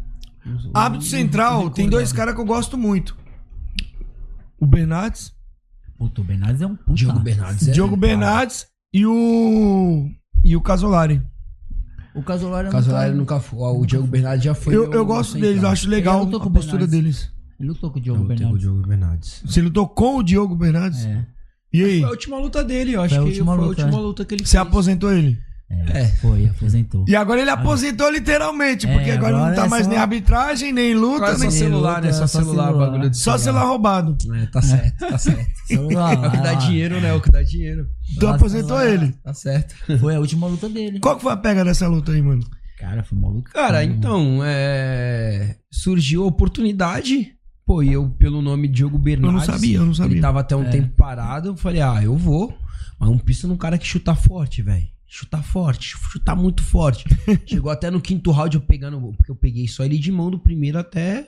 Hábito 0.73 1.03
central, 1.03 1.69
tem 1.69 1.89
dois 1.89 2.13
caras 2.13 2.33
que 2.33 2.39
eu 2.41 2.45
gosto 2.45 2.77
muito. 2.77 3.15
O 4.59 4.65
Bernardes, 4.65 5.33
Puta, 5.97 6.21
o 6.21 6.23
Bernardes 6.23 6.61
é 6.61 6.67
um 6.67 6.75
puta. 6.77 6.93
Diogo 6.93 7.19
Bernardes. 7.19 7.67
é- 7.67 7.71
Diogo 7.71 7.97
Bernardes 7.97 8.67
e 8.93 9.05
o. 9.05 10.09
E 10.43 10.55
o 10.55 10.61
Casolari. 10.61 11.21
O 12.15 12.23
Casolari 12.23 12.67
é 12.67 12.69
O 12.69 12.71
Casolari 12.71 13.13
nunca 13.13 13.39
foi. 13.41 13.59
ó, 13.59 13.73
O 13.77 13.85
Diogo 13.85 14.07
Bernardes 14.07 14.43
já 14.45 14.55
foi. 14.55 14.73
Eu, 14.75 14.91
eu 14.91 15.05
gosto 15.05 15.37
deles, 15.37 15.61
eu 15.61 15.67
acho 15.69 15.89
legal 15.89 16.15
Ele 16.17 16.25
lutou 16.25 16.39
a 16.39 16.43
com 16.43 16.49
o 16.49 16.53
postura 16.53 16.87
Bernardes. 16.87 17.03
deles. 17.19 17.31
Ele 17.59 17.69
lutou 17.69 17.91
com 17.91 17.97
o 17.97 17.99
Eu 17.99 18.03
Diogo 18.03 18.23
o 18.23 18.27
Bernardes. 18.27 18.59
Diogo 18.61 18.87
Bernardes. 18.87 19.43
Você 19.45 19.61
lutou 19.61 19.87
com 19.89 20.17
o 20.17 20.23
Diogo 20.23 20.55
Bernardes? 20.55 21.05
É. 21.05 21.25
E 21.73 21.83
aí? 21.83 21.99
Foi 21.99 22.07
a 22.07 22.11
última 22.11 22.39
luta 22.39 22.63
dele, 22.63 22.93
eu 22.93 23.01
acho 23.01 23.15
Foi 23.15 23.17
a 23.17 23.25
que 23.25 23.29
última 23.31 23.55
foi 23.55 23.63
a 23.63 23.67
luta, 23.67 23.81
última 23.83 23.99
é. 23.99 24.01
luta 24.03 24.25
que 24.25 24.33
ele 24.35 24.45
Você 24.45 24.57
fez. 24.57 24.67
aposentou 24.67 25.11
ele? 25.13 25.37
É, 25.71 26.05
foi, 26.07 26.47
aposentou. 26.47 27.05
E 27.07 27.15
agora 27.15 27.41
ele 27.41 27.49
aposentou 27.49 28.09
literalmente, 28.09 28.87
É, 28.87 28.91
porque 28.93 29.11
agora, 29.11 29.35
agora 29.35 29.49
não 29.49 29.55
tá 29.55 29.65
é 29.65 29.69
mais 29.69 29.83
só- 29.85 29.89
nem 29.91 29.99
arbitragem, 29.99 30.73
nem 30.73 30.93
luta, 30.95 31.17
Agora 31.17 31.31
é 31.31 31.35
só 31.35 31.41
nem... 31.43 31.51
celular, 31.51 32.01
né? 32.01 32.11
Só 32.11 32.21
luta, 32.21 32.27
só 32.27 32.39
celular, 32.39 32.67
celular. 32.67 32.85
bagulho 32.89 33.09
de 33.09 33.17
Só 33.17 33.37
celular 33.37 33.65
roubado. 33.65 34.17
É, 34.35 34.45
tá 34.47 34.61
certo, 34.61 34.97
tá 34.97 35.17
certo. 35.17 35.49
Celular, 35.67 36.13
É 36.13 36.27
o 36.27 36.31
que 36.31 36.37
dá 36.37 36.49
ah, 36.49 36.53
dinheiro, 36.55 36.99
né? 36.99 37.09
É 37.09 37.13
o 37.13 37.21
que 37.21 37.31
dá 37.31 37.43
dinheiro. 37.43 37.87
Tu 38.19 38.27
aposentou 38.27 38.81
ele. 38.81 39.11
Tá 39.23 39.33
certo. 39.33 39.75
Foi 39.99 40.15
a 40.15 40.19
última 40.19 40.47
luta 40.47 40.67
dele. 40.67 40.99
Qual 40.99 41.15
que 41.15 41.21
foi 41.21 41.31
a 41.31 41.37
pega 41.37 41.63
dessa 41.63 41.87
luta 41.87 42.11
aí, 42.11 42.21
mano? 42.21 42.43
Cara, 42.79 43.03
foi 43.03 43.17
uma 43.17 43.29
luta. 43.29 43.51
Cara, 43.51 43.83
então, 43.83 44.39
é... 44.43 45.57
surgiu 45.71 46.23
a 46.23 46.27
oportunidade. 46.27 47.33
Pô, 47.65 47.83
e 47.83 47.93
eu, 47.93 48.09
pelo 48.17 48.41
nome 48.41 48.67
Diogo 48.67 48.97
Bernardes. 48.97 49.45
sabia, 49.45 49.77
eu 49.77 49.85
não 49.85 49.93
sabia. 49.93 50.15
Ele 50.15 50.21
tava 50.21 50.39
até 50.39 50.55
um 50.55 50.67
tempo 50.67 50.95
parado. 50.95 51.49
Eu 51.49 51.55
falei, 51.57 51.81
ah, 51.81 51.99
eu 52.01 52.17
vou. 52.17 52.57
Mas 52.99 53.09
um 53.09 53.17
pista 53.17 53.47
num 53.47 53.57
cara 53.57 53.77
que 53.77 53.85
chuta 53.85 54.15
forte, 54.15 54.63
velho. 54.63 54.87
Chutar 55.09 55.43
forte, 55.43 55.97
chutar 56.11 56.35
muito 56.35 56.61
forte. 56.63 57.03
Chegou 57.45 57.71
até 57.71 57.89
no 57.89 57.99
quinto 57.99 58.31
round 58.31 58.55
eu 58.55 58.61
pegando, 58.61 59.01
porque 59.17 59.31
eu 59.31 59.35
peguei 59.35 59.67
só 59.67 59.83
ele 59.83 59.97
de 59.97 60.11
mão 60.11 60.29
do 60.29 60.39
primeiro 60.39 60.77
até 60.77 61.27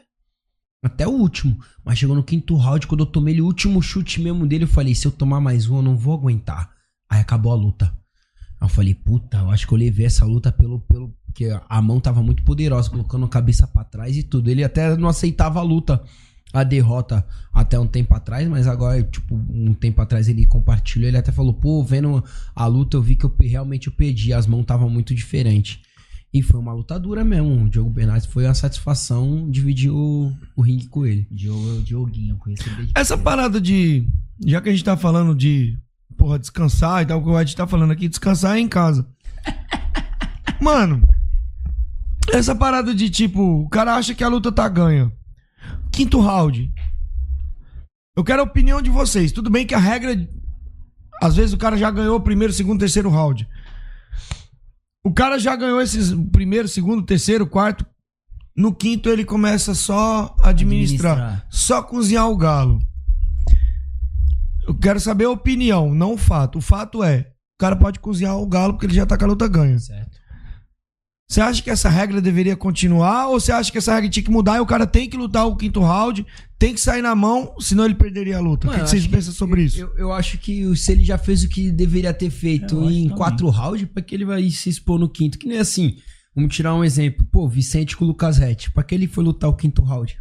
até 0.83 1.07
o 1.07 1.11
último. 1.11 1.59
Mas 1.83 1.97
chegou 1.97 2.15
no 2.15 2.23
quinto 2.23 2.55
round, 2.55 2.87
quando 2.87 3.01
eu 3.01 3.05
tomei 3.05 3.33
ele, 3.33 3.41
o 3.41 3.45
último 3.45 3.81
chute 3.81 4.21
mesmo 4.21 4.47
dele, 4.47 4.63
eu 4.63 4.67
falei, 4.67 4.95
se 4.95 5.07
eu 5.07 5.11
tomar 5.11 5.41
mais 5.41 5.67
um, 5.67 5.77
eu 5.77 5.81
não 5.81 5.97
vou 5.97 6.13
aguentar. 6.13 6.71
Aí 7.09 7.19
acabou 7.19 7.51
a 7.51 7.55
luta. 7.55 7.85
Aí 8.59 8.65
eu 8.65 8.69
falei, 8.69 8.95
puta, 8.95 9.37
eu 9.37 9.51
acho 9.51 9.67
que 9.67 9.73
eu 9.73 9.77
levei 9.77 10.05
essa 10.05 10.25
luta 10.25 10.51
pelo. 10.51 10.79
pelo 10.81 11.13
porque 11.25 11.47
a 11.69 11.81
mão 11.81 11.99
tava 11.99 12.21
muito 12.21 12.43
poderosa, 12.43 12.89
colocando 12.89 13.25
a 13.25 13.29
cabeça 13.29 13.65
pra 13.65 13.85
trás 13.85 14.17
e 14.17 14.23
tudo. 14.23 14.49
Ele 14.49 14.65
até 14.65 14.97
não 14.97 15.07
aceitava 15.07 15.59
a 15.59 15.63
luta, 15.63 16.03
a 16.53 16.63
derrota 16.63 17.25
até 17.53 17.79
um 17.79 17.87
tempo 17.87 18.13
atrás, 18.13 18.47
mas 18.47 18.67
agora, 18.67 19.01
tipo, 19.03 19.35
um 19.35 19.73
tempo 19.73 20.01
atrás 20.01 20.27
ele 20.27 20.45
compartilhou. 20.45 21.07
Ele 21.07 21.17
até 21.17 21.31
falou, 21.31 21.53
pô, 21.53 21.83
vendo 21.83 22.23
a 22.55 22.65
luta, 22.65 22.97
eu 22.97 23.01
vi 23.01 23.15
que 23.15 23.25
eu 23.25 23.33
realmente 23.39 23.87
eu 23.87 23.93
perdi, 23.93 24.33
as 24.33 24.47
mãos 24.47 24.61
estavam 24.61 24.89
muito 24.89 25.15
diferentes. 25.15 25.79
E 26.33 26.41
foi 26.41 26.59
uma 26.59 26.73
luta 26.73 26.97
dura 26.97 27.25
mesmo. 27.25 27.65
O 27.65 27.69
Diogo 27.69 27.89
Bernardes 27.89 28.25
foi 28.25 28.45
uma 28.45 28.53
satisfação 28.53 29.49
dividir 29.49 29.91
o, 29.91 30.31
o 30.55 30.61
ringue 30.61 30.87
com 30.87 31.05
ele. 31.05 31.27
Diogo, 31.29 31.81
Dioguinho, 31.81 32.37
conheci 32.37 32.63
ele 32.67 32.75
desde 32.75 32.93
Essa 32.95 33.17
pequeno. 33.17 33.23
parada 33.23 33.59
de. 33.59 34.07
Já 34.45 34.61
que 34.61 34.69
a 34.69 34.71
gente 34.71 34.83
tá 34.83 34.95
falando 34.95 35.35
de. 35.35 35.77
Porra, 36.17 36.39
descansar 36.39 37.01
e 37.01 37.05
tal, 37.05 37.19
o 37.19 37.23
que 37.23 37.29
o 37.29 37.39
Ed 37.39 37.55
tá 37.55 37.67
falando 37.67 37.91
aqui, 37.91 38.07
descansar 38.07 38.55
é 38.55 38.59
em 38.59 38.67
casa. 38.67 39.07
Mano, 40.61 41.07
essa 42.31 42.55
parada 42.55 42.93
de 42.93 43.09
tipo, 43.09 43.41
o 43.41 43.69
cara 43.69 43.95
acha 43.95 44.13
que 44.13 44.23
a 44.23 44.27
luta 44.27 44.51
tá 44.51 44.67
ganha. 44.69 45.11
Quinto 45.91 46.19
round. 46.19 46.71
Eu 48.15 48.23
quero 48.23 48.41
a 48.41 48.45
opinião 48.45 48.81
de 48.81 48.89
vocês. 48.89 49.31
Tudo 49.31 49.49
bem 49.49 49.65
que 49.65 49.75
a 49.75 49.79
regra. 49.79 50.15
Às 51.21 51.35
vezes 51.35 51.53
o 51.53 51.57
cara 51.57 51.77
já 51.77 51.91
ganhou 51.91 52.17
o 52.17 52.21
primeiro, 52.21 52.53
segundo, 52.53 52.79
terceiro 52.79 53.09
round. 53.09 53.47
O 55.03 55.13
cara 55.13 55.39
já 55.39 55.55
ganhou 55.55 55.81
esses 55.81 56.13
primeiro, 56.31 56.67
segundo, 56.67 57.03
terceiro, 57.03 57.47
quarto. 57.47 57.85
No 58.55 58.73
quinto 58.73 59.09
ele 59.09 59.23
começa 59.23 59.73
só 59.73 60.35
a 60.41 60.49
administrar. 60.49 61.13
Administrar. 61.13 61.47
Só 61.49 61.81
cozinhar 61.81 62.29
o 62.29 62.37
galo. 62.37 62.79
Eu 64.67 64.75
quero 64.75 64.99
saber 64.99 65.25
a 65.25 65.31
opinião, 65.31 65.93
não 65.93 66.13
o 66.13 66.17
fato. 66.17 66.59
O 66.59 66.61
fato 66.61 67.03
é, 67.03 67.31
o 67.55 67.59
cara 67.59 67.75
pode 67.75 67.99
cozinhar 67.99 68.37
o 68.37 68.45
galo 68.45 68.73
porque 68.73 68.85
ele 68.85 68.93
já 68.93 69.05
tá 69.05 69.17
com 69.17 69.25
a 69.25 69.27
luta 69.27 69.47
ganha. 69.47 69.79
Certo. 69.79 70.10
Você 71.31 71.39
acha 71.39 71.63
que 71.63 71.69
essa 71.69 71.87
regra 71.87 72.19
deveria 72.19 72.57
continuar 72.57 73.29
ou 73.29 73.39
você 73.39 73.53
acha 73.53 73.71
que 73.71 73.77
essa 73.77 73.93
regra 73.93 74.09
tinha 74.09 74.21
que 74.21 74.29
mudar 74.29 74.57
e 74.57 74.59
o 74.59 74.65
cara 74.65 74.85
tem 74.85 75.07
que 75.09 75.15
lutar 75.15 75.47
o 75.47 75.55
quinto 75.55 75.79
round, 75.79 76.25
tem 76.59 76.73
que 76.73 76.81
sair 76.81 77.01
na 77.01 77.15
mão, 77.15 77.55
senão 77.57 77.85
ele 77.85 77.95
perderia 77.95 78.35
a 78.35 78.41
luta? 78.41 78.67
o 78.67 78.69
que, 78.69 78.75
Mano, 78.75 78.83
que 78.83 78.89
vocês 78.89 79.01
acho 79.03 79.09
que- 79.09 79.15
pensam 79.15 79.33
sobre 79.33 79.63
isso? 79.63 79.79
Eu, 79.79 79.97
eu 79.97 80.11
acho 80.11 80.37
que 80.37 80.75
se 80.75 80.91
ele 80.91 81.05
já 81.05 81.17
fez 81.17 81.41
o 81.41 81.47
que 81.47 81.71
deveria 81.71 82.13
ter 82.13 82.29
feito 82.29 82.75
Eu 82.75 82.83
acho 82.83 82.91
em 82.93 83.07
quatro 83.07 83.47
rounds, 83.49 83.87
pra 83.93 84.03
que 84.03 84.13
ele 84.13 84.25
vai 84.25 84.49
se 84.49 84.67
expor 84.69 84.99
no 84.99 85.07
quinto? 85.07 85.39
Que 85.39 85.47
nem 85.47 85.59
assim. 85.59 85.95
Vamos 86.35 86.53
tirar 86.53 86.75
um 86.75 86.83
exemplo. 86.83 87.25
Pô, 87.31 87.47
Vicente 87.47 87.95
com 87.95 88.03
o 88.03 88.07
Lucas 88.09 88.37
Rett. 88.37 88.69
Pra 88.71 88.83
que 88.83 88.93
ele 88.93 89.07
foi 89.07 89.23
lutar 89.23 89.49
o 89.49 89.55
quinto 89.55 89.81
round? 89.81 90.17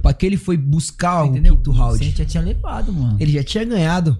Pra 0.00 0.14
que 0.14 0.24
ele 0.24 0.38
foi 0.38 0.56
buscar 0.56 1.26
Entendeu? 1.26 1.52
o 1.52 1.56
quinto 1.58 1.70
O 1.72 1.74
round? 1.74 1.98
Vicente 1.98 2.18
já 2.20 2.24
tinha 2.24 2.42
levado, 2.42 2.90
mano. 2.90 3.18
Ele 3.20 3.32
já 3.32 3.44
tinha 3.44 3.64
ganhado. 3.66 4.18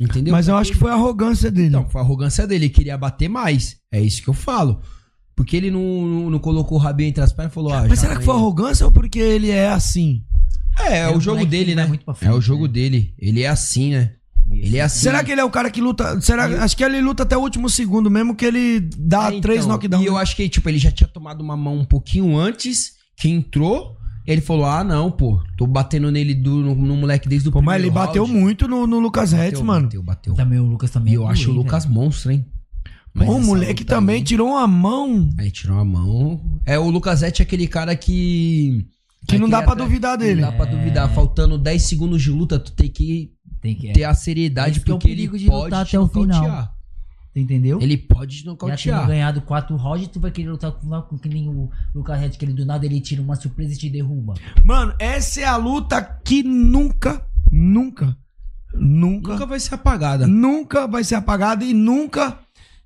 Entendeu? 0.00 0.32
Mas 0.32 0.48
eu 0.48 0.56
acho 0.56 0.72
que 0.72 0.78
foi 0.78 0.90
a 0.90 0.94
arrogância 0.94 1.50
dele. 1.50 1.70
Não, 1.70 1.88
foi 1.88 2.00
a 2.00 2.04
arrogância 2.04 2.46
dele. 2.46 2.66
Ele 2.66 2.72
queria 2.72 2.98
bater 2.98 3.28
mais. 3.28 3.76
É 3.92 4.00
isso 4.00 4.22
que 4.22 4.28
eu 4.28 4.34
falo. 4.34 4.80
Porque 5.36 5.56
ele 5.56 5.70
não, 5.70 5.80
não, 5.80 6.30
não 6.30 6.38
colocou 6.38 6.76
o 6.76 6.80
rabinho 6.80 7.08
entre 7.08 7.22
as 7.22 7.32
pernas 7.32 7.52
e 7.52 7.54
falou: 7.54 7.72
ah, 7.72 7.86
Mas 7.88 8.00
será 8.00 8.16
que 8.16 8.24
foi 8.24 8.34
arrogância 8.34 8.84
ou 8.84 8.92
porque 8.92 9.18
ele 9.18 9.50
é 9.50 9.68
assim? 9.68 10.22
É, 10.78 10.98
é 10.98 11.00
É, 11.02 11.08
o 11.08 11.16
o 11.16 11.20
jogo 11.20 11.46
dele, 11.46 11.74
né? 11.74 11.86
muito 11.86 12.04
pra 12.04 12.12
É 12.12 12.16
frente, 12.16 12.34
o 12.34 12.40
jogo 12.40 12.66
né? 12.66 12.72
dele. 12.72 13.14
Ele 13.18 13.42
é 13.42 13.48
assim, 13.48 13.92
né? 13.92 14.12
Ele 14.50 14.76
é 14.76 14.82
assim. 14.82 15.00
Será 15.00 15.22
que 15.24 15.30
ele 15.32 15.40
é 15.40 15.44
o 15.44 15.50
cara 15.50 15.70
que 15.70 15.80
luta? 15.80 16.20
Será, 16.20 16.44
acho 16.64 16.76
que 16.76 16.84
ele 16.84 17.00
luta 17.00 17.22
até 17.22 17.36
o 17.36 17.40
último 17.40 17.70
segundo, 17.70 18.10
mesmo 18.10 18.34
que 18.34 18.44
ele 18.44 18.80
dá 18.98 19.32
É, 19.32 19.40
três 19.40 19.60
então, 19.60 19.70
knockdowns. 19.76 20.04
E 20.04 20.06
eu 20.06 20.16
acho 20.18 20.36
que, 20.36 20.46
tipo, 20.48 20.68
ele 20.68 20.78
já 20.78 20.90
tinha 20.90 21.08
tomado 21.08 21.40
uma 21.40 21.56
mão 21.56 21.78
um 21.78 21.84
pouquinho 21.84 22.36
antes, 22.36 22.92
que 23.16 23.28
entrou. 23.28 23.96
Ele 24.26 24.40
falou: 24.40 24.66
Ah, 24.66 24.84
não, 24.84 25.10
pô, 25.10 25.40
tô 25.56 25.66
batendo 25.66 26.10
nele 26.10 26.34
do, 26.34 26.50
no, 26.56 26.74
no 26.74 26.96
moleque 26.96 27.28
desde 27.28 27.48
o 27.48 27.52
Pô, 27.52 27.60
mas 27.60 27.76
ele 27.80 27.90
primeiro 27.90 28.06
bateu 28.08 28.24
round." 28.24 28.38
muito 28.40 28.68
no, 28.68 28.86
no 28.86 28.98
Lucas 29.00 29.32
Retz, 29.32 29.60
mano. 29.60 29.86
Bateu, 29.86 30.02
bateu. 30.02 30.34
Também 30.34 30.58
o 30.60 30.64
Lucas 30.66 30.90
também. 30.90 31.12
E 31.12 31.16
eu 31.16 31.26
é 31.28 31.32
acho 31.32 31.50
o 31.50 31.54
Lucas 31.54 31.84
velho. 31.84 31.94
monstro, 31.96 32.30
hein? 32.32 32.46
Mas 33.14 33.26
Pô, 33.26 33.34
o 33.34 33.42
moleque 33.42 33.84
também 33.84 34.16
aí- 34.16 34.22
tirou 34.22 34.48
uma 34.52 34.66
mão 34.66 35.28
Aí 35.38 35.50
tirou 35.50 35.78
a 35.78 35.84
mão. 35.84 36.40
É, 36.64 36.78
o 36.78 36.88
Lucasete 36.88 37.42
é 37.42 37.44
aquele 37.44 37.66
cara 37.66 37.94
que. 37.96 38.86
que 39.28 39.36
é 39.36 39.38
não 39.38 39.48
dá 39.48 39.58
pra 39.62 39.72
atleta- 39.72 39.88
duvidar 39.88 40.16
dele. 40.16 40.40
Não 40.40 40.50
dá 40.50 40.56
pra 40.56 40.64
duvidar. 40.64 41.12
Faltando 41.12 41.58
10 41.58 41.82
segundos 41.82 42.22
de 42.22 42.30
luta, 42.30 42.58
tu 42.58 42.72
tem 42.72 42.88
que 42.88 43.32
Tem 43.60 43.74
que, 43.74 43.88
é. 43.88 43.92
ter 43.92 44.04
a 44.04 44.14
seriedade, 44.14 44.76
Esse 44.78 44.84
que 44.84 44.90
é 44.90 44.94
o 44.94 44.98
porque 44.98 45.08
perigo 45.08 45.34
ele 45.36 45.44
de 45.44 45.50
pode 45.50 45.64
lutar 45.64 45.84
te 45.84 45.96
até 45.96 46.00
o 46.04 46.08
final. 46.08 46.68
Tu 47.32 47.38
entendeu? 47.40 47.80
Ele 47.80 47.96
pode 47.96 48.36
te 48.36 48.44
Já 48.44 48.44
tendo 48.44 48.50
nocautear. 48.52 49.06
ganhado 49.06 49.40
quatro 49.40 49.74
rounds, 49.76 50.08
tu 50.08 50.20
vai 50.20 50.30
querer 50.30 50.50
lutar 50.50 50.70
com, 50.72 51.00
com 51.02 51.18
que 51.18 51.28
nem 51.30 51.48
o 51.48 51.70
Lucas 51.94 52.20
Red, 52.20 52.30
que 52.30 52.44
ele 52.44 52.52
do 52.52 52.66
nada 52.66 52.84
ele 52.84 53.00
tira 53.00 53.22
uma 53.22 53.34
surpresa 53.36 53.72
e 53.72 53.76
te 53.76 53.88
derruba. 53.88 54.34
Mano, 54.62 54.94
essa 54.98 55.40
é 55.40 55.44
a 55.44 55.56
luta 55.56 56.02
que 56.22 56.42
nunca, 56.42 57.24
nunca, 57.50 58.14
nunca, 58.74 59.32
Nunca 59.32 59.46
vai 59.46 59.58
ser 59.60 59.74
apagada. 59.74 60.26
nunca 60.26 60.86
vai 60.86 61.02
ser 61.04 61.14
apagada 61.14 61.64
e 61.64 61.72
nunca, 61.72 62.38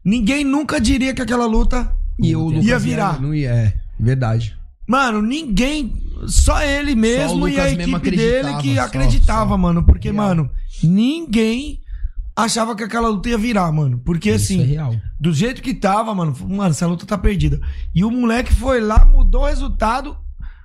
ninguém 0.04 0.44
nunca 0.44 0.80
diria 0.80 1.12
que 1.12 1.22
aquela 1.22 1.46
luta 1.46 1.92
Lucas 2.16 2.64
ia 2.64 2.78
virar. 2.78 3.20
Não 3.20 3.34
ia, 3.34 3.50
é, 3.50 3.74
verdade. 3.98 4.56
Mano, 4.86 5.20
ninguém, 5.20 5.92
só 6.28 6.62
ele 6.62 6.94
mesmo 6.94 7.42
O 7.46 7.48
e 7.48 7.58
a 7.58 7.68
equipe 7.68 8.10
dele 8.12 8.48
acreditava, 8.50 8.62
que 8.62 8.74
só, 8.76 8.80
acreditava, 8.82 9.50
só. 9.50 9.58
mano. 9.58 9.82
Porque, 9.84 10.12
Real. 10.12 10.24
mano, 10.24 10.50
ninguém 10.84 11.80
achava 12.36 12.76
que 12.76 12.84
aquela 12.84 13.08
luta 13.08 13.28
ia 13.30 13.38
virar, 13.38 13.72
mano. 13.72 13.98
Porque, 14.04 14.30
Isso 14.30 14.44
assim, 14.52 14.62
é 14.62 14.64
real. 14.66 14.94
do 15.18 15.32
jeito 15.32 15.62
que 15.62 15.72
tava, 15.74 16.14
mano, 16.14 16.34
mano, 16.46 16.70
essa 16.70 16.86
luta 16.86 17.06
tá 17.06 17.16
perdida. 17.16 17.58
E 17.94 18.04
o 18.04 18.10
moleque 18.10 18.52
foi 18.54 18.80
lá, 18.80 19.04
mudou 19.06 19.42
o 19.42 19.46
resultado. 19.46 20.16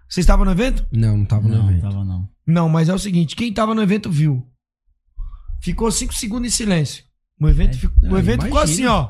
Vocês 0.10 0.24
estavam 0.26 0.44
no 0.46 0.52
evento? 0.52 0.86
Não, 0.92 1.18
não 1.18 1.26
tava 1.26 1.48
no 1.48 1.58
Não, 1.58 1.70
evento. 1.70 1.82
tava 1.84 2.04
não. 2.04 2.30
Não, 2.46 2.68
mas 2.68 2.90
é 2.90 2.94
o 2.94 3.00
seguinte, 3.00 3.36
quem 3.36 3.54
tava 3.54 3.74
no 3.74 3.82
evento 3.82 4.12
viu. 4.12 4.46
Ficou 5.62 5.90
cinco 5.92 6.14
segundos 6.14 6.48
em 6.48 6.56
silêncio. 6.56 7.04
O 7.40 7.48
evento, 7.48 7.76
É. 7.76 7.80
ficou, 7.80 8.10
o 8.10 8.18
evento 8.18 8.44
ficou 8.44 8.60
assim, 8.60 8.86
ó. 8.86 9.10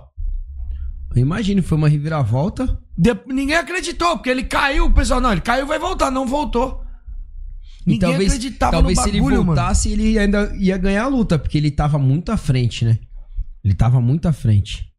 Eu 1.16 1.22
imagino, 1.22 1.64
foi 1.64 1.78
uma 1.78 1.90
reviravolta. 1.90 2.80
De- 2.98 3.20
ninguém 3.28 3.56
acreditou, 3.58 4.16
porque 4.18 4.30
ele 4.30 4.44
caiu, 4.44 4.86
o 4.86 4.94
pessoal, 4.94 5.20
não, 5.20 5.32
ele 5.32 5.42
caiu, 5.42 5.66
vai 5.66 5.80
voltar, 5.80 6.12
não 6.12 6.26
voltou. 6.28 6.84
Ninguém 7.86 8.10
talvez, 8.10 8.34
acreditava 8.34 8.72
talvez 8.74 8.98
no 8.98 9.04
se 9.04 9.10
ele 9.10 9.18
bagulho, 9.20 9.36
mano. 9.38 9.46
voltasse, 9.48 9.92
ele 9.92 10.18
ainda 10.20 10.54
ia 10.58 10.78
ganhar 10.78 11.04
a 11.04 11.08
luta, 11.08 11.40
porque 11.40 11.58
ele 11.58 11.72
tava 11.72 11.98
muito 11.98 12.32
à 12.32 12.38
frente, 12.38 12.86
né? 12.86 13.00
Ele 13.64 13.74
tava 13.74 14.00
muito 14.00 14.28
à 14.28 14.34
frente. 14.34 14.92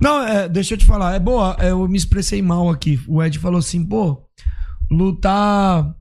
Não, 0.00 0.22
é, 0.22 0.48
deixa 0.48 0.74
eu 0.74 0.78
te 0.78 0.84
falar, 0.84 1.14
é 1.14 1.18
boa, 1.18 1.56
é, 1.58 1.70
eu 1.70 1.86
me 1.88 1.96
expressei 1.96 2.42
mal 2.42 2.70
aqui. 2.70 3.00
O 3.06 3.22
Ed 3.22 3.38
falou 3.38 3.58
assim, 3.58 3.84
pô, 3.84 4.22
lutar, 4.90 5.94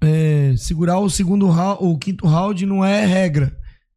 é, 0.00 0.54
segurar 0.56 0.98
o 0.98 1.10
segundo 1.10 1.48
round, 1.48 1.78
o 1.82 1.98
quinto 1.98 2.26
round 2.26 2.64
não 2.66 2.84
é 2.84 3.04
regra, 3.04 3.56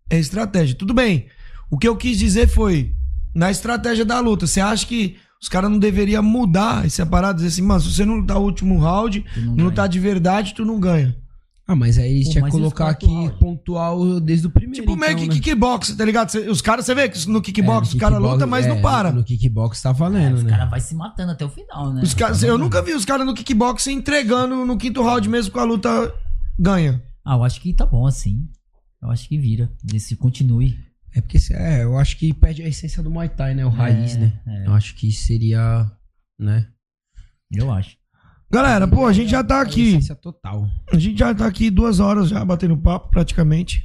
é 0.09 0.17
estratégia. 0.17 0.75
Tudo 0.75 0.93
bem. 0.93 1.27
O 1.69 1.77
que 1.77 1.87
eu 1.87 1.95
quis 1.95 2.17
dizer 2.17 2.47
foi, 2.47 2.93
na 3.33 3.49
estratégia 3.49 4.05
da 4.05 4.19
luta, 4.19 4.45
você 4.45 4.61
acha 4.61 4.85
que 4.85 5.17
os 5.43 5.49
caras 5.49 5.69
não 5.69 5.77
deveriam 5.77 6.23
mudar 6.23 6.85
essa 6.85 7.05
parada, 7.05 7.35
dizer 7.35 7.49
assim, 7.49 7.61
mano, 7.61 7.81
se 7.81 7.93
você 7.93 8.05
não 8.05 8.15
lutar 8.15 8.37
o 8.37 8.43
último 8.43 8.79
round, 8.79 9.23
Tu 9.33 9.41
não 9.41 9.65
lutar 9.65 9.87
de 9.89 9.99
verdade, 9.99 10.53
tu 10.55 10.63
não 10.65 10.79
ganha. 10.79 11.15
Ah, 11.67 11.75
mas 11.75 11.97
aí 11.97 12.23
Pô, 12.25 12.31
tinha 12.31 12.41
que 12.43 12.47
e 12.47 12.49
os 12.49 12.55
colocar 12.55 12.89
aqui 12.89 13.31
pontual 13.39 14.19
desde 14.19 14.47
o 14.47 14.49
primeiro. 14.49 14.75
Tipo 14.85 14.97
meio 14.97 15.11
então, 15.11 15.23
que 15.23 15.27
né? 15.29 15.33
kickbox, 15.35 15.95
tá 15.95 16.03
ligado? 16.05 16.29
Cê- 16.29 16.49
Os 16.49 16.61
caras, 16.61 16.85
você 16.85 16.93
vê 16.95 17.07
que 17.07 17.29
no 17.29 17.39
É, 17.39 17.41
kickbox 17.41 17.87
no 17.89 17.93
os 17.95 17.99
caras 17.99 18.19
lutam, 18.19 18.47
mas 18.47 18.65
é, 18.65 18.69
não 18.69 18.81
para. 18.81 19.11
No 19.13 19.23
kickbox 19.23 19.81
tá 19.81 19.89
É, 19.89 19.93
valendo, 19.93 20.35
os 20.35 20.43
né? 20.43 20.49
caras 20.49 20.69
vai 20.69 20.79
se 20.81 20.93
matando 20.95 21.31
até 21.31 21.45
o 21.45 21.49
final, 21.49 21.93
né? 21.93 22.01
Os 22.03 22.13
caras, 22.13 22.41
Tá 22.41 22.47
eu 22.47 22.57
nunca 22.57 22.81
vi 22.81 22.93
os 22.93 23.05
caras 23.05 23.25
no 23.25 23.33
kickbox 23.33 23.87
entregando 23.87 24.65
no 24.65 24.77
quinto 24.77 25.01
round 25.01 25.27
mesmo 25.29 25.51
com 25.53 25.59
a 25.59 25.63
luta 25.63 26.13
ganha. 26.59 27.01
Ah, 27.25 27.35
eu 27.35 27.43
acho 27.43 27.61
que 27.61 27.73
tá 27.73 27.85
bom 27.85 28.05
assim. 28.07 28.45
Eu 29.01 29.09
acho 29.09 29.27
que 29.29 29.37
vira. 29.37 29.71
Se 29.99 30.15
continue. 30.17 30.77
É 31.15 31.21
porque, 31.21 31.37
é, 31.53 31.83
eu 31.83 31.97
acho 31.97 32.17
que 32.17 32.33
perde 32.33 32.63
a 32.63 32.67
essência 32.67 33.03
do 33.03 33.11
Muay 33.11 33.29
Thai, 33.29 33.53
né? 33.53 33.65
O 33.65 33.69
raiz, 33.69 34.15
né? 34.17 34.33
é. 34.47 34.67
Eu 34.67 34.73
acho 34.73 34.95
que 34.95 35.11
seria, 35.11 35.89
né? 36.39 36.67
Eu 37.51 37.71
acho. 37.71 37.95
Galera, 38.51 38.87
pô, 38.87 39.05
a 39.05 39.13
gente 39.13 39.29
já 39.29 39.43
tá 39.43 39.59
A 39.59 39.61
aqui. 39.61 39.89
essência 39.89 40.15
total. 40.15 40.67
A 40.91 40.97
gente 40.97 41.17
já 41.17 41.33
tá 41.33 41.45
aqui 41.47 41.69
duas 41.69 41.99
horas 41.99 42.29
já 42.29 42.43
batendo 42.43 42.77
papo, 42.77 43.09
praticamente. 43.09 43.83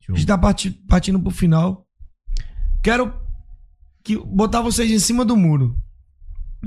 Show. 0.00 0.14
A 0.14 0.18
gente 0.18 0.26
tá 0.26 0.36
parti- 0.38 0.70
partindo 0.70 1.20
pro 1.20 1.30
final. 1.30 1.86
Quero 2.82 3.12
que 4.02 4.16
botar 4.18 4.60
vocês 4.62 4.90
em 4.90 4.98
cima 4.98 5.24
do 5.24 5.36
muro. 5.36 5.76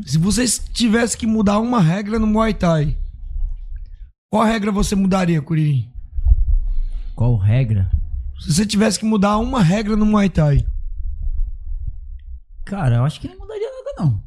Se 0.05 0.17
vocês 0.17 0.59
tivessem 0.73 1.19
que 1.19 1.27
mudar 1.27 1.59
uma 1.59 1.79
regra 1.81 2.17
no 2.19 2.25
Muay 2.27 2.53
Thai, 2.53 2.97
qual 4.31 4.43
regra 4.43 4.71
você 4.71 4.95
mudaria, 4.95 5.41
Curirim? 5.41 5.91
Qual 7.15 7.35
regra? 7.37 7.91
Se 8.43 8.53
você 8.53 8.65
tivesse 8.65 8.99
que 8.99 9.05
mudar 9.05 9.37
uma 9.37 9.61
regra 9.61 9.95
no 9.95 10.05
Muay 10.05 10.29
Thai, 10.29 10.65
Cara, 12.65 12.95
eu 12.97 13.05
acho 13.05 13.19
que 13.19 13.27
não 13.27 13.37
mudaria 13.37 13.69
nada, 13.69 13.93
não. 13.99 14.23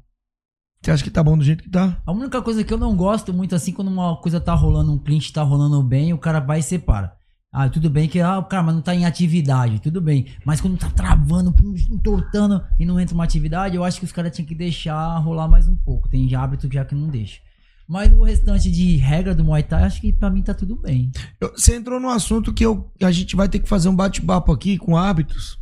você 0.83 0.91
acha 0.91 1.03
que 1.03 1.11
tá 1.11 1.23
bom 1.23 1.37
do 1.39 1.45
jeito 1.45 1.63
que 1.65 1.71
tá? 1.71 2.01
A 2.05 2.13
única 2.13 2.41
coisa 2.43 2.63
que 2.63 2.73
eu 2.73 2.79
não 2.79 2.95
gosto 2.95 3.33
muito 3.33 3.55
assim, 3.55 3.73
quando 3.73 3.89
uma 3.89 4.17
coisa 4.17 4.39
tá 4.41 4.55
rolando, 4.55 4.93
um 4.93 4.99
cliente 4.99 5.33
tá 5.33 5.43
rolando 5.43 5.83
bem, 5.83 6.13
o 6.13 6.19
cara 6.19 6.39
vai 6.39 6.59
e 6.61 6.63
separa. 6.63 7.17
Ah, 7.51 7.69
tudo 7.71 7.89
bem 7.89 8.07
que 8.09 8.21
ah, 8.21 8.39
o 8.39 8.45
cara 8.45 8.63
mas 8.63 8.75
não 8.75 8.83
tá 8.83 8.95
em 8.95 9.07
atividade, 9.07 9.81
tudo 9.81 10.01
bem. 10.03 10.27
Mas 10.45 10.61
quando 10.61 10.77
tá 10.79 10.91
travando, 10.91 11.55
entortando 11.91 12.63
e 12.79 12.85
não 12.85 13.01
entra 13.01 13.15
uma 13.15 13.25
atividade, 13.25 13.75
eu 13.77 13.83
acho 13.85 13.99
que 13.99 14.05
os 14.05 14.13
caras 14.13 14.35
tinham 14.35 14.47
que 14.47 14.55
deixar 14.55 15.17
rolar 15.19 15.49
mais 15.49 15.67
um 15.67 15.77
pouco. 15.77 16.09
Tem 16.09 16.29
já 16.29 16.43
hábito 16.43 16.71
já 16.71 16.85
que 16.85 16.95
não 16.95 17.09
deixa. 17.09 17.41
Mas 17.89 18.13
o 18.13 18.23
restante 18.25 18.71
de 18.71 18.97
regra 18.97 19.35
do 19.35 19.45
Muay 19.45 19.63
Thai, 19.63 19.85
acho 19.85 20.01
que 20.01 20.13
pra 20.13 20.29
mim 20.31 20.43
tá 20.43 20.53
tudo 20.53 20.77
bem. 20.77 21.11
Eu- 21.41 21.53
Você 21.57 21.77
entrou 21.77 22.01
num 22.01 22.09
assunto 22.11 22.53
que 22.53 22.65
eu, 22.67 22.91
a 23.01 23.13
gente 23.13 23.37
vai 23.37 23.49
ter 23.49 23.61
que 23.61 23.69
fazer 23.69 23.89
um 23.89 23.95
bate-papo 23.95 24.51
aqui 24.53 24.77
com 24.77 24.97
hábitos. 24.97 25.59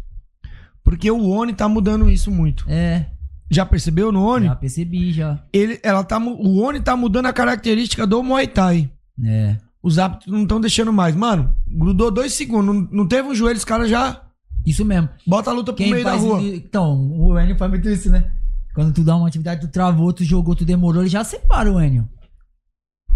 Porque 0.82 1.10
o 1.10 1.28
ONI 1.28 1.52
tá 1.54 1.68
mudando 1.68 2.08
isso 2.10 2.30
muito. 2.30 2.64
É, 2.68 3.06
Já 3.50 3.64
percebeu 3.66 4.10
no 4.10 4.22
ONI? 4.24 4.46
já 4.46 4.56
percebi, 4.56 5.12
já. 5.12 5.42
Ele, 5.52 5.78
ela 5.82 6.02
tá, 6.02 6.18
o 6.18 6.58
ONI 6.62 6.80
tá 6.80 6.96
mudando 6.96 7.26
a 7.26 7.32
característica 7.32 8.06
do 8.06 8.22
Muay 8.22 8.46
Thai. 8.46 8.90
É. 9.22 9.56
Os 9.82 9.98
hábitos 9.98 10.26
não 10.28 10.42
estão 10.42 10.58
deixando 10.60 10.92
mais. 10.92 11.14
Mano, 11.14 11.54
grudou 11.68 12.10
dois 12.10 12.32
segundos. 12.32 12.74
Não, 12.74 12.88
não 12.90 13.06
teve 13.06 13.28
um 13.28 13.34
joelho, 13.34 13.58
os 13.58 13.64
caras 13.66 13.88
já 13.90 14.22
Isso 14.64 14.82
mesmo. 14.84 15.10
bota 15.26 15.50
a 15.50 15.52
luta 15.52 15.72
pro 15.74 15.82
Quem 15.84 15.92
meio 15.92 16.04
da 16.04 16.14
rua. 16.14 16.40
Então, 16.42 16.98
o 17.20 17.38
Enio 17.38 17.56
faz 17.58 17.70
muito 17.70 17.86
isso, 17.88 18.10
né? 18.10 18.30
Quando 18.74 18.92
tu 18.92 19.04
dá 19.04 19.14
uma 19.14 19.28
atividade, 19.28 19.60
tu 19.60 19.68
travou, 19.68 20.12
tu 20.12 20.24
jogou, 20.24 20.54
tu 20.56 20.64
demorou, 20.64 21.02
ele 21.02 21.10
já 21.10 21.22
separa 21.22 21.70
o 21.70 21.80
Enio. 21.80 22.08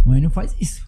O 0.04 0.14
Enio 0.14 0.30
faz 0.30 0.54
isso. 0.60 0.86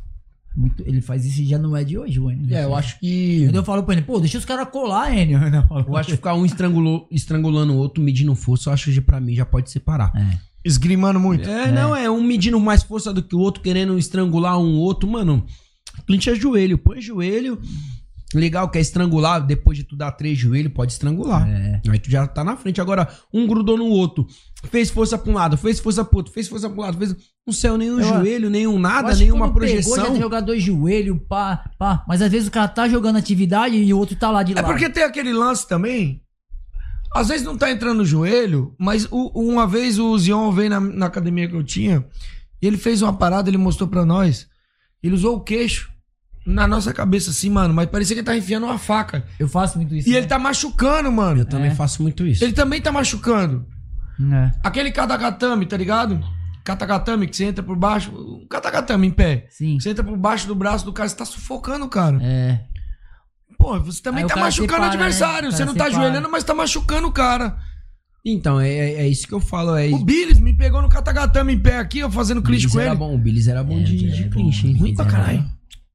Muito- 0.57 0.83
ele 0.85 1.01
faz 1.01 1.25
isso 1.25 1.41
e 1.43 1.47
já 1.47 1.59
não 1.59 1.77
é 1.77 1.85
de 1.85 1.97
hoje, 1.97 2.19
o 2.19 2.31
Enio. 2.31 2.55
É, 2.55 2.65
eu 2.65 2.75
acho 2.75 2.99
que. 2.99 3.43
Entendeu? 3.43 3.61
Eu 3.61 3.65
falo 3.65 3.83
pra 3.85 3.95
ele, 3.95 4.03
pô, 4.03 4.19
deixa 4.19 4.37
os 4.39 4.45
caras 4.45 4.69
colar, 4.69 5.17
Enio. 5.17 5.39
Eu 5.87 5.97
acho 5.97 6.09
que 6.11 6.17
ficar 6.17 6.35
um 6.35 6.45
estrangulou, 6.45 7.07
estrangulando 7.11 7.73
o 7.73 7.77
outro, 7.77 8.03
medindo 8.03 8.35
força, 8.35 8.69
eu 8.71 8.75
acho 8.75 8.91
que 8.93 9.01
pra 9.01 9.21
mim 9.21 9.35
já 9.35 9.47
pode 9.47 9.71
separar. 9.71 10.13
É. 10.17 10.39
Esgrimando 10.65 11.19
muito. 11.21 11.49
É, 11.49 11.71
não, 11.73 11.95
é 11.97 12.11
um 12.11 12.23
medindo 12.23 12.59
mais 12.61 12.83
força 12.83 13.13
do 13.15 13.23
que 13.23 13.35
o 13.35 13.39
outro, 13.39 13.63
querendo 13.63 13.97
estrangular 13.99 14.59
um 14.59 14.75
outro, 14.77 15.09
mano. 15.09 15.47
Clinch 16.07 16.29
é 16.29 16.35
joelho, 16.35 16.77
põe 16.79 17.01
joelho. 17.01 17.59
Legal 18.33 18.69
que 18.71 18.79
é 18.79 18.81
estrangular, 18.81 19.45
depois 19.45 19.77
de 19.77 19.83
tu 19.83 19.97
dar 19.97 20.13
três 20.13 20.39
joelhos, 20.39 20.73
pode 20.73 20.93
estrangular. 20.93 21.49
É. 21.49 21.81
Aí 21.89 21.99
tu 21.99 22.09
já 22.09 22.27
tá 22.29 22.45
na 22.45 22.57
frente. 22.57 22.81
Agora, 22.81 23.09
um 23.35 23.45
grudou 23.45 23.77
no 23.77 23.87
outro, 23.87 24.25
fez 24.71 24.89
força 24.89 25.19
pra 25.19 25.33
um 25.33 25.35
lado, 25.35 25.57
fez 25.57 25.81
força 25.81 26.05
pro 26.05 26.19
outro, 26.19 26.33
fez 26.33 26.47
força 26.47 26.71
pro 26.71 26.81
lado, 26.81 26.97
fez. 26.97 27.15
Não 27.45 27.53
saiu 27.53 27.77
nenhum 27.77 27.99
Eu- 28.01 28.07
joelho, 28.09 28.49
nenhum 28.49 28.79
nada, 28.79 29.13
nenhuma 29.17 29.49
quando 29.51 29.61
Pegou, 29.63 29.69
já 29.77 29.83
projeção. 29.83 30.13
tem 30.13 30.21
jogar 30.23 30.41
dois 30.43 30.63
joelhos, 30.63 31.19
pá, 31.29 31.69
pá. 31.77 32.05
Mas 32.07 32.23
às 32.23 32.31
vezes 32.31 32.47
o 32.47 32.51
cara 32.53 32.69
tá 32.69 32.89
jogando 32.89 33.17
atividade 33.17 33.75
e 33.77 33.93
o 33.93 33.99
outro 33.99 34.15
tá 34.15 34.31
lá 34.31 34.45
de 34.45 34.53
É 34.53 34.57
lado. 34.57 34.67
porque 34.67 34.89
tem 34.89 35.03
aquele 35.03 35.33
lance 35.33 35.67
também. 35.67 36.23
Às 37.13 37.27
vezes 37.27 37.45
não 37.45 37.57
tá 37.59 37.69
entrando 37.73 37.99
no 37.99 38.05
joelho, 38.05 38.73
mas 38.79 39.09
o- 39.11 39.33
uma 39.35 39.67
vez 39.67 39.99
o 39.99 40.17
Zion 40.17 40.53
veio 40.53 40.71
na, 40.71 40.79
na 40.79 41.07
academia 41.07 41.49
que 41.49 41.57
eu 41.57 41.65
tinha 41.65 42.07
e 42.63 42.67
ele 42.69 42.77
fez 42.79 43.03
uma 43.03 43.13
parada, 43.13 43.51
ele 43.51 43.59
mostrou 43.59 43.89
pra 43.89 44.05
nós. 44.05 44.47
Ele 45.03 45.15
usou 45.17 45.35
o 45.37 45.41
queixo 45.41 45.91
na 46.47 46.67
nossa 46.67 46.93
cabeça 46.93 47.31
assim, 47.31 47.51
mano, 47.51 47.73
mas 47.75 47.87
parecia 47.89 48.15
que 48.15 48.21
ele 48.21 48.27
tá 48.27 48.37
enfiando 48.37 48.65
uma 48.67 48.79
faca. 48.79 49.25
Eu 49.39 49.49
faço 49.49 49.77
muito 49.79 49.95
isso. 49.95 50.09
E 50.09 50.13
né? 50.13 50.19
ele 50.19 50.27
tá 50.27 50.39
machucando, 50.39 51.11
mano. 51.13 51.41
Eu 51.43 51.45
também 51.45 51.71
É. 51.71 51.75
faço 51.75 52.03
muito 52.03 52.27
isso. 52.27 52.43
Ele 52.43 52.53
também 52.53 52.81
tá 52.81 52.91
machucando. 52.91 53.67
É. 54.33 54.51
Aquele 54.63 54.91
katagatame, 54.91 55.67
tá 55.67 55.77
ligado? 55.77 56.21
Katagatame 56.65 57.27
que 57.27 57.37
você 57.37 57.45
entra 57.45 57.63
por 57.63 57.77
baixo. 57.77 58.11
Um 58.13 58.47
katagatame 58.49 59.07
em 59.07 59.11
pé. 59.11 59.47
Sim. 59.51 59.79
Você 59.81 59.91
entra 59.91 60.05
por 60.05 60.17
baixo 60.17 60.47
do 60.47 60.55
braço 60.55 60.85
do 60.85 60.93
cara, 60.93 61.09
você 61.09 61.17
tá 61.17 61.25
sufocando 61.25 61.85
o 61.87 61.89
cara. 61.89 62.19
É. 62.23 62.61
Pô, 63.59 63.79
você 63.81 64.01
também 64.03 64.21
Aí 64.21 64.25
o 64.25 64.29
tá 64.29 64.35
cara 64.35 64.47
machucando 64.47 64.73
separa, 64.73 64.85
o 64.85 64.93
adversário. 64.93 65.43
né? 65.43 65.49
O 65.49 65.53
Você 65.53 65.59
cara 65.59 65.67
não 65.71 65.75
tá 65.77 65.85
separa. 65.85 66.05
ajoelhando, 66.05 66.31
mas 66.31 66.45
tá 66.45 66.55
machucando 66.55 67.09
o 67.09 67.13
cara. 67.13 67.57
Então, 68.25 68.61
é, 68.61 68.69
é- 68.71 68.95
é 69.03 69.09
isso 69.09 69.27
que 69.27 69.33
eu 69.33 69.41
falo. 69.41 69.75
É, 69.77 69.89
O 69.89 70.05
Billis 70.05 70.39
me 70.39 70.55
pegou 70.55 70.83
no 70.83 70.89
katagatame 70.89 71.55
em 71.55 71.59
pé 71.59 71.79
aqui, 71.79 72.01
eu 72.01 72.11
fazendo 72.11 72.43
clinch 72.43 72.61
Billis 72.67 72.73
com 72.73 72.81
era 72.81 72.91
ele. 72.91 72.99
bom, 72.99 73.15
o 73.15 73.19
Billis 73.19 73.49
era 73.49 73.65
bom 73.65 73.79
É, 73.79 73.83
de, 73.83 73.97
de 73.97 74.29
clinch, 74.29 74.67
hein? 74.67 74.75
o 74.75 74.79
Ruim 74.81 74.95
pra 74.95 75.05
era 75.07 75.13
caralho. 75.15 75.45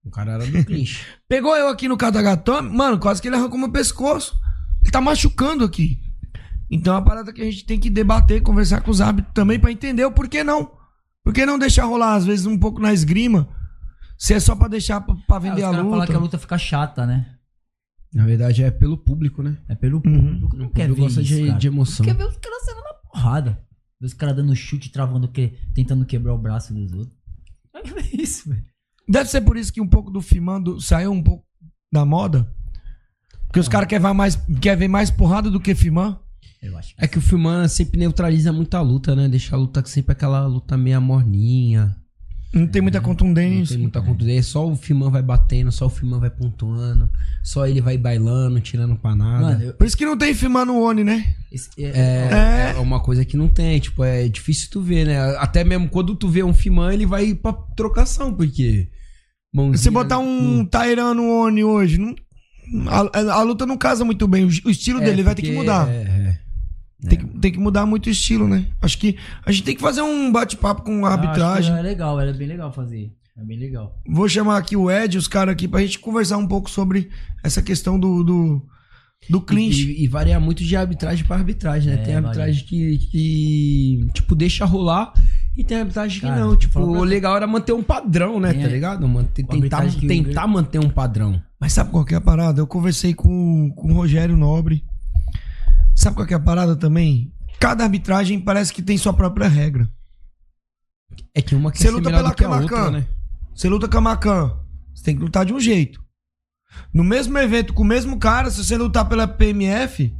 O 0.05 0.11
cara 0.11 0.33
era 0.33 0.45
do 0.45 0.63
clinch. 0.65 1.03
Pegou 1.27 1.55
eu 1.57 1.67
aqui 1.67 1.87
no 1.87 1.97
katagatame, 1.97 2.69
mano, 2.75 2.99
quase 2.99 3.21
que 3.21 3.27
ele 3.27 3.35
arrancou 3.35 3.57
meu 3.57 3.71
pescoço. 3.71 4.39
Ele 4.83 4.91
tá 4.91 5.01
machucando 5.01 5.63
aqui. 5.65 5.99
Então 6.69 6.93
é 6.93 6.97
uma 6.97 7.03
parada 7.05 7.33
que 7.33 7.41
a 7.41 7.45
gente 7.45 7.65
tem 7.65 7.79
que 7.79 7.89
debater, 7.89 8.41
conversar 8.41 8.81
com 8.81 8.91
os 8.91 9.01
hábitos 9.01 9.31
também 9.33 9.59
pra 9.59 9.71
entender 9.71 10.05
o 10.05 10.11
porquê 10.11 10.43
não. 10.43 10.71
Por 11.23 11.33
que 11.33 11.45
não 11.45 11.57
deixar 11.57 11.85
rolar, 11.85 12.13
às 12.15 12.25
vezes, 12.25 12.45
um 12.45 12.57
pouco 12.57 12.79
na 12.79 12.93
esgrima? 12.93 13.49
Se 14.17 14.33
é 14.35 14.39
só 14.39 14.55
pra 14.55 14.67
deixar 14.67 15.03
Ah, 15.27 15.39
vender 15.39 15.61
os 15.61 15.75
a 15.75 15.81
luta. 15.81 16.05
que 16.05 16.13
a 16.13 16.19
luta 16.19 16.37
fica 16.37 16.57
chata, 16.57 17.05
né? 17.05 17.31
Na 18.13 18.25
verdade, 18.25 18.63
é 18.63 18.69
pelo 18.71 18.97
público, 18.97 19.41
né? 19.43 19.57
É 19.67 19.75
pelo 19.75 19.97
Uhum. 19.97 20.01
público 20.39 20.49
que 20.51 20.57
não 20.57 20.65
O 20.67 20.69
quer 20.69 20.87
ver 20.87 21.01
gosta 21.01 21.21
isso, 21.21 21.33
de, 21.35 21.51
de 21.57 21.67
emoção. 21.67 22.05
Quer 22.05 22.15
ver 22.15 22.27
os 22.27 22.37
caras 22.37 22.63
saindo 22.63 22.81
na 22.81 22.93
porrada. 22.93 23.59
Ver 23.99 24.05
os 24.07 24.13
caras 24.13 24.35
dando 24.35 24.55
chute, 24.55 24.91
travando, 24.91 25.27
que, 25.27 25.57
tentando 25.73 26.05
quebrar 26.05 26.33
o 26.33 26.37
braço 26.37 26.73
dos 26.73 26.93
outros. 26.93 27.17
Quer 27.73 27.93
ver 27.93 28.09
isso, 28.21 28.47
velho. 28.49 28.63
Deve 29.07 29.29
ser 29.29 29.41
por 29.41 29.57
isso 29.57 29.71
que 29.71 29.81
um 29.81 29.87
pouco 29.87 30.09
do 30.11 30.21
Fimando 30.21 30.79
saiu 30.81 31.11
um 31.11 31.21
pouco 31.21 31.45
da 31.93 32.03
moda. 32.05 32.47
Porque 33.47 33.59
os 33.59 33.67
caras 33.69 33.87
querem 33.87 34.05
ver 34.05 34.13
mais, 34.13 34.35
quer 34.61 34.75
ver 34.75 34.87
mais 34.87 35.09
porrada 35.11 35.49
do 35.49 35.59
que. 35.59 35.71
Eu 36.61 36.77
acho 36.77 36.95
que 36.95 37.03
É 37.03 37.07
que 37.07 37.17
o 37.17 37.21
Filman 37.21 37.67
sempre 37.67 37.99
neutraliza 37.99 38.51
muito 38.51 38.75
a 38.75 38.81
luta, 38.81 39.15
né? 39.15 39.27
Deixa 39.29 39.55
a 39.55 39.59
luta 39.59 39.83
sempre 39.85 40.11
aquela 40.13 40.45
luta 40.47 40.75
meio 40.75 40.99
morninha. 41.01 41.95
Não 42.53 42.65
tem 42.67 42.81
muita 42.81 42.99
Não 42.99 43.05
contundência. 43.05 43.75
tem 43.75 43.81
muita 43.83 44.01
contundência. 44.01 44.43
Só 44.51 44.65
o 44.69 44.75
Filman 44.77 45.09
vai 45.09 45.21
batendo, 45.21 45.71
só 45.73 45.85
o 45.87 45.89
Filman 45.89 46.19
vai 46.21 46.29
pontuando. 46.29 47.09
Só 47.43 47.67
ele 47.67 47.81
vai 47.81 47.97
bailando, 47.97 48.59
tirando 48.61 48.95
pra 48.95 49.13
nada. 49.15 49.41
Mano, 49.41 49.61
eu, 49.63 49.73
Por 49.73 49.85
isso 49.85 49.95
que 49.97 50.05
não 50.05 50.17
tem 50.17 50.33
Fimã 50.33 50.63
no 50.65 50.81
Oni, 50.81 51.03
né? 51.03 51.35
esse- 51.51 51.69
é- 51.77 52.71
É, 52.73 52.73
é 52.77 52.79
uma 52.79 52.99
coisa 53.01 53.25
que 53.25 53.35
não 53.37 53.47
tem, 53.49 53.79
tipo, 53.79 54.03
é 54.03 54.27
difícil 54.29 54.69
tu 54.71 54.81
ver, 54.81 55.05
né? 55.05 55.19
Até 55.37 55.63
mesmo 55.65 55.89
quando 55.89 56.15
tu 56.15 56.29
vê 56.29 56.43
um 56.43 56.53
Fiman, 56.53 56.93
ele 56.93 57.05
vai 57.05 57.33
pra 57.35 57.51
trocação, 57.53 58.33
porque. 58.33 58.89
Mãozinha 59.55 59.77
Se 59.77 59.89
botar 59.89 60.19
um 60.19 60.57
no- 60.59 60.65
Tairan 60.67 61.13
no 61.13 61.29
Oni 61.43 61.63
hoje, 61.63 61.97
não- 61.97 62.15
a, 62.91 63.33
a- 63.35 63.41
luta 63.43 63.65
não 63.65 63.77
casa 63.77 64.03
muito 64.03 64.27
bem. 64.27 64.43
O, 64.43 64.47
o 64.47 64.69
estilo 64.69 65.01
É, 65.01 65.05
dele 65.05 65.23
vai 65.23 65.33
ter 65.35 65.41
que 65.43 65.51
mudar. 65.51 65.87
É, 65.89 66.01
é. 66.01 66.39
Tem, 67.09 67.19
que, 67.19 67.25
tem 67.39 67.51
que 67.51 67.59
mudar 67.59 67.85
muito 67.85 68.07
o 68.07 68.09
estilo, 68.09 68.47
né? 68.47 68.65
Acho 68.81 68.97
que 68.97 69.15
a 69.45 69.51
gente 69.51 69.63
tem 69.63 69.75
que 69.75 69.81
fazer 69.81 70.01
um 70.01 70.31
bate-papo 70.31 70.81
com 70.81 71.05
a 71.05 71.11
arbitragem. 71.11 71.75
É 71.77 71.81
legal, 71.81 72.19
é 72.19 72.33
bem 72.33 72.47
legal 72.47 72.73
fazer. 72.73 73.11
É 73.37 73.43
bem 73.43 73.59
legal. 73.59 74.01
Vou 74.07 74.27
chamar 74.29 74.57
aqui 74.57 74.75
o 74.75 74.89
Ed, 74.89 75.17
os 75.17 75.27
caras 75.27 75.51
aqui, 75.51 75.67
pra 75.67 75.81
gente 75.81 75.99
conversar 75.99 76.37
um 76.37 76.47
pouco 76.47 76.69
sobre 76.69 77.09
essa 77.43 77.61
questão 77.61 77.99
do, 77.99 78.23
do, 78.23 78.65
do 79.29 79.41
clinch. 79.41 79.91
E, 79.91 80.03
e 80.05 80.07
varia 80.07 80.39
muito 80.39 80.63
de 80.63 80.75
arbitragem 80.75 81.25
pra 81.25 81.35
arbitragem, 81.35 81.93
né? 81.93 82.01
É, 82.01 82.03
tem 82.05 82.15
arbitragem 82.15 82.65
que, 82.65 82.97
que, 83.11 84.07
tipo, 84.13 84.33
deixa 84.35 84.65
rolar 84.65 85.13
e 85.57 85.63
tem 85.63 85.77
arbitragem 85.77 86.19
que 86.19 86.27
Cara, 86.27 86.39
não. 86.39 86.55
Tipo, 86.55 86.79
o 86.81 87.03
legal 87.03 87.35
era 87.37 87.47
manter 87.47 87.71
um 87.71 87.81
padrão, 87.81 88.39
né? 88.39 88.51
Tem 88.51 88.61
tá 88.63 88.67
ligado? 88.67 89.07
Manter, 89.07 89.45
tentar 89.45 89.87
que 89.87 90.07
tentar 90.07 90.47
manter 90.47 90.79
um 90.79 90.89
padrão. 90.89 91.41
Mas 91.59 91.73
sabe 91.73 91.91
qual 91.91 92.03
que 92.03 92.13
é 92.13 92.17
a 92.17 92.21
parada? 92.21 92.59
Eu 92.59 92.67
conversei 92.67 93.13
com, 93.13 93.71
com 93.75 93.91
o 93.91 93.95
Rogério 93.95 94.35
Nobre. 94.35 94.83
Sabe 95.95 96.17
qual 96.17 96.27
que 96.27 96.33
é 96.33 96.37
a 96.37 96.39
parada 96.39 96.75
também? 96.75 97.31
Cada 97.57 97.85
arbitragem 97.85 98.39
parece 98.39 98.73
que 98.73 98.81
tem 98.81 98.97
sua 98.97 99.13
própria 99.13 99.47
regra. 99.47 99.89
É 101.33 101.41
que 101.41 101.55
uma 101.55 101.71
quer 101.71 101.77
Você 101.77 101.83
ser 101.85 101.91
luta 101.91 102.09
pela 102.09 102.33
que 102.33 102.45
outra, 102.45 102.91
né? 102.91 103.07
Você 103.53 103.69
luta 103.69 103.87
com 103.87 103.97
a 103.97 104.01
Macan, 104.01 104.57
você 104.93 105.03
tem 105.05 105.15
que 105.15 105.21
lutar 105.21 105.45
de 105.45 105.53
um 105.53 105.59
jeito. 105.59 106.03
No 106.93 107.03
mesmo 107.05 107.37
evento, 107.37 107.73
com 107.73 107.83
o 107.83 107.85
mesmo 107.85 108.19
cara, 108.19 108.49
se 108.49 108.61
você 108.61 108.77
lutar 108.77 109.07
pela 109.07 109.25
PMF, 109.25 110.13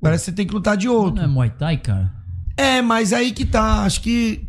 parece 0.00 0.24
que 0.24 0.30
você 0.30 0.36
tem 0.36 0.46
que 0.46 0.54
lutar 0.54 0.76
de 0.76 0.88
outro. 0.88 1.16
Não 1.16 1.24
é 1.24 1.26
Muay 1.26 1.50
Thai, 1.50 1.78
cara? 1.78 2.21
É, 2.56 2.82
mas 2.82 3.12
aí 3.12 3.32
que 3.32 3.44
tá. 3.44 3.84
Acho 3.84 4.00
que. 4.00 4.46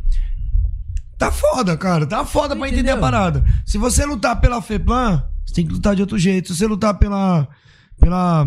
Tá 1.18 1.30
foda, 1.30 1.76
cara. 1.76 2.06
Tá 2.06 2.24
foda 2.24 2.56
pra 2.56 2.68
entender 2.68 2.90
a 2.90 2.96
parada. 2.96 3.44
Se 3.64 3.78
você 3.78 4.04
lutar 4.04 4.40
pela 4.40 4.60
FEPLAN, 4.60 5.24
você 5.46 5.54
tem 5.54 5.66
que 5.66 5.72
lutar 5.72 5.94
de 5.94 6.02
outro 6.02 6.18
jeito. 6.18 6.52
Se 6.52 6.58
você 6.58 6.66
lutar 6.66 6.98
pela. 6.98 7.48
pela. 7.98 8.46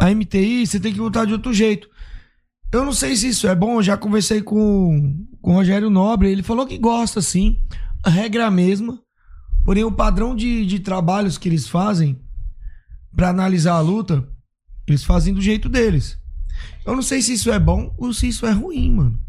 A 0.00 0.14
MTI, 0.14 0.66
você 0.66 0.78
tem 0.78 0.92
que 0.92 1.00
lutar 1.00 1.26
de 1.26 1.32
outro 1.32 1.52
jeito. 1.52 1.88
Eu 2.70 2.84
não 2.84 2.92
sei 2.92 3.16
se 3.16 3.28
isso 3.28 3.48
é 3.48 3.54
bom. 3.54 3.82
Já 3.82 3.96
conversei 3.96 4.42
com, 4.42 5.26
com 5.40 5.52
o 5.52 5.54
Rogério 5.54 5.90
Nobre. 5.90 6.30
Ele 6.30 6.42
falou 6.42 6.66
que 6.66 6.78
gosta, 6.78 7.20
sim. 7.20 7.58
A 8.04 8.10
regra 8.10 8.42
é 8.42 8.46
a 8.46 8.50
mesma. 8.50 8.98
Porém, 9.64 9.84
o 9.84 9.92
padrão 9.92 10.36
de, 10.36 10.64
de 10.64 10.78
trabalhos 10.78 11.36
que 11.36 11.48
eles 11.48 11.68
fazem 11.68 12.18
pra 13.14 13.30
analisar 13.30 13.74
a 13.74 13.80
luta, 13.80 14.26
eles 14.86 15.02
fazem 15.02 15.34
do 15.34 15.42
jeito 15.42 15.68
deles. 15.68 16.18
Eu 16.84 16.94
não 16.94 17.02
sei 17.02 17.20
se 17.22 17.32
isso 17.34 17.50
é 17.52 17.58
bom 17.58 17.94
ou 17.98 18.12
se 18.12 18.28
isso 18.28 18.46
é 18.46 18.52
ruim, 18.52 18.90
mano. 18.92 19.20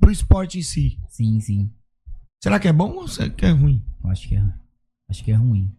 Pro 0.00 0.10
esporte 0.10 0.58
em 0.58 0.62
si. 0.62 0.98
Sim, 1.08 1.40
sim. 1.40 1.70
Será 2.42 2.58
que 2.58 2.68
é 2.68 2.72
bom 2.72 2.92
ou 2.94 3.08
será 3.08 3.28
que 3.30 3.44
é 3.44 3.50
ruim? 3.50 3.84
Eu 4.04 4.10
acho 4.10 4.28
que 4.28 4.36
é, 4.36 4.44
acho 5.08 5.24
que 5.24 5.30
é 5.32 5.34
ruim. 5.34 5.72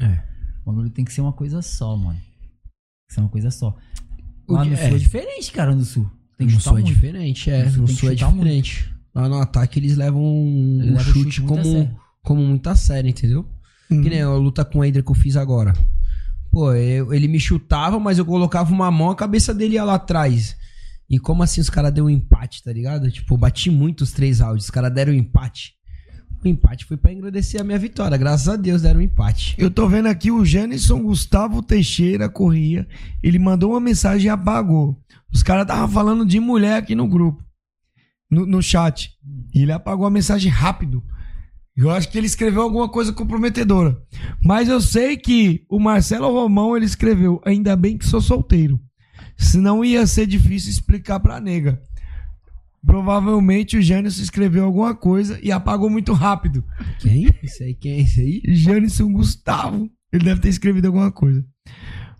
É. 0.00 0.22
O 0.64 0.70
bagulho 0.72 0.90
tem 0.90 1.04
que 1.04 1.12
ser 1.12 1.20
uma 1.20 1.32
coisa 1.32 1.60
só, 1.62 1.96
mano. 1.96 2.18
Tem 2.18 3.08
que 3.08 3.14
ser 3.14 3.20
uma 3.20 3.28
coisa 3.28 3.50
só. 3.50 3.76
O 4.48 4.54
Lá 4.54 4.64
no 4.64 4.76
sul 4.76 4.86
é. 4.86 4.94
é 4.94 4.98
diferente, 4.98 5.52
cara, 5.52 5.74
no 5.74 5.84
sul. 5.84 6.10
Tem 6.36 6.46
que 6.46 6.54
no 6.54 6.60
sul 6.60 6.78
é 6.78 6.80
muito. 6.80 6.94
diferente, 6.94 7.50
é. 7.50 7.64
No 7.64 7.70
sul 7.70 7.82
No 7.82 7.88
sul 7.88 8.10
é 8.10 8.14
diferente. 8.14 8.94
Lá 9.14 9.28
no 9.28 9.36
ataque 9.40 9.78
eles 9.78 9.96
levam 9.96 10.22
um, 10.22 10.78
Ele 10.80 10.90
um 10.92 10.96
leva 10.96 11.10
o 11.10 11.12
chute, 11.12 11.30
chute 11.32 11.40
muito 11.42 11.48
como, 11.54 11.64
sério. 11.64 12.00
como 12.22 12.42
muito 12.42 12.66
a 12.68 12.76
sério, 12.76 13.10
entendeu? 13.10 13.46
Hum. 13.90 14.02
Que 14.02 14.08
nem 14.08 14.22
a 14.22 14.30
luta 14.34 14.64
com 14.64 14.78
o 14.78 14.84
Ender 14.84 15.04
que 15.04 15.10
eu 15.10 15.14
fiz 15.14 15.36
agora. 15.36 15.74
Pô, 16.50 16.72
eu- 16.72 17.12
ele 17.14 17.28
me 17.28 17.38
chutava, 17.38 17.98
mas 18.00 18.18
eu 18.18 18.24
colocava 18.24 18.72
uma 18.72 18.90
mão, 18.90 19.10
a 19.10 19.16
cabeça 19.16 19.54
dele 19.54 19.74
ia 19.74 19.84
lá 19.84 19.94
atrás. 19.94 20.56
E 21.08 21.18
como 21.18 21.42
assim 21.42 21.60
os 21.60 21.70
caras 21.70 21.92
deram 21.92 22.06
um 22.06 22.10
empate, 22.10 22.62
tá 22.62 22.72
ligado? 22.72 23.10
Tipo, 23.10 23.34
eu 23.34 23.38
bati 23.38 23.70
muito 23.70 24.02
os 24.02 24.12
três 24.12 24.40
áudios, 24.40 24.64
os 24.64 24.70
caras 24.70 24.92
deram 24.92 25.12
um 25.12 25.16
empate. 25.16 25.74
O 26.42 26.48
empate 26.48 26.86
foi 26.86 26.96
pra 26.96 27.10
agradecer 27.10 27.60
a 27.60 27.64
minha 27.64 27.78
vitória. 27.78 28.16
Graças 28.16 28.48
a 28.48 28.56
Deus 28.56 28.80
deram 28.82 29.00
um 29.00 29.02
empate. 29.02 29.54
Eu 29.58 29.70
tô 29.70 29.86
vendo 29.88 30.06
aqui 30.06 30.30
o 30.30 30.44
Janison 30.44 31.02
Gustavo 31.02 31.62
Teixeira 31.62 32.28
Corria. 32.30 32.88
Ele 33.22 33.38
mandou 33.38 33.72
uma 33.72 33.80
mensagem 33.80 34.26
e 34.26 34.30
apagou. 34.30 34.98
Os 35.32 35.42
caras 35.42 35.62
estavam 35.64 35.88
falando 35.88 36.24
de 36.24 36.40
mulher 36.40 36.76
aqui 36.78 36.94
no 36.94 37.06
grupo. 37.06 37.44
No, 38.30 38.46
no 38.46 38.62
chat. 38.62 39.10
E 39.54 39.62
ele 39.62 39.72
apagou 39.72 40.06
a 40.06 40.10
mensagem 40.10 40.50
rápido. 40.50 41.02
Eu 41.76 41.90
acho 41.90 42.08
que 42.10 42.18
ele 42.18 42.26
escreveu 42.26 42.62
alguma 42.62 42.88
coisa 42.88 43.12
comprometedora. 43.12 43.96
Mas 44.44 44.68
eu 44.68 44.80
sei 44.80 45.16
que 45.16 45.64
o 45.68 45.78
Marcelo 45.78 46.30
Romão 46.30 46.76
ele 46.76 46.86
escreveu: 46.86 47.40
Ainda 47.44 47.76
bem 47.76 47.96
que 47.96 48.06
sou 48.06 48.20
solteiro. 48.20 48.80
Senão 49.36 49.84
ia 49.84 50.06
ser 50.06 50.26
difícil 50.26 50.70
explicar 50.70 51.20
pra 51.20 51.40
nega. 51.40 51.80
Provavelmente 52.84 53.76
o 53.76 53.82
Janison 53.82 54.22
escreveu 54.22 54.64
alguma 54.64 54.94
coisa 54.94 55.38
e 55.42 55.52
apagou 55.52 55.90
muito 55.90 56.12
rápido. 56.12 56.64
Quem? 56.98 57.28
Isso 57.42 57.62
aí, 57.62 57.74
quem 57.74 57.92
é 57.92 58.00
isso 58.00 58.20
aí? 58.20 58.42
Janison 58.48 59.12
Gustavo. 59.12 59.90
Ele 60.12 60.24
deve 60.24 60.40
ter 60.40 60.48
escrevido 60.48 60.88
alguma 60.88 61.12
coisa. 61.12 61.44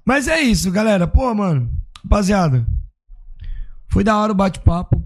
Mas 0.05 0.29
é 0.29 0.41
isso, 0.41 0.71
galera. 0.71 1.07
Pô, 1.07 1.35
mano. 1.35 1.71
Rapaziada. 2.03 2.67
Foi 3.89 4.05
da 4.05 4.17
hora 4.17 4.33
o 4.33 4.35
bate-papo. 4.35 5.00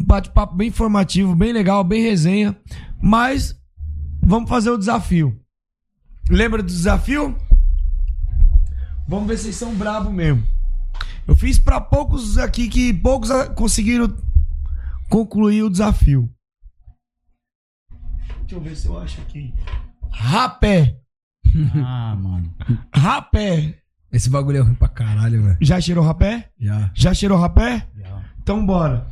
Um 0.00 0.04
bate-papo 0.04 0.54
bem 0.54 0.68
informativo, 0.68 1.34
bem 1.34 1.52
legal, 1.52 1.82
bem 1.82 2.02
resenha. 2.02 2.56
Mas 3.02 3.58
vamos 4.22 4.48
fazer 4.48 4.70
o 4.70 4.78
desafio. 4.78 5.38
Lembra 6.30 6.62
do 6.62 6.68
desafio? 6.68 7.36
Vamos 9.08 9.26
ver 9.26 9.38
se 9.38 9.44
vocês 9.44 9.56
são 9.56 9.74
brabo 9.74 10.12
mesmo. 10.12 10.46
Eu 11.26 11.34
fiz 11.34 11.58
pra 11.58 11.80
poucos 11.80 12.38
aqui 12.38 12.68
que 12.68 12.92
poucos 12.92 13.30
conseguiram 13.54 14.14
concluir 15.08 15.62
o 15.62 15.70
desafio. 15.70 16.30
Deixa 18.40 18.54
eu 18.54 18.60
ver 18.60 18.76
se 18.76 18.86
eu 18.86 18.98
acho 18.98 19.20
aqui. 19.20 19.52
Rapé. 20.10 20.98
Ah, 21.84 22.16
mano. 22.16 22.54
Rapé. 22.94 23.82
Esse 24.12 24.30
bagulho 24.30 24.58
é 24.58 24.60
ruim 24.60 24.74
pra 24.74 24.88
caralho, 24.88 25.42
velho. 25.42 25.58
Já 25.60 25.80
cheirou 25.80 26.04
rapé? 26.04 26.50
Já. 26.58 26.90
Já 26.94 27.12
cheirou 27.12 27.38
rapé? 27.38 27.86
Então 28.40 28.64
bora. 28.64 29.06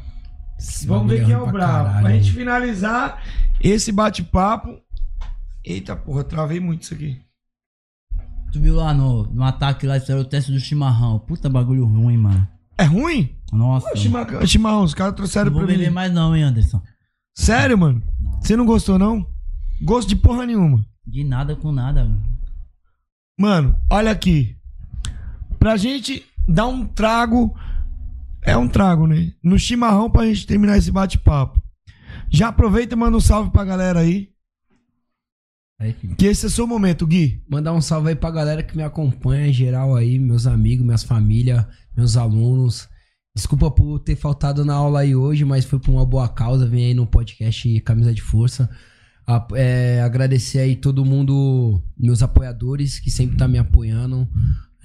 Vamos 0.87 1.09
ver 1.13 1.25
quem 1.25 1.35
é 1.35 1.39
o 1.39 1.51
brabo. 1.51 1.85
caralho, 1.85 2.03
Pra 2.03 2.13
gente 2.17 2.33
finalizar 2.33 3.23
esse 3.61 3.93
bate-papo. 3.93 4.81
Eita 5.65 5.95
porra, 5.97 6.25
travei 6.25 6.61
muito 6.61 6.83
isso 6.83 6.95
aqui. 6.95 7.21
Tu 8.53 8.61
viu 8.61 8.75
lá 8.77 8.95
no, 8.95 9.25
no 9.25 9.43
ataque 9.45 9.87
lá, 9.87 9.99
fizeram 10.01 10.21
o 10.21 10.25
teste 10.25 10.53
do 10.53 10.59
chimarrão. 10.61 11.19
Puta 11.19 11.49
bagulho 11.49 11.85
ruim, 11.85 12.17
mano. 12.17 12.47
É 12.79 12.85
ruim? 12.85 13.37
Nossa. 13.53 13.91
Ô, 13.93 13.97
chimarrão, 13.97 14.47
chimarrão, 14.47 14.83
os 14.83 14.95
caras 14.95 15.15
trouxeram 15.15 15.47
Não 15.51 15.53
vou 15.59 15.63
pra 15.65 15.73
mim. 15.73 15.79
beber 15.79 15.91
mais 15.93 16.13
não, 16.13 16.35
hein, 16.35 16.43
Anderson. 16.45 16.81
Sério, 17.35 17.77
mano? 17.77 18.03
Você 18.41 18.57
não 18.57 18.65
gostou, 18.65 18.99
não? 18.99 19.27
Gosto 19.83 20.09
de 20.09 20.17
porra 20.17 20.47
nenhuma. 20.47 20.85
De 21.07 21.23
nada 21.23 21.55
com 21.55 21.71
nada, 21.71 22.05
mano. 22.05 22.23
Mano, 23.39 23.79
olha 23.91 24.11
aqui. 24.11 24.57
Pra 25.59 25.77
gente 25.77 26.25
dar 26.49 26.67
um 26.67 26.87
trago. 26.87 27.55
É 28.47 28.57
um 28.57 28.69
trago, 28.69 29.07
né? 29.07 29.33
No 29.43 29.59
chimarrão 29.59 30.09
pra 30.09 30.25
gente 30.27 30.47
terminar 30.47 30.79
esse 30.79 30.91
bate-papo. 30.91 31.61
Já 32.31 32.49
aproveita 32.49 32.95
e 32.95 32.99
manda 32.99 33.17
um 33.17 33.21
salve 33.21 33.51
pra 33.51 33.65
galera 33.65 34.01
aí. 34.01 34.31
Aí. 35.79 35.93
Que 36.17 36.27
esse 36.27 36.47
é 36.47 36.49
o 36.49 36.51
seu 36.51 36.67
momento, 36.67 37.07
Gui. 37.07 37.43
Mandar 37.51 37.73
um 37.73 37.81
salve 37.81 38.09
aí 38.11 38.15
pra 38.17 38.31
galera 38.31 38.63
que 38.63 38.77
me 38.77 38.83
acompanha, 38.83 39.49
em 39.49 39.53
geral 39.53 39.95
aí, 39.95 40.19
meus 40.19 40.47
amigos, 40.47 40.85
minhas 40.87 41.03
famílias, 41.05 41.67
meus 41.97 42.17
alunos. 42.17 42.89
Desculpa 43.35 43.71
por 43.71 43.99
ter 43.99 44.17
faltado 44.17 44.65
na 44.65 44.75
aula 44.75 45.01
aí 45.01 45.15
hoje, 45.15 45.45
mas 45.45 45.65
foi 45.67 45.79
por 45.79 45.91
uma 45.91 46.07
boa 46.07 46.29
causa. 46.29 46.67
Vem 46.67 46.87
aí 46.87 46.95
no 46.95 47.07
podcast 47.07 47.81
Camisa 47.81 48.15
de 48.15 48.23
Força. 48.23 48.71
A- 49.27 49.47
é, 49.55 50.01
agradecer 50.03 50.61
aí 50.61 50.77
todo 50.77 51.05
mundo, 51.05 51.83
meus 51.99 52.23
apoiadores, 52.23 52.99
que 52.99 53.11
sempre 53.11 53.37
tá 53.37 53.47
me 53.47 53.59
apoiando, 53.59 54.27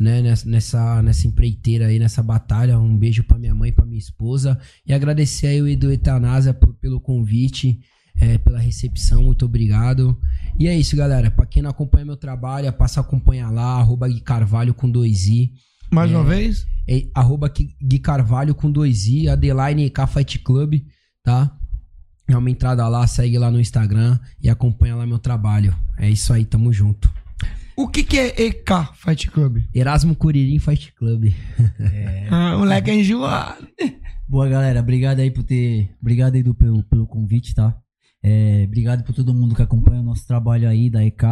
né, 0.01 0.19
nessa, 0.45 1.01
nessa, 1.03 1.27
empreiteira 1.27 1.85
aí, 1.85 1.99
nessa 1.99 2.23
batalha. 2.23 2.79
Um 2.79 2.97
beijo 2.97 3.23
pra 3.23 3.37
minha 3.37 3.53
mãe, 3.53 3.71
pra 3.71 3.85
minha 3.85 3.99
esposa. 3.99 4.59
E 4.83 4.91
agradecer 4.91 5.45
aí 5.47 5.61
o 5.61 5.67
Edu 5.67 5.91
Etanásia 5.91 6.53
por- 6.55 6.73
pelo 6.73 6.99
convite, 6.99 7.79
é, 8.19 8.39
pela 8.39 8.57
recepção. 8.59 9.21
Muito 9.23 9.45
obrigado. 9.45 10.17
E 10.57 10.67
é 10.67 10.75
isso, 10.75 10.95
galera. 10.95 11.29
Pra 11.29 11.45
quem 11.45 11.61
não 11.61 11.69
acompanha 11.69 12.03
meu 12.05 12.17
trabalho, 12.17 12.65
é 12.65 12.71
passa 12.71 12.99
a 12.99 13.03
acompanhar 13.03 13.51
lá, 13.51 13.79
arroba 13.79 14.07
Gui 14.07 14.21
Carvalho 14.21 14.73
com 14.73 14.89
dois 14.89 15.27
i. 15.27 15.51
Mais 15.93 16.11
É, 16.11 16.15
uma 16.15 16.23
vez. 16.23 16.65
É, 16.89 17.05
arroba 17.13 17.47
Gui 17.49 17.75
Gui 17.79 17.99
Carvalho 17.99 18.55
com 18.55 18.71
dois 18.71 19.05
i, 19.05 19.29
Adeline 19.29 19.87
K 19.91 20.07
Fight 20.07 20.39
Club, 20.39 20.81
tá? 21.23 21.55
É 22.27 22.35
uma 22.35 22.49
entrada 22.49 22.87
lá, 22.87 23.05
segue 23.05 23.37
lá 23.37 23.51
no 23.51 23.59
Instagram 23.59 24.17
e 24.41 24.49
acompanha 24.49 24.95
lá 24.95 25.05
meu 25.05 25.19
trabalho. 25.19 25.75
É 25.97 26.09
isso 26.09 26.31
aí, 26.33 26.43
tamo 26.45 26.71
junto. 26.73 27.11
O 27.81 27.87
que, 27.87 28.03
que 28.03 28.17
é 28.17 28.41
EK 28.41 28.71
Fight 28.95 29.29
Club? 29.31 29.63
Erasmo 29.73 30.15
Curirim 30.15 30.59
Fight 30.59 30.93
Club. 30.93 31.25
Ah, 32.29 32.57
moleque 32.57 32.91
é 32.91 32.95
enjoado. 32.95 33.67
Boa, 34.27 34.47
galera. 34.47 34.79
Obrigado 34.79 35.19
aí 35.19 35.31
por 35.31 35.43
ter. 35.43 35.89
Obrigado 36.01 36.35
aí 36.35 36.43
do, 36.43 36.53
pelo, 36.53 36.83
pelo 36.83 37.05
convite, 37.07 37.53
tá? 37.53 37.77
É, 38.23 38.63
obrigado 38.67 39.03
por 39.03 39.13
todo 39.15 39.33
mundo 39.33 39.55
que 39.55 39.61
acompanha 39.61 39.99
o 40.01 40.03
nosso 40.05 40.25
trabalho 40.27 40.69
aí 40.69 40.89
da 40.89 41.03
EK. 41.03 41.23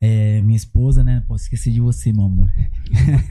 É, 0.00 0.42
minha 0.42 0.56
esposa, 0.56 1.02
né? 1.04 1.24
Posso 1.26 1.44
esquecer 1.44 1.72
de 1.72 1.80
você, 1.80 2.12
meu 2.12 2.24
amor. 2.24 2.48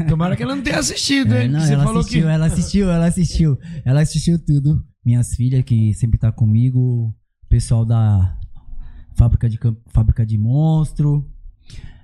Tomara 0.07 0.35
que 0.35 0.43
ela 0.43 0.55
não 0.55 0.63
tenha 0.63 0.79
assistido, 0.79 1.33
É, 1.35 1.43
hein? 1.43 1.49
não, 1.49 1.59
Você 1.59 1.73
ela 1.73 1.83
falou 1.83 1.99
assistiu, 1.99 2.21
que. 2.23 2.27
ela 2.27 2.45
assistiu, 2.45 2.89
ela 2.89 3.05
assistiu. 3.07 3.57
Ela 3.85 4.01
assistiu 4.01 4.39
tudo. 4.39 4.83
Minhas 5.05 5.35
filhas, 5.35 5.63
que 5.63 5.93
sempre 5.93 6.17
tá 6.17 6.31
comigo. 6.31 7.13
O 7.43 7.47
pessoal 7.49 7.85
da 7.85 8.37
fábrica 9.15 9.47
de, 9.49 9.59
fábrica 9.93 10.25
de 10.25 10.37
monstro. 10.37 11.29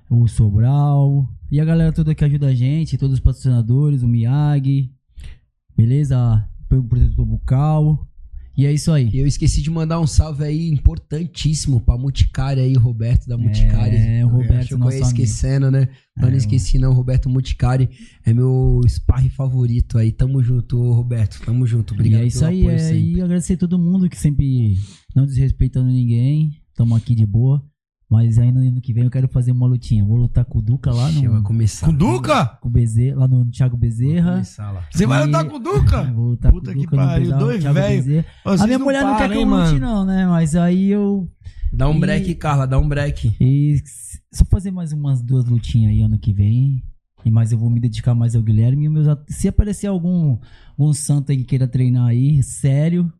O 0.08 0.26
Sobral. 0.26 1.28
E 1.50 1.60
a 1.60 1.64
galera 1.64 1.92
toda 1.92 2.14
que 2.14 2.24
ajuda 2.24 2.48
a 2.48 2.54
gente. 2.54 2.98
Todos 2.98 3.14
os 3.14 3.20
patrocinadores, 3.20 4.02
o 4.02 4.08
Miyagi. 4.08 4.90
Beleza? 5.76 6.48
O 6.70 6.82
protetor 6.82 7.24
bucal. 7.24 8.08
E 8.58 8.66
é 8.66 8.72
isso 8.72 8.90
aí. 8.90 9.08
E 9.12 9.18
eu 9.18 9.26
esqueci 9.26 9.62
de 9.62 9.70
mandar 9.70 10.00
um 10.00 10.06
salve 10.06 10.42
aí 10.42 10.68
importantíssimo 10.68 11.80
pra 11.80 11.96
Muticari 11.96 12.60
aí, 12.60 12.74
Roberto 12.74 13.28
da 13.28 13.38
Muticari. 13.38 13.94
É, 13.94 14.26
o 14.26 14.28
Roberto, 14.28 14.74
Acho 14.74 14.76
que 14.76 14.82
eu 14.82 14.88
esquecendo, 14.90 15.70
né? 15.70 15.88
Mas 16.16 16.26
É, 16.26 16.30
não 16.30 16.36
esqueci 16.36 16.76
não, 16.76 16.92
Roberto 16.92 17.28
Muticari 17.28 17.88
é 18.26 18.34
meu 18.34 18.80
sparring 18.88 19.28
favorito 19.28 19.96
aí. 19.96 20.10
Tamo 20.10 20.42
junto, 20.42 20.76
Roberto. 20.92 21.40
Tamo 21.46 21.64
junto. 21.68 21.94
Obrigado 21.94 22.22
e 22.22 22.24
é 22.24 22.26
isso 22.26 22.44
aí. 22.44 22.66
É, 22.66 22.78
sempre. 22.78 23.12
e 23.12 23.22
agradecer 23.22 23.56
todo 23.56 23.78
mundo 23.78 24.08
que 24.08 24.18
sempre 24.18 24.76
não 25.14 25.24
desrespeitando 25.24 25.88
ninguém. 25.88 26.50
Tamo 26.74 26.96
aqui 26.96 27.14
de 27.14 27.24
boa. 27.24 27.64
Mas 28.10 28.38
aí 28.38 28.50
no 28.50 28.60
ano 28.60 28.80
que 28.80 28.92
vem 28.94 29.04
eu 29.04 29.10
quero 29.10 29.28
fazer 29.28 29.52
uma 29.52 29.66
lutinha. 29.66 30.02
Vou 30.04 30.16
lutar 30.16 30.44
com 30.44 30.58
o 30.60 30.62
Duca 30.62 30.90
lá 30.90 31.10
Ixi, 31.10 31.26
vai 31.28 31.36
no. 31.38 31.42
começar. 31.42 31.86
Com 31.86 31.92
Duca? 31.94 32.46
Com 32.60 32.68
o 32.68 32.70
Bezerra, 32.72 33.16
lá 33.18 33.28
no 33.28 33.44
Thiago 33.50 33.76
Bezerra. 33.76 34.32
Começar 34.32 34.70
lá. 34.72 34.88
Você 34.90 35.06
vai 35.06 35.26
lutar 35.26 35.44
com 35.44 35.56
o 35.56 35.58
Duca? 35.58 36.02
Vou 36.14 36.28
lutar 36.30 36.50
Puta 36.50 36.72
com 36.72 36.78
o 36.78 36.80
que 36.80 36.86
Duca 36.86 36.96
no 36.96 37.02
pariu, 37.02 37.24
pedal, 37.26 37.38
dois 37.40 37.60
Thiago 37.60 37.74
velho. 37.74 38.24
A 38.46 38.64
minha 38.66 38.78
não 38.78 38.84
mulher 38.86 39.02
não 39.04 39.16
quer 39.18 39.28
que 39.30 39.36
eu 39.36 39.40
lute, 39.44 39.50
mano? 39.50 39.78
não, 39.80 40.04
né? 40.06 40.26
Mas 40.26 40.54
aí 40.56 40.88
eu. 40.90 41.28
Dá 41.70 41.86
um 41.86 41.96
E- 41.96 42.00
break, 42.00 42.34
Carla, 42.36 42.66
dá 42.66 42.78
um 42.78 42.88
break. 42.88 43.36
E 43.38 43.76
só 44.32 44.42
fazer 44.46 44.70
mais 44.70 44.92
umas 44.94 45.20
duas 45.22 45.44
lutinhas 45.44 45.92
aí 45.92 46.00
ano 46.00 46.18
que 46.18 46.32
vem. 46.32 46.82
E 47.26 47.30
mais 47.30 47.52
eu 47.52 47.58
vou 47.58 47.68
me 47.68 47.78
dedicar 47.78 48.14
mais 48.14 48.34
ao 48.34 48.42
Guilherme. 48.42 48.86
E 48.86 48.88
meus, 48.88 49.06
at- 49.06 49.22
se 49.28 49.48
aparecer 49.48 49.86
algum, 49.88 50.38
algum 50.78 50.92
santo 50.94 51.30
aí 51.30 51.36
que 51.38 51.44
queira 51.44 51.68
treinar 51.68 52.06
aí, 52.06 52.42
sério, 52.42 53.12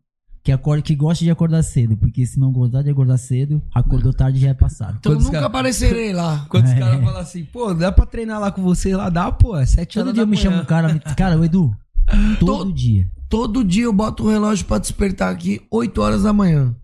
que, 0.49 0.53
acorda, 0.53 0.81
que 0.81 0.95
gosta 0.95 1.23
de 1.23 1.29
acordar 1.29 1.61
cedo. 1.63 1.95
Porque 1.95 2.25
se 2.25 2.39
não 2.39 2.51
gostar 2.51 2.81
de 2.81 2.89
acordar 2.89 3.17
cedo, 3.17 3.61
acordou 3.73 4.11
tarde 4.11 4.39
já 4.39 4.49
é 4.49 4.53
passado. 4.53 4.97
Então 4.99 5.11
Quantos 5.11 5.25
nunca 5.25 5.37
cara- 5.37 5.47
aparecerei 5.47 6.11
lá. 6.13 6.45
Quando 6.49 6.65
os 6.65 6.71
É. 6.71 6.79
caras 6.79 7.03
falam 7.03 7.19
assim, 7.21 7.43
pô, 7.45 7.73
dá 7.73 7.91
pra 7.91 8.05
treinar 8.05 8.39
lá 8.39 8.51
com 8.51 8.61
você 8.63 8.95
lá? 8.95 9.09
Dá, 9.09 9.31
pô, 9.31 9.55
é 9.57 9.65
sete 9.65 9.93
Todo 9.95 10.03
horas 10.07 10.13
dia 10.15 10.23
da 10.23 10.29
me 10.29 10.35
manhã. 10.37 10.49
chama 10.49 10.61
um 10.61 10.65
cara. 10.65 10.93
me- 10.93 10.99
Cara, 10.99 11.37
o 11.39 11.43
Edu, 11.45 11.75
todo 12.39 12.73
dia. 12.73 13.07
Todo 13.29 13.63
dia 13.63 13.83
eu 13.83 13.93
boto 13.93 14.23
o 14.23 14.29
relógio 14.29 14.65
pra 14.65 14.79
despertar 14.79 15.31
aqui 15.31 15.61
8 15.69 16.01
horas 16.01 16.23
da 16.23 16.33
manhã. 16.33 16.75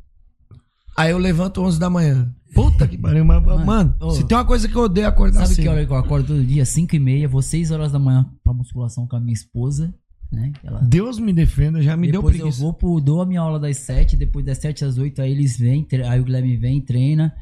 Aí 0.96 1.12
eu 1.12 1.18
levanto 1.18 1.62
11 1.62 1.80
da 1.80 1.90
manhã. 1.90 2.32
Puta 2.54 2.88
que 2.88 2.98
pariu, 2.98 3.26
mas, 3.26 3.44
mano, 3.44 3.66
Mano, 3.66 3.96
ô. 4.00 4.12
se 4.12 4.24
tem 4.24 4.38
uma 4.38 4.46
coisa 4.46 4.66
que 4.70 4.76
eu 4.76 4.84
odeio 4.84 5.04
é 5.06 5.08
acordar 5.08 5.42
Sabe 5.42 5.56
cedo. 5.56 5.64
que 5.64 5.70
hora 5.70 5.86
que 5.86 5.92
eu 5.92 5.98
acordo 5.98 6.28
todo 6.28 6.44
dia? 6.46 6.64
5 6.66 6.96
e 6.96 7.00
meia, 7.00 7.28
vou 7.28 7.42
6 7.42 7.70
horas 7.72 7.92
da 7.92 8.00
manhã 8.00 8.26
pra 8.44 8.54
musculação 8.54 9.06
com 9.06 9.16
a 9.16 9.20
minha 9.20 9.34
esposa, 9.34 9.94
né? 10.32 10.52
Ela- 10.64 10.80
Deus 10.82 11.20
me 11.20 11.32
defenda, 11.34 11.82
já 11.82 11.96
me 11.96 12.12
depois 12.12 12.36
deu 12.36 12.46
eu 12.46 12.50
preguiça. 12.50 12.62
vou 12.64 12.74
pro, 12.74 13.00
dou 13.00 13.22
a 13.22 13.26
minha 13.26 13.42
aula 13.42 13.60
das 13.60 13.78
7, 13.78 14.16
depois 14.18 14.46
das 14.46 14.58
7 14.58 14.84
às 14.86 14.98
8, 14.98 15.22
aí 15.22 15.32
eles 15.32 15.58
vêm, 15.58 15.84
tre- 15.84 16.04
aí 16.08 16.20
o 16.20 16.24
Guilherme 16.24 16.58
vem, 16.58 16.82
treina. 16.82 17.34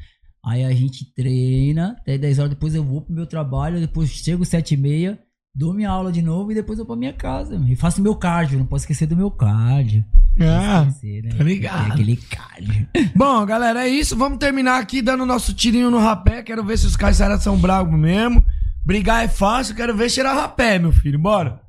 Aí 0.46 0.62
a 0.62 0.72
gente 0.74 1.06
treina, 1.14 1.96
até 2.00 2.18
10 2.18 2.38
horas 2.38 2.50
depois 2.50 2.74
eu 2.74 2.84
vou 2.84 3.00
pro 3.00 3.14
meu 3.14 3.26
trabalho, 3.26 3.80
depois 3.80 4.10
chego 4.10 4.44
7 4.44 4.74
e 4.74 4.76
meia, 4.76 5.18
dou 5.54 5.72
minha 5.72 5.88
aula 5.88 6.12
de 6.12 6.20
novo 6.20 6.52
e 6.52 6.54
depois 6.54 6.78
eu 6.78 6.84
vou 6.84 6.94
pra 6.94 7.00
minha 7.00 7.14
casa. 7.14 7.56
E 7.66 7.74
faço 7.74 8.02
meu 8.02 8.14
cardio, 8.14 8.58
não 8.58 8.66
posso 8.66 8.82
esquecer 8.82 9.06
do 9.06 9.16
meu 9.16 9.30
cardio. 9.30 10.04
Ah, 10.40 10.82
Não 10.82 10.88
esquecer, 10.88 11.22
né? 11.22 11.30
tá 11.38 11.44
ligado. 11.44 11.88
É 11.90 11.92
aquele 11.92 12.16
cardio. 12.16 12.86
Bom, 13.16 13.46
galera, 13.46 13.86
é 13.86 13.88
isso. 13.88 14.16
Vamos 14.16 14.38
terminar 14.38 14.80
aqui 14.80 15.00
dando 15.00 15.24
nosso 15.24 15.54
tirinho 15.54 15.90
no 15.92 15.98
rapé. 15.98 16.42
Quero 16.42 16.64
ver 16.64 16.76
se 16.76 16.86
os 16.86 16.96
caras 16.96 17.16
são 17.42 17.56
bravos 17.56 17.96
mesmo. 17.98 18.44
Brigar 18.84 19.24
é 19.24 19.28
fácil, 19.28 19.74
quero 19.76 19.96
ver 19.96 20.10
cheirar 20.10 20.36
rapé, 20.36 20.78
meu 20.78 20.92
filho. 20.92 21.18
Bora. 21.18 21.60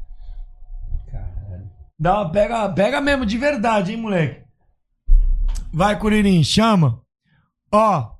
Dá 1.97 2.21
uma, 2.21 2.29
pega, 2.29 2.69
pega 2.69 3.01
mesmo, 3.01 3.25
de 3.25 3.37
verdade, 3.37 3.91
hein, 3.91 3.97
moleque. 3.97 4.41
Vai, 5.71 5.97
Curirim, 5.97 6.43
chama. 6.43 7.01
Ó, 7.71 8.11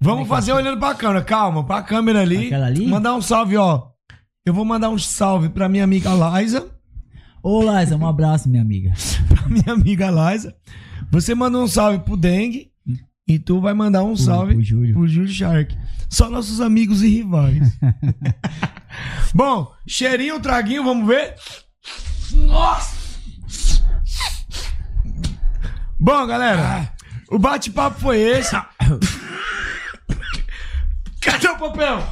vamos 0.00 0.28
fazer 0.28 0.52
olhando 0.52 0.78
pra 0.78 0.94
câmera. 0.94 1.24
Calma, 1.24 1.64
pra 1.64 1.82
câmera 1.82 2.20
ali. 2.20 2.46
Aquela 2.46 2.66
ali? 2.66 2.86
Mandar 2.86 3.14
um 3.14 3.22
salve, 3.22 3.56
ó. 3.56 3.88
Eu 4.44 4.52
vou 4.52 4.64
mandar 4.64 4.90
um 4.90 4.98
salve 4.98 5.48
pra 5.48 5.68
minha 5.68 5.84
amiga 5.84 6.10
Liza. 6.10 6.70
Ô, 7.42 7.60
Liza, 7.62 7.96
um 7.96 8.06
abraço, 8.06 8.48
minha 8.48 8.62
amiga. 8.62 8.92
pra 9.28 9.48
minha 9.48 9.72
amiga 9.72 10.10
Liza. 10.10 10.54
Você 11.10 11.34
manda 11.34 11.58
um 11.58 11.66
salve 11.68 12.00
pro 12.00 12.16
Dengue. 12.16 12.70
E 13.26 13.38
tu 13.38 13.60
vai 13.60 13.72
mandar 13.72 14.02
um 14.02 14.16
salve 14.16 14.54
pro 14.54 14.62
Júlio. 14.62 14.94
pro 14.94 15.06
Júlio 15.06 15.28
Shark. 15.28 15.76
Só 16.10 16.28
nossos 16.28 16.60
amigos 16.60 17.02
e 17.02 17.08
rivais. 17.08 17.78
Bom, 19.32 19.72
cheirinho, 19.86 20.40
traguinho, 20.40 20.84
vamos 20.84 21.06
ver? 21.06 21.36
Nossa! 22.32 23.01
Bom, 26.02 26.26
galera, 26.26 26.92
o 27.30 27.38
bate-papo 27.38 28.00
foi 28.00 28.18
esse. 28.18 28.50
Cadê 31.22 31.46
o 31.46 31.56
papel? 31.56 32.02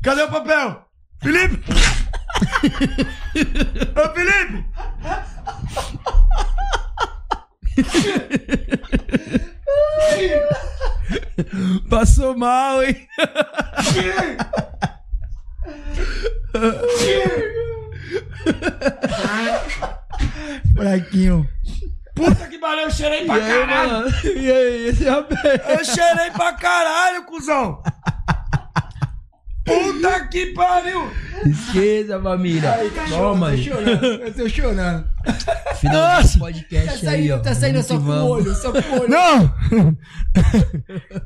Cadê 0.00 0.22
o 0.22 0.30
papel? 0.30 0.86
Felipe! 1.20 1.58
Ô, 3.98 4.08
Felipe! 4.14 4.64
Passou 11.90 12.38
mal, 12.38 12.80
hein? 12.84 13.08
Fraquinho. 20.76 21.48
Puta 22.14 22.46
que 22.46 22.58
pariu, 22.58 22.82
eu 22.84 22.90
cheirei 22.90 23.24
pra 23.24 23.40
caralho! 23.40 24.14
E 24.24 24.52
aí, 24.52 24.86
esse 24.88 25.04
rapaz? 25.04 25.60
Eu 25.68 25.84
cheirei 25.84 26.30
pra 26.30 26.52
caralho, 26.52 27.24
cuzão! 27.24 27.82
Puta 29.64 30.26
que 30.28 30.46
pariu! 30.46 31.10
Esqueça, 31.46 32.20
família. 32.20 32.72
Toma 33.08 33.48
aí. 33.48 33.66
Eu 33.66 34.34
tô 34.34 34.48
chorando. 34.48 35.06
Final 35.76 36.22
desse 36.22 36.38
podcast 36.38 37.08
aí, 37.08 37.32
ó. 37.32 37.38
tá 37.38 37.54
saindo 37.54 37.82
só 37.82 37.98
com 37.98 38.04
o 38.10 38.28
olho, 38.28 38.54
só 38.54 38.70
com 38.72 38.78
o 38.78 39.00
olho. 39.00 39.08
Não! 39.08 39.54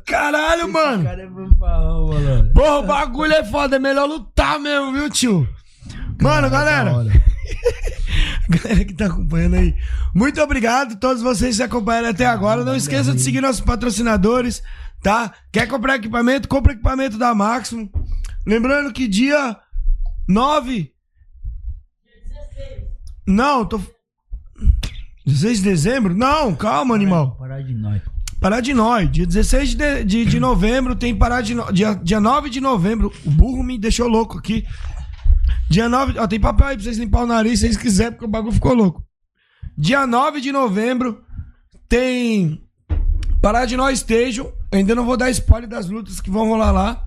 Caralho, 0.06 0.72
mano! 0.72 1.04
Cara, 1.04 1.22
é 1.22 1.28
fanfarrão, 1.28 2.08
mano. 2.08 2.52
Porra, 2.54 2.78
o 2.78 2.82
bagulho 2.82 3.32
é 3.32 3.44
foda, 3.44 3.76
é 3.76 3.78
melhor 3.78 4.06
lutar 4.06 4.58
mesmo, 4.58 4.92
viu, 4.92 5.10
tio? 5.10 5.48
Mano, 6.20 6.48
galera, 6.48 6.90
Da 6.90 6.96
hora. 6.98 7.10
galera 8.48 8.85
que 8.85 8.94
tá 8.94 9.06
acompanhando 9.06 9.56
aí, 9.56 9.74
muito 10.14 10.40
obrigado 10.40 10.93
a 10.93 10.97
todos 10.97 11.23
vocês 11.23 11.56
que 11.56 11.62
acompanharam 11.62 12.09
até 12.09 12.27
agora. 12.27 12.64
Não 12.64 12.77
esqueça 12.77 13.14
de 13.14 13.20
seguir 13.20 13.40
nossos 13.40 13.60
patrocinadores, 13.60 14.62
tá? 15.02 15.32
Quer 15.52 15.66
comprar 15.66 15.97
equipamento? 15.97 16.48
Compra 16.48 16.73
equipamento 16.73 17.18
da 17.18 17.35
Maximum. 17.35 17.89
Lembrando 18.47 18.93
que 18.93 19.09
dia 19.09 19.56
9. 20.28 20.93
Não, 23.27 23.64
tô. 23.64 23.81
16 25.27 25.59
de 25.59 25.64
dezembro? 25.64 26.14
Não, 26.14 26.55
calma, 26.55 26.94
animal. 26.94 27.36
Parar 27.36 27.62
de 27.62 27.74
nós. 27.74 28.01
Pará 28.40 28.60
de 28.60 28.74
Nós, 28.74 29.10
dia 29.10 29.27
16 29.27 29.74
de, 29.74 30.05
de, 30.05 30.24
de 30.27 30.39
novembro 30.39 30.94
tem 30.94 31.16
Pará 31.16 31.40
de 31.40 31.55
Nós. 31.55 31.73
Dia, 31.74 31.94
dia 31.94 32.20
9 32.20 32.51
de 32.51 32.60
novembro, 32.60 33.12
o 33.24 33.31
burro 33.31 33.62
me 33.62 33.78
deixou 33.78 34.06
louco 34.09 34.39
aqui. 34.39 34.64
Dia 35.77 35.90
9, 35.90 36.19
ó, 36.19 36.27
tem 36.27 36.40
papel 36.40 36.69
aí 36.69 36.74
pra 36.74 36.85
vocês 36.85 36.97
limpar 36.97 37.24
o 37.24 37.27
nariz 37.27 37.61
se 37.61 37.66
vocês 37.66 37.77
quiserem, 37.77 38.12
porque 38.12 38.24
o 38.24 38.28
bagulho 38.28 38.55
ficou 38.55 38.73
louco. 38.73 39.05
Dia 39.77 40.07
9 40.07 40.40
de 40.40 40.51
novembro 40.51 41.23
tem 41.86 42.66
Pará 43.43 43.66
de 43.66 43.77
Nós. 43.77 44.03
Eu 44.09 44.57
ainda 44.73 44.94
não 44.94 45.05
vou 45.05 45.19
dar 45.19 45.28
spoiler 45.28 45.69
das 45.69 45.86
lutas 45.86 46.19
que 46.19 46.31
vão 46.31 46.48
rolar 46.48 46.73
lá. 46.73 47.07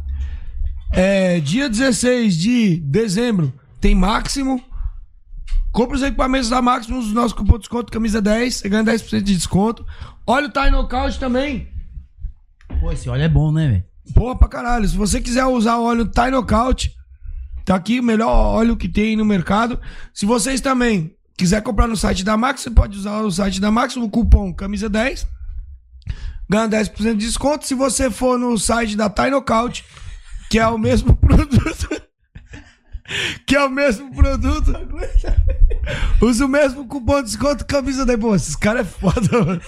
É, 0.91 1.39
dia 1.39 1.67
16 1.67 2.37
de 2.37 2.75
dezembro 2.81 3.51
tem 3.81 3.95
Máximo. 3.95 4.63
Compre 5.71 5.95
os 5.95 6.03
equipamentos 6.03 6.49
da 6.49 6.61
Máximo, 6.61 6.99
usa 6.99 7.09
o 7.09 7.15
nosso 7.15 7.35
cupom 7.35 7.53
de 7.53 7.61
desconto, 7.61 7.91
camisa 7.91 8.21
10, 8.21 8.53
você 8.53 8.69
ganha 8.69 8.83
10% 8.83 9.23
de 9.23 9.35
desconto. 9.35 9.83
Olha 10.27 10.45
o 10.45 10.51
Time 10.51 10.69
Knockout 10.69 11.19
também. 11.19 11.69
Pô, 12.79 12.91
esse 12.91 13.09
óleo 13.09 13.23
é 13.23 13.29
bom, 13.29 13.51
né, 13.51 13.67
velho? 13.67 13.83
Porra 14.13 14.37
pra 14.37 14.47
caralho. 14.47 14.87
Se 14.87 14.95
você 14.95 15.19
quiser 15.19 15.47
usar 15.47 15.77
o 15.77 15.85
óleo 15.85 16.05
Time 16.05 16.29
Knockout, 16.29 16.98
tá 17.69 17.75
aqui 17.75 17.99
o 17.99 18.03
melhor 18.03 18.31
óleo 18.31 18.75
que 18.75 18.89
tem 18.89 19.15
no 19.15 19.23
mercado. 19.23 19.79
Se 20.11 20.25
vocês 20.25 20.59
também 20.59 21.15
quiser 21.37 21.61
comprar 21.61 21.87
no 21.87 21.95
site 21.95 22.23
da 22.23 22.35
Max, 22.35 22.61
você 22.61 22.71
pode 22.71 22.97
usar 22.97 23.21
o 23.21 23.31
site 23.31 23.61
da 23.61 23.69
Max, 23.69 23.95
o 23.95 24.09
cupom 24.09 24.51
camisa 24.51 24.89
10. 24.89 25.27
Ganha 26.49 26.67
10% 26.67 27.15
de 27.15 27.27
desconto. 27.27 27.67
Se 27.67 27.75
você 27.75 28.09
for 28.09 28.39
no 28.39 28.57
site 28.57 28.97
da 28.97 29.07
Time 29.07 29.29
Knockout, 29.29 29.85
que 30.49 30.57
é 30.57 30.67
o 30.67 30.79
mesmo 30.79 31.13
produto. 31.21 32.01
que 33.45 33.55
é 33.55 33.63
o 33.63 33.69
mesmo 33.69 34.11
produto. 34.15 34.73
Usa 36.23 36.45
o 36.45 36.49
mesmo 36.49 36.87
cupom 36.87 37.17
de 37.17 37.27
desconto 37.27 37.67
camisa 37.67 38.03
10. 38.03 38.19
Pô, 38.19 38.35
esses 38.35 38.55
caras 38.55 38.81
é 38.81 38.89
foda, 38.89 39.45
mano. 39.45 39.61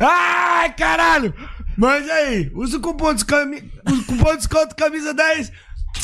Ai, 0.00 0.74
caralho! 0.74 1.32
Mas 1.76 2.10
aí, 2.10 2.50
usa 2.52 2.78
o 2.78 2.80
cupom 2.80 3.14
de, 3.14 3.24
cami... 3.24 3.70
o 3.88 4.04
cupom 4.04 4.32
de 4.32 4.38
desconto 4.38 4.74
camisa 4.74 5.14
10. 5.14 5.52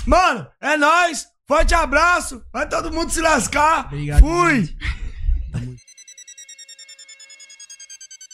Mano, 0.06 0.46
é 0.60 0.76
nóis. 0.76 1.26
Forte 1.46 1.74
abraço. 1.74 2.42
Vai 2.52 2.68
todo 2.68 2.92
mundo 2.92 3.10
se 3.10 3.20
lascar. 3.20 3.86
Obrigado, 3.86 4.20
Fui. 4.20 4.68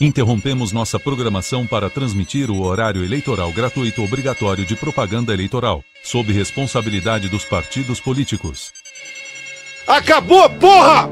Interrompemos 0.01 0.73
nossa 0.73 0.99
programação 0.99 1.67
para 1.67 1.91
transmitir 1.91 2.51
o 2.51 2.63
horário 2.63 3.05
eleitoral 3.05 3.53
gratuito 3.53 4.03
obrigatório 4.03 4.65
de 4.65 4.75
propaganda 4.75 5.35
eleitoral, 5.35 5.85
sob 6.03 6.33
responsabilidade 6.33 7.29
dos 7.29 7.45
partidos 7.45 8.01
políticos. 8.01 8.73
Acabou, 9.87 10.49
porra! 10.51 11.07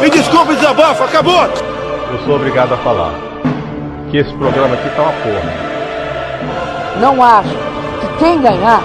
Me 0.00 0.08
desculpe, 0.08 0.54
desabafo, 0.54 1.04
acabou! 1.04 1.44
Eu 1.44 2.24
sou 2.24 2.36
obrigado 2.36 2.72
a 2.72 2.78
falar 2.78 3.12
que 4.10 4.16
esse 4.16 4.32
programa 4.38 4.74
aqui 4.74 4.88
tá 4.96 5.02
uma 5.02 5.12
porra. 5.12 7.00
Não 7.00 7.22
acho 7.22 7.65
que 8.06 8.18
quem 8.18 8.40
ganhar 8.40 8.82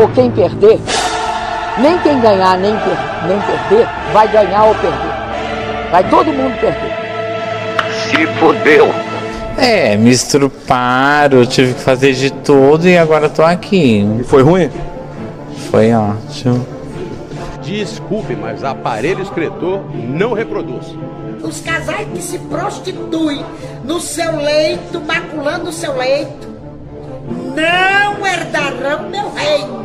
ou 0.00 0.08
quem 0.08 0.30
perder, 0.30 0.78
nem 1.78 1.98
quem 1.98 2.20
ganhar 2.20 2.58
nem, 2.58 2.72
per- 2.76 3.26
nem 3.26 3.40
perder, 3.40 3.88
vai 4.12 4.28
ganhar 4.28 4.64
ou 4.64 4.74
perder. 4.74 5.90
Vai 5.90 6.08
todo 6.08 6.26
mundo 6.32 6.58
perder. 6.60 6.92
Se 8.08 8.26
fudeu. 8.38 8.88
É, 9.58 9.96
me 9.96 10.10
estruparam, 10.10 11.44
tive 11.44 11.74
que 11.74 11.80
fazer 11.80 12.12
de 12.14 12.30
tudo 12.30 12.88
e 12.88 12.96
agora 12.96 13.28
tô 13.28 13.42
aqui. 13.42 14.06
E 14.20 14.24
foi 14.24 14.42
ruim? 14.42 14.70
Foi 15.70 15.92
ótimo. 15.92 16.66
Desculpe, 17.62 18.34
mas 18.34 18.64
aparelho 18.64 19.22
escritor 19.22 19.82
não 19.94 20.32
reproduz. 20.32 20.94
Os 21.42 21.60
casais 21.60 22.06
que 22.12 22.22
se 22.22 22.38
prostituem 22.38 23.44
no 23.84 24.00
seu 24.00 24.36
leito, 24.36 25.00
maculando 25.00 25.70
o 25.70 25.72
seu 25.72 25.96
leito, 25.96 26.48
não 27.30 28.26
herdarão 28.26 29.08
meu 29.08 29.30
reino. 29.32 29.80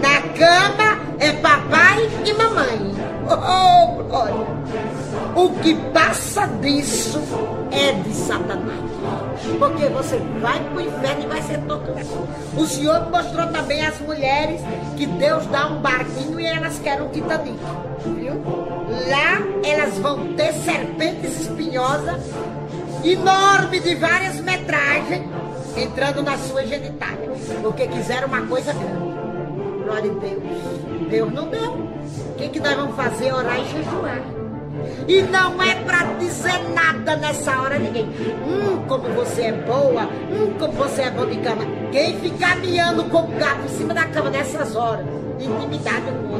Na 0.00 0.20
cama 0.36 0.98
é 1.18 1.32
papai 1.32 2.08
e 2.24 2.32
mamãe. 2.32 2.94
Oh, 3.28 4.02
glória! 4.04 4.46
O 5.34 5.50
que 5.60 5.74
passa 5.92 6.46
disso 6.60 7.20
é 7.70 7.92
de 7.92 8.14
Satanás. 8.14 8.80
Porque 9.58 9.86
você 9.86 10.18
vai 10.40 10.58
pro 10.70 10.80
inferno 10.80 11.24
e 11.24 11.26
vai 11.26 11.42
ser 11.42 11.58
torturado. 11.62 12.28
O 12.56 12.66
Senhor 12.66 13.10
mostrou 13.10 13.46
também 13.48 13.84
às 13.84 13.98
mulheres 14.00 14.60
que 14.96 15.06
Deus 15.06 15.46
dá 15.46 15.66
um 15.68 15.80
barquinho 15.80 16.40
e 16.40 16.46
elas 16.46 16.78
querem 16.78 17.04
um 17.04 17.08
Titanic. 17.08 17.58
Viu? 18.04 18.42
Lá 19.08 19.42
elas 19.64 19.98
vão 19.98 20.34
ter 20.34 20.52
serpentes 20.52 21.40
espinhosas, 21.40 22.22
enorme 23.04 23.80
de 23.80 23.94
várias 23.96 24.40
metragens, 24.40 25.22
entrando 25.76 26.22
na 26.22 26.36
sua 26.38 26.64
genitália. 26.66 27.30
Porque 27.62 27.86
quiseram 27.86 28.28
uma 28.28 28.42
coisa 28.46 28.72
grande. 28.72 29.16
Glória 29.84 30.10
a 30.10 30.14
Deus. 30.14 31.08
Deus 31.10 31.32
não 31.32 31.48
deu. 31.48 31.72
O 31.72 32.34
que, 32.36 32.48
que 32.48 32.60
nós 32.60 32.74
vamos 32.74 32.96
fazer? 32.96 33.32
Orar 33.32 33.60
e 33.60 33.64
jejuar. 33.66 34.20
E 35.08 35.22
não 35.22 35.62
é 35.62 35.74
pra 35.76 36.04
dizer 36.18 36.68
nada 36.74 37.16
nessa 37.16 37.60
hora 37.60 37.78
ninguém. 37.78 38.04
Hum, 38.04 38.84
como 38.88 39.08
você 39.10 39.42
é 39.42 39.52
boa. 39.52 40.02
Hum, 40.04 40.54
como 40.58 40.72
você 40.72 41.02
é 41.02 41.10
bom 41.10 41.26
de 41.26 41.36
cama. 41.38 41.64
Quem 41.92 42.18
ficar 42.18 42.56
miando 42.56 43.04
com 43.04 43.26
gato 43.38 43.64
em 43.64 43.68
cima 43.68 43.94
da 43.94 44.04
cama 44.06 44.30
nessas 44.30 44.74
horas, 44.74 45.06
intimidade 45.44 46.06
com 46.22 46.36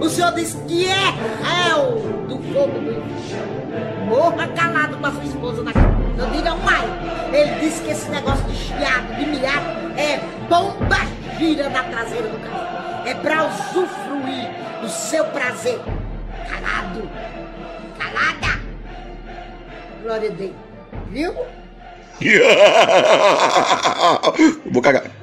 o 0.00 0.08
Senhor 0.08 0.32
diz 0.32 0.56
que 0.66 0.86
é 0.86 0.94
réu 0.94 1.98
do 2.26 2.38
fogo 2.52 2.80
do 2.80 2.90
inferno. 2.90 3.60
Morra 4.06 4.48
calado 4.48 4.96
com 4.96 5.06
a 5.06 5.12
sua 5.12 5.22
esposa 5.24 5.62
na 5.62 5.72
cama. 5.72 6.00
Não 6.16 6.28
diga 6.30 6.54
um 6.54 6.60
pai. 6.60 6.84
Ele 7.32 7.60
disse 7.60 7.82
que 7.82 7.90
esse 7.90 8.10
negócio 8.10 8.42
de 8.46 8.56
chiado, 8.56 9.14
de 9.16 9.26
miado, 9.26 9.92
é 9.98 10.18
bomba 10.48 10.96
gira 11.38 11.68
na 11.68 11.84
traseira 11.84 12.26
do 12.28 12.38
carro. 12.38 13.06
É 13.06 13.12
pra 13.14 13.46
usufruir 13.46 14.48
do 14.80 14.88
seu 14.88 15.26
prazer. 15.26 15.78
Calado. 16.48 17.08
Calada. 17.98 18.58
glória 20.02 20.30
dele. 20.30 20.56
Viu? 21.10 21.34
Vou 24.72 24.82
cagar. 24.82 25.19